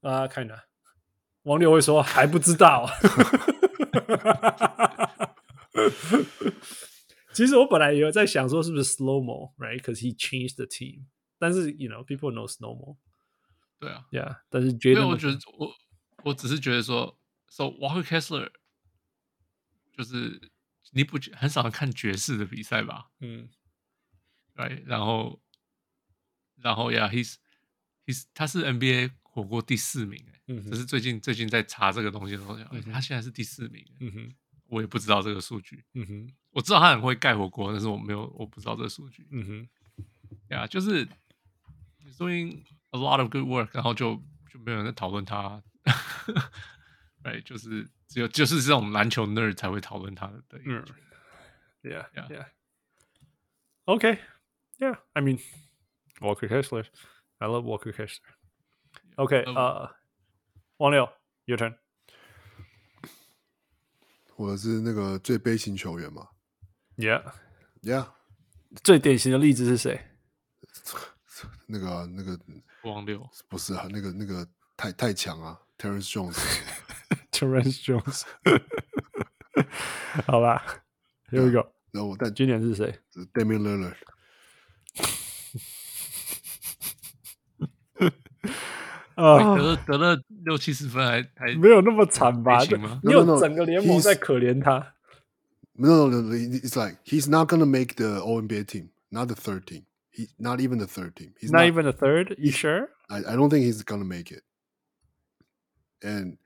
[0.00, 0.68] 啊，看的，
[1.42, 2.88] 王六会说还不知道。
[7.32, 9.80] 其实我本来也有在想说是不是 Slow Mo, right?
[9.80, 11.06] Because he changed the team.
[11.38, 12.98] 但是，you know, people know snowball。
[13.78, 14.40] 对啊，Yeah。
[14.50, 15.72] 但是觉得，因为我觉得我
[16.24, 18.50] 我只是觉得说，So Walker Kessler
[19.96, 20.50] 就是
[20.92, 23.10] 你不很少看爵士的比赛吧？
[23.20, 23.48] 嗯，
[24.56, 24.82] Right。
[24.84, 25.40] 然后，
[26.65, 27.35] 然后，Yeah，he's
[28.05, 33.85] he's 他是 NBA 火锅第四名哎，嗯，只是最近最近在查这个东西的时候，嗯、他现在是第四名。
[33.99, 34.35] 嗯哼，
[34.67, 35.83] 我也不知道这个数据。
[35.93, 39.27] 嗯哼，我知道他很会盖火锅，但是我没有我不知道这个数据。
[39.31, 39.69] 嗯哼
[40.49, 41.07] ，Yeah，就是。
[42.17, 44.15] Doing a lot of good work，然后就
[44.49, 45.61] 就没有人在讨论他
[47.23, 47.43] ，right？
[47.43, 50.41] 就是只有就是这种篮球 nerd 才会讨论他的。
[50.63, 50.81] 嗯
[51.83, 52.45] ，Yeah, yeah.
[53.83, 54.19] Okay,
[54.77, 54.97] yeah.
[55.11, 55.41] I mean,
[56.20, 56.84] Walker Kessler.
[57.38, 58.20] I love Walker Kessler.
[59.16, 59.90] Okay, 呃，
[60.78, 61.08] 王六，
[61.46, 61.76] Your turn.
[64.36, 66.28] 我是那个最悲情球员嘛？
[66.96, 67.32] Yeah,
[67.82, 68.08] yeah.
[68.82, 70.00] 最典型的例子是谁？
[71.66, 72.38] 那个那个
[72.82, 78.24] 王六不是啊，那个那个太太强啊，Terrence Jones，Terrence Jones，
[80.26, 80.82] 好吧，
[81.30, 81.72] Here we go。
[81.92, 82.98] 然后但今年是谁？
[83.34, 83.96] Damian Lillard。
[89.15, 92.59] 啊，得了得了六七十分还，还还没有那么惨吧？
[93.03, 94.93] 你有整个联盟在可怜他。
[95.77, 99.65] No, no, no, it's like he's not gonna make the All NBA team, not the third
[99.65, 99.83] team.
[100.09, 101.33] He not even the third team.
[101.37, 102.35] He's not, not even the third.
[102.37, 102.89] You sure?
[103.09, 104.43] I I don't think he's gonna make it.
[106.01, 106.37] And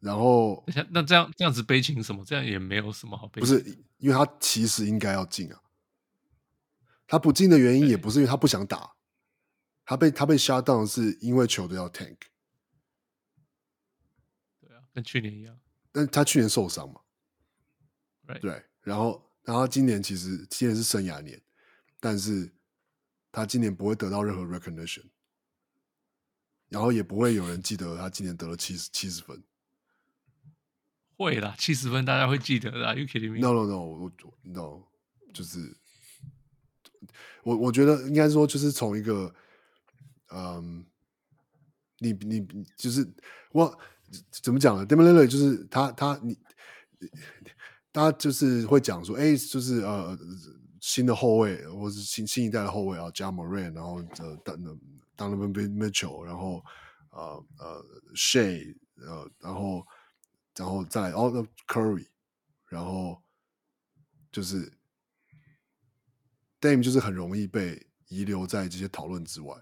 [0.00, 2.24] 然后那这样这样子悲情什么？
[2.26, 3.40] 这样也没有什么好悲情。
[3.40, 5.58] 不是，因为他其实应该要进啊。
[7.06, 8.95] 他不进的原因也不是因为他不想打，
[9.86, 12.18] 他被他被 shut down 是因为球队要 tank。
[14.60, 15.58] 对啊，跟去年一样。
[15.90, 17.00] 但他去年受伤嘛.
[18.42, 21.40] 对，然后然后今年其实今年是生涯年，
[21.98, 22.52] 但是。
[23.32, 25.04] 他今年不会得到任何 recognition，
[26.70, 29.44] 然后也不会有人记得他今年得了七十七十分。
[31.18, 32.86] 会啦，七十分大家会记得的。
[32.86, 33.40] Are you kidding me?
[33.40, 34.84] No no no，我 no
[35.34, 35.76] 就是
[37.42, 39.34] 我我觉得应该说就是从一个
[40.32, 40.84] 嗯，
[41.98, 42.46] 你你
[42.76, 43.06] 就是
[43.52, 43.78] 我
[44.30, 46.38] 怎么讲呢？Damian Lillard 就是他他你
[47.92, 50.18] 大家就是会讲说，哎，就是呃
[50.80, 54.56] 新的后卫，或是新新一代的后卫啊加莫瑞然后呃当
[55.14, 56.62] 当了 Mitchell，然后
[57.10, 59.86] 呃呃 Shay，呃然后
[60.56, 62.06] 然后再来哦 Curry，
[62.68, 63.22] 然后
[64.30, 64.72] 就是。
[66.58, 69.54] Dame 就是很容易被遗留在这些讨论之外。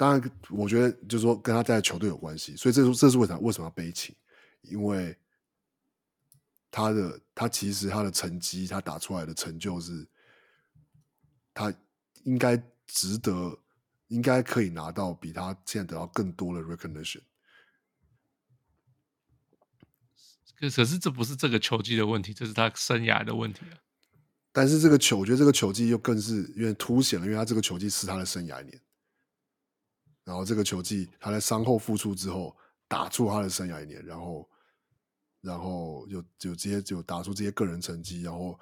[0.00, 4.16] 当然，我觉得就是说跟他在球队有关系，所以这是这是为什么为什么要悲情？
[4.62, 5.14] 因为
[6.70, 10.08] 他的他其实他的成绩，他打出来的成就是
[11.52, 11.70] 他
[12.22, 12.56] 应该
[12.86, 13.58] 值得，
[14.08, 17.20] 应该可以拿到比他现在得到更多的 recognition。
[20.58, 23.76] 可可是这不是这个球技的问题，这是他生涯的问题啊。
[24.50, 28.80] 但是这个球，我觉得这个球技又更是有点凸显了，因为他这个球技是他的生涯年。
[30.30, 34.48] 然后这个球技，他在伤后复出之后打出他的生涯一年，然后，
[35.40, 38.56] 然后又就直接就打出这些个人成绩，然后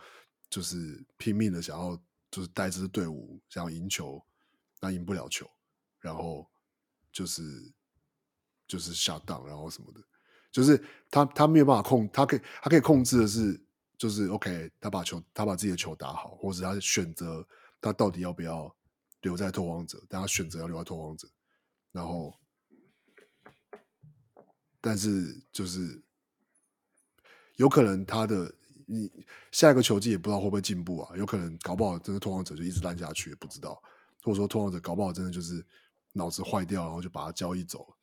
[0.48, 1.94] 就是拼命的想要
[2.30, 4.24] 就是带这支队伍想要赢球，
[4.80, 5.46] 但赢不了球，
[6.00, 6.48] 然后
[7.12, 7.70] 就是
[8.66, 10.00] 就是下档然后什么的，
[10.50, 13.62] 就是他他没有办法控，他可以他可以控制的是。
[13.98, 17.44] 就是 OK，他把球，他把自己的球打好，或者他选择
[17.80, 18.72] 他到底要不要
[19.22, 21.28] 留在拓荒者，但他选择要留在拓荒者，
[21.92, 22.38] 然后，
[24.80, 26.02] 但是就是
[27.56, 28.54] 有可能他的
[28.86, 29.10] 你
[29.50, 33.82] 下一个球季也不知道会不会进步啊，有可能搞不好真的拓荒者就一直烂下去，也不知道，
[34.22, 35.64] 或者说拓荒者搞不好真的就是
[36.12, 37.96] 脑子坏掉，然后就把他交易走了，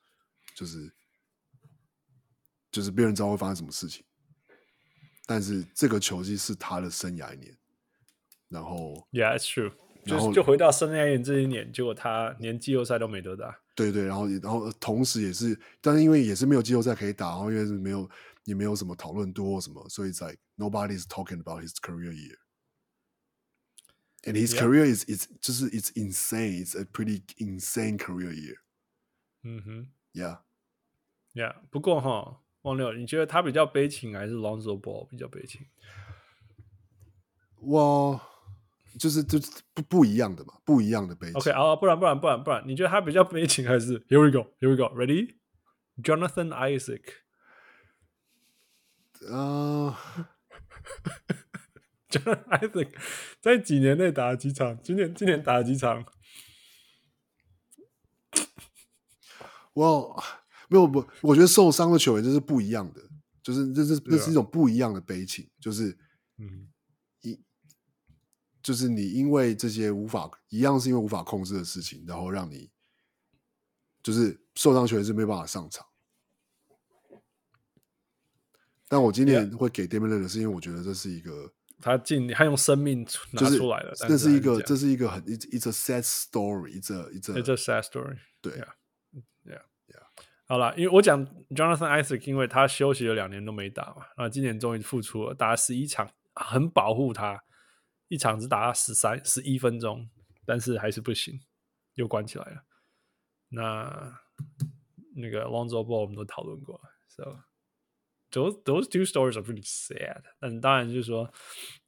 [0.56, 0.94] 就是
[2.72, 4.04] 就是别人知道会发生什么事情。
[5.26, 7.58] 但是这个球季是他的生涯一年，
[8.50, 9.74] 然后，Yeah, it's true。
[10.06, 13.60] 就就回到生涯年这一年，结果他连季后赛都没得打。
[13.76, 18.10] 对对，然后然后同时也是，但是因为也是没有季后赛可以打，然后因为是没有
[18.46, 22.38] 也没有什么讨论度或什么，所以在 Nobody is talking about his career year。
[24.24, 28.56] And his career is is 就是 it's insane, it's a pretty insane career year。
[29.44, 31.56] 嗯哼，Yeah，Yeah。
[31.70, 32.42] 不过哈。
[32.66, 35.68] 王六，你觉得他比较悲情，还是 Lonzo Ball 比较悲情？
[37.58, 38.20] 哇，
[39.00, 41.36] 就是就是不不一样的嘛，不一样的悲情。
[41.36, 45.36] OK 啊，不然不然不然不然，你觉得他比较悲情，还是 Here we go, Here we go, Ready?
[46.04, 47.02] Jonathan Isaac。
[49.32, 49.98] 啊，
[52.10, 52.90] Jonathan Isaac
[53.42, 54.80] 在几年内打了几场？
[54.82, 56.06] 今年今年打了几场？
[59.74, 60.24] 我。
[60.68, 63.00] 没有不，我觉得受伤的球员就是不一样的，
[63.44, 65.96] 就是这是这是一种不一样的悲情，就是
[66.40, 66.75] 嗯，一
[68.66, 72.72] 就是你因为这些无法一样是因为无法控制的事情，然后让你
[74.02, 75.86] 就是受伤球员是没办法上场。
[78.88, 88.52] 但我今年会给 Damian Lillard 是因为我觉得这是一个他尽他用生命拿出来了，这、就是一个这是一个很 it's a sad story，it's a it's a, it's a sad story，对。
[89.46, 89.62] Yeah.
[90.48, 97.44] 好了，因为我讲 Jonathan Isaac，因为他休息了两年都没打嘛，那今年终于复出了，打了十一场，很保护他，
[98.09, 100.09] 一场只打了十三十一分钟，
[100.45, 101.41] 但是还是不行，
[101.95, 102.65] 又关起来了。
[103.49, 104.21] 那
[105.17, 107.43] 那个 Lonzo Ball 我们都讨论过，so
[108.31, 110.23] those those two stories are pretty sad。
[110.39, 111.33] 但当然就是说，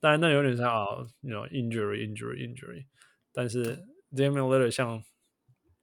[0.00, 2.86] 当然那有点像啊，you know injury injury injury，
[3.32, 3.76] 但是
[4.10, 5.04] Damian Lillard 像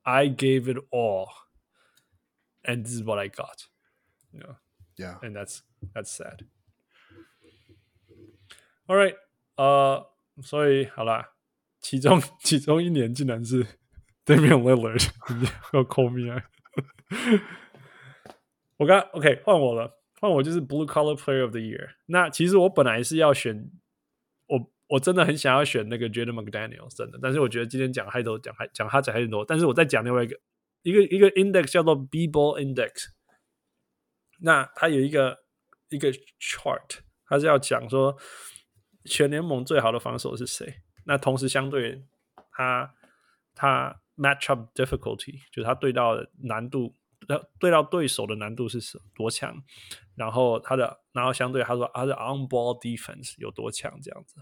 [0.03, 3.69] I gave it all。And this is what I got,
[4.31, 4.57] you know?
[4.97, 5.17] Yeah.
[5.21, 5.61] And that's
[5.93, 6.45] that's sad.
[8.85, 9.15] All right.
[9.55, 10.05] 呃，
[10.42, 11.32] 所以好啦，
[11.80, 13.64] 其中 其中一年竟然是
[14.24, 15.08] Damian Lillard
[15.72, 16.42] 要 call me！
[18.78, 21.90] 我刚 OK 换我了，换我就是 Blue Collar Player of the Year。
[22.06, 23.70] 那其实我本来是要选
[24.46, 30.38] 我我真的很想要选那个 Jaden McDaniel，真的，但是我觉得今天讲太多，讲还讲他讲太多，但是我再讲另外一个。
[30.82, 33.06] 一个一个 index 叫做 B-ball index，
[34.40, 35.38] 那它有一个
[35.88, 38.14] 一个 chart，它是要讲说
[39.04, 40.82] 全联盟最好的防守是谁。
[41.04, 42.04] 那同时相对
[42.52, 42.94] 他，
[43.54, 46.94] 他 matchup difficulty，就是他对到的难度，
[47.58, 48.80] 对到对手的难度是
[49.14, 49.62] 多强。
[50.14, 54.36] 然后他的然后相对他说他的 on ball defense 有多强，这样子，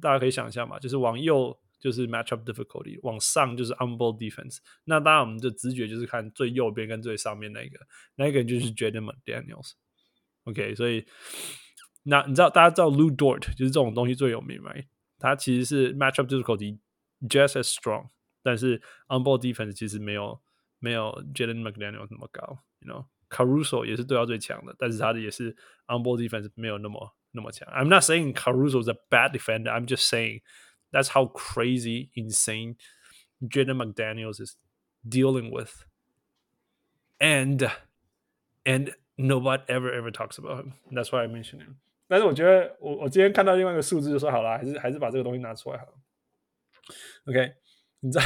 [0.00, 1.58] 大家可以想象嘛，就是往右。
[1.80, 4.56] 就是 matchup difficulty，往上就是 on-ball defense。
[4.82, 7.78] 那当然，我们的直觉就是看最右边跟最上面那个，
[8.16, 9.74] 那个人就是 Jaden Daniels。
[10.42, 11.06] OK，所以
[12.07, 14.73] 那你知道大家知道 Lu Dort 就是这种东西最有名嘛？
[15.19, 16.79] 他其实是 matchup difficulty
[17.21, 18.07] just as strong，
[18.41, 20.41] 但是 on-ball defense 其实没有
[20.79, 23.05] 没有 Jaden McDaniels 那么高，you know。
[23.29, 25.49] Caruso 也是对到最强的，但是他的也是
[25.87, 27.67] on ball defense 没有那么那么强。
[27.69, 29.71] I'm not saying Caruso is a bad defender.
[29.71, 30.41] I'm just saying
[30.91, 32.75] that's how crazy, insane
[33.41, 34.55] Jaden McDaniels is
[35.03, 35.87] dealing with,
[37.19, 37.71] and
[38.65, 40.73] and nobody ever ever talks about him.
[40.91, 41.77] That's why I mentioned him.
[42.08, 45.92] 但是我觉得我我今天看到另外一个数字就说好了，还是还是把这个东西拿出来好了。
[47.26, 47.52] OK，
[48.00, 48.24] 你知道。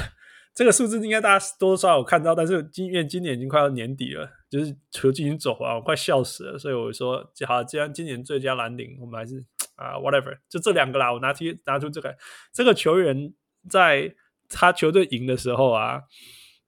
[0.55, 6.59] 这个数字应该大家多多少少有看到，但是今因为今年已经快要年底了，就是球季已经走完，我快笑死了。
[6.59, 9.43] 所以我说，好，既然今年最佳蓝领，我们还是
[9.77, 11.11] 啊，whatever，就这两个啦。
[11.11, 12.15] 我拿出拿出这个，
[12.53, 13.33] 这个球员
[13.71, 14.15] 在
[14.51, 16.03] 他球队赢的时候啊，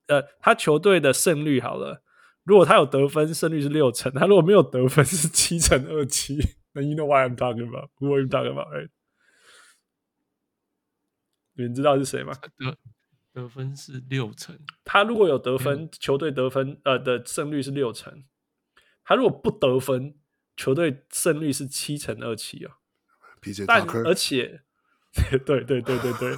[0.06, 2.02] 呃，他球队的胜率好了，
[2.42, 6.38] 如果他有得分，胜率是六成；他如果没有得分，是七成二七。
[6.74, 7.88] 那 you know why I'm talking about?
[7.98, 8.68] Who are you talking about?
[8.72, 8.90] Right?
[11.54, 12.34] 你们知道是谁吗？
[13.32, 18.24] 得分是六成，他如果有得分，球队得分呃的胜率是六成。
[19.04, 20.14] 他如果不得分，
[20.56, 22.78] 球队胜率是七成二七啊。
[23.66, 24.62] 但而且，
[25.12, 26.36] 对对对对对。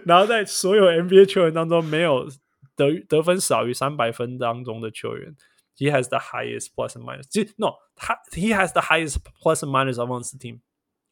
[0.06, 2.30] 然后在所有 NBA 球员当中，没有
[2.76, 5.34] 得得分少于三百分当中的球员
[5.75, 7.27] ，he has the highest plus and minus。
[7.29, 10.61] 其实 no，他 he has the highest plus and minus among the team，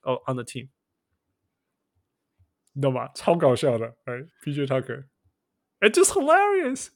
[0.01, 0.69] 哦、oh, on the team。
[2.73, 3.09] 你懂吗？
[3.15, 6.89] 超搞笑的，哎，PJ Tucker，It's just hilarious.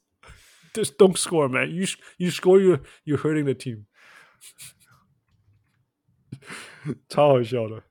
[0.73, 1.69] Just don't score, man.
[1.71, 1.85] You
[2.17, 3.85] you score, you you're hurting the team.
[7.07, 7.83] 超好笑的，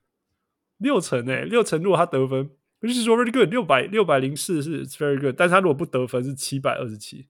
[0.77, 2.49] 六成哎，六成如果他得分，
[2.81, 7.27] 就是 very good，六百六百零四是 it's very good，但是他如果不得分是七百二十七，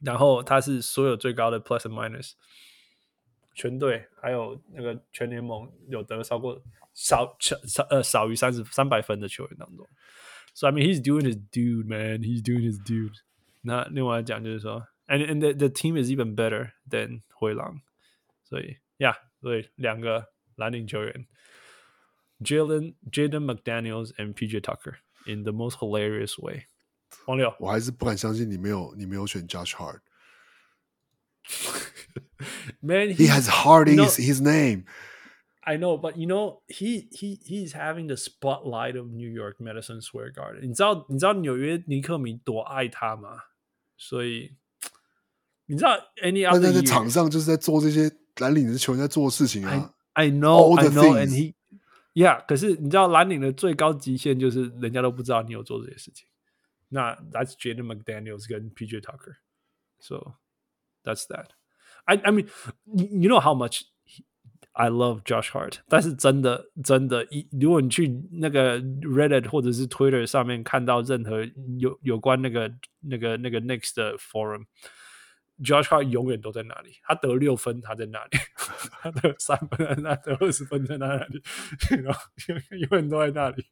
[0.00, 2.32] 然后他是所有最高的 plus and minus，
[3.54, 6.62] 全队还有那个全联盟有得超过。
[6.98, 9.86] 少少呃少于三十三百分的球员当中，
[10.54, 13.18] so I mean he's doing his dude man he's doing his dude。
[13.60, 17.82] 那另外讲就是说，and and the the team is even better than 灰狼，
[18.44, 21.26] 所以呀，所以两个蓝领球员，
[22.40, 24.94] Jalen Jaden McDaniels and PJ Tucker
[25.26, 26.64] in the most hilarious way。
[27.25, 29.99] 黄六，我还是不敢相信你没有你没有选 Josh Hart。
[32.81, 34.85] Man, he, he has Hart in his, his name.
[35.63, 40.01] I know, but you know, he he he's having the spotlight of New York Madison
[40.01, 40.61] Square Garden。
[40.61, 43.29] 你知道你知道纽约尼克迷多爱他吗？
[43.97, 44.55] 所以
[45.67, 45.91] 你知道
[46.23, 49.93] ，any other 在在场上就是在做这些蓝领的球员在做的事情啊。
[50.13, 51.53] I, I know, I know, and he
[52.15, 52.43] yeah。
[52.47, 56.27] 可是你知道蓝领的最高极限就是人家都不知道你有做这些事情。
[56.90, 60.34] 那 That's Jaden McDaniels 跟 PJ Tucker。So
[61.04, 61.50] that's that.
[62.04, 62.48] I I mean,
[62.84, 63.82] you know how much.
[64.78, 71.42] I love Josh Hart，但是真的真的，一如果你去那个 Reddit 或者是 Twitter 上面看到任何
[71.78, 74.18] 有有关那个那个那个 Knicks 的
[75.60, 76.96] forum，Josh Hart 永远都在那里。
[77.02, 78.38] 他得六分，他在那里；
[79.00, 81.42] 他得三分，他得二十分，在那里。
[82.02, 83.64] 然后永远都在那里。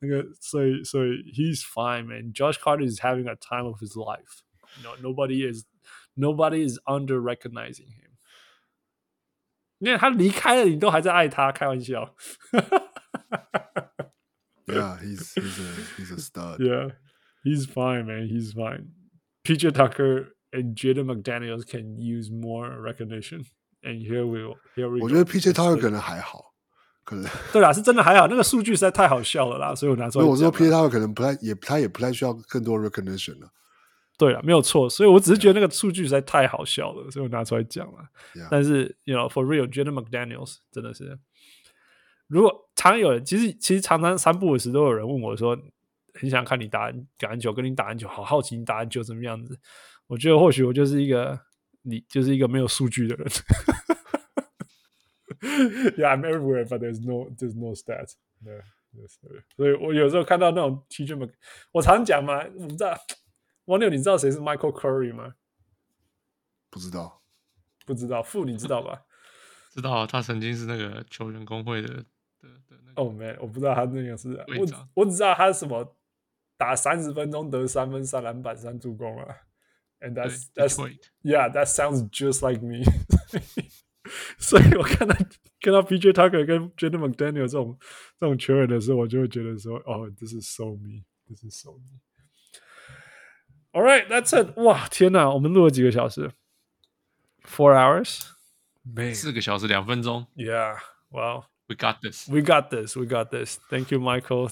[0.00, 2.32] 那个，所以所以 He's fine, man.
[2.32, 4.42] Josh Hart is having a time of his life.
[4.82, 5.64] No, nobody is
[6.14, 8.08] nobody is under recognizing him.
[9.78, 12.14] 因为他离开了，你都还在爱他，开玩笑。
[14.66, 16.58] yeah, he's he's a he's a stud.
[16.58, 16.92] Yeah,
[17.42, 18.28] he's fine, man.
[18.28, 18.90] He's fine.
[19.44, 23.43] PJ Tucker and Jaden McDaniels can use more recognition.
[23.81, 24.39] And here we
[24.75, 25.01] here we.
[25.01, 26.53] 我觉得 PJ Tucker 可能还好，
[27.03, 28.27] 可能对啦，是真的还好。
[28.27, 30.25] 那个数据实在太好笑了啦，所以我拿出来。
[30.25, 33.49] 我说 PJ Tucker 可能不太也他也不太需要更多 recognition 了。
[34.15, 37.97] 对了，没有错，所以我只是觉得那个数据实在太好笑了，所以我拿出来讲了。
[38.35, 38.47] Yeah.
[38.49, 41.17] 但是，you know，for real，Jaden McDaniels 真的是，
[42.27, 45.57] 如果常有人，其实其实常常三不五时都有人问我说，
[46.13, 49.59] 很想看你打橄榄球，跟你打篮球，好好奇你打篮球怎么样子。
[50.13, 51.39] 我觉得或许我就是一个，
[51.81, 53.27] 你就是一个没有数据的人。
[55.97, 58.13] Yeah，I'm everywhere，but there's no，there's no stats。
[58.43, 58.61] 对，
[59.55, 61.31] 所以我有时候看到那种 TJ Mc，
[61.71, 62.95] 我常讲嘛，我不知道。
[63.65, 65.33] 王六，你知道谁是 Michael Curry 吗？
[66.69, 67.23] 不知道，
[67.85, 68.21] 不知道。
[68.21, 69.01] 傅，你知道吧？
[69.73, 72.03] 知道，他曾经是那个球员工会的的
[72.69, 73.01] 的那个。
[73.01, 74.33] 哦，没，我不知道他那个是。
[74.59, 75.97] 我我只知道他是什么，
[76.55, 79.35] 打三十分钟得三分、三篮板、三助攻啊。
[80.02, 80.78] And that's that's
[81.24, 82.84] yeah, that sounds just like me
[84.38, 85.14] 所以我看到
[85.60, 87.78] 看到 PJ Tucker 跟 Jaden McDaniel 这种
[88.20, 94.56] 这种球员的时候，我就会觉得说，哦，这是 so me，这是 so me。All right, that's it.
[94.56, 96.30] 哇，天哪，我们录了几个小时？
[97.42, 98.22] Four hours?
[99.14, 100.26] 四个小时两分钟。
[100.34, 100.78] Yeah,
[101.10, 102.30] well, we got this.
[102.30, 102.96] We got this.
[102.96, 103.58] We got this.
[103.68, 104.50] Thank you, Michael.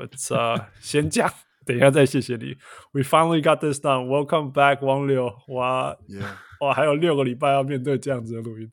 [0.00, 1.32] It's uh，先讲，
[1.64, 2.56] 等一下再谢谢你。
[2.92, 4.06] We finally got this done.
[4.06, 5.34] Welcome back，王六。
[5.48, 6.36] 哇 Yeah.
[6.60, 8.72] 哇，还有六个礼拜要面对这样子的录音。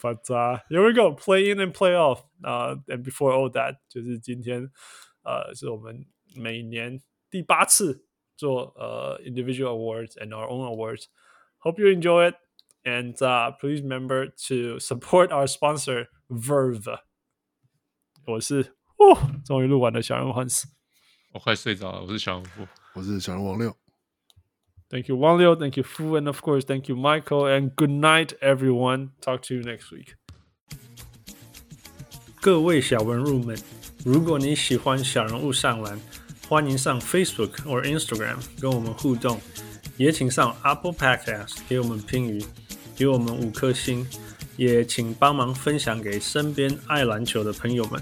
[0.00, 2.22] But、uh, here we go, play in and play off.
[2.42, 4.70] 啊、uh,，and before all that，就是今天
[5.22, 11.04] 呃，uh, 是我们每年第八次做呃、uh, individual awards and our own awards.
[11.58, 12.36] Hope you enjoy it,
[12.84, 16.98] and、uh, please remember to support our sponsor Verve.
[18.26, 20.73] 我是哦，终于录完了小人物欢死。
[21.35, 23.75] 我快睡着了，我是小人物，我是小人王六。
[24.89, 25.53] Thank you, Wang Liu.
[25.53, 26.17] Thank you, Fu.
[26.17, 27.45] And of course, thank you, Michael.
[27.49, 29.09] And good night, everyone.
[29.19, 30.13] Talk to you next week.
[32.39, 33.59] 各位小文入们，
[34.05, 35.99] 如果你喜欢小人物上篮，
[36.47, 39.37] 欢迎上 Facebook 或 Instagram 跟我们互动，
[39.97, 42.41] 也请上 Apple Podcast 给我们评语，
[42.95, 44.07] 给我们五颗星，
[44.55, 48.01] 也请帮忙分享给身边爱篮球的朋友们。